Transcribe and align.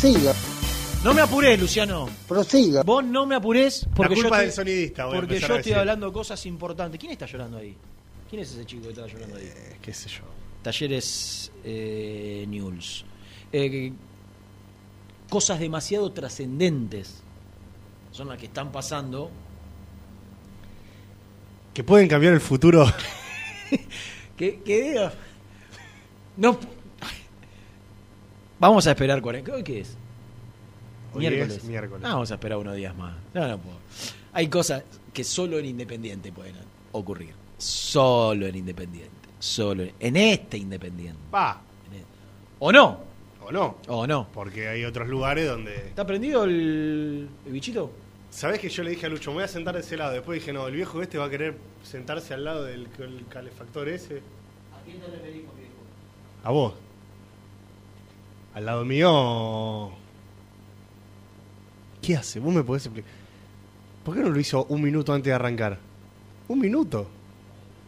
Prosiga, 0.00 0.32
No 1.04 1.14
me 1.14 1.20
apurés, 1.22 1.58
Luciano. 1.60 2.08
prosiga. 2.26 2.82
Vos 2.82 3.04
no 3.04 3.26
me 3.26 3.34
apurés 3.36 3.86
porque 3.94 4.14
culpa 4.14 4.30
yo 4.30 4.36
del 4.40 4.48
estoy, 4.48 4.64
sonidista, 4.64 5.04
voy 5.06 5.16
a 5.16 5.20
porque 5.20 5.34
empezar 5.34 5.48
yo 5.48 5.54
a 5.54 5.58
estoy 5.58 5.70
decir. 5.72 5.80
hablando 5.80 6.12
cosas 6.12 6.46
importantes. 6.46 6.98
¿Quién 7.00 7.12
está 7.12 7.26
llorando 7.26 7.58
ahí? 7.58 7.76
¿Quién 8.28 8.42
es 8.42 8.52
ese 8.52 8.64
chico 8.66 8.82
que 8.84 8.88
está 8.90 9.06
llorando 9.06 9.36
ahí? 9.36 9.44
Eh, 9.46 9.76
qué 9.80 9.92
sé 9.94 10.08
yo. 10.08 10.22
Talleres 10.62 11.52
eh, 11.64 12.44
News. 12.48 13.04
Eh, 13.52 13.92
cosas 15.28 15.58
demasiado 15.60 16.12
trascendentes 16.12 17.22
son 18.12 18.28
las 18.28 18.38
que 18.38 18.46
están 18.46 18.70
pasando. 18.72 19.30
Que 21.74 21.84
pueden 21.84 22.08
cambiar 22.08 22.34
el 22.34 22.40
futuro. 22.40 22.86
Que, 24.36 24.60
que 24.60 24.82
diga. 24.82 25.12
No. 26.36 26.60
Vamos 28.60 28.86
a 28.86 28.90
esperar 28.90 29.20
40. 29.22 29.52
¿Hoy 29.54 29.62
qué 29.62 29.80
es? 29.80 29.96
Hoy 31.14 31.26
es 31.26 31.64
miércoles. 31.64 32.04
Ah, 32.04 32.14
vamos 32.14 32.30
a 32.30 32.34
esperar 32.34 32.58
unos 32.58 32.76
días 32.76 32.94
más. 32.96 33.14
No, 33.34 33.46
no 33.48 33.58
puedo. 33.58 33.76
Hay 34.32 34.48
cosas 34.48 34.82
que 35.12 35.24
solo 35.24 35.58
en 35.58 35.66
Independiente 35.66 36.32
pueden 36.32 36.54
ocurrir. 36.92 37.32
Solo 37.56 38.46
en 38.46 38.56
Independiente. 38.56 39.10
Solo 39.38 39.84
en, 39.84 39.92
en 40.00 40.16
este 40.16 40.58
Independiente. 40.58 41.18
Va. 41.32 41.60
E- 41.92 42.04
¿O 42.58 42.72
no? 42.72 43.00
O 43.44 43.52
no. 43.52 43.78
¿O 43.88 44.06
no? 44.06 44.28
Porque 44.34 44.68
hay 44.68 44.84
otros 44.84 45.08
lugares 45.08 45.48
donde. 45.48 45.74
¿Está 45.76 46.06
prendido 46.06 46.44
el, 46.44 47.28
el 47.46 47.52
bichito? 47.52 47.90
¿Sabés 48.30 48.58
que 48.60 48.68
yo 48.68 48.82
le 48.82 48.90
dije 48.90 49.06
a 49.06 49.08
Lucho, 49.08 49.30
me 49.30 49.36
voy 49.36 49.44
a 49.44 49.48
sentar 49.48 49.74
de 49.74 49.80
ese 49.80 49.96
lado? 49.96 50.12
Después 50.12 50.38
dije, 50.40 50.52
no, 50.52 50.66
el 50.68 50.74
viejo 50.74 51.00
este 51.00 51.16
va 51.16 51.24
a 51.26 51.30
querer 51.30 51.56
sentarse 51.82 52.34
al 52.34 52.44
lado 52.44 52.64
del 52.64 52.86
el 52.98 53.24
calefactor 53.30 53.88
ese. 53.88 54.18
¿A 54.18 54.84
quién 54.84 55.00
te 55.00 55.06
referís 55.06 55.36
viejo? 55.36 55.72
A 56.44 56.50
vos. 56.50 56.74
Al 58.54 58.66
lado 58.66 58.84
mío. 58.84 59.90
¿Qué 62.02 62.16
hace? 62.16 62.40
Vos 62.40 62.54
me 62.54 62.62
podés 62.62 62.86
explicar. 62.86 63.10
¿Por 64.04 64.14
qué 64.14 64.22
no 64.22 64.30
lo 64.30 64.40
hizo 64.40 64.64
un 64.70 64.82
minuto 64.82 65.12
antes 65.12 65.30
de 65.30 65.34
arrancar? 65.34 65.78
Un 66.48 66.58
minuto. 66.58 67.08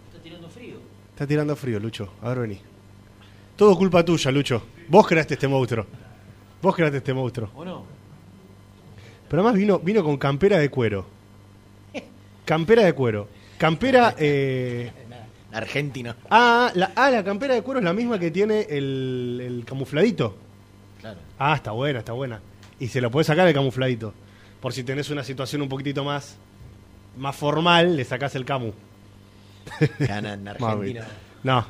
Está 0.08 0.22
tirando 0.22 0.48
frío. 0.50 0.76
Está 1.12 1.26
tirando 1.26 1.56
frío, 1.56 1.80
Lucho. 1.80 2.12
A 2.22 2.28
ver, 2.30 2.40
vení. 2.40 2.60
Todo 3.56 3.76
culpa 3.76 4.04
tuya, 4.04 4.30
Lucho. 4.30 4.62
Vos 4.88 5.06
creaste 5.06 5.34
este 5.34 5.48
monstruo. 5.48 5.86
Vos 6.60 6.74
creaste 6.74 6.98
este 6.98 7.14
monstruo. 7.14 7.50
¿O 7.54 7.64
no? 7.64 7.84
Pero 9.28 9.42
además 9.42 9.58
vino, 9.58 9.78
vino 9.78 10.04
con 10.04 10.16
campera 10.18 10.58
de 10.58 10.70
cuero. 10.70 11.06
Campera 12.44 12.84
de 12.84 12.92
cuero. 12.92 13.28
Campera. 13.58 14.14
Eh... 14.18 14.90
Argentina. 15.52 16.16
Ah, 16.28 16.70
la, 16.74 16.92
ah, 16.96 17.10
la 17.10 17.24
campera 17.24 17.54
de 17.54 17.62
cuero 17.62 17.80
es 17.80 17.84
la 17.84 17.92
misma 17.92 18.18
que 18.18 18.30
tiene 18.30 18.66
el, 18.68 19.40
el 19.42 19.64
camufladito. 19.64 20.36
Claro. 21.00 21.18
Ah, 21.38 21.54
está 21.54 21.70
buena, 21.72 21.98
está 22.00 22.12
buena. 22.12 22.40
Y 22.78 22.88
se 22.88 23.00
lo 23.00 23.10
puede 23.10 23.24
sacar 23.24 23.46
el 23.48 23.54
camufladito. 23.54 24.12
Por 24.60 24.72
si 24.72 24.84
tenés 24.84 25.10
una 25.10 25.24
situación 25.24 25.62
un 25.62 25.68
poquitito 25.68 26.04
más, 26.04 26.36
más 27.16 27.34
formal, 27.36 27.96
le 27.96 28.04
sacás 28.04 28.34
el 28.34 28.44
camu. 28.44 28.72
Gana 29.98 30.34
en 30.34 30.48
Argentina. 30.48 31.06
No. 31.42 31.66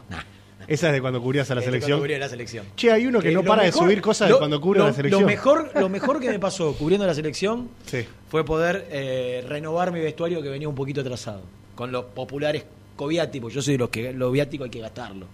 Esa 0.66 0.88
es 0.88 0.92
de 0.92 1.00
cuando 1.00 1.20
cubrías 1.22 1.50
a 1.50 1.54
la 1.54 1.62
selección. 1.62 1.92
cuando 1.92 2.02
cubría 2.02 2.18
la 2.18 2.28
selección. 2.28 2.66
Che, 2.76 2.92
hay 2.92 3.06
uno 3.06 3.20
que, 3.20 3.30
no 3.32 3.42
lo 3.42 3.48
para 3.48 3.62
mejor- 3.62 3.80
de 3.82 3.86
subir 3.86 4.02
cosas 4.02 4.28
de 4.28 4.32
lo- 4.34 4.38
cuando 4.38 4.60
cubre 4.60 4.80
lo- 4.80 4.86
la 4.88 4.92
selección. 4.92 5.22
Lo 5.22 5.26
mejor, 5.26 5.70
lo 5.74 5.88
mejor 5.88 6.20
que 6.20 6.28
me 6.28 6.38
pasó 6.38 6.74
cubriendo 6.74 7.06
la 7.06 7.14
selección 7.14 7.70
Sí. 7.86 8.06
fue 8.28 8.44
poder 8.44 8.86
eh, 8.90 9.44
renovar 9.48 9.90
mi 9.90 10.00
vestuario 10.00 10.42
que 10.42 10.48
venía 10.48 10.68
un 10.68 10.74
poquito 10.74 11.00
atrasado. 11.00 11.42
Con 11.74 11.90
los 11.92 12.04
populares 12.06 12.64
coviáticos. 12.94 13.52
Yo 13.54 13.62
soy 13.62 13.74
de 13.74 13.78
los 13.78 13.88
que 13.88 14.12
los 14.12 14.30
viáticos 14.32 14.66
hay 14.66 14.70
que 14.70 14.80
gastarlo. 14.80 15.26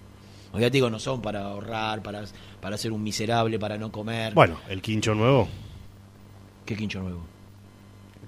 Los 0.57 0.61
viáticos 0.61 0.91
no 0.91 0.99
son 0.99 1.21
para 1.21 1.43
ahorrar, 1.43 2.03
para, 2.03 2.23
para 2.63 2.79
ser 2.79 2.91
un 2.91 3.03
miserable, 3.03 3.59
para 3.59 3.77
no 3.77 3.93
comer. 3.93 4.33
Bueno, 4.33 4.59
el 4.71 4.81
quincho 4.81 5.15
nuevo. 5.15 5.47
¿Qué 6.65 6.75
quincho 6.75 7.03
nuevo? 7.03 7.21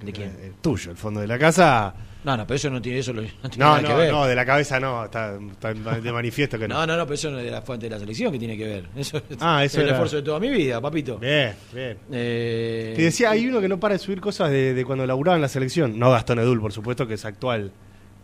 ¿De 0.02 0.12
quién? 0.12 0.36
El 0.42 0.52
tuyo, 0.60 0.90
el 0.90 0.96
fondo 0.98 1.20
de 1.20 1.26
la 1.26 1.38
casa. 1.38 1.94
No, 2.25 2.36
no, 2.36 2.46
pero 2.46 2.56
eso 2.56 2.69
no 2.69 2.82
tiene, 2.82 2.98
eso 2.98 3.14
lo- 3.14 3.22
no 3.42 3.48
tiene 3.48 3.56
No, 3.64 3.66
nada 3.76 3.80
que 3.82 3.88
no, 3.88 3.96
ver. 3.96 4.12
no, 4.12 4.26
de 4.26 4.34
la 4.34 4.44
cabeza 4.44 4.78
no. 4.78 5.06
Está, 5.06 5.38
está 5.50 5.72
de 5.72 6.12
manifiesto 6.12 6.58
que 6.58 6.69
no. 6.69 6.75
No, 6.75 6.86
no, 6.86 6.96
no, 6.98 7.04
pero 7.06 7.14
eso 7.14 7.30
no 7.30 7.38
es 7.38 7.46
de 7.46 7.50
la 7.50 7.62
fuente 7.62 7.86
de 7.86 7.90
la 7.94 7.98
selección 7.98 8.30
que 8.30 8.38
tiene 8.38 8.58
que 8.58 8.66
ver. 8.66 8.88
Eso 8.94 9.22
Ah, 9.40 9.64
es 9.64 9.72
eso 9.72 9.80
el 9.80 9.86
era- 9.86 9.96
esfuerzo 9.96 10.16
de 10.16 10.22
toda 10.22 10.38
mi 10.38 10.50
vida, 10.50 10.82
papito. 10.82 11.16
Bien, 11.16 11.54
bien. 11.72 11.96
Eh, 12.12 12.92
Te 12.94 13.02
decía, 13.04 13.30
hay 13.30 13.46
uno 13.46 13.58
que 13.60 13.69
no 13.69 13.80
para 13.80 13.94
de 13.94 14.00
subir 14.00 14.20
cosas 14.20 14.50
de, 14.50 14.75
de 14.75 14.84
cuando 14.84 15.06
laburaba 15.06 15.36
en 15.36 15.42
la 15.42 15.48
selección. 15.48 15.98
No 15.98 16.10
Gastón 16.10 16.40
Edul, 16.40 16.60
por 16.60 16.72
supuesto, 16.75 17.06
que 17.06 17.14
es 17.14 17.25
actual 17.25 17.72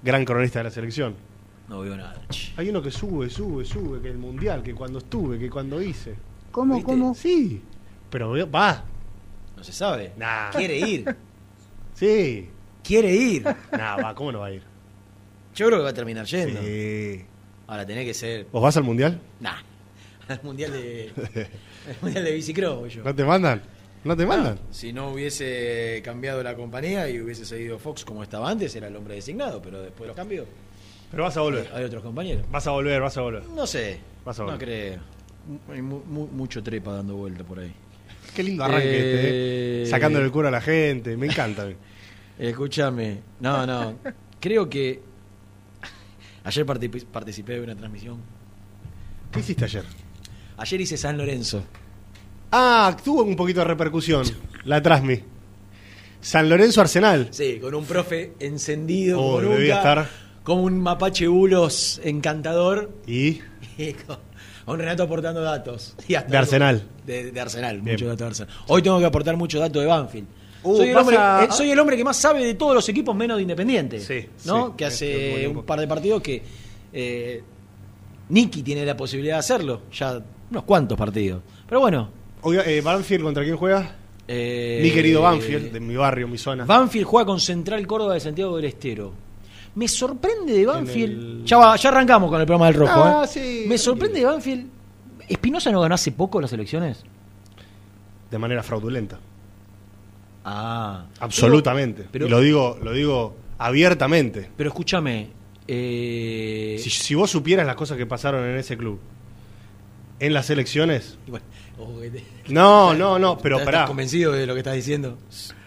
gran 0.03 0.25
cronista 0.27 0.59
de 0.59 0.65
la 0.65 0.71
selección. 0.71 1.15
No 1.69 1.81
veo 1.81 1.97
nada. 1.97 2.21
che. 2.29 2.53
Hay 2.57 2.69
uno 2.69 2.83
que 2.83 2.91
sube, 2.91 3.31
sube, 3.31 3.65
sube, 3.65 4.01
que 4.01 4.09
el 4.09 4.19
mundial, 4.19 4.63
que 4.63 4.75
cuando 4.75 4.99
estuve, 4.99 5.39
que 5.39 5.49
cuando 5.49 5.81
hice. 5.81 6.15
¿Cómo, 6.51 6.75
¿Viste? 6.75 6.91
cómo? 6.93 7.15
Sí, 7.15 7.63
pero 8.11 8.35
va, 8.51 8.85
No 9.57 9.65
se 9.65 9.73
sabe. 9.73 10.13
Nah. 10.17 10.51
Quiere 10.51 10.79
ir. 10.79 11.17
sí. 11.95 12.49
Quiere 12.83 13.15
ir. 13.15 13.45
Nah, 13.73 13.97
va, 13.97 14.15
¿cómo 14.15 14.31
no 14.31 14.41
va 14.41 14.47
a 14.47 14.53
ir? 14.53 14.63
Yo 15.55 15.67
creo 15.67 15.79
que 15.79 15.85
va 15.85 15.91
a 15.91 15.95
terminar 15.95 16.27
yendo. 16.27 16.61
Sí. 16.61 17.25
Ahora 17.67 17.87
tenés 17.87 18.05
que 18.05 18.15
ser. 18.15 18.47
¿Vos 18.53 18.63
vas 18.63 18.77
al 18.77 18.85
mundial? 18.85 19.21
Nah. 19.41 19.57
Al 20.29 20.41
mundial 20.43 20.73
de. 20.73 21.13
al 21.87 21.97
mundial 22.01 22.25
de 22.25 22.33
bicicross 22.33 22.79
voy 22.79 22.89
yo. 22.89 23.05
¿No 23.05 23.15
te 23.15 23.25
mandan? 23.25 23.63
¿No 24.05 24.17
te 24.17 24.25
mandan? 24.25 24.59
Ah, 24.59 24.67
si 24.71 24.91
no 24.93 25.11
hubiese 25.11 26.01
cambiado 26.03 26.43
la 26.43 26.55
compañía 26.57 27.09
y 27.11 27.21
hubiese 27.21 27.45
seguido 27.45 27.79
Fox 27.79 28.05
como 28.07 28.23
estaba 28.23 28.51
antes, 28.51 28.75
era 28.75 28.89
el 28.89 28.97
hombre 28.97 29.17
designado, 29.17 29.61
pero 29.61 29.83
después 29.83 30.09
lo 30.09 30.15
cambió. 30.15 30.47
Pero 31.15 31.25
vas 31.25 31.37
a 31.37 31.41
volver. 31.43 31.71
Hay 31.73 31.85
otros 31.85 32.03
compañeros. 32.03 32.45
Vas 32.51 32.67
a 32.67 32.71
volver, 32.73 33.01
vas 33.01 33.17
a 33.17 33.21
volver. 33.23 33.45
No 33.49 33.67
sé. 33.67 34.01
Vas 34.25 34.39
a 34.39 34.43
no 34.43 34.51
volver. 34.53 34.69
creo. 34.69 35.01
Hay 35.73 35.81
mu- 35.83 36.03
mu- 36.05 36.27
mucho 36.27 36.63
trepa 36.63 36.93
dando 36.95 37.15
vuelta 37.17 37.45
por 37.45 37.61
ahí. 37.61 37.73
Qué 38.35 38.43
lindo 38.43 38.65
arranque 38.65 38.97
este, 38.97 39.29
Eh, 39.29 39.83
¿eh? 39.83 39.87
Sacándole 39.87 40.25
el 40.25 40.33
cuero 40.33 40.49
a 40.49 40.51
la 40.51 40.61
gente. 40.61 41.17
Me 41.17 41.27
encanta. 41.27 41.67
Escúchame. 42.39 43.21
No, 43.41 43.65
no. 43.67 43.95
Creo 44.41 44.69
que. 44.69 45.01
Ayer 46.45 46.67
parti- 46.67 46.89
participé 47.07 47.55
de 47.55 47.61
una 47.61 47.77
transmisión. 47.77 48.19
¿Qué 49.33 49.41
hiciste 49.41 49.65
ayer? 49.65 49.85
Ayer 50.57 50.81
hice 50.81 50.97
San 50.97 51.17
Lorenzo. 51.17 51.63
Ah, 52.51 52.97
tuvo 53.05 53.23
un 53.23 53.37
poquito 53.37 53.61
de 53.61 53.67
repercusión. 53.67 54.25
La 54.65 54.83
Trasmi. 54.83 55.21
San 56.21 56.49
Lorenzo 56.49 56.81
Arsenal. 56.81 57.29
Sí, 57.31 57.59
con 57.61 57.75
un 57.75 57.85
profe 57.85 58.33
encendido 58.41 59.21
Oh, 59.21 59.41
debía 59.41 59.77
estar. 59.77 60.09
Como 60.45 60.63
un 60.63 60.81
mapache 60.81 61.27
bulos 61.27 62.01
encantador. 62.05 62.93
Y 63.07 63.41
Y 63.79 63.93
con, 63.95 64.19
con 64.65 64.79
Renato 64.79 65.03
aportando 65.03 65.41
datos. 65.43 65.97
Y 66.07 66.15
hasta 66.15 66.31
De 66.31 66.37
Arsenal. 66.39 66.83
De, 67.05 67.33
de 67.33 67.41
Arsenal, 67.41 67.83
muchos 67.83 68.03
datos 68.07 68.19
de 68.19 68.27
Arsenal. 68.27 68.55
Hoy 68.69 68.83
tengo 68.83 68.99
que 69.01 69.07
aportar 69.07 69.37
muchos 69.37 69.61
datos 69.61 69.83
de 69.83 69.89
Banfield. 69.89 70.27
Uh, 70.63 70.77
soy, 70.77 70.89
el 70.89 70.95
vas 70.95 71.01
hombre, 71.03 71.17
a- 71.19 71.45
eh, 71.45 71.49
soy 71.51 71.71
el 71.71 71.79
hombre 71.79 71.97
que 71.97 72.05
más 72.05 72.17
sabe 72.17 72.45
de 72.45 72.55
todos 72.55 72.75
los 72.75 72.89
equipos 72.89 73.15
menos 73.17 73.37
de 73.37 73.43
Independiente. 73.43 74.01
Sí, 74.01 74.27
¿no? 74.47 74.69
sí, 74.69 74.73
que 74.79 74.85
hace 74.87 75.49
un 75.49 75.63
par 75.65 75.79
de 75.81 75.87
partidos 75.89 76.23
que 76.23 76.43
eh, 76.93 77.43
Nicky 78.31 78.63
tiene 78.63 78.87
la 78.87 78.97
posibilidad 78.97 79.35
de 79.37 79.41
hacerlo. 79.41 79.83
Ya 79.93 80.23
unos 80.51 80.63
cuantos 80.65 80.97
partidos. 80.97 81.43
Pero 81.69 81.81
bueno. 81.81 82.09
Oiga, 82.43 82.63
eh, 82.65 82.81
Banfield, 82.81 83.25
¿contra 83.25 83.43
quién 83.45 83.57
juega? 83.57 83.97
eh, 84.27 84.81
mi 84.83 84.91
querido 84.91 85.21
Banfield, 85.21 85.73
de 85.73 85.81
mi 85.81 85.97
barrio, 85.97 86.29
mi 86.29 86.39
zona. 86.39 86.65
Banfield 86.65 87.07
juega 87.07 87.27
con 87.27 87.41
Central 87.41 87.87
Córdoba 87.87 88.15
de 88.15 88.21
Santiago 88.21 88.57
del 88.57 88.65
Estero. 88.67 89.13
Me 89.75 89.89
sorprende 89.89 90.53
de 90.53 90.67
Banfield. 90.67 91.13
el- 91.41 91.45
Ya, 91.45 91.57
va- 91.59 91.77
ya 91.77 91.89
arrancamos 91.89 92.31
con 92.31 92.41
el 92.41 92.47
programa 92.47 92.67
del 92.67 92.75
Rojo. 92.77 92.93
Ah, 93.05 93.23
¿eh? 93.25 93.29
sí, 93.29 93.65
Me 93.69 93.77
sorprende 93.79 94.21
de 94.21 94.27
Banfield. 94.27 94.67
¿Espinosa 95.29 95.71
no 95.73 95.81
ganó 95.81 95.95
hace 95.95 96.13
poco 96.13 96.41
las 96.41 96.53
elecciones? 96.53 97.03
De 98.31 98.39
manera 98.39 98.63
fraudulenta. 98.63 99.19
Ah. 100.45 101.07
Absolutamente. 101.21 102.07
Pero, 102.11 102.27
y 102.27 102.31
lo 102.31 102.41
digo, 102.41 102.79
lo 102.83 102.93
digo 102.93 103.37
abiertamente. 103.59 104.51
pero 104.57 104.69
escúchame. 104.69 105.31
eh, 105.67 106.77
Si, 106.81 106.91
si 106.91 107.15
vos 107.15 107.31
supieras 107.31 107.67
las 107.67 107.77
cosas 107.77 107.97
que 107.97 108.05
pasaron 108.07 108.45
en 108.45 108.57
ese 108.59 108.77
club, 108.77 109.01
en 110.21 110.35
las 110.35 110.51
elecciones. 110.51 111.17
bueno, 111.27 111.45
No, 112.49 112.93
no, 112.95 113.19
no, 113.19 113.39
pero 113.43 113.57
¿Estás 113.59 113.73
pará. 113.73 113.87
convencido 113.87 114.33
de 114.33 114.47
lo 114.47 114.53
que 114.55 114.61
estás 114.61 114.75
diciendo? 114.75 115.17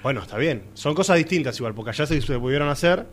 Bueno, 0.03 0.21
está 0.21 0.37
bien. 0.37 0.63
Son 0.75 0.93
cosas 0.93 1.17
distintas 1.17 1.57
igual, 1.57 1.73
porque 1.73 1.89
allá 1.91 2.05
se, 2.05 2.21
se 2.21 2.39
pudieron 2.39 2.69
hacer. 2.69 3.07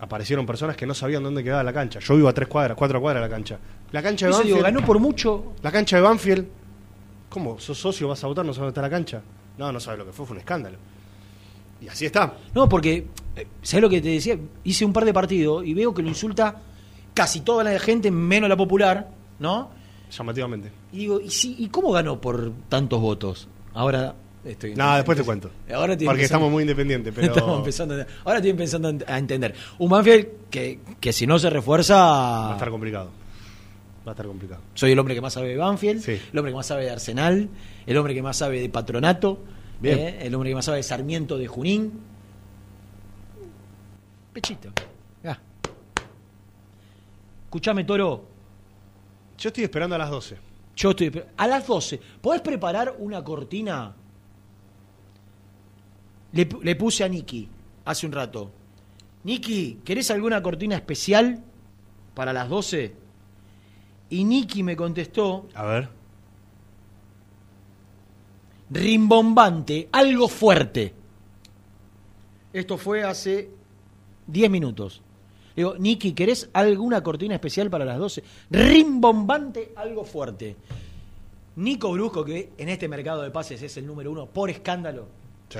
Aparecieron 0.00 0.46
personas 0.46 0.76
que 0.76 0.86
no 0.86 0.94
sabían 0.94 1.22
dónde 1.24 1.42
quedaba 1.42 1.62
la 1.64 1.72
cancha. 1.72 1.98
Yo 2.00 2.14
vivo 2.14 2.28
a 2.28 2.32
tres 2.32 2.48
cuadras, 2.48 2.76
cuatro 2.76 3.00
cuadras 3.00 3.22
de 3.22 3.28
la 3.28 3.34
cancha. 3.34 3.58
La 3.90 4.02
cancha 4.02 4.26
de 4.26 4.32
Eso 4.32 4.42
digo, 4.42 4.56
Banfield. 4.58 4.74
ganó 4.76 4.86
por 4.86 4.98
mucho. 5.00 5.52
La 5.62 5.72
cancha 5.72 5.96
de 5.96 6.02
Banfield. 6.02 6.46
¿Cómo? 7.28 7.58
¿Sos 7.58 7.78
socio? 7.78 8.08
¿Vas 8.08 8.22
a 8.22 8.26
votar? 8.28 8.44
¿No 8.44 8.52
sabes 8.52 8.66
dónde 8.66 8.70
está 8.70 8.82
la 8.82 8.90
cancha? 8.90 9.22
No, 9.58 9.72
no 9.72 9.80
sabes 9.80 9.98
lo 9.98 10.06
que 10.06 10.12
fue, 10.12 10.24
fue 10.24 10.34
un 10.34 10.40
escándalo. 10.40 10.76
Y 11.80 11.88
así 11.88 12.06
está. 12.06 12.32
No, 12.54 12.68
porque, 12.68 13.06
eh, 13.36 13.46
¿sabes 13.62 13.82
lo 13.82 13.90
que 13.90 14.00
te 14.00 14.08
decía? 14.08 14.38
Hice 14.64 14.84
un 14.84 14.92
par 14.92 15.04
de 15.04 15.12
partidos 15.12 15.64
y 15.66 15.74
veo 15.74 15.92
que 15.92 16.02
lo 16.02 16.08
insulta 16.08 16.56
casi 17.14 17.40
toda 17.40 17.64
la 17.64 17.76
gente, 17.78 18.10
menos 18.10 18.48
la 18.48 18.56
popular, 18.56 19.08
¿no? 19.40 19.70
Llamativamente. 20.10 20.70
Y 20.92 20.98
digo, 20.98 21.20
¿y, 21.20 21.30
si- 21.30 21.56
¿y 21.58 21.68
cómo 21.68 21.90
ganó 21.92 22.20
por 22.20 22.52
tantos 22.68 23.00
votos? 23.00 23.48
Ahora 23.74 24.14
estoy. 24.44 24.74
Nada, 24.74 24.96
después 24.96 25.16
te 25.18 25.24
cuento. 25.24 25.50
Ahora 25.74 25.96
Porque 26.04 26.22
estamos 26.24 26.50
muy 26.50 26.62
independientes, 26.62 27.12
pero. 27.16 27.28
Estamos 27.28 27.58
empezando 27.58 27.94
ahora 28.24 28.38
estoy 28.38 28.50
empezando 28.50 28.88
a 28.88 28.92
ent- 28.92 29.04
a 29.08 29.18
entender. 29.18 29.54
Un 29.78 29.90
Banfield 29.90 30.26
que, 30.50 30.80
que 31.00 31.12
si 31.12 31.26
no 31.26 31.38
se 31.38 31.50
refuerza. 31.50 31.96
Va 31.96 32.50
a 32.50 32.52
estar 32.54 32.70
complicado. 32.70 33.10
Va 34.06 34.12
a 34.12 34.14
estar 34.14 34.26
complicado. 34.26 34.62
Soy 34.74 34.92
el 34.92 34.98
hombre 34.98 35.14
que 35.14 35.20
más 35.20 35.32
sabe 35.34 35.48
de 35.48 35.56
Banfield, 35.56 36.00
Sí. 36.02 36.12
el 36.32 36.38
hombre 36.38 36.52
que 36.52 36.56
más 36.56 36.66
sabe 36.66 36.84
de 36.84 36.90
Arsenal, 36.90 37.48
el 37.86 37.96
hombre 37.96 38.14
que 38.14 38.22
más 38.22 38.36
sabe 38.38 38.60
de 38.60 38.68
Patronato, 38.70 39.38
Bien. 39.80 39.98
¿eh? 39.98 40.18
el 40.22 40.34
hombre 40.34 40.50
que 40.50 40.54
más 40.54 40.64
sabe 40.64 40.78
de 40.78 40.82
Sarmiento 40.82 41.36
de 41.36 41.46
Junín. 41.46 41.92
Pechito. 44.32 44.70
Ah. 45.24 45.38
Escuchame, 47.44 47.84
Toro. 47.84 48.24
Yo 49.38 49.48
estoy 49.48 49.64
esperando 49.64 49.94
a 49.94 49.98
las 49.98 50.10
12. 50.10 50.36
Yo 50.76 50.90
estoy. 50.90 51.22
A 51.36 51.46
las 51.46 51.66
12. 51.66 52.00
¿Podés 52.20 52.40
preparar 52.40 52.94
una 52.98 53.22
cortina? 53.24 53.94
Le, 56.32 56.48
pu- 56.48 56.60
le 56.62 56.76
puse 56.76 57.04
a 57.04 57.08
Nicky 57.08 57.48
hace 57.84 58.06
un 58.06 58.12
rato. 58.12 58.50
Nicky, 59.24 59.80
¿querés 59.84 60.10
alguna 60.10 60.42
cortina 60.42 60.76
especial 60.76 61.42
para 62.14 62.32
las 62.32 62.48
12? 62.48 62.94
Y 64.10 64.24
Nicky 64.24 64.62
me 64.62 64.76
contestó, 64.76 65.46
A 65.54 65.64
ver. 65.64 65.88
rimbombante, 68.70 69.88
algo 69.92 70.28
fuerte. 70.28 70.94
Esto 72.52 72.78
fue 72.78 73.02
hace 73.04 73.50
10 74.26 74.50
minutos. 74.50 75.02
Le 75.54 75.62
Digo, 75.64 75.76
Nicky, 75.78 76.12
¿querés 76.12 76.48
alguna 76.52 77.02
cortina 77.02 77.34
especial 77.34 77.68
para 77.70 77.84
las 77.84 77.98
12? 77.98 78.22
Rimbombante, 78.50 79.72
algo 79.76 80.04
fuerte. 80.04 80.56
Nico 81.56 81.92
Brusco, 81.92 82.24
que 82.24 82.52
en 82.56 82.68
este 82.68 82.86
mercado 82.88 83.22
de 83.22 83.30
pases 83.30 83.60
es 83.62 83.76
el 83.76 83.86
número 83.86 84.12
uno 84.12 84.26
por 84.26 84.48
escándalo, 84.48 85.08
Sí. 85.48 85.58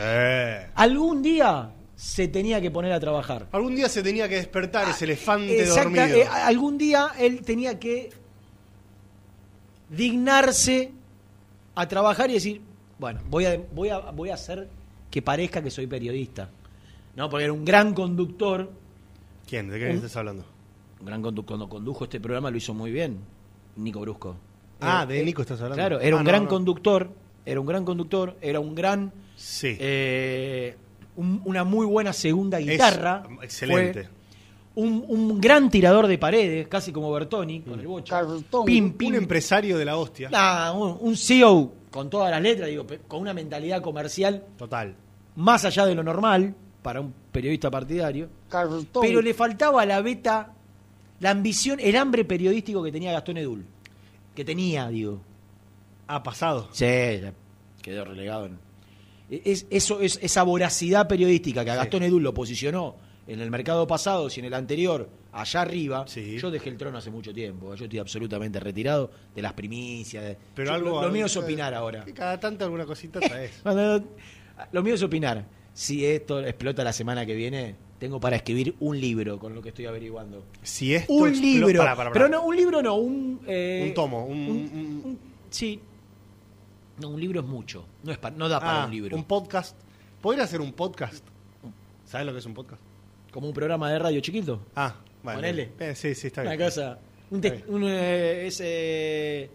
algún 0.75 1.23
día 1.23 1.71
se 1.97 2.29
tenía 2.29 2.61
que 2.61 2.71
poner 2.71 2.93
a 2.93 3.01
trabajar. 3.01 3.47
Algún 3.53 3.75
día 3.75 3.89
se 3.89 4.03
tenía 4.03 4.29
que 4.29 4.37
despertar 4.37 4.89
ese 4.89 5.05
elefante 5.07 5.61
Exacta- 5.63 5.83
dormido. 5.85 6.05
eh, 6.19 6.27
algún 6.27 6.79
día 6.79 7.13
él 7.19 7.41
tenía 7.43 7.79
que 7.79 8.11
dignarse 9.91 10.93
a 11.75 11.89
trabajar 11.89 12.31
y 12.31 12.35
decir, 12.35 12.61
bueno, 12.99 13.21
voy 13.31 13.47
a, 13.47 13.61
voy 13.73 13.89
a, 13.89 13.99
voy 14.11 14.31
a 14.31 14.35
hacer 14.35 14.69
que 15.11 15.23
parezca 15.23 15.63
que 15.63 15.71
soy 15.71 15.87
periodista. 15.87 16.51
¿No? 17.17 17.29
Porque 17.29 17.45
era 17.45 17.53
un 17.53 17.65
gran 17.65 17.95
conductor. 17.95 18.71
¿Quién? 19.49 19.69
¿De 19.71 19.79
qué 19.79 19.87
Un- 19.91 19.97
estás 19.97 20.15
hablando? 20.17 20.45
Un 21.01 21.07
gran 21.07 21.23
condu- 21.23 21.45
cuando 21.45 21.69
condujo 21.69 22.05
este 22.05 22.21
programa 22.21 22.51
lo 22.51 22.57
hizo 22.57 22.75
muy 22.75 22.91
bien, 22.93 23.19
Nico 23.77 24.01
Brusco. 24.01 24.37
Ah, 24.81 24.99
Era- 25.03 25.07
de 25.07 25.25
Nico 25.25 25.43
estás 25.43 25.59
hablando. 25.61 25.77
Claro, 25.77 26.01
era 26.01 26.17
Ah, 26.17 26.19
un 26.21 26.25
no, 26.25 26.29
gran 26.31 26.43
no. 26.45 26.49
conductor, 26.49 27.11
era 27.45 27.59
un 27.61 27.67
gran 27.67 27.85
conductor, 27.85 28.37
era 28.41 28.61
un 28.61 28.75
gran 28.75 29.13
Sí. 29.41 29.77
eh, 29.79 30.77
un- 31.17 31.41
una 31.45 31.63
muy 31.65 31.87
buena 31.87 32.13
segunda 32.13 32.59
Es 32.59 32.67
guitarra. 32.67 33.23
excelente. 33.43 34.03
Fue 34.05 34.13
un, 34.85 35.05
un 35.09 35.41
gran 35.41 35.71
tirador 35.71 36.07
de 36.09 36.19
paredes, 36.19 36.67
casi 36.69 36.93
como 36.93 37.11
Bertoni, 37.13 37.61
con 37.61 37.79
el 37.81 37.87
bocho. 37.87 38.11
Cartón. 38.15 38.65
Pim, 38.65 38.93
pim. 38.93 39.09
Un 39.11 39.15
empresario 39.17 39.79
de 39.79 39.85
la 39.85 39.97
hostia. 39.97 40.29
Nah, 40.31 40.73
un, 40.73 40.97
un 41.01 41.17
CEO 41.17 41.73
con 41.91 42.11
todas 42.11 42.31
las 42.31 42.41
letras, 42.43 42.69
digo, 42.69 42.85
con 43.07 43.21
una 43.21 43.33
mentalidad 43.33 43.81
comercial 43.83 44.45
Total. 44.57 44.95
más 45.37 45.65
allá 45.65 45.87
de 45.87 45.95
lo 45.95 46.03
normal 46.03 46.55
para 46.83 47.01
un 47.01 47.13
periodista 47.33 47.71
partidario. 47.71 48.29
Cartón. 48.49 48.87
Pero 49.03 49.21
le 49.23 49.35
faltaba 49.35 49.85
la 49.87 50.01
beta, 50.01 50.53
la 51.21 51.31
ambición, 51.31 51.79
el 51.81 51.97
hambre 51.97 52.25
periodístico 52.25 52.83
que 52.83 52.93
tenía 52.93 53.13
Gastón 53.13 53.37
Edul. 53.39 53.65
Que 54.35 54.45
tenía, 54.45 54.89
digo. 54.89 55.21
Ha 56.07 56.23
pasado. 56.23 56.69
Sí, 56.73 56.85
ya 56.87 57.33
quedó 57.83 58.05
relegado. 58.05 58.47
en- 58.47 58.68
Es, 59.31 59.67
eso, 59.71 60.01
es, 60.01 60.19
esa 60.23 60.43
voracidad 60.43 61.07
periodística 61.09 61.65
que 61.65 61.71
a. 61.71 61.77
Gastón 61.77 62.03
Edul 62.03 62.23
lo 62.23 62.33
posicionó 62.33 62.97
en 63.27 63.41
el 63.41 63.51
mercado 63.51 63.87
pasado, 63.87 64.31
si 64.31 64.41
en 64.41 64.47
el 64.47 64.55
anterior, 64.55 65.07
allá 65.33 65.61
arriba. 65.61 66.05
Sí. 66.09 66.39
Yo 66.39 66.51
dejé 66.51 66.71
el 66.71 66.79
trono 66.79 66.97
hace 66.97 67.11
mucho 67.11 67.35
tiempo. 67.35 67.75
Yo 67.75 67.85
estoy 67.85 67.99
absolutamente 67.99 68.59
retirado 68.59 69.11
de 69.35 69.43
las 69.43 69.53
primicias. 69.53 70.25
de- 70.25 70.39
Pero 70.55 70.69
Yo- 70.71 70.75
algo. 70.75 70.91
lo, 71.03 71.03
lo 71.09 71.13
mío 71.13 71.27
es 71.27 71.37
opinar 71.37 71.75
ahora. 71.75 72.05
que 72.07 72.15
Cada 72.15 72.41
tanto 72.41 72.65
alguna 72.65 72.87
cosita 72.87 73.21
traes. 73.21 73.53
Lo 74.73 74.83
mío 74.83 74.95
es 74.95 75.03
opinar. 75.03 75.45
Si 75.73 76.05
esto 76.05 76.41
explota 76.45 76.83
la 76.83 76.93
semana 76.93 77.25
que 77.25 77.35
viene, 77.35 77.77
tengo 78.01 78.19
para 78.19 78.35
escribir 78.37 78.75
un 78.81 79.01
libro 79.01 79.39
con 79.39 79.55
lo 79.55 79.63
que 79.63 79.69
estoy 79.69 79.87
averiguando. 79.87 80.43
si 80.63 80.95
esto 80.95 81.13
Un 81.13 81.33
libro. 81.41 81.85
Pero 82.13 82.29
no, 82.29 82.43
un 82.43 82.57
libro 82.57 82.83
no, 82.83 82.97
un... 82.97 83.41
eh, 83.47 83.85
Un 83.87 83.95
tomo, 83.95 84.25
un- 84.27 84.39
un- 84.39 84.49
un- 84.73 85.03
un- 85.05 85.19
sí. 85.51 85.79
No, 87.01 87.09
un 87.11 87.21
libro 87.21 87.41
es 87.41 87.47
mucho. 87.47 87.85
No, 88.03 88.13
es 88.13 88.19
pa- 88.19 88.31
no 88.31 88.49
da 88.49 88.59
para 88.61 88.83
Ah, 88.83 88.87
un 88.87 88.91
libro. 88.91 89.17
un 89.17 89.25
podcast. 89.25 89.77
¿Podría 90.21 90.45
hacer 90.45 90.61
un 90.61 90.73
podcast? 90.73 91.25
¿Sabes 92.05 92.27
lo 92.27 92.33
que 92.33 92.39
es 92.39 92.47
un 92.47 92.55
podcast? 92.55 92.83
Como 93.31 93.47
un 93.49 93.55
programa 93.55 93.91
de 93.91 93.99
radio 93.99 94.21
chiquito. 94.21 94.61
Ah, 94.75 94.95
bueno. 95.23 95.39
Ponele. 95.39 95.73
Eh, 95.79 95.95
sí, 95.95 96.15
sí, 96.15 96.29
está 96.29 96.41
Una 96.43 96.51
bien. 96.57 96.63
cosa. 96.69 96.99
Un, 97.31 97.41
te- 97.41 97.65
eh, 97.69 98.47
es, 98.47 98.61
eh, 98.65 99.51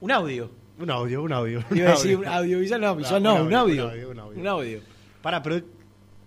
un 0.00 0.10
audio. 0.10 0.50
Un 0.78 0.90
audio, 0.90 1.22
un 1.22 1.32
audio. 1.32 1.64
un 1.70 1.76
Iba 1.76 1.88
a 1.88 1.92
decir 1.92 2.14
audio. 2.26 2.58
un 2.58 2.80
no, 2.80 2.92
Un 2.92 2.98
visual 2.98 3.22
no, 3.22 3.34
un 3.44 3.54
audio. 3.54 3.84
Un 3.86 3.90
audio, 3.90 4.10
un 4.10 4.18
audio. 4.18 4.40
Un 4.40 4.46
audio. 4.46 4.80
Pará, 5.22 5.42
pero 5.42 5.56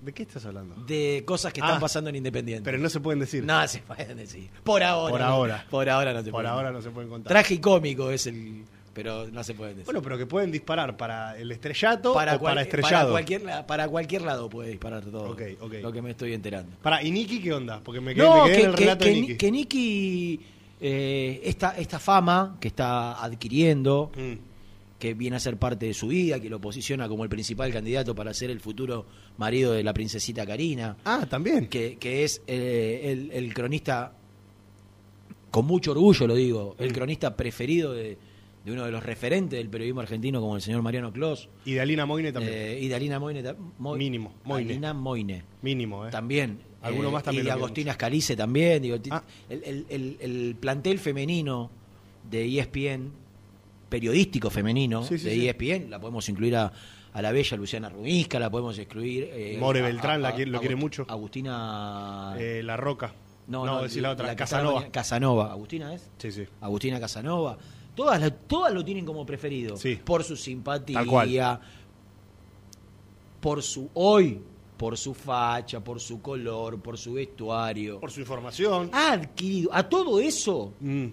¿de 0.02 0.12
qué 0.14 0.24
estás 0.24 0.46
hablando? 0.46 0.76
De 0.86 1.24
cosas 1.26 1.54
que 1.54 1.60
están 1.60 1.78
Ah, 1.78 1.80
pasando 1.80 2.10
en 2.10 2.16
Independiente. 2.18 2.64
Pero 2.64 2.78
no 2.78 2.90
se 2.90 3.00
pueden 3.00 3.20
decir. 3.20 3.44
No 3.44 3.68
se 3.68 3.80
pueden 3.80 4.18
decir. 4.18 4.50
Por 4.64 4.82
ahora. 4.84 5.12
Por 5.12 5.20
no. 5.22 5.26
ahora. 5.28 5.66
Por 5.70 5.90
ahora 5.90 6.14
no 6.14 6.20
se 6.20 6.26
Por 6.32 6.42
pueden. 6.42 6.52
ahora 6.52 6.72
no 6.72 6.82
se 6.82 6.90
pueden 6.90 7.10
contar. 7.10 7.30
Traje 7.32 7.56
y 7.56 7.60
cómico 7.60 8.10
es 8.12 8.26
el. 8.28 8.64
Pero 8.94 9.28
no 9.28 9.44
se 9.44 9.54
pueden 9.54 9.76
decir. 9.76 9.86
Bueno, 9.86 10.02
pero 10.02 10.18
que 10.18 10.26
pueden 10.26 10.52
disparar 10.52 10.98
para 10.98 11.38
el 11.38 11.52
estrellato 11.52 12.14
para, 12.14 12.36
o 12.36 12.40
para 12.40 12.54
cual- 12.56 12.58
estrellado. 12.66 13.12
para 13.14 13.26
cualquier, 13.26 13.66
para 13.68 13.88
cualquier 13.88 14.22
lado 14.24 14.50
puede 14.50 14.70
disparar 14.72 15.04
todo. 15.06 15.30
Ok, 15.32 15.42
ok. 15.62 15.74
Lo 15.82 15.92
que 15.92 16.02
me 16.02 16.12
estoy 16.12 16.34
enterando. 16.34 16.76
Pará, 16.82 17.04
¿y 17.04 17.12
Nicky 17.12 17.40
qué 17.42 17.54
onda? 17.54 17.82
Porque 17.84 18.02
me 18.02 18.16
quedé, 18.16 18.26
No, 18.26 18.46
me 18.46 18.50
quedé 18.52 18.56
que, 18.58 18.64
en 18.64 18.70
el 18.72 18.78
relato 18.78 19.04
que 19.06 19.10
de 19.10 19.16
Ni- 19.16 19.22
Nicky. 19.22 19.38
que 19.38 19.52
Nicky, 19.52 20.40
eh, 20.82 21.42
esta, 21.44 21.78
esta 21.78 22.00
fama 22.00 22.58
que 22.60 22.68
está 22.70 23.24
adquiriendo, 23.24 24.12
Mm. 24.18 24.34
que 24.98 25.14
viene 25.14 25.38
a 25.38 25.40
ser 25.40 25.56
parte 25.58 25.86
de 25.86 25.94
su 25.94 26.08
vida, 26.08 26.40
que 26.42 26.50
lo 26.50 26.60
posiciona 26.60 27.08
como 27.08 27.24
el 27.24 27.30
principal 27.30 27.72
candidato 27.72 28.14
para 28.16 28.34
ser 28.34 28.50
el 28.50 28.60
futuro 28.60 29.06
marido 29.38 29.72
de 29.74 29.84
la 29.84 29.94
princesita 29.94 30.46
Karina, 30.46 30.98
Ah, 31.06 31.26
también. 31.30 31.68
que, 31.68 31.98
que 31.98 32.24
es 32.26 32.42
eh, 32.48 33.02
el, 33.06 33.32
el 33.32 33.54
cronista, 33.54 34.12
con 35.52 35.66
mucho 35.66 35.92
orgullo 35.92 36.28
lo 36.28 36.36
digo, 36.36 36.76
el 36.80 36.90
Mm. 36.92 36.94
cronista 36.94 37.36
preferido 37.36 37.94
de, 37.94 38.18
de 38.66 38.72
uno 38.72 38.86
de 38.86 38.92
los 38.92 39.04
referentes 39.04 39.58
del 39.58 39.70
periodismo 39.70 40.02
argentino 40.02 40.42
como 40.42 40.56
el 40.56 40.62
señor 40.62 40.82
Mariano 40.82 41.12
Clos. 41.14 41.50
Y 41.66 41.74
de 41.74 41.82
Alina 41.82 42.06
Moine 42.06 42.32
también. 42.32 42.54
Eh, 42.56 42.80
y 42.82 42.88
de 42.88 42.96
Alina 42.96 43.20
Moine. 43.20 43.44
Mo- 43.78 43.96
Mínimo, 43.96 44.34
Moine. 44.44 44.72
Alina 44.74 44.94
Moine. 44.94 45.44
Mínimo, 45.62 46.06
¿eh? 46.08 46.12
También. 46.12 46.60
Alguno 46.82 47.10
Eh, 47.10 47.12
más 47.12 47.24
también 47.24 47.44
Y 47.44 47.48
de 47.48 47.52
Agostina 47.52 47.94
Scalice 47.94 48.36
también. 48.36 48.82
Digo, 48.82 48.98
Ah. 49.12 49.24
el, 49.50 49.64
el- 49.64 49.86
el- 49.90 50.18
el 50.20 50.56
plantel 50.60 51.00
femenino 51.00 51.70
de 52.30 52.46
ESPN, 52.46 53.12
periodístico 53.90 54.50
femenino 54.50 55.04
Sí, 55.04 55.18
sí, 55.18 55.26
de 55.26 55.34
sí. 55.36 55.48
ESPN, 55.48 55.90
la 55.90 56.00
podemos 56.00 56.28
incluir 56.30 56.56
a, 56.56 56.72
a 57.12 57.22
la 57.22 57.32
bella 57.32 57.58
Luciana 57.58 57.90
Ruizca, 57.90 58.40
la 58.40 58.50
podemos 58.52 58.78
excluir. 58.78 59.30
eh, 59.32 59.58
More 59.60 59.80
a- 59.80 59.84
Beltrán, 59.84 60.16
a- 60.26 60.30
la 60.30 60.36
quiere- 60.36 60.52
lo 60.52 60.60
quiere 60.60 60.76
mucho. 60.76 61.06
Agustina. 61.10 62.36
La 62.38 62.78
Roca. 62.78 63.14
no, 63.48 63.66
no, 63.66 63.74
no, 63.78 63.82
decir 63.84 64.02
la 64.04 64.12
otra. 64.12 64.36
Casanova. 64.36 64.86
Casanova. 64.92 65.52
¿Agustina 65.52 65.94
es? 65.94 66.10
Sí, 66.20 66.32
sí. 66.32 66.44
Agustina 66.62 67.00
Casanova. 67.00 67.58
Todas, 68.00 68.22
la- 68.22 68.32
todas 68.32 68.74
lo 68.74 68.84
tienen 68.86 69.06
como 69.06 69.26
preferido. 69.26 69.76
Sí. 69.76 70.00
Por 70.04 70.24
su 70.24 70.38
simpatía. 70.38 71.60
Por 73.42 73.62
su 73.62 73.90
hoy. 73.94 74.42
Por 74.78 74.98
su 74.98 75.14
facha, 75.14 75.82
por 75.84 76.00
su 76.00 76.22
color, 76.22 76.80
por 76.82 76.98
su 76.98 77.12
vestuario. 77.14 78.00
Por 78.00 78.12
su 78.12 78.22
información. 78.22 78.90
Ha 78.94 79.12
adquirido, 79.12 79.70
a 79.74 79.84
todo 79.90 80.22
eso, 80.22 80.72
Mm. 80.80 81.08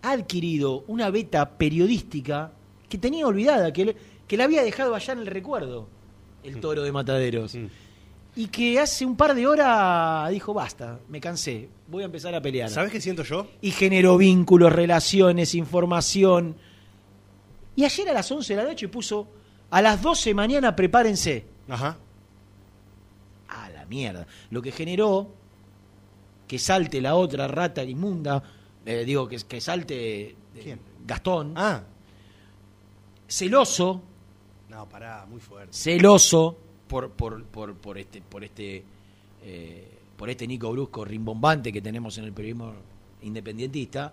ha 0.00 0.12
adquirido 0.12 0.84
una 0.86 1.10
beta 1.10 1.46
periodística 1.58 2.50
que 2.88 2.96
tenía 2.96 3.26
olvidada, 3.26 3.74
que, 3.74 3.84
le- 3.84 3.96
que 4.26 4.38
la 4.38 4.44
había 4.44 4.62
dejado 4.62 4.94
allá 4.94 5.12
en 5.12 5.18
el 5.18 5.26
recuerdo, 5.26 5.86
el 6.42 6.60
toro 6.60 6.82
de 6.82 6.92
Mataderos. 6.92 7.54
Mm. 7.54 7.66
Y 8.36 8.46
que 8.46 8.78
hace 8.78 9.04
un 9.04 9.16
par 9.16 9.34
de 9.34 9.46
horas 9.46 10.30
dijo, 10.30 10.54
basta, 10.54 10.98
me 11.08 11.20
cansé, 11.20 11.68
voy 11.88 12.02
a 12.02 12.06
empezar 12.06 12.34
a 12.34 12.40
pelear 12.40 12.70
¿Sabes 12.70 12.92
qué 12.92 13.00
siento 13.00 13.22
yo? 13.24 13.46
y 13.60 13.70
generó 13.72 14.16
vínculos, 14.16 14.72
relaciones, 14.72 15.54
información. 15.54 16.56
Y 17.76 17.84
ayer 17.84 18.08
a 18.08 18.12
las 18.12 18.30
11 18.30 18.54
de 18.56 18.62
la 18.62 18.68
noche 18.68 18.88
puso, 18.88 19.26
a 19.70 19.82
las 19.82 20.00
12 20.00 20.32
mañana 20.34 20.74
prepárense. 20.76 21.44
Ajá. 21.68 21.96
A 23.48 23.68
la 23.70 23.84
mierda. 23.86 24.26
Lo 24.50 24.62
que 24.62 24.70
generó 24.72 25.28
que 26.46 26.58
salte 26.58 27.00
la 27.00 27.14
otra 27.16 27.46
rata 27.48 27.82
inmunda, 27.84 28.42
eh, 28.86 29.04
digo, 29.04 29.26
que, 29.28 29.36
que 29.38 29.60
salte 29.60 30.22
eh, 30.30 30.36
¿Quién? 30.62 30.80
Gastón, 31.06 31.54
Ah. 31.56 31.82
celoso, 33.28 34.02
No, 34.68 34.88
pará, 34.88 35.26
muy 35.28 35.40
fuerte. 35.40 35.72
celoso 35.76 36.56
por, 36.90 37.10
por, 37.12 37.44
por, 37.44 37.74
por 37.76 37.96
este, 37.98 38.20
por 38.20 38.42
este, 38.44 38.82
eh, 39.44 39.88
por 40.16 40.28
este 40.28 40.46
Nico 40.46 40.70
Brusco 40.72 41.04
rimbombante 41.04 41.72
que 41.72 41.80
tenemos 41.80 42.18
en 42.18 42.24
el 42.24 42.32
periodismo 42.32 42.72
independentista, 43.22 44.12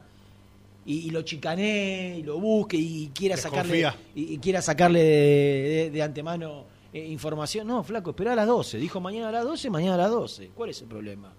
y, 0.86 1.00
y 1.00 1.10
lo 1.10 1.24
chicané, 1.24 2.18
y 2.20 2.24
lo 2.24 2.40
busque, 2.40 2.78
y 2.78 3.08
quiera 3.14 3.36
sacarle, 3.36 3.72
y, 4.16 4.34
y 4.36 4.38
quiera 4.38 4.62
sacarle 4.62 5.04
de, 5.04 5.10
de- 5.10 5.90
de 5.92 6.02
antemano 6.04 6.64
eh, 6.94 7.06
información. 7.08 7.68
No, 7.68 7.84
flaco, 7.84 8.12
espera 8.12 8.34
a 8.34 8.36
las 8.36 8.48
12. 8.48 8.78
Dijo 8.78 9.02
mañana 9.02 9.30
a 9.30 9.32
las 9.32 9.44
12, 9.44 9.70
mañana 9.70 9.96
a 9.96 9.98
las 9.98 10.12
12. 10.12 10.52
¿Cuál 10.56 10.70
es 10.70 10.82
el 10.82 10.88
problema? 10.88 11.34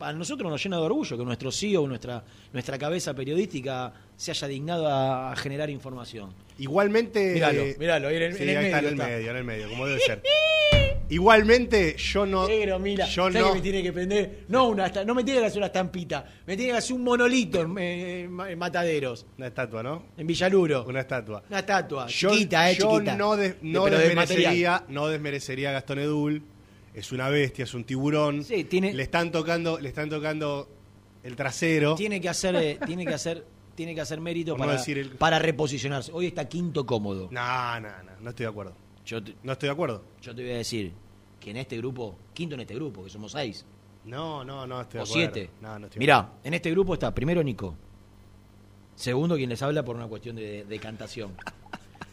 A 0.00 0.12
nosotros 0.12 0.50
nos 0.50 0.62
llena 0.62 0.76
de 0.76 0.82
orgullo 0.82 1.16
que 1.16 1.24
nuestro 1.24 1.50
CEO, 1.50 1.86
nuestra, 1.88 2.22
nuestra 2.52 2.78
cabeza 2.78 3.14
periodística, 3.14 3.92
se 4.16 4.30
haya 4.30 4.46
dignado 4.48 4.86
a, 4.88 5.32
a 5.32 5.36
generar 5.36 5.70
información. 5.70 6.34
Igualmente. 6.58 7.32
Míralo, 7.34 7.64
míralo, 7.78 8.08
ahí 8.08 8.16
en 8.16 8.22
el- 8.22 8.34
sí, 8.34 8.42
en 8.42 8.48
el 8.50 8.56
ahí 8.58 8.64
está, 8.66 8.78
en 8.78 8.84
medio 8.84 8.88
el 8.88 8.94
está. 9.00 9.06
medio, 9.08 9.30
en 9.30 9.36
el 9.36 9.44
medio, 9.44 9.68
como 9.70 9.86
debe 9.86 10.00
ser. 10.06 10.22
Igualmente, 11.08 11.96
yo 11.96 12.26
no. 12.26 12.48
Negro, 12.48 12.78
mira, 12.80 13.06
yo 13.06 13.24
¿sabes 13.30 13.40
no. 13.40 13.48
que 13.50 13.54
me 13.54 13.60
tiene 13.60 13.82
que 13.82 13.92
prender? 13.92 14.44
No, 14.48 14.68
una, 14.68 14.88
no 14.88 15.14
me 15.14 15.22
tiene 15.22 15.40
que 15.40 15.46
hacer 15.46 15.58
una 15.58 15.66
estampita, 15.66 16.24
me 16.46 16.56
tiene 16.56 16.72
que 16.72 16.78
hacer 16.78 16.96
un 16.96 17.04
monolito 17.04 17.60
en, 17.62 17.78
en- 17.78 18.40
en 18.40 18.58
Mataderos, 18.58 19.24
Una 19.38 19.46
estatua, 19.46 19.82
¿no? 19.84 20.06
en 20.16 20.26
Villaluro. 20.26 20.84
Una 20.88 21.00
estatua. 21.00 21.44
Una 21.48 21.60
estatua, 21.60 22.06
Yo, 22.08 22.30
chiquita, 22.32 22.70
eh, 22.70 22.76
yo 22.76 22.90
chiquita. 22.94 23.14
no, 23.16 23.36
no 23.62 23.84
de 23.86 23.98
desmerecería, 23.98 24.84
no 24.88 25.06
desmerecería 25.06 25.70
a 25.70 25.72
Gastón 25.74 26.00
Edul. 26.00 26.42
Es 26.96 27.12
una 27.12 27.28
bestia, 27.28 27.62
es 27.64 27.74
un 27.74 27.84
tiburón. 27.84 28.42
Sí, 28.42 28.64
tiene- 28.64 28.92
Le 28.92 29.02
están 29.04 29.30
tocando, 29.30 29.78
le 29.78 29.88
están 29.90 30.08
tocando 30.10 30.68
el 31.22 31.36
trasero. 31.36 31.94
Tiene 31.94 32.20
que 32.20 32.28
hacer, 32.28 32.56
eh, 32.56 32.78
tiene 32.86 33.04
que 33.06 33.14
hacer, 33.14 33.46
tiene 33.76 33.94
que 33.94 34.00
hacer 34.00 34.20
mérito 34.20 34.52
Por 34.52 34.60
no 34.60 34.66
para, 34.66 34.78
decir 34.78 34.98
el- 34.98 35.10
para 35.10 35.38
reposicionarse. 35.38 36.10
Hoy 36.12 36.26
está 36.26 36.48
quinto 36.48 36.84
cómodo. 36.86 37.28
No, 37.30 37.80
no, 37.80 37.88
no, 38.02 38.12
no 38.20 38.30
estoy 38.30 38.44
de 38.44 38.50
acuerdo. 38.50 38.74
Yo 39.04 39.22
te, 39.22 39.34
No 39.44 39.52
estoy 39.52 39.68
de 39.68 39.72
acuerdo. 39.74 40.02
yo 40.22 40.34
te 40.34 40.42
voy 40.42 40.52
a 40.52 40.56
decir 40.56 40.92
que 41.38 41.50
en 41.50 41.58
este 41.58 41.76
grupo, 41.76 42.16
quinto 42.34 42.54
en 42.54 42.62
este 42.62 42.74
grupo, 42.74 43.04
que 43.04 43.10
somos 43.10 43.30
seis 43.32 43.64
No, 44.06 44.42
no, 44.44 44.66
no 44.66 44.80
estoy 44.80 44.98
de 44.98 45.00
o 45.00 45.04
acuerdo. 45.04 45.32
siete. 45.34 45.50
No, 45.60 45.78
no 45.78 45.86
estoy 45.86 45.98
de 45.98 46.02
Mirá, 46.02 46.32
en 46.42 46.54
este 46.54 46.70
grupo 46.70 46.94
está 46.94 47.14
primero 47.14 47.42
Nico. 47.42 47.76
Segundo, 48.94 49.36
quien 49.36 49.50
les 49.50 49.60
habla 49.62 49.84
por 49.84 49.94
una 49.96 50.06
cuestión 50.06 50.36
de, 50.36 50.64
de 50.64 50.78
cantación. 50.78 51.32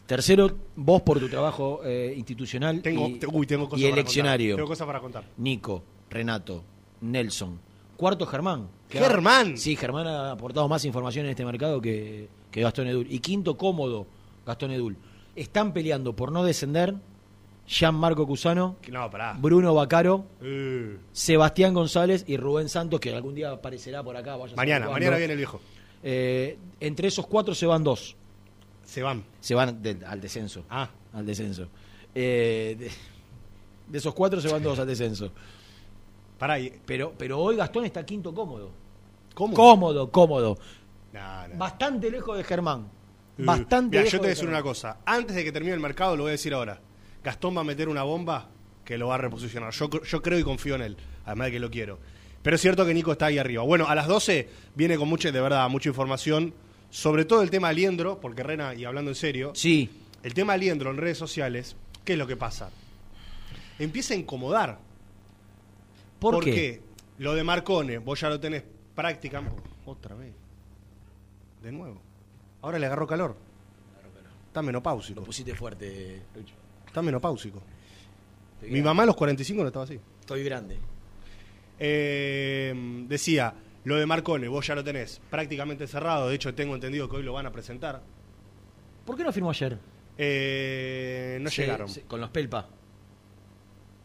Tercero, 0.06 0.50
vos 0.76 1.00
por 1.02 1.18
tu 1.18 1.28
trabajo 1.28 1.80
eh, 1.84 2.12
institucional 2.16 2.82
Tengo, 2.82 3.08
y, 3.08 3.20
uy, 3.32 3.46
tengo 3.46 3.68
cosas 3.68 3.80
y 3.80 3.88
para 3.88 4.00
eleccionario. 4.00 4.56
Tengo 4.56 4.68
cosas 4.68 4.86
para 4.86 5.00
contar. 5.00 5.24
Nico, 5.38 5.82
Renato, 6.10 6.62
Nelson. 7.00 7.58
Cuarto, 7.96 8.26
Germán. 8.26 8.68
¡Germán! 8.90 9.54
ha- 9.54 9.56
sí, 9.56 9.76
Germán 9.76 10.06
ha 10.06 10.32
aportado 10.32 10.68
más 10.68 10.84
información 10.84 11.24
en 11.26 11.30
este 11.30 11.44
mercado 11.44 11.80
que, 11.80 12.28
que 12.50 12.60
Gastón 12.60 12.86
Edul. 12.88 13.06
Y 13.10 13.20
quinto, 13.20 13.56
cómodo, 13.56 14.06
Gastón 14.44 14.72
Edul. 14.72 14.96
Están 15.36 15.72
peleando 15.72 16.14
por 16.14 16.30
no 16.32 16.44
descender 16.44 16.94
Marco 17.92 18.26
Cusano, 18.26 18.76
No. 18.92 19.10
Bruno 19.38 19.72
Bacaro, 19.74 20.26
Eh, 20.42 20.98
Sebastián 21.12 21.72
González 21.72 22.24
y 22.28 22.36
Rubén 22.36 22.68
Santos, 22.68 23.00
que 23.00 23.14
algún 23.14 23.34
día 23.34 23.52
aparecerá 23.52 24.02
por 24.02 24.16
acá. 24.16 24.36
vaya 24.36 24.54
mañana, 24.54 24.90
mañana 24.90 25.16
viene 25.16 25.32
el 25.32 25.38
viejo. 25.38 25.60
Eh, 26.02 26.58
entre 26.80 27.08
esos 27.08 27.26
cuatro 27.26 27.54
se 27.54 27.64
van 27.64 27.82
dos. 27.82 28.16
Se 28.94 29.02
van. 29.02 29.24
Se 29.40 29.54
van 29.56 29.82
de- 29.82 29.98
al 30.06 30.20
descenso. 30.20 30.64
Ah, 30.70 30.88
Al 31.12 31.26
descenso. 31.26 31.66
Eh, 32.14 32.76
de, 32.78 32.90
de 33.88 33.98
esos 33.98 34.14
cuatro 34.14 34.40
se 34.40 34.48
van 34.48 34.62
dos 34.62 34.78
al 34.78 34.86
descenso. 34.86 35.32
pará. 36.38 36.60
y- 36.60 36.72
Pero, 36.86 37.12
pero 37.18 37.40
hoy 37.40 37.56
Gastón 37.56 37.84
está 37.86 38.06
quinto 38.06 38.32
cómodo. 38.32 38.70
¿Cómo? 39.34 39.54
Cómodo, 39.54 40.10
cómodo. 40.12 40.56
No, 41.12 41.48
no. 41.48 41.56
Bastante 41.56 42.08
lejos 42.08 42.36
de 42.36 42.44
Germán. 42.44 42.86
Eh, 43.36 43.42
Bastante 43.44 43.96
lejos 43.96 44.12
yo 44.12 44.18
te 44.18 44.22
voy 44.22 44.26
a 44.26 44.28
de 44.28 44.34
decir 44.36 44.48
una 44.48 44.62
cosa. 44.62 44.98
Antes 45.04 45.34
de 45.34 45.42
que 45.42 45.50
termine 45.50 45.74
el 45.74 45.80
mercado, 45.80 46.16
lo 46.16 46.22
voy 46.22 46.30
a 46.30 46.32
decir 46.32 46.54
ahora. 46.54 46.78
Gastón 47.24 47.56
va 47.56 47.62
a 47.62 47.64
meter 47.64 47.88
una 47.88 48.04
bomba 48.04 48.48
que 48.84 48.96
lo 48.96 49.08
va 49.08 49.16
a 49.16 49.18
reposicionar. 49.18 49.72
Yo, 49.72 49.90
yo 50.04 50.22
creo 50.22 50.38
y 50.38 50.44
confío 50.44 50.76
en 50.76 50.82
él. 50.82 50.96
Además 51.26 51.46
de 51.46 51.52
que 51.52 51.58
lo 51.58 51.68
quiero. 51.70 51.98
Pero 52.42 52.54
es 52.56 52.62
cierto 52.62 52.86
que 52.86 52.94
Nico 52.94 53.10
está 53.10 53.26
ahí 53.26 53.38
arriba. 53.38 53.64
Bueno, 53.64 53.88
a 53.88 53.94
las 53.96 54.06
12 54.06 54.48
viene 54.76 54.96
con 54.96 55.08
mucha, 55.08 55.32
de 55.32 55.40
verdad, 55.40 55.68
mucha 55.68 55.88
información. 55.88 56.54
Sobre 56.94 57.24
todo 57.24 57.42
el 57.42 57.50
tema 57.50 57.70
Aliendro, 57.70 58.20
porque 58.20 58.44
Rena, 58.44 58.72
y 58.72 58.84
hablando 58.84 59.10
en 59.10 59.16
serio, 59.16 59.50
Sí, 59.56 59.90
el 60.22 60.32
tema 60.32 60.52
Aliendro 60.52 60.92
en 60.92 60.96
redes 60.96 61.18
sociales, 61.18 61.74
¿qué 62.04 62.12
es 62.12 62.18
lo 62.20 62.24
que 62.24 62.36
pasa? 62.36 62.70
Empieza 63.80 64.14
a 64.14 64.16
incomodar. 64.16 64.78
¿por 66.20 66.34
porque 66.34 66.52
qué? 66.52 66.82
lo 67.18 67.34
de 67.34 67.42
Marcone, 67.42 67.98
vos 67.98 68.20
ya 68.20 68.28
lo 68.28 68.38
tenés 68.38 68.62
prácticamente. 68.94 69.60
Otra 69.84 70.14
vez. 70.14 70.34
De 71.64 71.72
nuevo. 71.72 72.00
Ahora 72.62 72.78
le 72.78 72.86
agarró 72.86 73.08
calor. 73.08 73.36
Está 74.46 74.62
menopáusico. 74.62 75.18
Lo 75.18 75.26
pusiste 75.26 75.52
fuerte, 75.52 76.22
Lucho. 76.32 76.54
Está 76.86 77.02
menopáusico. 77.02 77.60
Mi 78.62 78.80
mamá 78.80 79.02
a 79.02 79.06
los 79.06 79.16
45 79.16 79.62
no 79.62 79.66
estaba 79.66 79.84
así. 79.84 79.98
Estoy 80.20 80.44
grande. 80.44 80.78
Eh, 81.76 82.72
decía, 83.08 83.52
lo 83.84 83.96
de 83.96 84.06
Marcone, 84.06 84.48
vos 84.48 84.66
ya 84.66 84.74
lo 84.74 84.82
tenés 84.82 85.20
prácticamente 85.30 85.86
cerrado. 85.86 86.28
De 86.28 86.34
hecho, 86.34 86.54
tengo 86.54 86.74
entendido 86.74 87.08
que 87.08 87.16
hoy 87.16 87.22
lo 87.22 87.32
van 87.34 87.46
a 87.46 87.52
presentar. 87.52 88.02
¿Por 89.04 89.16
qué 89.16 89.24
no 89.24 89.32
firmó 89.32 89.50
ayer? 89.50 89.78
Eh, 90.16 91.38
no 91.40 91.50
llegaron. 91.50 91.88
con 92.06 92.20
los 92.20 92.30
Pelpa. 92.30 92.66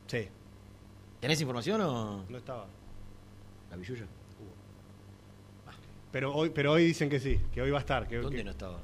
Sí. 0.07 0.27
¿Tenés 1.19 1.39
información 1.41 1.81
o 1.81 2.25
No 2.29 2.37
estaba. 2.37 2.65
la 3.69 3.77
billulla? 3.77 4.05
Pero 6.11 6.33
hoy, 6.33 6.49
pero 6.49 6.71
hoy 6.71 6.85
dicen 6.85 7.07
que 7.09 7.19
sí, 7.19 7.39
que 7.53 7.61
hoy 7.61 7.69
va 7.69 7.77
a 7.77 7.81
estar. 7.81 8.07
Que, 8.07 8.17
¿Dónde 8.17 8.37
que- 8.37 8.43
no 8.43 8.51
estaba? 8.51 8.79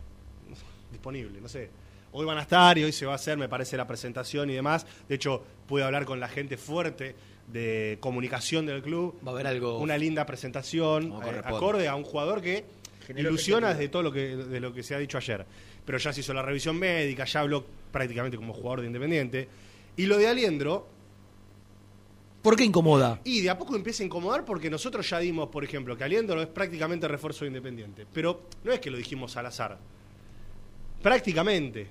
disponible, 0.92 1.42
no 1.42 1.50
sé. 1.50 1.70
Hoy 2.12 2.26
van 2.26 2.38
a 2.38 2.42
estar 2.44 2.78
y 2.78 2.84
hoy 2.84 2.92
se 2.94 3.06
va 3.06 3.14
a 3.14 3.16
hacer, 3.16 3.38
me 3.38 3.50
parece, 3.50 3.76
la 3.76 3.88
presentación 3.88 4.50
y 4.50 4.54
demás. 4.54 4.86
De 5.10 5.16
hecho, 5.16 5.44
pude 5.68 5.84
hablar 5.84 6.06
con 6.06 6.20
la 6.20 6.28
gente 6.30 6.56
fuerte 6.56 7.16
de 7.48 7.98
comunicación 8.00 8.66
del 8.66 8.82
club. 8.82 9.20
Va 9.26 9.32
a 9.32 9.34
haber 9.36 9.48
algo. 9.48 9.80
Una 9.80 9.98
linda 9.98 10.26
presentación, 10.26 11.14
eh, 11.26 11.42
acorde 11.44 11.88
a 11.88 11.96
un 11.96 12.04
jugador 12.04 12.42
que 12.42 12.66
ilusiona 13.16 13.70
desde 13.74 13.90
todo 13.90 14.04
lo 14.04 14.12
que, 14.12 14.36
de 14.36 14.60
lo 14.60 14.74
que 14.74 14.84
se 14.84 14.96
ha 14.96 15.00
dicho 15.00 15.18
ayer. 15.18 15.46
Pero 15.86 15.98
ya 15.98 16.12
se 16.12 16.22
hizo 16.22 16.34
la 16.34 16.42
revisión 16.42 16.78
médica, 16.78 17.26
ya 17.26 17.42
habló 17.42 17.66
prácticamente 17.92 18.38
como 18.38 18.54
jugador 18.54 18.82
de 18.82 18.88
Independiente. 18.88 19.48
Y 19.98 20.08
lo 20.08 20.18
de 20.18 20.28
Aliendro, 20.28 20.88
¿Por 22.42 22.56
qué 22.56 22.64
incomoda? 22.64 23.22
y 23.24 23.42
de 23.42 23.50
a 23.50 23.58
poco 23.58 23.76
empieza 23.76 24.04
a 24.04 24.06
incomodar 24.06 24.46
porque 24.46 24.70
nosotros 24.70 25.10
ya 25.10 25.20
dimos, 25.20 25.50
por 25.50 25.64
ejemplo, 25.64 25.96
que 25.98 26.04
Aliendro 26.04 26.42
es 26.42 26.48
prácticamente 26.48 27.08
refuerzo 27.08 27.46
de 27.46 27.50
Independiente. 27.50 28.06
Pero 28.12 28.50
no 28.64 28.72
es 28.72 28.80
que 28.80 28.92
lo 28.92 28.98
dijimos 28.98 29.38
al 29.38 29.46
azar. 29.46 29.78
Prácticamente. 31.02 31.88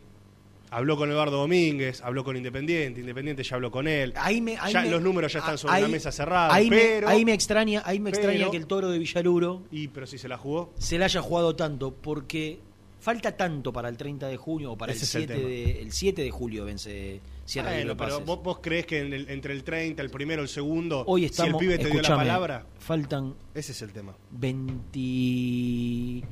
Habló 0.75 0.97
con 0.97 1.09
Eduardo 1.09 1.37
Domínguez, 1.39 2.01
habló 2.03 2.25
con 2.25 2.37
Independiente, 2.37 3.01
Independiente 3.01 3.45
ya 3.45 3.55
habló 3.55 3.71
con 3.71 3.87
él. 3.87 4.13
Ahí 4.17 4.41
me, 4.41 4.57
ahí 4.59 4.73
Ya 4.73 4.83
me- 4.83 4.91
los 4.91 5.01
números 5.01 5.33
ya 5.33 5.39
están 5.39 5.57
sobre 5.57 5.75
ahí- 5.77 5.83
la 5.83 5.89
mesa 5.89 6.11
cerrada, 6.11 6.53
Ahí, 6.53 6.69
pero- 6.69 7.07
me, 7.07 7.13
ahí 7.13 7.25
me 7.25 7.33
extraña, 7.33 7.83
ahí 7.85 8.01
me 8.01 8.11
extraña 8.11 8.39
pero- 8.39 8.51
que 8.51 8.57
el 8.57 8.67
toro 8.67 8.91
de 8.91 8.99
Villaluro 8.99 9.63
Y 9.71 9.87
pero 9.87 10.05
si 10.09 10.19
se 10.19 10.27
la 10.29 10.37
jugó, 10.37 10.73
se 10.77 10.99
le 10.99 11.05
haya 11.05 11.21
jugado 11.23 11.55
tanto, 11.55 11.95
porque 11.95 12.59
falta 12.99 13.37
tanto 13.37 13.73
para 13.73 13.89
el 13.89 13.97
30 13.97 14.27
de 14.27 14.37
junio 14.37 14.73
o 14.73 14.77
para 14.77 14.91
el 14.91 14.97
Ese 14.97 15.05
es 15.05 15.15
el 15.15 15.21
7, 15.29 15.35
tema. 15.35 15.49
de, 15.49 15.81
el 15.83 15.93
7 15.93 16.23
de 16.23 16.31
julio 16.33 16.65
vence 16.65 17.21
cierra 17.45 17.71
el 17.79 17.87
Bueno, 17.87 18.03
de 18.03 18.05
pero 18.11 18.21
vos, 18.25 18.43
vos 18.43 18.59
crees 18.61 18.85
que 18.87 18.99
en 18.99 19.13
el- 19.13 19.29
entre 19.31 19.53
el 19.53 19.63
30, 19.63 20.03
el 20.03 20.11
primero, 20.11 20.43
el 20.43 20.49
segundo, 20.49 21.05
Hoy 21.07 21.21
si 21.21 21.27
estamos, 21.27 21.63
el 21.63 21.69
pibe 21.69 21.79
te 21.79 21.89
dio 21.89 22.03
la 22.03 22.17
palabra, 22.17 22.67
faltan 22.81 23.35
ese 23.55 23.71
es 23.71 23.81
el 23.83 23.93
tema. 23.93 24.17
20, 24.33 26.27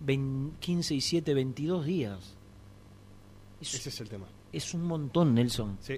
20 0.00 0.56
15 0.60 0.94
y 0.94 1.00
7, 1.00 1.32
22 1.34 1.86
días. 1.86 2.34
Es, 3.60 3.74
Ese 3.74 3.88
es 3.88 4.00
el 4.00 4.08
tema. 4.08 4.26
es 4.52 4.74
un 4.74 4.84
montón, 4.84 5.34
Nelson. 5.34 5.78
Sí. 5.80 5.96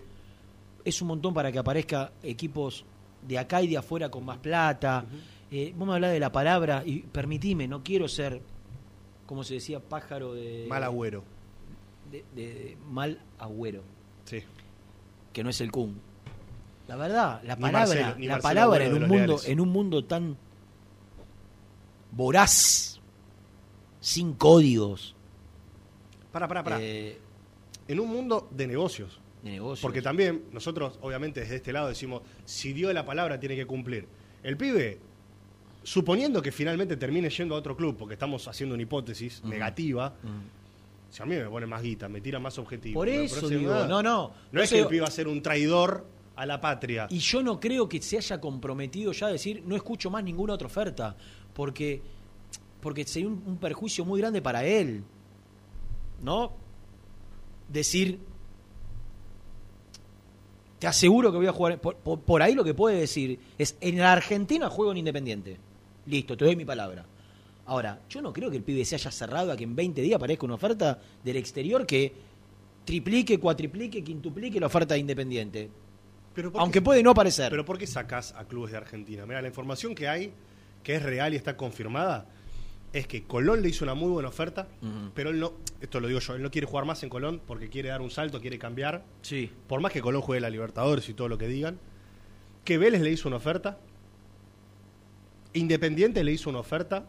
Es 0.84 1.02
un 1.02 1.08
montón 1.08 1.34
para 1.34 1.52
que 1.52 1.58
aparezca 1.58 2.12
equipos 2.22 2.84
de 3.26 3.38
acá 3.38 3.60
y 3.62 3.68
de 3.68 3.76
afuera 3.76 4.10
con 4.10 4.24
más 4.24 4.38
plata. 4.38 5.04
Eh, 5.50 5.74
vos 5.76 5.86
me 5.86 5.94
hablás 5.94 6.12
de 6.12 6.20
la 6.20 6.32
palabra 6.32 6.82
y 6.86 7.00
permitime, 7.00 7.68
no 7.68 7.82
quiero 7.82 8.08
ser, 8.08 8.40
como 9.26 9.44
se 9.44 9.54
decía, 9.54 9.80
pájaro 9.80 10.32
de... 10.34 10.66
Mal 10.68 10.82
agüero. 10.84 11.22
De, 12.10 12.24
de 12.34 12.78
mal 12.88 13.20
agüero, 13.38 13.82
Sí. 14.24 14.38
que 15.32 15.44
no 15.44 15.50
es 15.50 15.60
el 15.60 15.70
Kun. 15.70 16.00
La 16.88 16.96
verdad, 16.96 17.40
la 17.44 17.54
Ni 17.56 17.60
palabra, 17.62 18.00
Marcelo- 18.00 18.16
ni 18.18 18.26
la 18.26 18.38
palabra 18.40 18.84
en 18.84 18.94
un 18.94 19.00
mundo, 19.08 19.16
Leales. 19.34 19.48
en 19.48 19.60
un 19.60 19.68
mundo 19.68 20.04
tan 20.04 20.36
voraz, 22.12 23.00
sin 24.00 24.32
códigos, 24.34 25.14
Para, 26.32 26.48
para, 26.48 26.64
para. 26.64 26.78
eh, 26.80 27.18
en 27.90 27.98
un 27.98 28.08
mundo 28.08 28.48
de 28.52 28.66
negocios. 28.66 29.20
de 29.42 29.50
negocios. 29.50 29.80
Porque 29.82 30.00
también 30.00 30.44
nosotros, 30.52 30.98
obviamente, 31.02 31.40
desde 31.40 31.56
este 31.56 31.72
lado 31.72 31.88
decimos, 31.88 32.22
si 32.44 32.72
dio 32.72 32.92
la 32.92 33.04
palabra, 33.04 33.40
tiene 33.40 33.56
que 33.56 33.66
cumplir. 33.66 34.06
El 34.44 34.56
pibe, 34.56 35.00
suponiendo 35.82 36.40
que 36.40 36.52
finalmente 36.52 36.96
termine 36.96 37.28
yendo 37.30 37.56
a 37.56 37.58
otro 37.58 37.76
club, 37.76 37.96
porque 37.96 38.14
estamos 38.14 38.46
haciendo 38.46 38.74
una 38.74 38.82
hipótesis 38.82 39.42
negativa, 39.44 40.14
si 41.10 41.22
a 41.22 41.26
mí 41.26 41.34
me 41.34 41.46
pone 41.48 41.66
más 41.66 41.82
guita, 41.82 42.08
me 42.08 42.20
tira 42.20 42.38
más 42.38 42.58
objetivos. 42.58 42.94
Por 42.94 43.08
eso 43.08 43.48
digo, 43.48 43.72
nada. 43.72 43.88
no, 43.88 44.02
no. 44.02 44.32
No 44.52 44.62
es 44.62 44.70
que 44.70 44.78
el 44.78 44.86
pibe 44.86 45.00
va 45.00 45.08
a 45.08 45.10
ser 45.10 45.26
un 45.26 45.42
traidor 45.42 46.06
a 46.36 46.46
la 46.46 46.60
patria. 46.60 47.08
Y 47.10 47.18
yo 47.18 47.42
no 47.42 47.58
creo 47.58 47.88
que 47.88 48.00
se 48.00 48.18
haya 48.18 48.40
comprometido 48.40 49.10
ya 49.10 49.26
a 49.26 49.32
decir, 49.32 49.64
no 49.66 49.74
escucho 49.74 50.10
más 50.10 50.22
ninguna 50.22 50.54
otra 50.54 50.68
oferta, 50.68 51.16
porque, 51.52 52.00
porque 52.80 53.04
sería 53.04 53.28
un, 53.28 53.42
un 53.44 53.58
perjuicio 53.58 54.04
muy 54.04 54.20
grande 54.20 54.40
para 54.40 54.64
él. 54.64 55.02
¿No? 56.22 56.52
Decir, 57.72 58.18
te 60.78 60.86
aseguro 60.86 61.30
que 61.30 61.38
voy 61.38 61.46
a 61.46 61.52
jugar. 61.52 61.80
Por, 61.80 61.96
por- 61.96 62.20
por 62.20 62.42
ahí 62.42 62.54
lo 62.54 62.64
que 62.64 62.74
puede 62.74 62.98
decir 62.98 63.38
es, 63.58 63.76
en 63.80 63.98
la 63.98 64.12
Argentina 64.12 64.68
juego 64.70 64.92
en 64.92 64.98
Independiente. 64.98 65.58
Listo, 66.06 66.36
te 66.36 66.44
doy 66.44 66.56
mi 66.56 66.64
palabra. 66.64 67.04
Ahora, 67.66 68.00
yo 68.08 68.20
no 68.22 68.32
creo 68.32 68.50
que 68.50 68.56
el 68.56 68.62
pibe 68.62 68.84
se 68.84 68.96
haya 68.96 69.10
cerrado 69.10 69.52
a 69.52 69.56
que 69.56 69.64
en 69.64 69.76
20 69.76 70.00
días 70.02 70.16
aparezca 70.16 70.46
una 70.46 70.54
oferta 70.54 70.98
del 71.22 71.36
exterior 71.36 71.86
que 71.86 72.12
triplique, 72.84 73.38
cuatriplique, 73.38 74.02
quintuplique 74.02 74.58
la 74.58 74.66
oferta 74.66 74.94
de 74.94 75.00
Independiente. 75.00 75.70
Pero 76.34 76.50
¿por 76.50 76.58
qué- 76.58 76.62
Aunque 76.62 76.82
puede 76.82 77.02
no 77.02 77.14
parecer. 77.14 77.50
Pero 77.50 77.64
¿por 77.64 77.78
qué 77.78 77.86
sacás 77.86 78.32
a 78.36 78.44
clubes 78.46 78.72
de 78.72 78.78
Argentina? 78.78 79.26
Mira, 79.26 79.42
la 79.42 79.48
información 79.48 79.94
que 79.94 80.08
hay, 80.08 80.32
que 80.82 80.96
es 80.96 81.02
real 81.02 81.34
y 81.34 81.36
está 81.36 81.56
confirmada, 81.56 82.26
es 82.92 83.06
que 83.06 83.22
Colón 83.22 83.62
le 83.62 83.68
hizo 83.68 83.84
una 83.84 83.94
muy 83.94 84.10
buena 84.10 84.28
oferta, 84.28 84.66
pero 85.14 85.30
él 85.30 85.38
no, 85.40 85.52
esto 85.80 86.00
lo 86.00 86.08
digo 86.08 86.18
yo, 86.20 86.34
él 86.34 86.42
no 86.42 86.50
quiere 86.50 86.66
jugar 86.66 86.84
más 86.86 87.02
en 87.02 87.08
Colón 87.08 87.40
porque 87.46 87.68
quiere 87.68 87.88
dar 87.90 88.00
un 88.00 88.10
salto, 88.10 88.40
quiere 88.40 88.58
cambiar, 88.58 89.04
Sí. 89.22 89.50
por 89.68 89.80
más 89.80 89.92
que 89.92 90.00
Colón 90.00 90.22
juegue 90.22 90.40
la 90.40 90.50
Libertadores 90.50 91.08
y 91.08 91.14
todo 91.14 91.28
lo 91.28 91.38
que 91.38 91.46
digan. 91.46 91.78
Que 92.64 92.78
Vélez 92.78 93.00
le 93.00 93.10
hizo 93.10 93.28
una 93.28 93.36
oferta, 93.36 93.78
Independiente 95.52 96.22
le 96.22 96.32
hizo 96.32 96.48
una 96.50 96.60
oferta, 96.60 97.06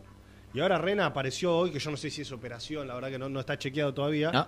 y 0.53 0.59
ahora 0.59 0.77
Rena 0.79 1.05
apareció 1.05 1.55
hoy, 1.55 1.71
que 1.71 1.79
yo 1.79 1.91
no 1.91 1.97
sé 1.97 2.09
si 2.09 2.21
es 2.23 2.31
operación, 2.31 2.87
la 2.87 2.95
verdad 2.95 3.09
que 3.09 3.19
no, 3.19 3.29
no 3.29 3.39
está 3.39 3.57
chequeado 3.57 3.93
todavía, 3.93 4.31
No. 4.31 4.47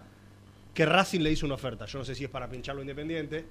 que 0.73 0.85
Racing 0.85 1.19
le 1.21 1.31
hizo 1.31 1.45
una 1.45 1.55
oferta. 1.55 1.85
Yo 1.85 1.99
no 1.99 2.05
sé 2.05 2.15
si 2.15 2.23
es 2.23 2.29
para 2.29 2.49
pincharlo 2.49 2.81
Independiente. 2.81 3.45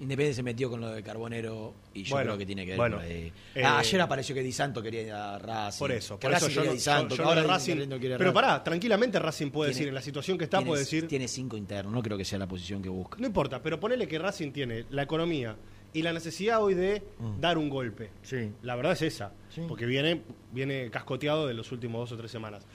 Independiente 0.00 0.34
se 0.34 0.42
metió 0.42 0.68
con 0.68 0.80
lo 0.80 0.90
de 0.90 1.00
Carbonero 1.02 1.74
y 1.94 2.02
yo 2.02 2.16
Bueno, 2.16 2.30
creo 2.30 2.38
que 2.38 2.46
tiene 2.46 2.64
que 2.64 2.70
ver 2.72 2.78
bueno, 2.78 2.98
ahí. 2.98 3.32
eh, 3.54 3.62
Ah, 3.64 3.78
ayer 3.78 4.00
apareció 4.00 4.34
que 4.34 4.42
Di 4.42 4.50
Santo 4.50 4.82
quería 4.82 5.02
ir 5.02 5.12
a 5.12 5.38
Racing. 5.38 5.78
Por 5.78 5.92
eso, 5.92 6.18
por 6.18 6.32
eso 6.32 6.46
Racing 6.46 6.54
yo 6.56 6.64
no, 6.64 6.72
Di 6.72 6.80
Santo, 6.80 7.14
yo- 7.14 7.24
ahora 7.24 7.42
Racing. 7.44 7.78
Santo 7.78 7.98
quiere 8.00 8.18
Pero 8.18 8.32
pará, 8.32 8.64
tranquilamente 8.64 9.20
Racing 9.20 9.50
puede 9.50 9.70
Tiene- 9.70 9.78
decir, 9.78 9.88
en 9.88 9.94
la 9.94 10.02
situación 10.02 10.38
que 10.38 10.44
está, 10.44 10.58
tiene- 10.58 10.68
puede 10.70 10.80
decir. 10.80 11.06
Tiene 11.06 11.28
cinco 11.28 11.56
internos, 11.56 11.92
no 11.92 12.02
creo 12.02 12.18
que 12.18 12.24
sea 12.24 12.36
la 12.38 12.48
posición 12.48 12.82
que 12.82 12.88
busca. 12.88 13.16
No 13.20 13.26
importa, 13.28 13.62
pero 13.62 13.78
ponele 13.78 14.08
que 14.08 14.18
Racing 14.18 14.50
tiene 14.50 14.86
la 14.90 15.02
economía 15.04 15.56
y 15.92 16.02
la 16.02 16.12
necesidad 16.12 16.60
hoy 16.60 16.74
de 16.74 17.02
dar 17.40 17.56
un 17.56 17.68
golpe. 17.68 18.10
Sí. 18.22 18.50
La 18.62 18.74
verdad 18.74 18.94
es 18.94 19.02
esa, 19.02 19.32
Sí. 19.50 19.60
porque 19.68 19.86
viene, 19.86 20.22
viene 20.50 20.90
cascoteado 20.90 21.46
de 21.46 21.54
los 21.54 21.70
últimos 21.70 22.00
dos 22.00 22.12
o 22.12 22.16
tres 22.20 22.30
semanas. 22.32 22.66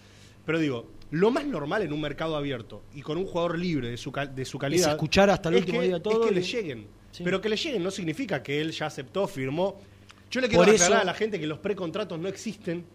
Pero 0.46 0.60
digo, 0.60 0.90
lo 1.12 1.30
más 1.30 1.46
normal 1.46 1.82
en 1.82 1.92
un 1.92 2.00
mercado 2.00 2.38
abierto 2.38 2.84
y 2.94 3.02
con 3.02 3.18
un 3.18 3.26
jugador 3.26 3.60
libre 3.60 3.90
de 3.90 3.98
su, 3.98 4.14
de 4.34 4.46
su 4.46 4.58
calidad. 4.58 4.92
escuchar 4.92 5.30
hasta 5.30 5.50
el 5.50 5.56
es 5.56 5.62
último 5.62 5.82
que- 5.82 5.88
día 5.88 6.02
todo 6.02 6.22
Es 6.24 6.28
que 6.30 6.32
y- 6.32 6.36
le 6.36 6.42
lleguen. 6.42 6.97
Sí. 7.18 7.24
Pero 7.24 7.42
que 7.42 7.50
le 7.50 7.56
lleguen 7.56 7.82
no 7.84 7.90
significa 7.92 8.44
que 8.44 8.62
él 8.62 8.72
ya 8.72 8.86
aceptó, 8.88 9.28
firmó. 9.28 9.80
Yo 10.30 10.42
le 10.42 10.48
quiero 10.48 10.64
Por 10.64 10.74
aclarar 10.74 10.92
eso- 10.98 11.02
a 11.02 11.06
la 11.06 11.14
gente 11.14 11.40
que 11.40 11.48
los 11.48 11.58
precontratos 11.60 12.20
no 12.20 12.28
existen. 12.28 12.86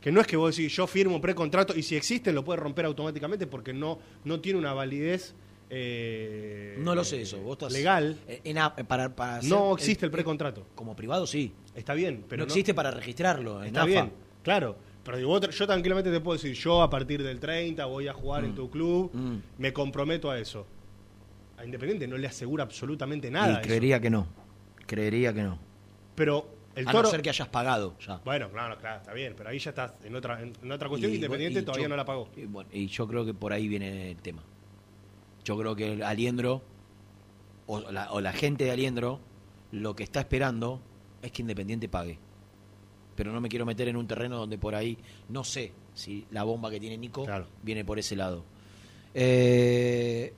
Que 0.00 0.10
no 0.10 0.20
es 0.22 0.26
que 0.26 0.36
vos 0.36 0.56
decís, 0.56 0.74
yo 0.74 0.86
firmo 0.86 1.16
un 1.16 1.20
precontrato 1.20 1.76
y 1.76 1.82
si 1.82 1.94
existen 1.94 2.34
lo 2.34 2.42
puede 2.42 2.58
romper 2.58 2.86
automáticamente 2.86 3.46
porque 3.46 3.74
no, 3.74 3.98
no 4.24 4.40
tiene 4.40 4.58
una 4.58 4.72
validez 4.72 5.34
eh, 5.72 6.76
No 6.78 6.94
lo 6.94 7.04
sé 7.04 7.22
eso. 7.22 7.38
Vos 7.42 7.52
estás 7.52 7.72
legal. 7.72 8.16
En 8.26 8.58
a- 8.58 8.74
para, 8.74 9.14
para 9.14 9.36
hacer- 9.36 9.50
No 9.50 9.74
existe 9.74 10.04
el 10.06 10.10
precontrato. 10.10 10.66
Como 10.74 10.96
privado 10.96 11.26
sí. 11.26 11.52
Está 11.74 11.94
bien, 11.94 12.24
pero 12.28 12.40
no 12.40 12.46
existe 12.46 12.74
para 12.74 12.90
registrarlo. 12.90 13.60
en 13.60 13.68
Está 13.68 13.80
AFA. 13.82 13.86
bien, 13.90 14.12
claro. 14.42 14.76
Pero 15.04 15.16
digo, 15.18 15.40
yo 15.40 15.66
tranquilamente 15.66 16.10
te 16.10 16.20
puedo 16.20 16.36
decir, 16.36 16.54
yo 16.54 16.82
a 16.82 16.90
partir 16.90 17.22
del 17.22 17.38
30 17.40 17.84
voy 17.86 18.08
a 18.08 18.12
jugar 18.12 18.44
en 18.44 18.54
tu 18.54 18.68
club, 18.70 19.10
Mm. 19.14 19.36
me 19.58 19.72
comprometo 19.72 20.30
a 20.30 20.38
eso. 20.38 20.66
A 21.60 21.64
Independiente 21.64 22.08
no 22.08 22.16
le 22.16 22.26
asegura 22.26 22.64
absolutamente 22.64 23.30
nada. 23.30 23.48
Y 23.48 23.52
eso. 23.52 23.62
creería 23.62 24.00
que 24.00 24.08
no. 24.10 24.26
Creería 24.86 25.32
que 25.34 25.42
no. 25.42 25.58
Pero 26.14 26.48
el 26.74 26.88
a 26.88 26.90
toro. 26.92 27.04
no 27.04 27.10
ser 27.10 27.20
que 27.22 27.28
hayas 27.28 27.48
pagado 27.48 27.96
ya. 27.98 28.16
Bueno, 28.24 28.48
claro, 28.50 28.78
claro, 28.78 29.00
está 29.00 29.12
bien, 29.12 29.34
pero 29.36 29.50
ahí 29.50 29.58
ya 29.58 29.70
estás 29.70 29.92
en 30.04 30.14
otra, 30.16 30.40
en, 30.40 30.52
en 30.62 30.72
otra 30.72 30.88
cuestión. 30.88 31.12
Y- 31.12 31.16
Independiente 31.16 31.60
y 31.60 31.62
todavía 31.62 31.84
yo- 31.84 31.88
no 31.90 31.96
la 31.96 32.04
pagó. 32.04 32.28
Y, 32.36 32.46
bueno, 32.46 32.70
y 32.72 32.86
yo 32.86 33.06
creo 33.06 33.24
que 33.24 33.34
por 33.34 33.52
ahí 33.52 33.68
viene 33.68 34.10
el 34.10 34.16
tema. 34.22 34.42
Yo 35.44 35.58
creo 35.58 35.76
que 35.76 35.92
el 35.94 36.02
Aliendro, 36.02 36.62
o 37.66 37.80
la, 37.92 38.10
o 38.12 38.20
la 38.20 38.32
gente 38.32 38.64
de 38.64 38.70
Aliendro, 38.70 39.20
lo 39.72 39.94
que 39.94 40.02
está 40.02 40.20
esperando 40.20 40.80
es 41.22 41.30
que 41.32 41.42
Independiente 41.42 41.88
pague. 41.88 42.18
Pero 43.16 43.32
no 43.32 43.40
me 43.42 43.48
quiero 43.50 43.66
meter 43.66 43.86
en 43.88 43.96
un 43.96 44.06
terreno 44.06 44.38
donde 44.38 44.56
por 44.56 44.74
ahí 44.74 44.96
no 45.28 45.44
sé 45.44 45.72
si 45.94 46.26
la 46.30 46.42
bomba 46.44 46.70
que 46.70 46.80
tiene 46.80 46.96
Nico 46.96 47.24
Claro. 47.26 47.46
viene 47.62 47.84
por 47.84 47.98
ese 47.98 48.16
lado. 48.16 48.44
Eh, 49.12 50.32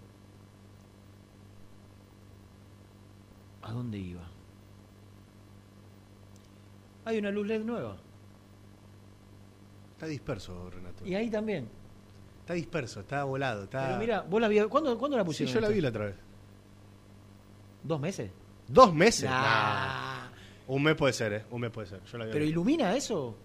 ¿A 3.62 3.72
dónde 3.72 3.98
iba? 3.98 4.29
Hay 7.05 7.18
una 7.18 7.31
luz 7.31 7.46
LED 7.46 7.64
nueva. 7.64 7.96
Está 9.94 10.07
disperso, 10.07 10.70
Renato. 10.70 11.07
Y 11.07 11.14
ahí 11.14 11.31
también. 11.31 11.68
Está 12.40 12.55
disperso, 12.55 13.01
está 13.01 13.25
volado. 13.25 13.64
Está... 13.64 13.87
Pero 13.87 13.98
mira, 13.98 14.20
vos 14.22 14.40
la 14.40 14.48
vi, 14.48 14.61
¿cuándo, 14.62 14.98
¿cuándo 14.98 15.16
la 15.16 15.22
sí, 15.22 15.27
pusieron? 15.27 15.55
yo 15.55 15.61
la 15.61 15.68
vi 15.68 15.81
la 15.81 15.88
otra 15.90 16.07
vez. 16.07 16.16
¿Dos 17.85 18.01
meses? 18.01 18.31
¿Dos 18.68 18.94
meses? 18.94 19.29
Nah. 19.29 19.42
Nah. 19.42 20.29
Un 20.68 20.83
mes 20.83 20.94
puede 20.94 21.12
ser, 21.12 21.33
¿eh? 21.33 21.44
Un 21.51 21.61
mes 21.61 21.70
puede 21.70 21.88
ser. 21.88 22.03
Yo 22.05 22.18
la 22.18 22.27
vi 22.27 22.33
¿Pero 22.33 22.44
ilumina 22.44 22.96
eso? 22.96 23.37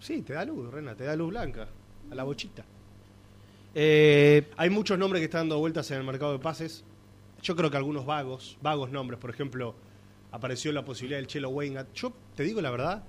Sí, 0.00 0.22
te 0.22 0.32
da 0.32 0.44
luz, 0.44 0.70
Rena, 0.72 0.94
te 0.94 1.04
da 1.04 1.16
luz 1.16 1.30
blanca. 1.30 1.68
A 2.10 2.14
la 2.14 2.22
bochita. 2.22 2.64
Eh, 3.74 4.50
Hay 4.56 4.70
muchos 4.70 4.98
nombres 4.98 5.20
que 5.20 5.24
están 5.26 5.42
dando 5.42 5.58
vueltas 5.58 5.90
en 5.90 5.98
el 5.98 6.04
mercado 6.04 6.32
de 6.32 6.38
pases. 6.38 6.84
Yo 7.42 7.54
creo 7.56 7.70
que 7.70 7.76
algunos 7.76 8.04
vagos, 8.06 8.58
vagos 8.62 8.90
nombres, 8.90 9.18
por 9.20 9.30
ejemplo, 9.30 9.74
apareció 10.32 10.72
la 10.72 10.84
posibilidad 10.84 11.18
del 11.18 11.26
Chelo 11.26 11.50
Weingat. 11.50 11.92
Yo 11.94 12.12
te 12.34 12.42
digo 12.42 12.60
la 12.60 12.70
verdad, 12.70 13.04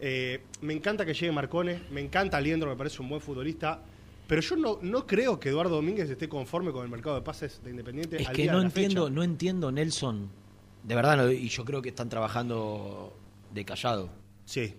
eh, 0.00 0.42
me 0.60 0.74
encanta 0.74 1.04
que 1.06 1.14
llegue 1.14 1.32
Marcone, 1.32 1.82
me 1.90 2.00
encanta 2.00 2.36
Aliendro, 2.36 2.68
me 2.70 2.76
parece 2.76 3.00
un 3.02 3.08
buen 3.08 3.20
futbolista. 3.20 3.82
Pero 4.28 4.40
yo 4.40 4.56
no, 4.56 4.78
no 4.82 5.06
creo 5.06 5.38
que 5.40 5.48
Eduardo 5.50 5.76
Domínguez 5.76 6.08
esté 6.08 6.28
conforme 6.28 6.70
con 6.72 6.84
el 6.84 6.90
mercado 6.90 7.16
de 7.16 7.22
pases 7.22 7.60
de 7.64 7.70
Independiente. 7.70 8.20
Es 8.22 8.28
al 8.28 8.36
que 8.36 8.42
día 8.42 8.52
no 8.52 8.58
de 8.58 8.64
la 8.64 8.68
entiendo, 8.68 9.02
fecha. 9.04 9.14
no 9.14 9.22
entiendo, 9.22 9.72
Nelson. 9.72 10.30
De 10.84 10.94
verdad, 10.94 11.16
no, 11.16 11.30
y 11.30 11.48
yo 11.48 11.64
creo 11.64 11.82
que 11.82 11.90
están 11.90 12.08
trabajando 12.08 13.12
de 13.52 13.64
callado, 13.64 14.08
Sí, 14.44 14.74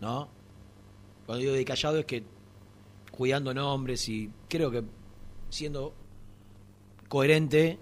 ¿no? 0.00 0.28
Cuando 1.26 1.40
digo 1.42 1.52
de 1.54 1.64
callado 1.64 1.98
es 1.98 2.04
que 2.06 2.24
cuidando 3.10 3.52
nombres 3.54 4.08
y 4.08 4.30
creo 4.48 4.70
que 4.70 4.82
siendo 5.50 5.94
coherente 7.08 7.78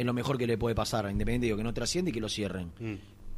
es 0.00 0.04
lo 0.06 0.12
mejor 0.12 0.36
que 0.38 0.46
le 0.46 0.58
puede 0.58 0.74
pasar 0.74 1.06
a 1.06 1.10
Independiente, 1.10 1.46
digo, 1.46 1.56
que 1.56 1.64
no 1.64 1.72
trasciende 1.74 2.10
y 2.10 2.14
que 2.14 2.20
lo 2.20 2.28
cierren. 2.28 2.72
Mm. 2.78 2.94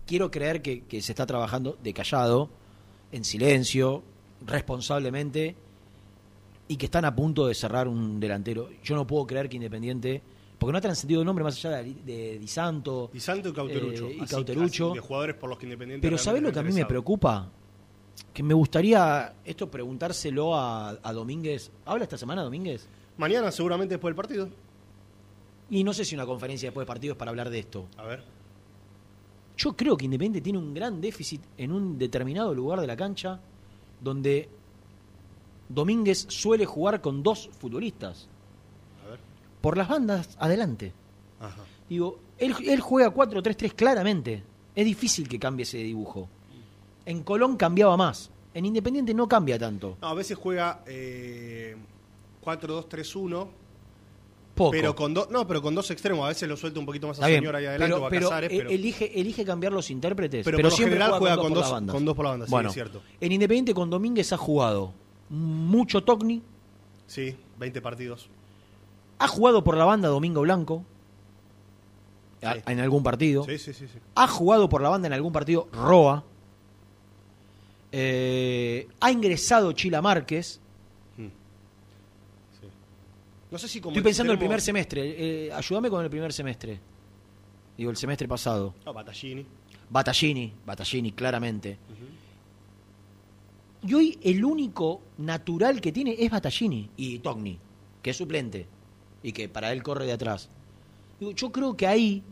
Quiero 0.06 0.30
creer 0.30 0.62
que, 0.62 0.82
que 0.84 1.00
se 1.02 1.12
está 1.12 1.26
trabajando 1.26 1.78
de 1.82 1.92
callado, 1.92 2.50
en 3.12 3.24
silencio, 3.24 4.02
responsablemente, 4.46 5.54
y 6.66 6.76
que 6.76 6.86
están 6.86 7.04
a 7.04 7.14
punto 7.14 7.46
de 7.46 7.54
cerrar 7.54 7.88
un 7.88 8.20
delantero. 8.20 8.68
Yo 8.82 8.94
no 8.96 9.06
puedo 9.06 9.26
creer 9.26 9.48
que 9.48 9.56
Independiente, 9.56 10.20
porque 10.58 10.72
no 10.72 10.78
ha 10.78 10.80
trascendido 10.82 11.20
el 11.20 11.26
nombre 11.26 11.44
más 11.44 11.56
allá 11.64 11.78
de, 11.82 11.94
de 12.04 12.38
Di 12.38 12.48
Santo, 12.48 13.10
Di 13.12 13.20
Santo 13.20 13.48
y 13.48 13.52
Cauterucho. 13.52 14.06
Eh, 14.08 14.16
y 14.18 14.20
Así- 14.20 14.34
Cauterucho. 14.34 14.86
así 14.88 14.94
de 14.94 15.00
jugadores 15.00 15.36
por 15.36 15.48
los 15.48 15.58
que 15.58 15.66
Independiente. 15.66 16.06
Pero 16.06 16.18
¿sabés 16.18 16.42
lo 16.42 16.52
que 16.52 16.58
a 16.58 16.62
mí 16.62 16.72
me 16.72 16.84
preocupa? 16.84 17.50
Que 18.34 18.42
me 18.42 18.52
gustaría 18.54 19.34
esto 19.44 19.70
preguntárselo 19.70 20.54
a, 20.56 20.90
a 21.02 21.12
Domínguez. 21.12 21.70
¿Habla 21.86 22.04
esta 22.04 22.18
semana 22.18 22.42
Domínguez? 22.42 22.88
Mañana, 23.16 23.50
seguramente 23.50 23.94
después 23.94 24.10
del 24.10 24.16
partido. 24.16 24.48
Y 25.70 25.84
no 25.84 25.92
sé 25.92 26.04
si 26.04 26.14
una 26.14 26.26
conferencia 26.26 26.68
después 26.68 26.84
de 26.84 26.88
partido 26.88 27.12
es 27.12 27.18
para 27.18 27.30
hablar 27.30 27.50
de 27.50 27.58
esto. 27.58 27.88
A 27.96 28.04
ver. 28.04 28.24
Yo 29.56 29.76
creo 29.76 29.96
que 29.96 30.04
Independiente 30.04 30.40
tiene 30.40 30.58
un 30.58 30.72
gran 30.72 31.00
déficit 31.00 31.42
en 31.56 31.72
un 31.72 31.98
determinado 31.98 32.54
lugar 32.54 32.80
de 32.80 32.86
la 32.86 32.96
cancha 32.96 33.40
donde 34.00 34.48
Domínguez 35.68 36.26
suele 36.28 36.64
jugar 36.64 37.00
con 37.00 37.22
dos 37.22 37.50
futbolistas. 37.58 38.28
A 39.04 39.10
ver. 39.10 39.18
Por 39.60 39.76
las 39.76 39.88
bandas, 39.88 40.36
adelante. 40.38 40.92
Ajá. 41.40 41.62
Digo, 41.88 42.18
él, 42.38 42.54
él 42.64 42.80
juega 42.80 43.12
4-3-3 43.12 43.74
claramente. 43.74 44.42
Es 44.74 44.84
difícil 44.84 45.28
que 45.28 45.38
cambie 45.38 45.64
ese 45.64 45.78
dibujo. 45.78 46.28
En 47.04 47.22
Colón 47.22 47.56
cambiaba 47.56 47.96
más. 47.96 48.30
En 48.54 48.64
Independiente 48.64 49.12
no 49.14 49.28
cambia 49.28 49.58
tanto. 49.58 49.96
No, 50.00 50.08
a 50.08 50.14
veces 50.14 50.36
juega 50.38 50.82
eh, 50.86 51.76
4-2-3-1. 52.44 53.48
Poco. 54.58 54.70
Pero 54.72 54.94
con 54.94 55.14
dos, 55.14 55.30
no, 55.30 55.46
pero 55.46 55.62
con 55.62 55.74
dos 55.74 55.90
extremos. 55.90 56.24
A 56.24 56.28
veces 56.28 56.48
lo 56.48 56.56
suelta 56.56 56.78
un 56.80 56.84
poquito 56.86 57.06
más 57.06 57.16
a 57.18 57.20
Está 57.20 57.28
bien, 57.28 57.40
Señor 57.40 57.56
ahí 57.56 57.64
adelante 57.66 57.92
pero, 57.94 58.02
o 58.02 58.06
a 58.06 58.10
pero, 58.10 58.28
Casares, 58.28 58.50
pero, 58.50 58.68
Elige, 58.70 59.18
elige 59.20 59.44
cambiar 59.44 59.72
los 59.72 59.90
intérpretes. 59.90 60.44
pero 60.44 60.56
Pero, 60.56 60.68
por 60.68 60.72
lo 60.72 60.76
siempre 60.76 60.98
general 60.98 61.18
juega 61.18 61.36
con 61.36 61.48
por 61.54 61.58
dos, 61.58 61.70
con 61.92 62.04
por 62.14 62.24
la 62.24 62.30
banda, 62.32 62.46
sí, 62.46 62.50
bueno, 62.50 62.68
es 62.68 62.74
cierto. 62.74 63.02
en 63.20 63.32
Independiente 63.32 63.72
con 63.72 63.88
Domínguez 63.88 64.32
ha 64.32 64.36
jugado 64.36 64.92
mucho 65.30 66.02
Tocni, 66.02 66.42
Sí, 67.06 67.36
20 67.58 67.80
partidos. 67.80 68.28
ha 69.18 69.28
jugado 69.28 69.62
por 69.64 69.76
la 69.76 69.84
banda 69.84 70.08
Domingo 70.08 70.40
Blanco 70.42 70.84
a- 72.42 72.54
Sí. 72.54 72.60
en 72.66 72.80
algún 72.80 73.02
partido, 73.02 73.44
Sí, 73.44 73.58
sí, 73.58 73.72
sí. 73.72 73.86
sí. 73.86 73.98
ha 74.14 74.26
jugado 74.28 74.68
por 74.68 74.82
la 74.82 74.88
banda 74.88 75.06
en 75.06 75.12
algún 75.14 75.32
partido 75.32 75.68
Roa, 75.72 76.24
eh, 77.92 78.86
ha 79.00 79.10
ingresado 79.10 79.72
Chila 79.72 80.02
Márquez. 80.02 80.60
No 83.50 83.58
sé 83.58 83.68
si 83.68 83.80
como 83.80 83.92
Estoy 83.92 84.02
pensando 84.02 84.32
en 84.32 84.38
el 84.38 84.42
extremo- 84.44 84.48
primer 84.48 84.60
semestre. 84.60 85.46
eh, 85.46 85.52
ayúdame 85.52 85.88
con 85.90 86.04
el 86.04 86.10
primer 86.10 86.32
semestre. 86.32 86.80
Digo, 87.76 87.90
el 87.90 87.96
semestre 87.96 88.26
pasado. 88.28 88.74
No, 88.84 88.92
Battaglini. 88.92 89.46
Battaglini, 89.90 90.52
Battaglini, 90.66 91.12
claramente. 91.12 91.78
Y 93.82 93.94
hoy 93.94 94.18
el 94.22 94.44
único 94.44 95.00
natural 95.18 95.80
que 95.80 95.92
tiene 95.92 96.16
es 96.18 96.30
Battaglini 96.30 96.90
y 96.96 97.20
Togni, 97.20 97.58
que 98.02 98.10
es 98.10 98.16
suplente 98.16 98.66
y 99.22 99.32
que 99.32 99.48
para 99.48 99.72
él 99.72 99.82
corre 99.82 100.04
de 100.04 100.12
atrás. 100.12 100.50
Digo, 101.20 101.30
yo 101.32 101.50
creo 101.52 101.76
que 101.76 101.86
ahí, 101.86 102.22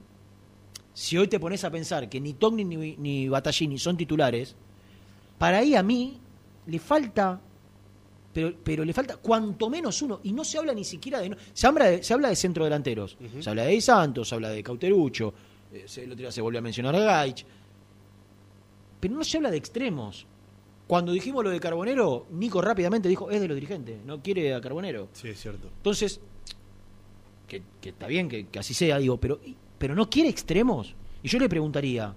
si 0.92 1.16
hoy 1.16 1.28
te 1.28 1.38
pones 1.38 1.62
a 1.64 1.70
pensar 1.70 2.08
que 2.08 2.20
ni 2.20 2.34
Togni 2.34 2.64
ni, 2.64 2.96
ni 2.96 3.28
Battaglini 3.28 3.78
son 3.78 3.96
titulares, 3.96 4.56
para 5.38 5.58
ahí 5.58 5.76
a 5.76 5.82
mí 5.84 6.18
le 6.66 6.78
falta, 6.80 7.40
pero, 8.36 8.52
pero 8.62 8.84
le 8.84 8.92
falta 8.92 9.16
cuanto 9.16 9.70
menos 9.70 10.02
uno, 10.02 10.20
y 10.24 10.30
no 10.30 10.44
se 10.44 10.58
habla 10.58 10.74
ni 10.74 10.84
siquiera 10.84 11.20
de... 11.20 11.34
Se 11.54 11.66
habla 11.66 11.86
de, 11.86 12.02
se 12.02 12.12
habla 12.12 12.28
de 12.28 12.36
centro 12.36 12.64
delanteros, 12.64 13.16
se 13.40 13.48
habla 13.48 13.64
de 13.64 13.80
Santos, 13.80 14.28
se 14.28 14.34
habla 14.34 14.50
de 14.50 14.62
Cauterucho, 14.62 15.32
eh, 15.72 15.84
se, 15.86 16.04
el 16.04 16.12
otro 16.12 16.20
día 16.20 16.30
se 16.30 16.42
volvió 16.42 16.58
a 16.58 16.62
mencionar 16.62 16.94
a 16.96 16.98
Gaich, 16.98 17.46
pero 19.00 19.14
no 19.14 19.24
se 19.24 19.38
habla 19.38 19.50
de 19.50 19.56
extremos. 19.56 20.26
Cuando 20.86 21.12
dijimos 21.12 21.44
lo 21.44 21.48
de 21.48 21.58
Carbonero, 21.58 22.26
Nico 22.32 22.60
rápidamente 22.60 23.08
dijo, 23.08 23.30
es 23.30 23.40
de 23.40 23.48
los 23.48 23.54
dirigentes, 23.54 24.04
no 24.04 24.22
quiere 24.22 24.52
a 24.52 24.60
Carbonero. 24.60 25.08
Sí, 25.14 25.28
es 25.28 25.40
cierto. 25.40 25.68
Entonces, 25.74 26.20
que, 27.48 27.62
que 27.80 27.88
está 27.88 28.06
bien 28.06 28.28
que, 28.28 28.48
que 28.48 28.58
así 28.58 28.74
sea, 28.74 28.98
digo, 28.98 29.16
pero, 29.16 29.40
pero 29.78 29.94
no 29.94 30.10
quiere 30.10 30.28
extremos. 30.28 30.94
Y 31.22 31.28
yo 31.28 31.38
le 31.38 31.48
preguntaría, 31.48 32.14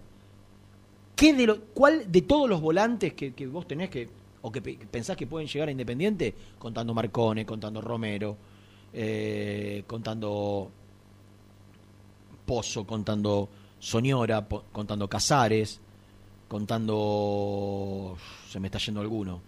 ¿qué 1.15 1.33
de 1.33 1.47
lo, 1.47 1.61
¿cuál 1.67 2.11
de 2.11 2.23
todos 2.23 2.49
los 2.49 2.59
volantes 2.59 3.13
que, 3.13 3.33
que 3.33 3.47
vos 3.47 3.65
tenés 3.65 3.89
que, 3.89 4.18
o 4.41 4.51
que, 4.51 4.61
pe- 4.61 4.77
que 4.77 4.85
pensás 4.85 5.17
que 5.17 5.27
pueden 5.27 5.47
llegar 5.47 5.67
a 5.67 5.71
Independiente, 5.71 6.33
contando 6.57 6.93
Marcone, 6.93 7.45
contando 7.45 7.81
Romero, 7.81 8.37
eh, 8.93 9.83
contando 9.87 10.71
Pozo, 12.45 12.85
contando 12.85 13.49
Soñora, 13.79 14.47
contando 14.71 15.07
Casares, 15.07 15.79
contando. 16.47 18.17
Se 18.49 18.59
me 18.59 18.67
está 18.67 18.79
yendo 18.79 19.01
alguno. 19.01 19.41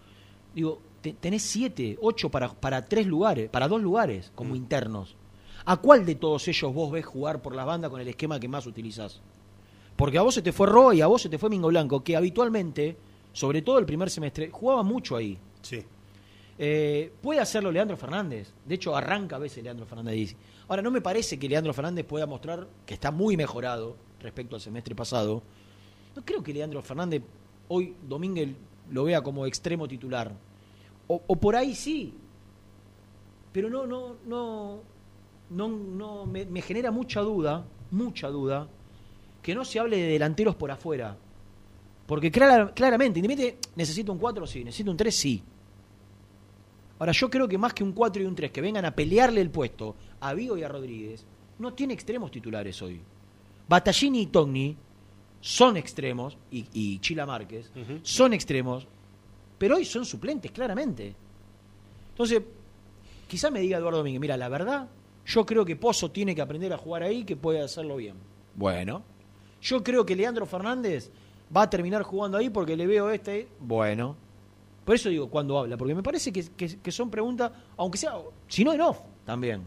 Digo, 0.53 0.79
te- 1.01 1.13
tenés 1.13 1.41
siete, 1.43 1.97
ocho 2.01 2.29
para, 2.29 2.49
para 2.53 2.85
tres 2.85 3.07
lugares, 3.07 3.49
para 3.49 3.67
dos 3.67 3.81
lugares 3.81 4.31
como 4.35 4.55
internos. 4.55 5.15
¿A 5.65 5.77
cuál 5.77 6.05
de 6.05 6.15
todos 6.15 6.47
ellos 6.47 6.73
vos 6.73 6.91
ves 6.91 7.05
jugar 7.05 7.41
por 7.41 7.55
las 7.55 7.65
bandas 7.65 7.89
con 7.91 8.01
el 8.01 8.07
esquema 8.07 8.39
que 8.39 8.47
más 8.47 8.65
utilizás? 8.67 9.21
Porque 9.95 10.17
a 10.17 10.21
vos 10.23 10.33
se 10.33 10.41
te 10.41 10.51
fue 10.51 10.67
Roa 10.67 10.95
y 10.95 11.01
a 11.01 11.07
vos 11.07 11.21
se 11.21 11.29
te 11.29 11.37
fue 11.37 11.49
Mingo 11.49 11.67
Blanco, 11.67 12.03
que 12.03 12.15
habitualmente, 12.15 12.97
sobre 13.33 13.61
todo 13.61 13.79
el 13.79 13.85
primer 13.85 14.09
semestre, 14.09 14.49
jugaba 14.51 14.83
mucho 14.83 15.15
ahí. 15.15 15.37
Sí. 15.61 15.83
Eh, 16.57 17.11
puede 17.21 17.39
hacerlo 17.39 17.71
Leandro 17.71 17.97
Fernández. 17.97 18.53
De 18.65 18.75
hecho, 18.75 18.95
arranca 18.95 19.37
a 19.37 19.39
veces 19.39 19.63
Leandro 19.63 19.85
Fernández. 19.85 20.15
dice. 20.15 20.35
Ahora, 20.67 20.81
no 20.81 20.91
me 20.91 21.01
parece 21.01 21.39
que 21.39 21.49
Leandro 21.49 21.73
Fernández 21.73 22.05
pueda 22.05 22.25
mostrar 22.25 22.67
que 22.85 22.93
está 22.93 23.11
muy 23.11 23.35
mejorado 23.35 23.95
respecto 24.19 24.55
al 24.55 24.61
semestre 24.61 24.93
pasado. 24.93 25.41
No 26.15 26.23
creo 26.23 26.43
que 26.43 26.53
Leandro 26.53 26.81
Fernández 26.81 27.23
hoy, 27.67 27.95
Domínguez, 28.07 28.49
lo 28.91 29.05
vea 29.05 29.21
como 29.21 29.45
extremo 29.45 29.87
titular. 29.87 30.31
O, 31.07 31.21
o 31.25 31.35
por 31.35 31.55
ahí 31.55 31.73
sí. 31.73 32.13
Pero 33.51 33.69
no, 33.69 33.87
no, 33.87 34.15
no, 34.25 34.81
no, 35.49 35.67
no 35.67 36.25
me, 36.25 36.45
me 36.45 36.61
genera 36.61 36.91
mucha 36.91 37.21
duda, 37.21 37.65
mucha 37.89 38.27
duda, 38.29 38.67
que 39.41 39.55
no 39.55 39.65
se 39.65 39.79
hable 39.79 39.97
de 39.97 40.07
delanteros 40.07 40.55
por 40.55 40.71
afuera. 40.71 41.17
Porque 42.05 42.31
clara- 42.31 42.73
claramente, 42.73 43.19
Independiente 43.19 43.59
necesita 43.75 44.11
un 44.11 44.17
4, 44.17 44.45
sí, 44.47 44.63
necesita 44.63 44.91
un 44.91 44.97
3, 44.97 45.15
sí. 45.15 45.43
Ahora, 46.99 47.11
yo 47.13 47.29
creo 47.29 47.47
que 47.47 47.57
más 47.57 47.73
que 47.73 47.83
un 47.83 47.93
4 47.93 48.21
y 48.21 48.25
un 48.25 48.35
3 48.35 48.51
que 48.51 48.61
vengan 48.61 48.85
a 48.85 48.95
pelearle 48.95 49.41
el 49.41 49.49
puesto 49.49 49.95
a 50.19 50.33
Vigo 50.33 50.57
y 50.57 50.63
a 50.63 50.67
Rodríguez, 50.67 51.25
no 51.59 51.73
tiene 51.73 51.93
extremos 51.93 52.29
titulares 52.31 52.79
hoy. 52.81 53.01
Battaglini 53.67 54.21
y 54.21 54.25
Togni 54.27 54.77
son 55.39 55.77
extremos, 55.77 56.37
y, 56.51 56.65
y 56.73 56.99
Chila 56.99 57.25
Márquez, 57.25 57.71
son 58.03 58.33
extremos, 58.33 58.85
pero 59.57 59.77
hoy 59.77 59.85
son 59.85 60.05
suplentes, 60.05 60.51
claramente. 60.51 61.15
Entonces, 62.09 62.41
quizá 63.27 63.49
me 63.49 63.61
diga 63.61 63.77
Eduardo 63.79 63.99
Domínguez, 63.99 64.21
mira, 64.21 64.37
la 64.37 64.49
verdad, 64.49 64.87
yo 65.25 65.45
creo 65.45 65.65
que 65.65 65.75
Pozo 65.75 66.11
tiene 66.11 66.35
que 66.35 66.41
aprender 66.41 66.71
a 66.73 66.77
jugar 66.77 67.01
ahí, 67.03 67.23
que 67.23 67.35
puede 67.35 67.61
hacerlo 67.61 67.95
bien. 67.95 68.15
Bueno. 68.55 69.03
Yo 69.63 69.83
creo 69.83 70.05
que 70.05 70.15
Leandro 70.15 70.45
Fernández 70.45 71.11
va 71.55 71.63
a 71.63 71.69
terminar 71.69 72.03
jugando 72.03 72.37
ahí 72.37 72.49
porque 72.49 72.75
le 72.77 72.87
veo 72.87 73.09
este. 73.09 73.47
Bueno. 73.59 74.15
Por 74.85 74.95
eso 74.95 75.09
digo 75.09 75.29
cuando 75.29 75.57
habla, 75.59 75.77
porque 75.77 75.93
me 75.93 76.01
parece 76.03 76.31
que, 76.33 76.43
que- 76.49 76.77
que 76.79 76.91
son 76.91 77.09
preguntas, 77.11 77.51
aunque 77.77 77.97
sea, 77.99 78.13
si 78.47 78.63
no 78.63 78.73
en 78.73 78.81
off, 78.81 78.99
también. 79.25 79.61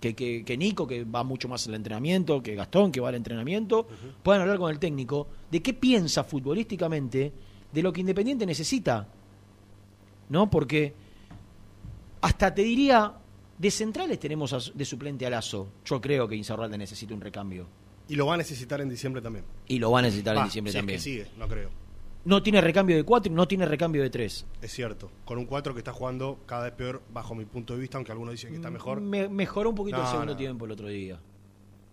Que, 0.00 0.14
que, 0.14 0.44
que 0.44 0.56
Nico, 0.58 0.86
que 0.86 1.04
va 1.04 1.22
mucho 1.24 1.48
más 1.48 1.66
al 1.68 1.74
entrenamiento, 1.74 2.42
que 2.42 2.54
Gastón, 2.56 2.90
que 2.92 3.00
va 3.00 3.08
al 3.08 3.14
entrenamiento, 3.14 3.86
puedan 4.22 4.42
hablar 4.42 4.58
con 4.58 4.70
el 4.70 4.78
técnico 4.78 5.28
de 5.50 5.62
qué 5.62 5.72
piensa 5.74 6.24
futbolísticamente 6.24 7.32
de 7.72 7.82
lo 7.82 7.92
que 7.92 8.00
Independiente 8.00 8.44
necesita. 8.44 9.06
¿No? 10.28 10.50
Porque 10.50 10.92
hasta 12.20 12.54
te 12.54 12.62
diría, 12.62 13.12
de 13.58 13.70
centrales 13.70 14.18
tenemos 14.18 14.52
a- 14.52 14.72
de 14.74 14.84
suplente 14.84 15.24
a 15.26 15.30
Lazo. 15.30 15.68
Yo 15.84 16.00
creo 16.00 16.26
que 16.28 16.34
Insaurralde 16.36 16.76
necesita 16.78 17.14
un 17.14 17.20
recambio. 17.20 17.66
Y 18.08 18.16
lo 18.16 18.26
va 18.26 18.34
a 18.34 18.36
necesitar 18.36 18.80
en 18.80 18.88
diciembre 18.88 19.22
también. 19.22 19.44
Y 19.68 19.78
lo 19.78 19.90
va 19.90 20.00
a 20.00 20.02
necesitar 20.02 20.36
en 20.36 20.44
diciembre 20.44 20.72
si 20.72 20.78
es 20.78 20.80
también. 20.82 20.98
que 20.98 21.02
sigue, 21.02 21.26
no 21.38 21.48
creo. 21.48 21.70
No 22.24 22.42
tiene 22.42 22.60
recambio 22.60 22.94
de 22.96 23.02
4 23.04 23.32
y 23.32 23.34
no 23.34 23.48
tiene 23.48 23.66
recambio 23.66 24.02
de 24.02 24.10
3. 24.10 24.46
Es 24.60 24.72
cierto. 24.72 25.10
Con 25.24 25.38
un 25.38 25.46
4 25.46 25.72
que 25.74 25.80
está 25.80 25.92
jugando 25.92 26.38
cada 26.46 26.64
vez 26.64 26.72
peor 26.72 27.02
bajo 27.12 27.34
mi 27.34 27.44
punto 27.46 27.74
de 27.74 27.80
vista, 27.80 27.96
aunque 27.98 28.12
algunos 28.12 28.32
dicen 28.32 28.50
que 28.50 28.56
está 28.56 28.70
mejor. 28.70 29.00
Me- 29.00 29.28
mejoró 29.28 29.70
un 29.70 29.74
poquito 29.74 29.96
el 29.96 30.04
No, 30.04 30.10
segundo 30.10 30.32
no. 30.32 30.38
tiempo 30.38 30.64
el 30.66 30.70
otro 30.70 30.86
día. 30.88 31.18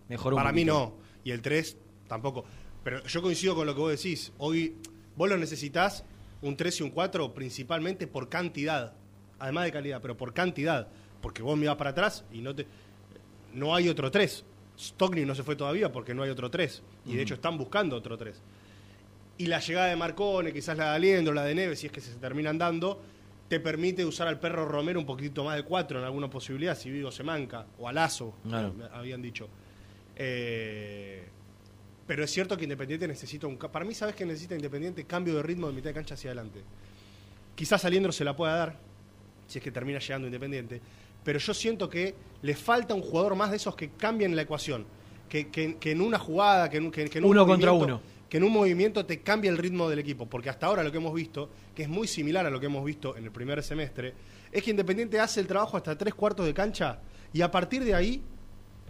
Mejoró 0.08 0.36
un 0.36 0.42
Para 0.42 0.52
mí 0.52 0.64
no. 0.64 0.94
Y 1.24 1.30
el 1.32 1.42
3 1.42 1.76
tampoco. 2.06 2.44
Pero 2.84 3.04
yo 3.06 3.22
coincido 3.22 3.54
con 3.56 3.66
lo 3.66 3.74
que 3.74 3.80
vos 3.80 3.90
decís. 3.90 4.32
Hoy 4.38 4.76
vos 5.16 5.28
lo 5.28 5.36
necesitas 5.36 6.04
un 6.42 6.56
3 6.56 6.80
y 6.80 6.82
un 6.84 6.90
4 6.90 7.34
principalmente 7.34 8.06
por 8.06 8.28
cantidad. 8.28 8.94
Además 9.40 9.64
de 9.64 9.72
calidad, 9.72 10.00
pero 10.00 10.16
por 10.16 10.32
cantidad. 10.32 10.88
Porque 11.20 11.42
vos 11.42 11.58
mirás 11.58 11.76
para 11.76 11.90
atrás 11.90 12.24
y 12.30 12.40
no 12.40 12.54
te 12.54 12.66
no 13.52 13.74
hay 13.74 13.88
otro 13.88 14.10
3. 14.12 14.44
Stockney 14.80 15.24
no 15.26 15.34
se 15.34 15.42
fue 15.42 15.56
todavía 15.56 15.92
porque 15.92 16.14
no 16.14 16.22
hay 16.22 16.30
otro 16.30 16.50
3. 16.50 16.82
Y 17.06 17.16
de 17.16 17.22
hecho 17.22 17.34
están 17.34 17.58
buscando 17.58 17.96
otro 17.96 18.16
3. 18.16 18.40
Y 19.38 19.46
la 19.46 19.58
llegada 19.60 19.86
de 19.88 19.96
Marcone, 19.96 20.52
quizás 20.52 20.76
la 20.76 20.90
de 20.90 20.96
Aliendro, 20.96 21.34
la 21.34 21.44
de 21.44 21.54
Neves, 21.54 21.78
si 21.80 21.86
es 21.86 21.92
que 21.92 22.00
se 22.00 22.14
terminan 22.16 22.58
dando, 22.58 23.00
te 23.48 23.58
permite 23.60 24.04
usar 24.04 24.28
al 24.28 24.38
perro 24.38 24.64
Romero 24.66 25.00
un 25.00 25.06
poquitito 25.06 25.44
más 25.44 25.56
de 25.56 25.62
4 25.64 25.98
en 25.98 26.04
alguna 26.04 26.28
posibilidad, 26.30 26.76
si 26.76 26.90
Vigo 26.90 27.10
se 27.10 27.22
manca, 27.22 27.66
o 27.78 27.88
a 27.88 27.92
Lazo, 27.92 28.34
Claro. 28.44 28.74
habían 28.92 29.20
dicho. 29.22 29.48
Eh, 30.16 31.24
pero 32.06 32.24
es 32.24 32.30
cierto 32.30 32.56
que 32.56 32.64
Independiente 32.64 33.06
necesita 33.08 33.46
un... 33.46 33.56
Para 33.56 33.84
mí, 33.84 33.94
¿sabes 33.94 34.14
que 34.14 34.26
necesita 34.26 34.54
Independiente? 34.54 35.04
Cambio 35.04 35.34
de 35.36 35.42
ritmo 35.42 35.68
de 35.68 35.72
mitad 35.72 35.90
de 35.90 35.94
cancha 35.94 36.14
hacia 36.14 36.30
adelante. 36.30 36.60
Quizás 37.54 37.84
Aliendro 37.84 38.12
se 38.12 38.24
la 38.24 38.34
pueda 38.36 38.54
dar, 38.56 38.76
si 39.46 39.58
es 39.58 39.64
que 39.64 39.70
termina 39.70 39.98
llegando 39.98 40.26
Independiente, 40.26 40.80
pero 41.24 41.38
yo 41.38 41.54
siento 41.54 41.88
que 41.88 42.14
le 42.42 42.54
falta 42.54 42.94
un 42.94 43.02
jugador 43.02 43.34
más 43.36 43.50
de 43.50 43.56
esos 43.56 43.74
que 43.76 43.90
cambien 43.90 44.34
la 44.36 44.42
ecuación. 44.42 44.86
Que, 45.28 45.48
que- 45.48 45.76
que 45.76 45.92
en 45.92 46.00
una 46.00 46.18
jugada, 46.18 46.68
que 46.68 46.78
en, 46.78 46.90
que- 46.90 47.02
en 47.02 47.24
un 47.24 47.30
Uno 47.30 47.46
contra 47.46 47.70
movimiento- 47.72 47.94
uno. 47.96 48.20
Que 48.28 48.36
en 48.36 48.44
un 48.44 48.52
movimiento 48.52 49.04
te 49.06 49.20
cambie 49.22 49.50
el 49.50 49.58
ritmo 49.58 49.88
del 49.88 49.98
equipo. 49.98 50.26
Porque 50.26 50.48
hasta 50.50 50.66
ahora 50.66 50.82
lo 50.84 50.90
que 50.92 50.98
hemos 50.98 51.12
visto, 51.14 51.50
que 51.74 51.82
es 51.82 51.88
muy 51.88 52.06
similar 52.06 52.46
a 52.46 52.50
lo 52.50 52.58
que 52.60 52.66
hemos 52.66 52.84
visto 52.84 53.16
en 53.16 53.24
el 53.24 53.30
primer 53.32 53.62
semestre, 53.62 54.14
es 54.52 54.62
que 54.62 54.70
Independiente 54.70 55.18
hace 55.20 55.40
el 55.40 55.46
trabajo 55.48 55.76
hasta 55.76 55.96
tres 55.98 56.14
cuartos 56.14 56.46
de 56.46 56.54
cancha 56.54 57.00
y 57.32 57.42
a 57.42 57.50
partir 57.50 57.84
de 57.84 57.94
ahí 57.94 58.22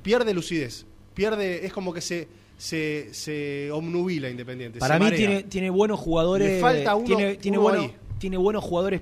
pierde 0.03 0.33
lucidez. 0.35 0.87
Pierde, 1.14 1.64
es 1.66 1.73
como 1.73 1.93
que 1.93 2.01
se, 2.03 2.29
se, 2.57 3.09
se 3.12 3.71
omnubila 3.73 4.29
Independiente. 4.31 4.79
Para 4.79 4.99
mí 4.99 5.05
marea. 5.07 5.19
tiene, 5.19 5.43
tiene 5.45 5.71
buenos 5.71 5.99
jugadores. 6.01 6.49
Le 6.53 6.61
falta 6.61 6.95
uno- 6.95 7.07
tiene, 7.07 7.38
uno 7.59 7.90
tiene 8.19 8.37
buenos 8.37 8.62
jugadores 8.64 9.01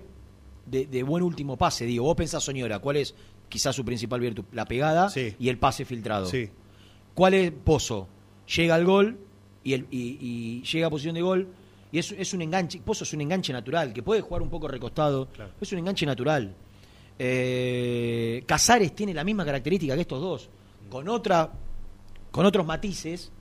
de, 0.71 0.87
de 0.87 1.03
buen 1.03 1.23
último 1.23 1.57
pase. 1.57 1.85
Digo, 1.87 2.05
vos 2.05 2.17
pensás, 2.17 2.43
Soñora, 2.45 2.79
¿cuál 2.79 2.97
es 2.97 3.15
quizás 3.49 3.75
su 3.75 3.85
principal 3.85 4.21
virtud? 4.21 4.45
La 4.53 4.65
pegada 4.67 5.09
Sí. 5.09 5.35
y 5.39 5.49
el 5.49 5.59
pase 5.59 5.85
filtrado. 5.85 6.27
Sí. 6.27 6.49
¿Cuál 7.15 7.35
es 7.35 7.51
Pozo? 7.53 8.09
Llega 8.57 8.75
al 8.75 8.85
gol 8.85 9.19
y, 9.65 9.73
el, 9.75 9.87
y, 9.91 10.19
y 10.21 10.63
llega 10.63 10.87
a 10.87 10.91
posición 10.91 11.15
de 11.15 11.23
gol 11.23 11.49
y 11.91 11.99
es, 11.99 12.13
es 12.13 12.33
un 12.35 12.43
enganche. 12.43 12.81
Pozo 12.81 13.05
es 13.05 13.13
un 13.13 13.21
enganche 13.23 13.53
natural, 13.53 13.93
que 13.93 14.03
puede 14.03 14.21
jugar 14.21 14.43
un 14.43 14.51
poco 14.51 14.69
recostado. 14.69 15.27
Claro. 15.29 15.53
Es 15.61 15.73
un 15.73 15.79
enganche 15.81 16.07
natural. 16.07 16.55
Eh, 17.19 18.45
Casares 18.47 18.95
tiene 18.95 19.13
la 19.13 19.25
misma 19.25 19.45
característica 19.45 19.95
que 19.97 20.03
estos 20.03 20.21
dos, 20.21 20.49
con 20.89 21.09
otra, 21.09 21.51
con 22.31 22.47
otros 22.47 22.65
matices, 22.65 23.33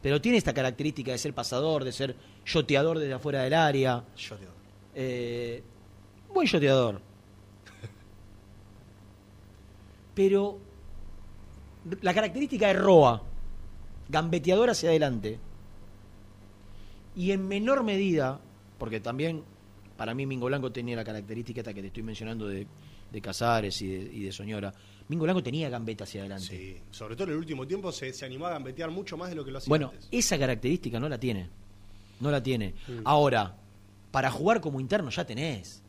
pero 0.00 0.20
tiene 0.20 0.38
esta 0.38 0.54
característica 0.54 1.10
de 1.12 1.18
ser 1.18 1.34
pasador, 1.34 1.82
de 1.82 1.90
ser 1.92 2.14
yoteador 2.46 2.98
desde 2.98 3.14
afuera 3.14 3.42
del 3.42 3.54
área. 3.54 4.04
Eh, 4.94 5.62
buen 6.34 6.46
yoteador. 6.46 7.00
Pero 10.14 10.58
la 12.02 12.14
característica 12.14 12.68
de 12.68 12.74
Roa, 12.74 13.22
gambeteador 14.08 14.70
hacia 14.70 14.90
adelante, 14.90 15.38
y 17.16 17.30
en 17.32 17.46
menor 17.46 17.82
medida, 17.84 18.40
porque 18.78 19.00
también 19.00 19.42
para 19.96 20.14
mí 20.14 20.26
Mingo 20.26 20.46
Blanco 20.46 20.70
tenía 20.72 20.96
la 20.96 21.04
característica 21.04 21.60
esta 21.60 21.72
que 21.74 21.80
te 21.80 21.88
estoy 21.88 22.02
mencionando 22.02 22.46
de, 22.48 22.66
de 23.12 23.20
Casares 23.20 23.80
y 23.82 23.88
de, 23.88 24.14
y 24.14 24.22
de 24.22 24.32
Soñora. 24.32 24.72
Mingo 25.08 25.24
Blanco 25.24 25.42
tenía 25.42 25.68
gambeta 25.68 26.04
hacia 26.04 26.22
adelante. 26.22 26.46
Sí, 26.46 26.76
sobre 26.90 27.14
todo 27.14 27.24
en 27.26 27.32
el 27.32 27.38
último 27.38 27.66
tiempo 27.66 27.92
se, 27.92 28.12
se 28.12 28.24
animó 28.24 28.46
a 28.46 28.50
gambetear 28.50 28.90
mucho 28.90 29.16
más 29.16 29.28
de 29.30 29.36
lo 29.36 29.44
que 29.44 29.50
lo 29.52 29.58
hacía 29.58 29.68
Bueno, 29.68 29.90
antes. 29.92 30.08
esa 30.10 30.38
característica 30.38 30.98
no 30.98 31.08
la 31.08 31.18
tiene. 31.18 31.48
No 32.20 32.30
la 32.30 32.42
tiene. 32.42 32.74
Mm. 32.88 33.00
Ahora, 33.04 33.56
para 34.10 34.30
jugar 34.30 34.60
como 34.60 34.80
interno 34.80 35.10
ya 35.10 35.24
tenés. 35.24 35.82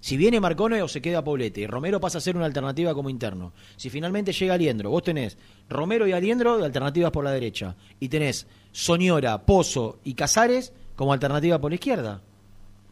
Si 0.00 0.16
viene 0.16 0.40
Marcone 0.40 0.82
o 0.82 0.88
se 0.88 1.02
queda 1.02 1.24
Poblete, 1.24 1.66
Romero 1.66 2.00
pasa 2.00 2.18
a 2.18 2.20
ser 2.20 2.36
una 2.36 2.46
alternativa 2.46 2.94
como 2.94 3.10
interno. 3.10 3.52
Si 3.76 3.90
finalmente 3.90 4.32
llega 4.32 4.54
Aliendro, 4.54 4.90
vos 4.90 5.02
tenés 5.02 5.36
Romero 5.68 6.06
y 6.06 6.12
Aliendro 6.12 6.58
de 6.58 6.64
alternativas 6.64 7.10
por 7.10 7.24
la 7.24 7.32
derecha. 7.32 7.74
Y 7.98 8.08
tenés 8.08 8.46
Soñora, 8.72 9.44
Pozo 9.44 9.98
y 10.04 10.14
Casares 10.14 10.72
como 10.94 11.12
alternativa 11.12 11.60
por 11.60 11.70
la 11.70 11.76
izquierda. 11.76 12.22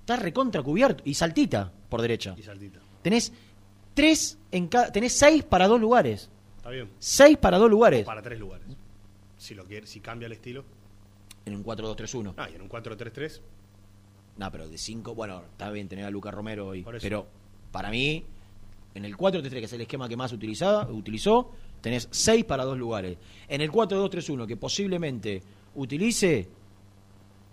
Estás 0.00 0.20
recontra 0.20 0.62
cubierto. 0.62 1.02
Y 1.06 1.14
Saltita 1.14 1.72
por 1.88 2.02
derecha. 2.02 2.34
Y 2.36 2.42
saltita. 2.42 2.80
Tenés 3.02 3.32
tres 3.94 4.38
en 4.50 4.68
cada. 4.68 4.90
Tenés 4.90 5.12
seis 5.12 5.44
para 5.44 5.68
dos 5.68 5.80
lugares. 5.80 6.28
Está 6.56 6.70
bien. 6.70 6.90
Seis 6.98 7.38
para 7.38 7.58
dos 7.58 7.70
lugares. 7.70 8.04
Para 8.04 8.20
tres 8.20 8.38
lugares. 8.38 8.66
Si 9.38 9.54
lo 9.54 9.64
quiere, 9.64 9.86
si 9.86 10.00
cambia 10.00 10.26
el 10.26 10.32
estilo. 10.32 10.64
En 11.44 11.54
un 11.54 11.64
4-2-3-1. 11.64 12.34
Ah, 12.36 12.48
y 12.50 12.54
en 12.54 12.62
un 12.62 12.68
4-3-3. 12.68 13.40
No, 14.37 14.51
pero 14.51 14.68
de 14.68 14.77
5, 14.79 15.14
bueno, 15.14 15.42
está 15.53 15.70
bien 15.70 15.88
tener 15.88 16.05
a 16.05 16.11
Luca 16.11 16.31
Romero 16.31 16.66
hoy. 16.68 16.83
Pero 17.03 17.27
para 17.70 17.90
mí, 17.90 18.25
en 18.94 19.05
el 19.05 19.16
4-3-3, 19.16 19.51
que 19.51 19.64
es 19.64 19.73
el 19.73 19.81
esquema 19.83 20.09
que 20.09 20.16
más 20.16 20.33
utilizaba, 20.33 20.88
utilizó, 20.90 21.51
tenés 21.81 22.09
6 22.11 22.44
para 22.44 22.64
dos 22.64 22.77
lugares. 22.79 23.16
En 23.49 23.61
el 23.61 23.70
4-2-3-1, 23.70 24.47
que 24.47 24.57
posiblemente 24.57 25.42
utilice, 25.77 26.49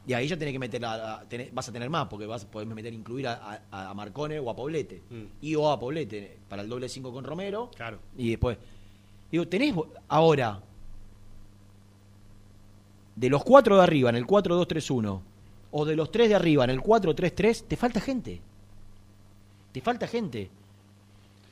y 0.08 0.14
ahí 0.14 0.28
ya 0.28 0.38
tenés 0.38 0.54
que 0.54 0.60
meter 0.60 0.84
a, 0.84 1.18
a- 1.20 1.30
tenés- 1.30 1.54
vas 1.54 1.70
a 1.70 1.72
tener 1.72 1.90
más, 1.90 2.08
porque 2.08 2.26
vas 2.26 2.44
a 2.46 2.48
poder 2.50 2.68
meter, 2.68 2.92
incluir 2.94 3.28
a, 3.28 3.64
a- 3.72 3.90
a 3.90 3.94
Marcone 3.94 4.40
o 4.40 4.50
a 4.50 4.56
Poblete. 4.56 5.04
Mm. 5.10 5.24
Y 5.42 5.54
o 5.56 5.70
a 5.72 5.80
Poblete, 5.80 6.38
para 6.50 6.64
el 6.64 6.70
doble 6.70 6.90
5 6.90 7.14
con 7.14 7.24
Romero. 7.24 7.70
Claro. 7.76 8.00
Y 8.18 8.32
después. 8.32 8.58
Digo, 9.32 9.48
tenés 9.48 9.76
ahora. 10.08 10.62
De 13.16 13.30
los 13.30 13.44
cuatro 13.44 13.78
de 13.78 13.84
arriba 13.84 14.10
en 14.10 14.16
el 14.16 14.26
4-2-3-1, 14.26 15.22
o 15.72 15.86
de 15.86 15.96
los 15.96 16.12
tres 16.12 16.30
de 16.30 16.36
arriba 16.36 16.64
en 16.66 16.70
el 16.72 16.82
4-3-3, 16.82 17.66
te 17.68 17.76
falta 17.78 18.00
gente. 18.02 18.42
Te 19.72 19.82
falta 19.82 20.08
gente. 20.08 20.50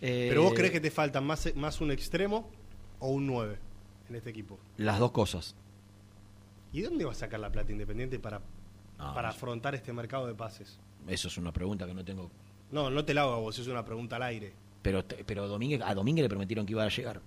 Eh, 0.01 0.27
Pero 0.29 0.43
vos 0.43 0.53
crees 0.53 0.71
que 0.71 0.79
te 0.79 0.91
falta 0.91 1.21
más, 1.21 1.53
más 1.55 1.81
un 1.81 1.91
extremo 1.91 2.49
o 2.99 3.09
un 3.09 3.27
9 3.27 3.57
en 4.09 4.15
este 4.15 4.29
equipo. 4.29 4.57
Las 4.77 4.99
dos 4.99 5.11
cosas. 5.11 5.55
¿Y 6.71 6.81
de 6.81 6.87
dónde 6.89 7.05
va 7.05 7.11
a 7.11 7.15
sacar 7.15 7.39
la 7.39 7.51
plata 7.51 7.71
independiente 7.71 8.19
para, 8.19 8.39
No, 8.97 9.13
para 9.13 9.29
no 9.29 9.31
sé. 9.33 9.37
afrontar 9.37 9.75
este 9.75 9.91
mercado 9.93 10.27
de 10.27 10.35
pases? 10.35 10.79
Eso 11.07 11.27
es 11.27 11.37
una 11.37 11.51
pregunta 11.51 11.85
que 11.87 11.93
no 11.93 12.03
tengo. 12.05 12.29
No, 12.71 12.89
no 12.89 13.03
te 13.03 13.13
la 13.13 13.21
hago 13.21 13.33
a 13.33 13.39
vos, 13.39 13.57
es 13.57 13.67
una 13.67 13.83
pregunta 13.83 14.17
al 14.17 14.23
aire. 14.23 14.53
Pero, 14.81 15.03
pero 15.25 15.47
Domínguez, 15.47 15.81
a 15.83 15.93
Domínguez 15.95 16.23
le 16.23 16.29
prometieron 16.29 16.65
que 16.65 16.73
iba 16.73 16.83
a 16.83 16.89
llegar. 16.89 17.21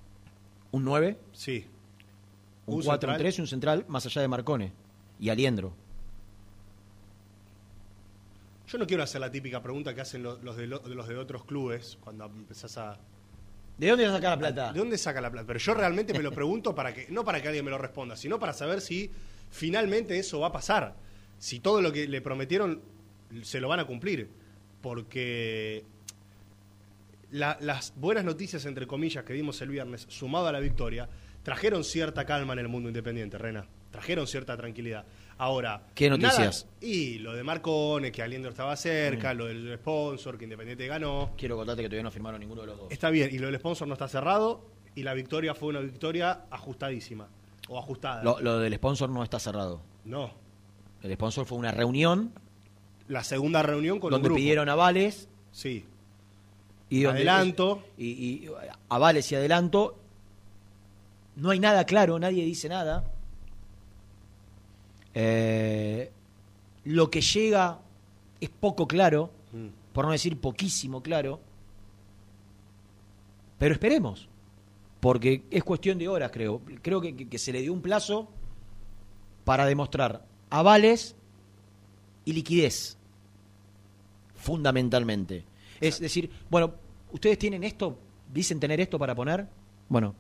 Un 0.71 0.85
9, 0.85 1.19
Sí. 1.33 1.67
un 2.67 2.77
Un 2.77 2.83
4 2.83 3.09
un 3.11 3.15
central. 3.15 3.19
3 3.19 3.39
y 3.39 3.41
un 3.41 3.47
central 3.47 3.85
más 3.89 4.07
allá 4.07 4.23
de 4.23 4.29
Marcone. 4.29 4.73
Y 5.19 5.29
Aliendro. 5.31 5.73
Yo 8.69 8.79
no 8.79 8.87
quiero 8.87 9.03
hacer 9.03 9.21
la 9.21 9.31
típica 9.31 9.63
pregunta 9.63 9.95
que 9.95 10.01
hacen 10.01 10.23
lo- 10.23 10.39
los 10.43 10.57
de, 10.57 10.67
lo- 10.67 10.79
de 10.79 10.95
los 10.95 11.07
de 11.09 11.17
otros 11.17 11.45
clubes 11.45 11.99
cuando 12.01 12.27
empezás 12.27 12.79
a... 12.79 12.99
¿De 13.79 13.89
dónde 13.89 14.05
va 14.07 14.11
a 14.13 14.17
sacar 14.17 14.31
la 14.33 14.39
plata? 14.39 14.73
¿De 14.73 14.79
dónde 14.79 14.99
saca 14.99 15.21
la 15.21 15.31
plata? 15.31 15.47
Pero 15.47 15.59
yo 15.59 15.75
realmente 15.75 16.13
me 16.13 16.23
lo 16.23 16.31
pregunto 16.33 16.75
para 16.75 16.95
que, 16.95 17.07
no 17.11 17.25
para 17.25 17.41
que 17.43 17.49
alguien 17.49 17.65
me 17.65 17.71
lo 17.71 17.79
responda, 17.79 18.17
sino 18.17 18.39
para 18.39 18.53
saber 18.53 18.81
si 18.81 19.11
finalmente 19.51 20.19
eso 20.19 20.41
va 20.41 20.49
a 20.49 20.53
pasar. 20.53 20.95
Si 21.39 21.59
todo 21.61 21.83
lo 21.83 21.93
que 21.93 22.07
le 22.07 22.21
prometieron 22.21 22.81
se 23.43 23.61
lo 23.61 23.69
van 23.69 23.81
a 23.81 23.85
cumplir. 23.87 24.29
Porque 24.83 25.85
la- 27.31 27.57
las 27.61 27.95
buenas 27.97 28.25
noticias, 28.25 28.65
entre 28.67 28.87
comillas, 28.87 29.25
que 29.25 29.33
dimos 29.33 29.61
el 29.63 29.71
viernes, 29.71 30.07
sumado 30.09 30.47
a 30.47 30.53
la 30.53 30.61
victoria, 30.61 31.09
trajeron 31.43 31.83
cierta 31.83 32.25
calma 32.27 32.53
en 32.53 32.59
el 32.61 32.69
mundo 32.69 32.89
independiente, 32.89 33.39
Rena. 33.39 33.67
Trajeron 33.93 34.27
cierta 34.27 34.57
tranquilidad. 34.57 35.05
Ahora. 35.39 35.83
¿Qué 35.95 36.09
nada- 36.11 36.19
noticias? 36.23 36.67
y 36.81 37.19
lo 37.19 37.35
de 37.35 37.45
Marcone, 37.45 38.11
que 38.11 38.23
Aliendro 38.23 38.51
estaba 38.51 38.75
cerca, 38.77 39.33
lo 39.35 39.47
del 39.47 39.77
sponsor, 39.79 40.37
que 40.37 40.45
Independiente 40.45 40.87
ganó. 40.89 41.33
Quiero 41.37 41.57
contarte 41.57 41.83
que 41.83 41.89
todavía 41.89 42.03
no 42.03 42.11
firmaron 42.11 42.41
ninguno 42.41 42.63
de 42.63 42.67
los 42.69 42.79
dos. 42.79 42.87
Está 42.91 43.11
bien, 43.11 43.31
y 43.33 43.39
lo 43.39 43.47
del 43.47 43.57
sponsor 43.61 43.87
no 43.87 43.95
está 43.95 44.09
cerrado 44.09 44.65
y 44.97 45.03
la 45.05 45.15
victoria 45.15 45.55
fue 45.55 45.69
una 45.69 45.81
victoria 45.81 46.43
ajustadísima. 46.51 47.29
O 47.69 47.79
ajustada. 47.79 48.25
Lo, 48.25 48.41
lo 48.41 48.59
del 48.59 48.75
sponsor 48.75 49.09
no 49.11 49.23
está 49.23 49.39
cerrado. 49.39 49.81
No. 50.05 50.33
El 51.03 51.13
sponsor 51.15 51.47
fue 51.47 51.59
una 51.59 51.71
reunión 51.71 52.33
La 53.09 53.23
segunda 53.25 53.63
reunión 53.63 53.99
con 54.01 54.09
un 54.09 54.13
donde 54.13 54.29
grupo. 54.29 54.37
pidieron 54.39 54.69
avales 54.69 55.29
Sí. 55.53 55.85
y 56.89 57.05
Adelanto. 57.05 57.83
y, 57.99 58.07
y 58.07 58.51
avales 58.89 59.31
y 59.33 59.35
adelanto. 59.35 59.99
No 61.37 61.51
hay 61.51 61.59
nada 61.61 61.85
claro, 61.85 62.19
nadie 62.19 62.45
dice 62.45 62.69
nada. 62.69 63.05
Eh, 65.15 66.11
lo 66.85 67.11
que 67.11 67.21
llega 67.21 67.81
es 68.41 68.49
poco 68.51 68.87
claro, 68.89 69.31
Mm. 69.53 69.69
por 69.93 70.05
no 70.07 70.13
decir 70.13 70.37
poquísimo 70.39 71.03
claro. 71.03 71.41
Pero 73.59 73.75
esperemos, 73.75 74.29
porque 75.01 75.45
es 75.51 75.63
cuestión 75.63 75.99
de 75.99 76.09
horas, 76.09 76.31
creo. 76.33 76.61
Creo 76.83 77.01
que, 77.01 77.15
que- 77.15 77.29
que 77.29 77.39
se 77.39 77.53
le 77.53 77.61
dio 77.61 77.73
un 77.73 77.83
plazo 77.83 78.29
para 79.45 79.67
demostrar 79.67 80.25
avales 80.51 81.15
y 82.25 82.33
liquidez, 82.33 82.97
fundamentalmente. 84.37 85.45
Es 85.81 86.01
decir, 86.01 86.31
bueno, 86.51 86.75
ustedes 87.13 87.39
tienen 87.39 87.65
esto, 87.65 87.97
dicen 88.33 88.59
tener 88.61 88.81
esto 88.81 88.99
para 88.99 89.15
poner, 89.15 89.47
bueno, 89.89 90.15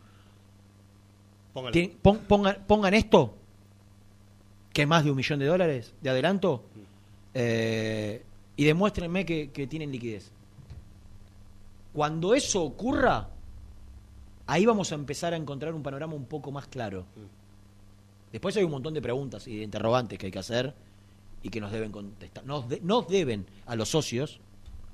Póngalo. 1.52 1.72
tien- 1.72 1.96
pon- 2.00 2.18
pongan, 2.28 2.64
pongan 2.66 2.94
esto 2.94 3.35
que 4.72 4.87
más 4.87 5.04
de 5.04 5.11
un 5.11 5.16
millón 5.16 5.38
de 5.38 5.46
dólares 5.46 5.92
de 6.00 6.11
adelanto, 6.11 6.64
eh, 7.35 8.22
y 8.56 8.64
demuéstrenme 8.64 9.24
que, 9.26 9.48
tienen 9.68 9.90
liquidez. 9.92 10.30
Cuando 11.92 12.35
eso 12.35 12.62
ocurra, 12.62 13.28
ahí 14.46 14.64
vamos 14.66 14.92
a 14.92 14.94
empezar 14.94 15.35
a 15.35 15.37
encontrar 15.37 15.74
un 15.74 15.82
panorama 15.82 16.14
un 16.14 16.24
poco 16.24 16.50
más 16.50 16.66
claro. 16.66 17.04
Después 18.30 18.56
hay 18.56 18.64
un 18.64 18.70
montón 18.70 18.94
de 18.94 19.02
preguntas 19.02 19.46
y 19.46 19.58
de 19.58 19.64
interrogantes 19.64 20.18
que 20.18 20.26
hay 20.26 20.32
que 20.32 20.38
hacer 20.38 20.74
y 21.42 21.50
que 21.50 21.61
nos 21.61 21.70
deben 21.70 21.92
contestar. 21.92 22.44
Nos, 22.46 22.68
de- 22.68 22.80
nos 22.80 23.06
deben 23.08 23.44
a 23.66 23.76
los 23.76 23.90
socios 23.90 24.40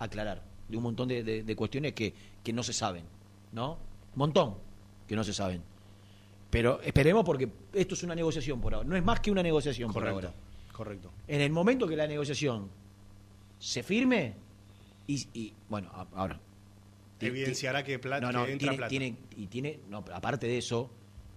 aclarar 0.01 0.43
de 0.69 0.77
un 0.77 0.83
montón 0.83 1.09
de, 1.09 1.23
de- 1.23 1.57
cuestiones 1.57 1.93
que, 1.93 2.15
que 2.43 2.53
no 2.53 2.63
se 2.65 2.73
saben, 2.73 3.05
¿no? 3.53 3.79
Montón 4.17 4.55
que 5.07 5.15
no 5.15 5.23
se 5.23 5.33
saben. 5.33 5.63
Pero 6.51 6.81
esperemos 6.83 7.25
porque 7.25 7.49
esto 7.75 7.95
es 7.95 8.03
una 8.03 8.15
negociación 8.15 8.61
por 8.61 8.75
ahora. 8.75 8.89
No 8.89 8.97
es 8.97 9.05
más 9.05 9.21
que 9.21 9.31
una 9.31 9.43
negociación 9.43 9.93
por 9.93 10.03
Correcto. 10.03 10.29
ahora. 10.29 10.35
Correcto. 10.73 11.13
En 11.27 11.41
el 11.41 11.51
momento 11.51 11.87
que 11.87 11.97
la 11.97 12.07
negociación 12.07 12.69
se 13.59 13.83
firme 13.83 14.35
y, 15.07 15.27
y, 15.35 15.53
bueno, 15.69 15.91
ahora 16.15 16.41
Evidenciará 17.21 17.83
que, 17.83 17.99
plata, 17.99 18.31
no, 18.31 18.39
no, 18.39 18.47
que 18.47 18.53
entra 18.53 18.69
tiene, 18.71 18.77
plata. 18.77 18.89
tiene- 18.91 19.17
y 19.37 19.47
tiene, 19.49 19.81
no, 19.91 20.05
aparte 20.15 20.47
de 20.47 20.59
eso, 20.59 20.89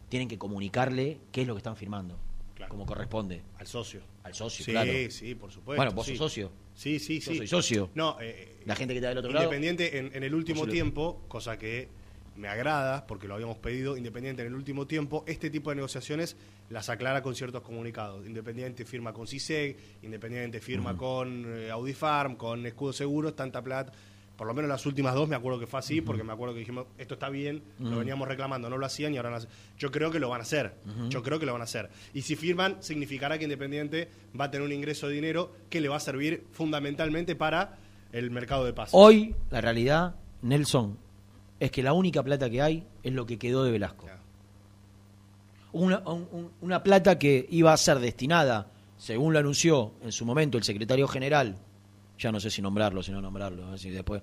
tienen 0.10 0.28
que 0.28 0.38
comunicarle 0.38 1.18
qué 1.32 1.42
es 1.42 1.48
lo 1.48 1.56
que 1.56 1.58
están 1.60 1.76
firmando, 1.76 2.20
Claro. 2.56 2.70
como 2.70 2.86
corresponde 2.86 3.42
Al 3.58 3.66
socio. 3.66 4.02
al 4.24 4.36
socio, 4.36 4.64
Sí, 4.64 4.72
claro. 4.72 4.92
sí, 5.10 5.34
por 5.34 5.52
supuesto. 5.52 5.78
Bueno, 5.80 5.92
vos 5.94 6.06
sí. 6.06 6.12
sos 6.16 6.32
socio. 6.32 6.52
Sí, 6.76 7.00
sí, 7.00 7.20
Yo 7.20 7.32
sí. 7.32 7.38
soy 7.40 7.48
socio. 7.48 7.90
No, 7.96 8.18
eh, 8.22 8.58
La 8.66 8.76
gente 8.76 8.94
que 8.94 9.00
está 9.00 9.10
del 9.10 9.18
otro 9.18 9.32
lado. 9.32 9.46
Independiente 9.46 9.98
en, 9.98 10.12
en 10.16 10.24
el 10.24 10.36
último 10.36 10.68
tiempo, 10.68 11.24
cosa 11.28 11.58
que 11.58 11.88
me 12.36 12.48
agrada 12.48 13.06
porque 13.08 13.28
lo 13.28 13.36
habíamos 13.36 13.58
pedido, 13.58 13.98
Independiente 13.98 14.42
en 14.42 14.50
el 14.50 14.56
último 14.56 14.88
tiempo, 14.88 15.24
este 15.28 15.50
tipo 15.50 15.70
de 15.70 15.78
negociaciones 15.78 16.36
las 16.70 16.90
aclara 16.90 17.22
con 17.22 17.36
ciertos 17.36 17.62
comunicados. 17.62 18.26
Independiente 18.26 18.86
firma 18.86 19.14
con 19.14 19.28
CISEG, 19.28 19.78
Independiente 20.04 20.60
firma 20.60 20.96
con 20.96 21.46
eh, 21.48 21.70
Audifarm, 21.70 22.36
con 22.36 22.66
Escudo 22.66 22.94
Seguros, 22.94 23.36
tanta 23.36 23.62
plata. 23.62 23.92
Por 24.42 24.48
lo 24.48 24.56
menos 24.56 24.70
las 24.70 24.86
últimas 24.88 25.14
dos 25.14 25.30
me 25.30 25.36
acuerdo 25.36 25.60
que 25.60 25.68
fue 25.68 25.80
así, 25.80 26.02
porque 26.02 26.24
me 26.24 26.34
acuerdo 26.34 26.56
que 26.56 26.62
dijimos, 26.62 26.88
esto 26.98 27.14
está 27.14 27.30
bien, 27.30 27.62
lo 27.78 28.00
veníamos 28.00 28.28
reclamando, 28.28 28.72
no 28.72 28.78
lo 28.78 28.88
hacían 28.88 29.14
y 29.14 29.18
ahora 29.18 29.36
hacen. 29.36 29.52
Yo 29.78 29.92
creo 29.92 30.10
que 30.10 30.20
lo 30.20 30.30
van 30.30 30.40
a 30.40 30.44
hacer, 30.44 30.74
yo 31.10 31.22
creo 31.22 31.38
que 31.38 31.46
lo 31.46 31.52
van 31.52 31.62
a 31.62 31.66
hacer. 31.66 31.92
Y 32.16 32.24
si 32.24 32.36
firman, 32.36 32.82
significará 32.82 33.38
que 33.38 33.44
Independiente 33.44 34.10
va 34.40 34.46
a 34.46 34.52
tener 34.52 34.66
un 34.66 34.74
ingreso 34.74 35.08
de 35.08 35.14
dinero 35.14 35.52
que 35.70 35.80
le 35.80 35.90
va 35.90 35.98
a 35.98 36.00
servir 36.00 36.48
fundamentalmente 36.54 37.36
para 37.36 37.78
el 38.14 38.32
mercado 38.32 38.66
de 38.66 38.74
pases. 38.74 38.96
Hoy, 38.96 39.36
la 39.52 39.62
realidad, 39.62 40.16
Nelson, 40.42 40.98
es 41.62 41.72
que 41.72 41.82
la 41.84 41.94
única 41.94 42.22
plata 42.24 42.50
que 42.50 42.62
hay 42.62 42.84
es 43.04 43.14
lo 43.14 43.26
que 43.26 43.38
quedó 43.38 43.64
de 43.64 43.72
Velasco. 43.72 44.06
Claro. 44.06 44.20
Una, 45.74 46.00
un- 46.00 46.28
un- 46.32 46.52
una 46.62 46.84
plata 46.84 47.18
que 47.18 47.48
iba 47.50 47.72
a 47.72 47.78
ser 47.78 48.00
destinada, 48.00 48.68
según 48.98 49.32
lo 49.34 49.40
anunció 49.40 49.94
en 50.02 50.12
su 50.12 50.26
momento 50.26 50.58
el 50.58 50.64
secretario 50.64 51.08
general, 51.08 51.56
ya 52.20 52.32
no 52.32 52.40
sé 52.40 52.50
si 52.50 52.62
nombrarlo, 52.62 53.02
si 53.02 53.12
no 53.12 53.22
nombrarlo, 53.22 53.66
a 53.66 53.70
ver 53.72 53.80
si 53.80 53.90
después, 53.90 54.22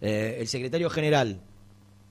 eh, 0.00 0.36
el 0.40 0.46
secretario 0.46 0.88
general 0.90 1.40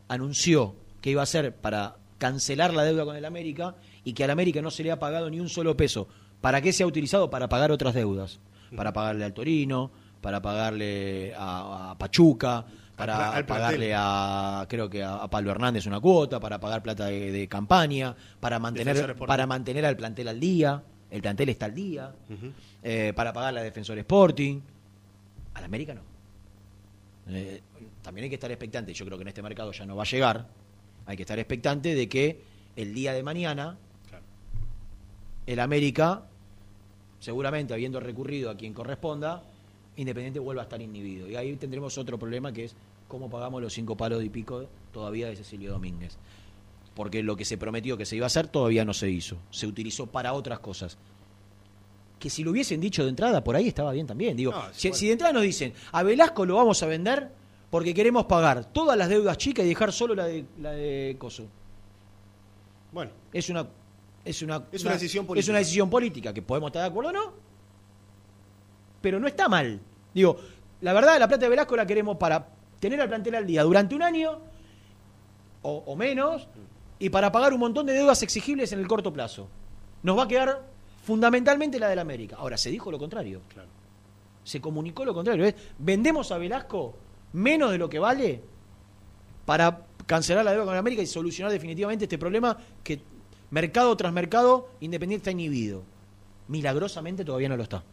anunció 0.09 0.75
que 1.01 1.12
iba 1.12 1.21
a 1.21 1.25
ser 1.25 1.55
para 1.55 1.95
cancelar 2.17 2.73
la 2.73 2.83
deuda 2.83 3.05
con 3.05 3.15
el 3.15 3.25
América 3.25 3.75
y 4.03 4.13
que 4.13 4.23
al 4.23 4.29
América 4.31 4.62
no 4.62 4.69
se 4.71 4.83
le 4.83 4.91
ha 4.91 4.99
pagado 4.99 5.29
ni 5.29 5.39
un 5.39 5.49
solo 5.49 5.75
peso. 5.77 6.07
¿Para 6.41 6.62
qué 6.62 6.73
se 6.73 6.83
ha 6.83 6.88
utilizado? 6.88 7.29
Para 7.29 7.47
pagar 7.47 7.71
otras 7.71 7.93
deudas. 7.93 8.39
Para 8.75 8.91
pagarle 8.91 9.23
al 9.23 9.33
Torino, 9.33 9.91
para 10.21 10.41
pagarle 10.41 11.33
a, 11.36 11.91
a 11.91 11.97
Pachuca, 11.97 12.65
para 12.95 13.32
al 13.32 13.45
pagarle 13.45 13.93
a, 13.95 14.65
creo 14.69 14.89
que 14.89 15.03
a, 15.03 15.15
a 15.15 15.29
Pablo 15.29 15.51
Hernández 15.51 15.86
una 15.88 15.99
cuota, 15.99 16.39
para 16.39 16.60
pagar 16.60 16.84
plata 16.84 17.06
de, 17.06 17.32
de 17.32 17.47
campaña, 17.47 18.15
para 18.39 18.60
mantener, 18.60 19.15
para 19.15 19.47
mantener 19.47 19.86
al 19.86 19.95
plantel 19.97 20.27
al 20.27 20.39
día. 20.39 20.84
El 21.10 21.21
plantel 21.21 21.49
está 21.49 21.65
al 21.65 21.75
día. 21.75 22.12
Eh, 22.82 23.13
para 23.15 23.32
pagar 23.34 23.56
a 23.58 23.62
Defensor 23.62 23.97
Sporting. 23.99 24.62
Al 25.53 25.63
América 25.63 25.93
no. 25.93 26.01
Eh, 27.29 27.62
también 28.01 28.23
hay 28.23 28.29
que 28.29 28.36
estar 28.36 28.49
expectante. 28.51 28.93
Yo 28.93 29.06
creo 29.06 29.17
que 29.17 29.21
en 29.21 29.27
este 29.27 29.41
mercado 29.43 29.71
ya 29.71 29.86
no 29.86 29.95
va 29.95 30.03
a 30.03 30.06
llegar. 30.08 30.47
Hay 31.06 31.15
que 31.15 31.23
estar 31.23 31.38
expectante 31.38 31.93
de 31.93 32.10
que 32.10 32.41
el 32.75 32.93
día 32.93 33.13
de 33.13 33.21
mañana 33.23 33.77
Claro. 34.10 34.23
el 35.45 35.60
América, 35.60 36.23
seguramente 37.19 37.73
habiendo 37.73 37.99
recurrido 37.99 38.49
a 38.49 38.58
quien 38.58 38.73
corresponda, 38.73 39.43
Independiente 39.95 40.39
vuelva 40.39 40.63
a 40.63 40.65
estar 40.65 40.82
inhibido. 40.82 41.27
Y 41.29 41.36
ahí 41.36 41.56
tendremos 41.56 41.97
otro 41.97 42.17
problema 42.17 42.51
que 42.51 42.65
es 42.65 42.75
cómo 43.08 43.29
pagamos 43.29 43.62
los 43.62 43.73
cinco 43.73 43.95
palos 43.95 44.23
y 44.23 44.29
pico 44.29 44.67
todavía 44.91 45.27
de 45.27 45.36
Cecilio 45.36 45.71
Domínguez. 45.71 46.17
Porque 46.95 47.23
lo 47.23 47.36
que 47.36 47.45
se 47.45 47.58
prometió 47.58 47.97
que 47.97 48.06
se 48.06 48.15
iba 48.15 48.25
a 48.25 48.27
hacer 48.27 48.47
todavía 48.47 48.86
no 48.86 48.93
se 48.93 49.10
hizo. 49.10 49.38
Se 49.51 49.67
utilizó 49.67 50.08
para 50.08 50.34
otras 50.34 50.60
cosas. 50.60 50.97
Que 52.19 52.29
si 52.29 52.43
lo 52.43 52.51
hubiesen 52.51 52.79
dicho 52.79 53.03
de 53.03 53.10
entrada, 53.10 53.43
por 53.43 53.56
ahí 53.56 53.67
estaba 53.67 53.91
bien 53.91 54.08
también. 54.08 54.38
Digo, 54.38 54.51
No, 54.51 54.69
es 54.69 54.77
si, 54.77 55.06
de 55.08 55.12
entrada 55.12 55.34
nos 55.34 55.43
dicen, 55.43 55.73
a 55.91 56.03
Velasco 56.03 56.45
lo 56.45 56.56
vamos 56.56 56.82
a 56.82 56.88
vender 56.88 57.29
porque 57.69 57.93
queremos 57.93 58.25
pagar 58.25 58.65
todas 58.71 58.97
las 58.97 59.10
deudas 59.10 59.38
chicas 59.38 59.65
y 59.65 59.69
dejar 59.69 59.91
solo 59.91 60.15
la 60.15 60.25
de, 60.25 60.45
la 60.62 60.71
de 60.71 61.15
Coso. 61.19 61.47
Bueno, 62.91 63.12
Es 63.34 63.49
una 63.49 63.67
es 64.25 64.41
una, 64.41 64.63
Es 64.71 64.84
una 64.84 64.93
decisión 64.93 65.23
Es 65.23 65.27
política. 65.27 65.51
una 65.51 65.60
decisión 65.60 65.89
política 65.89 66.34
que 66.34 66.41
podemos 66.41 66.69
estar 66.69 66.84
de 66.84 66.88
acuerdo 66.88 67.10
o 67.10 67.13
no. 67.13 67.34
Pero 69.03 69.19
no 69.19 69.27
está 69.27 69.49
mal. 69.49 69.81
Digo, 70.13 70.37
la 70.79 70.93
verdad, 70.93 71.19
la 71.19 71.27
plata 71.27 71.43
de 71.43 71.49
Velasco 71.49 71.75
la 71.75 71.85
queremos 71.85 72.15
para 72.15 72.47
tener 72.79 73.01
al 73.01 73.09
plantel 73.09 73.35
al 73.35 73.45
día 73.45 73.63
durante 73.63 73.95
un 73.95 74.01
año 74.01 74.39
o, 75.61 75.83
o 75.85 75.95
menos 75.97 76.47
y 76.99 77.09
para 77.09 77.33
pagar 77.33 77.53
un 77.53 77.59
montón 77.59 77.85
de 77.85 77.91
deudas 77.91 78.23
exigibles 78.23 78.71
en 78.71 78.79
el 78.79 78.87
corto 78.87 79.11
plazo. 79.11 79.49
Nos 80.03 80.17
va 80.17 80.23
a 80.23 80.27
quedar 80.29 80.61
fundamentalmente 81.03 81.79
la 81.79 81.89
del 81.89 81.99
América. 81.99 82.37
Ahora, 82.39 82.57
se 82.57 82.71
dijo 82.71 82.89
lo 82.91 82.97
contrario. 82.97 83.41
claro. 83.49 83.67
Se 84.45 84.61
comunicó 84.61 85.03
lo 85.03 85.13
contrario. 85.13 85.43
Es, 85.43 85.55
vendemos 85.77 86.31
a 86.31 86.37
Velasco 86.37 86.95
menos 87.33 87.71
de 87.71 87.77
lo 87.77 87.89
que 87.89 87.99
vale 87.99 88.41
para 89.45 89.81
cancelar 90.05 90.45
la 90.45 90.51
deuda 90.51 90.63
con 90.63 90.77
América 90.77 91.01
y 91.01 91.07
solucionar 91.07 91.51
definitivamente 91.51 92.05
este 92.05 92.17
problema 92.17 92.57
que 92.85 93.01
mercado 93.51 93.95
tras 93.97 94.13
mercado 94.13 94.69
Independiente 94.79 95.23
está 95.23 95.31
inhibido. 95.31 95.83
Milagrosamente 96.47 97.25
todavía 97.25 97.49
no 97.49 97.57
lo 97.57 97.63
está. 97.63 97.83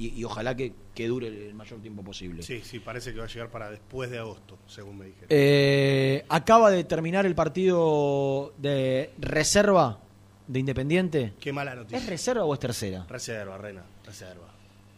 Y, 0.00 0.18
y 0.18 0.24
ojalá 0.24 0.56
que, 0.56 0.72
que 0.94 1.08
dure 1.08 1.28
el 1.28 1.52
mayor 1.52 1.78
tiempo 1.82 2.02
posible. 2.02 2.42
Sí, 2.42 2.62
sí, 2.64 2.78
parece 2.78 3.12
que 3.12 3.18
va 3.18 3.26
a 3.26 3.28
llegar 3.28 3.50
para 3.50 3.70
después 3.70 4.10
de 4.10 4.16
agosto, 4.16 4.58
según 4.66 4.96
me 4.96 5.04
dijeron. 5.04 5.26
Eh, 5.28 6.24
acaba 6.30 6.70
de 6.70 6.84
terminar 6.84 7.26
el 7.26 7.34
partido 7.34 8.54
de 8.56 9.10
reserva 9.18 10.00
de 10.46 10.58
Independiente. 10.58 11.34
Qué 11.38 11.52
mala 11.52 11.74
noticia. 11.74 11.98
¿Es 11.98 12.06
reserva 12.06 12.44
o 12.46 12.54
es 12.54 12.60
tercera? 12.60 13.04
Reserva, 13.10 13.58
Rena, 13.58 13.84
reserva. 14.06 14.48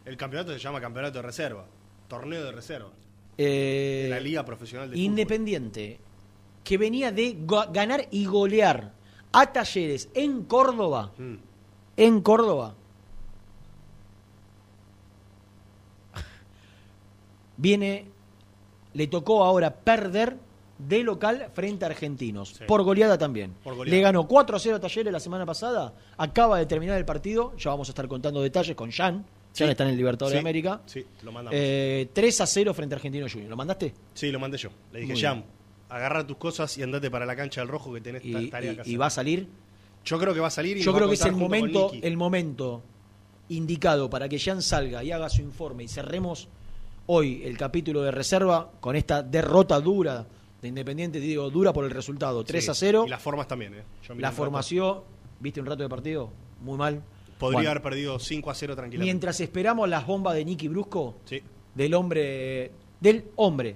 El 0.05 0.17
campeonato 0.17 0.53
se 0.53 0.61
llama 0.61 0.81
campeonato 0.81 1.19
de 1.19 1.23
reserva, 1.23 1.67
torneo 2.07 2.45
de 2.45 2.53
reserva. 2.53 2.91
Eh, 3.37 4.03
de 4.05 4.09
la 4.09 4.21
Liga 4.21 4.45
Profesional 4.45 4.89
de 4.89 4.99
Independiente, 4.99 5.99
que 6.63 6.79
venía 6.79 7.11
de 7.11 7.37
ganar 7.73 8.07
y 8.13 8.25
golear 8.27 8.93
a 9.33 9.53
Talleres 9.53 10.09
en 10.15 10.45
Córdoba, 10.45 11.11
Fútbol. 11.17 11.33
Mm. 11.35 11.39
en 11.97 12.21
Córdoba. 12.21 12.77
Viene, 17.63 18.07
le 18.95 19.07
tocó 19.07 19.45
ahora 19.45 19.73
perder 19.73 20.37
de 20.79 21.05
local 21.05 21.47
frente 21.55 21.85
a 21.85 21.89
Argentinos, 21.89 22.49
Sí. 22.59 22.65
por 22.67 22.83
goleada 22.83 23.17
también. 23.17 23.55
Por 23.63 23.77
goleada. 23.77 23.97
Le 23.97 24.03
ganó 24.03 24.27
4 24.27 24.57
a 24.57 24.59
0 24.59 24.77
a 24.77 24.81
Talleres 24.81 25.13
la 25.13 25.21
semana 25.21 25.47
pasada, 25.47 25.95
acaba 26.17 26.59
de 26.59 26.67
terminar 26.67 26.99
el 26.99 27.05
partido, 27.05 27.57
ya 27.57 27.71
vamos 27.71 27.89
a 27.89 27.93
estar 27.93 28.09
contando 28.09 28.43
detalles 28.43 28.75
con 28.75 28.91
Jan, 28.91 29.19
Jan 29.19 29.25
Sí. 29.53 29.65
está 29.65 29.85
en 29.85 29.91
el 29.91 29.97
Libertadores 29.97 30.33
Sí, 30.33 30.35
de 30.37 30.41
América. 30.41 30.81
Sí, 30.87 31.05
lo 31.23 31.31
mandamos. 31.31 31.57
Eh, 31.63 32.09
3 32.13 32.41
a 32.41 32.47
0 32.47 32.75
frente 32.75 32.95
a 32.95 32.97
Argentinos 32.97 33.31
Juniors. 33.31 33.51
¿Lo 33.51 33.57
mandaste? 33.57 33.95
sí, 34.15 34.33
lo 34.33 34.41
mandé 34.41 34.59
yo. 34.59 34.71
Le 34.93 35.01
dije, 35.01 35.15
Jam, 35.21 35.45
agarra 35.89 36.27
tus 36.27 36.39
cosas 36.39 36.77
y 36.79 36.83
andate 36.83 37.11
para 37.13 37.27
la 37.27 37.37
cancha 37.37 37.61
del 37.61 37.69
rojo 37.69 37.93
que 37.93 38.01
tenés 38.01 38.25
Y, 38.25 38.33
ta- 38.33 38.57
tarea 38.57 38.73
y- 38.73 38.77
que 38.79 38.91
y 38.91 38.97
va 38.97 39.07
a 39.07 39.11
salir. 39.11 39.47
Yo 40.05 40.19
creo 40.19 40.35
que 40.35 40.41
va 40.41 40.49
a 40.49 40.51
salir 40.51 40.79
y 40.79 40.83
Yo 40.83 40.93
creo 40.93 41.07
que 41.07 41.15
es 41.15 41.25
el 41.27 41.33
momento, 41.37 41.93
el 42.03 42.17
momento 42.17 42.83
indicado 43.51 44.09
para 44.11 44.29
que 44.29 44.39
Jan 44.41 44.63
salga 44.63 45.05
y 45.05 45.13
haga 45.13 45.29
su 45.29 45.43
informe 45.43 45.85
y 45.85 45.89
cerremos 45.89 46.49
hoy 47.07 47.43
el 47.45 47.57
capítulo 47.59 48.03
de 48.03 48.11
reserva 48.11 48.71
con 48.81 48.97
esta 48.97 49.23
derrota 49.23 49.81
dura 49.81 50.27
de 50.61 50.69
Independiente, 50.69 51.19
digo, 51.19 51.51
dura 51.51 51.73
por 51.73 51.85
el 51.85 51.91
resultado, 51.91 52.45
3 52.45 52.65
Sí, 52.65 52.71
a 52.71 52.75
0. 52.75 53.05
Y 53.07 53.11
las 53.11 53.21
formas 53.21 53.49
también, 53.49 53.75
¿eh? 53.75 53.83
Yo 54.07 54.15
La 54.15 54.31
formación, 54.31 55.01
¿viste 55.41 55.61
un 55.61 55.67
rato 55.67 55.83
de 55.83 55.89
partido? 55.89 56.31
Muy 56.61 56.79
mal. 56.79 57.03
Podría 57.39 57.57
Bueno, 57.59 57.71
haber 57.71 57.83
perdido 57.83 58.19
5 58.21 58.51
a 58.51 58.55
0 58.55 58.77
tranquilamente. 58.77 59.05
Mientras 59.05 59.41
esperamos 59.41 59.89
las 59.89 60.07
bombas 60.07 60.35
de 60.35 60.45
Nicky 60.45 60.69
Brusco, 60.69 61.17
Sí. 61.25 61.43
del 61.75 61.95
hombre, 61.95 62.71
del 63.01 63.25
hombre, 63.35 63.75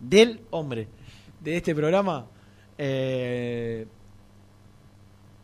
del 0.00 0.40
hombre 0.50 0.88
de 1.40 1.56
este 1.58 1.74
programa, 1.74 2.24
eh, 2.78 3.86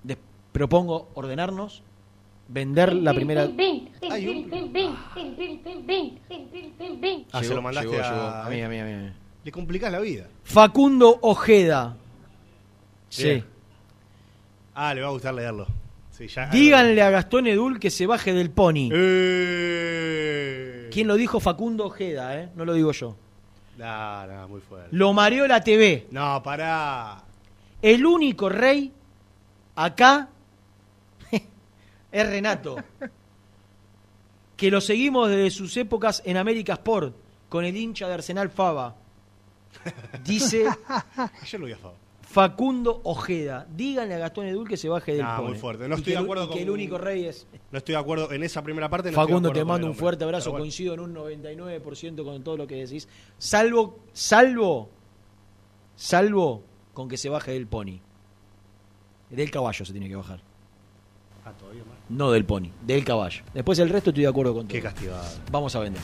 les 0.05 0.17
propongo 0.53 1.09
ordenarnos, 1.15 1.83
vender 2.49 2.95
la 2.95 3.15
primera... 3.15 3.49
Ah, 7.33 7.43
se 7.43 7.55
lo 7.55 7.63
mandaste 7.63 7.91
llegó, 7.91 8.03
a... 8.03 8.11
llegó. 8.11 8.27
a 8.29 8.49
mí, 8.51 8.63
a 8.63 8.69
mí, 8.69 8.79
a 8.81 8.85
mí, 8.85 8.93
a 8.93 8.97
mí. 8.97 9.13
Le 9.45 9.53
complicás 9.53 9.93
la 9.93 10.01
vida. 10.01 10.27
Facundo 10.43 11.19
Ojeda. 11.23 11.97
Sí. 13.09 13.25
Bien. 13.25 13.45
Ah, 14.75 14.95
le 14.95 15.03
va 15.03 15.09
a 15.09 15.11
gustar 15.11 15.35
leerlo. 15.35 15.67
Sí, 16.11 16.27
ya- 16.27 16.51
Díganle 16.51 17.01
a 17.03 17.11
Gastón 17.11 17.47
Edul 17.47 17.79
que 17.79 17.91
se 17.91 18.07
baje 18.07 18.33
del 18.33 18.51
pony. 18.51 18.89
Eh. 18.93 20.89
¿Quién 20.93 21.07
lo 21.07 21.15
dijo? 21.17 21.39
Facundo 21.41 21.87
Ojeda, 21.87 22.39
¿eh? 22.41 22.49
No 22.57 22.65
lo 22.65 22.75
digo 22.75 22.93
yo. 22.93 23.17
No, 23.79 24.27
no, 24.27 24.49
muy 24.49 24.61
fuerte. 24.61 24.89
Lo 24.97 25.13
mareó 25.13 25.47
la 25.47 25.63
TV. 25.63 26.09
No, 26.11 26.43
pará. 26.43 27.23
El 27.81 28.05
único 28.05 28.49
rey 28.49 28.93
acá 29.77 30.29
es 32.13 32.27
Renato. 32.27 32.77
Que 34.57 34.71
lo 34.71 34.81
seguimos 34.81 35.29
desde 35.29 35.51
sus 35.51 35.77
épocas 35.77 36.23
en 36.25 36.37
América 36.37 36.75
Sport, 36.75 37.15
con 37.49 37.65
el 37.65 37.77
hincha 37.77 38.09
de 38.09 38.15
Arsenal 38.15 38.51
Fava. 38.51 38.97
Dice 40.25 40.65
Ayer 41.43 41.61
lo 41.61 41.67
vi 41.67 41.73
a 41.73 41.77
favor. 41.77 41.97
Facundo 42.23 43.01
Ojeda. 43.05 43.67
Díganle 43.71 44.15
a 44.15 44.19
Gastón 44.19 44.47
Edul 44.47 44.69
que 44.69 44.77
se 44.77 44.89
baje 44.89 45.15
del 45.15 45.25
pony. 45.25 45.49
muy 45.49 45.59
fuerte. 45.59 45.89
No 45.89 45.95
Y 45.95 45.99
estoy 45.99 46.13
que 46.13 46.19
de 46.19 46.25
acuerdo 46.25 46.45
y 46.45 46.49
que 46.51 46.59
el 46.61 46.67
con- 46.67 46.75
único 46.75 46.99
rey 46.99 47.25
es... 47.25 47.47
No 47.71 47.79
estoy 47.79 47.95
de 47.95 47.99
acuerdo 48.01 48.31
en 48.33 48.43
esa 48.43 48.63
primera 48.63 48.91
parte. 48.91 49.11
no 49.11 49.15
Facundo, 49.17 49.51
te 49.51 49.65
mando 49.65 49.87
con 49.87 49.91
un 49.93 49.97
fuerte 49.97 50.25
abrazo. 50.25 50.51
Bueno. 50.51 50.63
Coincido 50.65 50.93
en 50.95 51.01
un 51.01 51.15
99% 51.15 52.25
con 52.25 52.43
todo 52.43 52.57
lo 52.59 52.67
que 52.67 52.75
decís. 52.77 53.09
Salvo, 53.39 54.01
salvo, 54.13 54.91
salvo 55.97 56.63
con 56.93 57.09
que 57.09 57.17
se 57.17 57.29
baje 57.31 57.53
del 57.53 57.67
pony. 57.67 57.99
Del 59.31 59.51
caballo 59.51 59.85
se 59.87 59.93
tiene 59.93 60.09
que 60.09 60.17
bajar. 60.17 60.41
Ah, 61.47 61.53
todavía 61.59 61.85
más. 61.85 61.97
No 62.09 62.31
del 62.31 62.45
pony, 62.45 62.71
del 62.87 63.05
caballo. 63.05 63.43
Después 63.53 63.79
el 63.79 63.91
resto 63.91 64.11
estoy 64.11 64.23
de 64.23 64.31
acuerdo 64.31 64.55
con 64.55 64.67
todo. 64.67 64.75
Qué 64.75 64.83
castigado. 64.83 65.25
Vamos 65.51 65.77
a 65.77 65.81
vender. 65.81 66.03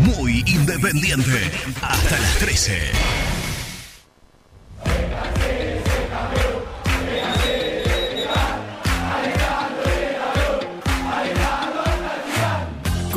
Muy 0.00 0.42
independiente. 0.46 1.50
Hasta 1.82 2.18
las 2.18 2.38
13. 2.38 2.72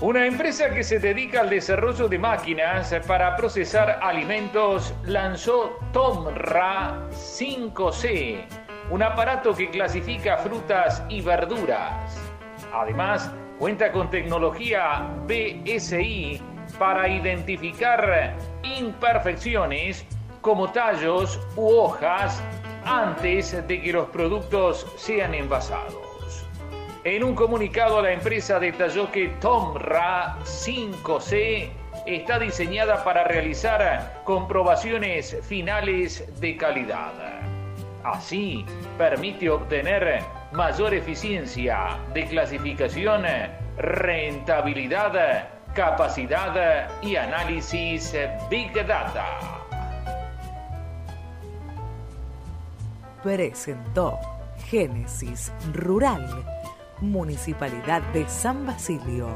Una 0.00 0.26
empresa 0.26 0.70
que 0.70 0.82
se 0.82 0.98
dedica 0.98 1.40
al 1.40 1.50
desarrollo 1.50 2.08
de 2.08 2.18
máquinas 2.18 2.92
para 3.06 3.36
procesar 3.36 4.00
alimentos 4.02 4.92
lanzó 5.04 5.78
Tomra 5.92 7.08
5C, 7.10 8.44
un 8.90 9.02
aparato 9.04 9.54
que 9.54 9.70
clasifica 9.70 10.36
frutas 10.38 11.02
y 11.08 11.20
verduras. 11.20 12.20
Además, 12.72 13.30
cuenta 13.58 13.92
con 13.92 14.10
tecnología 14.10 15.08
BSI 15.28 16.42
para 16.76 17.08
identificar 17.08 18.34
imperfecciones 18.64 20.04
como 20.40 20.72
tallos 20.72 21.40
u 21.54 21.68
hojas 21.68 22.42
antes 22.84 23.66
de 23.68 23.80
que 23.80 23.92
los 23.92 24.08
productos 24.08 24.92
sean 24.96 25.34
envasados. 25.34 26.03
En 27.04 27.22
un 27.22 27.34
comunicado, 27.34 28.00
la 28.00 28.12
empresa 28.12 28.58
detalló 28.58 29.12
que 29.12 29.28
Tomra 29.38 30.38
5C 30.42 31.68
está 32.06 32.38
diseñada 32.38 33.04
para 33.04 33.24
realizar 33.24 34.22
comprobaciones 34.24 35.36
finales 35.46 36.24
de 36.40 36.56
calidad. 36.56 37.12
Así, 38.02 38.64
permite 38.96 39.50
obtener 39.50 40.22
mayor 40.52 40.94
eficiencia 40.94 41.98
de 42.14 42.24
clasificación, 42.24 43.24
rentabilidad, 43.76 45.48
capacidad 45.74 46.88
y 47.02 47.16
análisis 47.16 48.14
Big 48.48 48.72
Data. 48.72 49.60
Presentó 53.22 54.18
Génesis 54.70 55.52
Rural 55.74 56.63
Municipalidad 57.00 58.02
de 58.12 58.28
San 58.28 58.66
Basilio, 58.66 59.28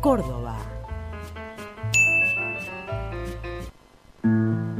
Córdoba. 0.00 0.56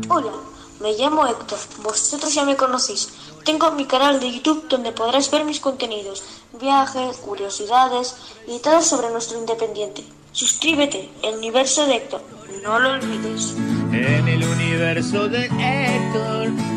Hola, 0.09 0.33
me 0.81 0.93
llamo 0.93 1.27
Héctor, 1.27 1.59
vosotros 1.83 2.35
ya 2.35 2.45
me 2.45 2.57
conocéis. 2.57 3.09
Tengo 3.45 3.71
mi 3.73 3.87
canal 3.87 4.21
de 4.21 4.31
YouTube 4.31 4.69
donde 4.69 4.93
podrás 4.93 5.31
ver 5.31 5.45
mis 5.45 5.61
contenidos, 5.61 6.23
viajes, 6.61 7.17
curiosidades 7.17 8.17
y 8.47 8.59
todo 8.61 8.83
sobre 8.83 9.11
nuestro 9.11 9.39
independiente. 9.39 10.05
Suscríbete, 10.33 11.11
el 11.23 11.37
universo 11.37 11.87
de 11.87 11.97
Héctor, 11.97 12.23
no 12.63 12.79
lo 12.79 12.93
olvides. 12.93 13.55
En 13.93 14.29
el 14.29 14.45
universo 14.45 15.29
de 15.29 15.47
Héctor. 15.47 16.76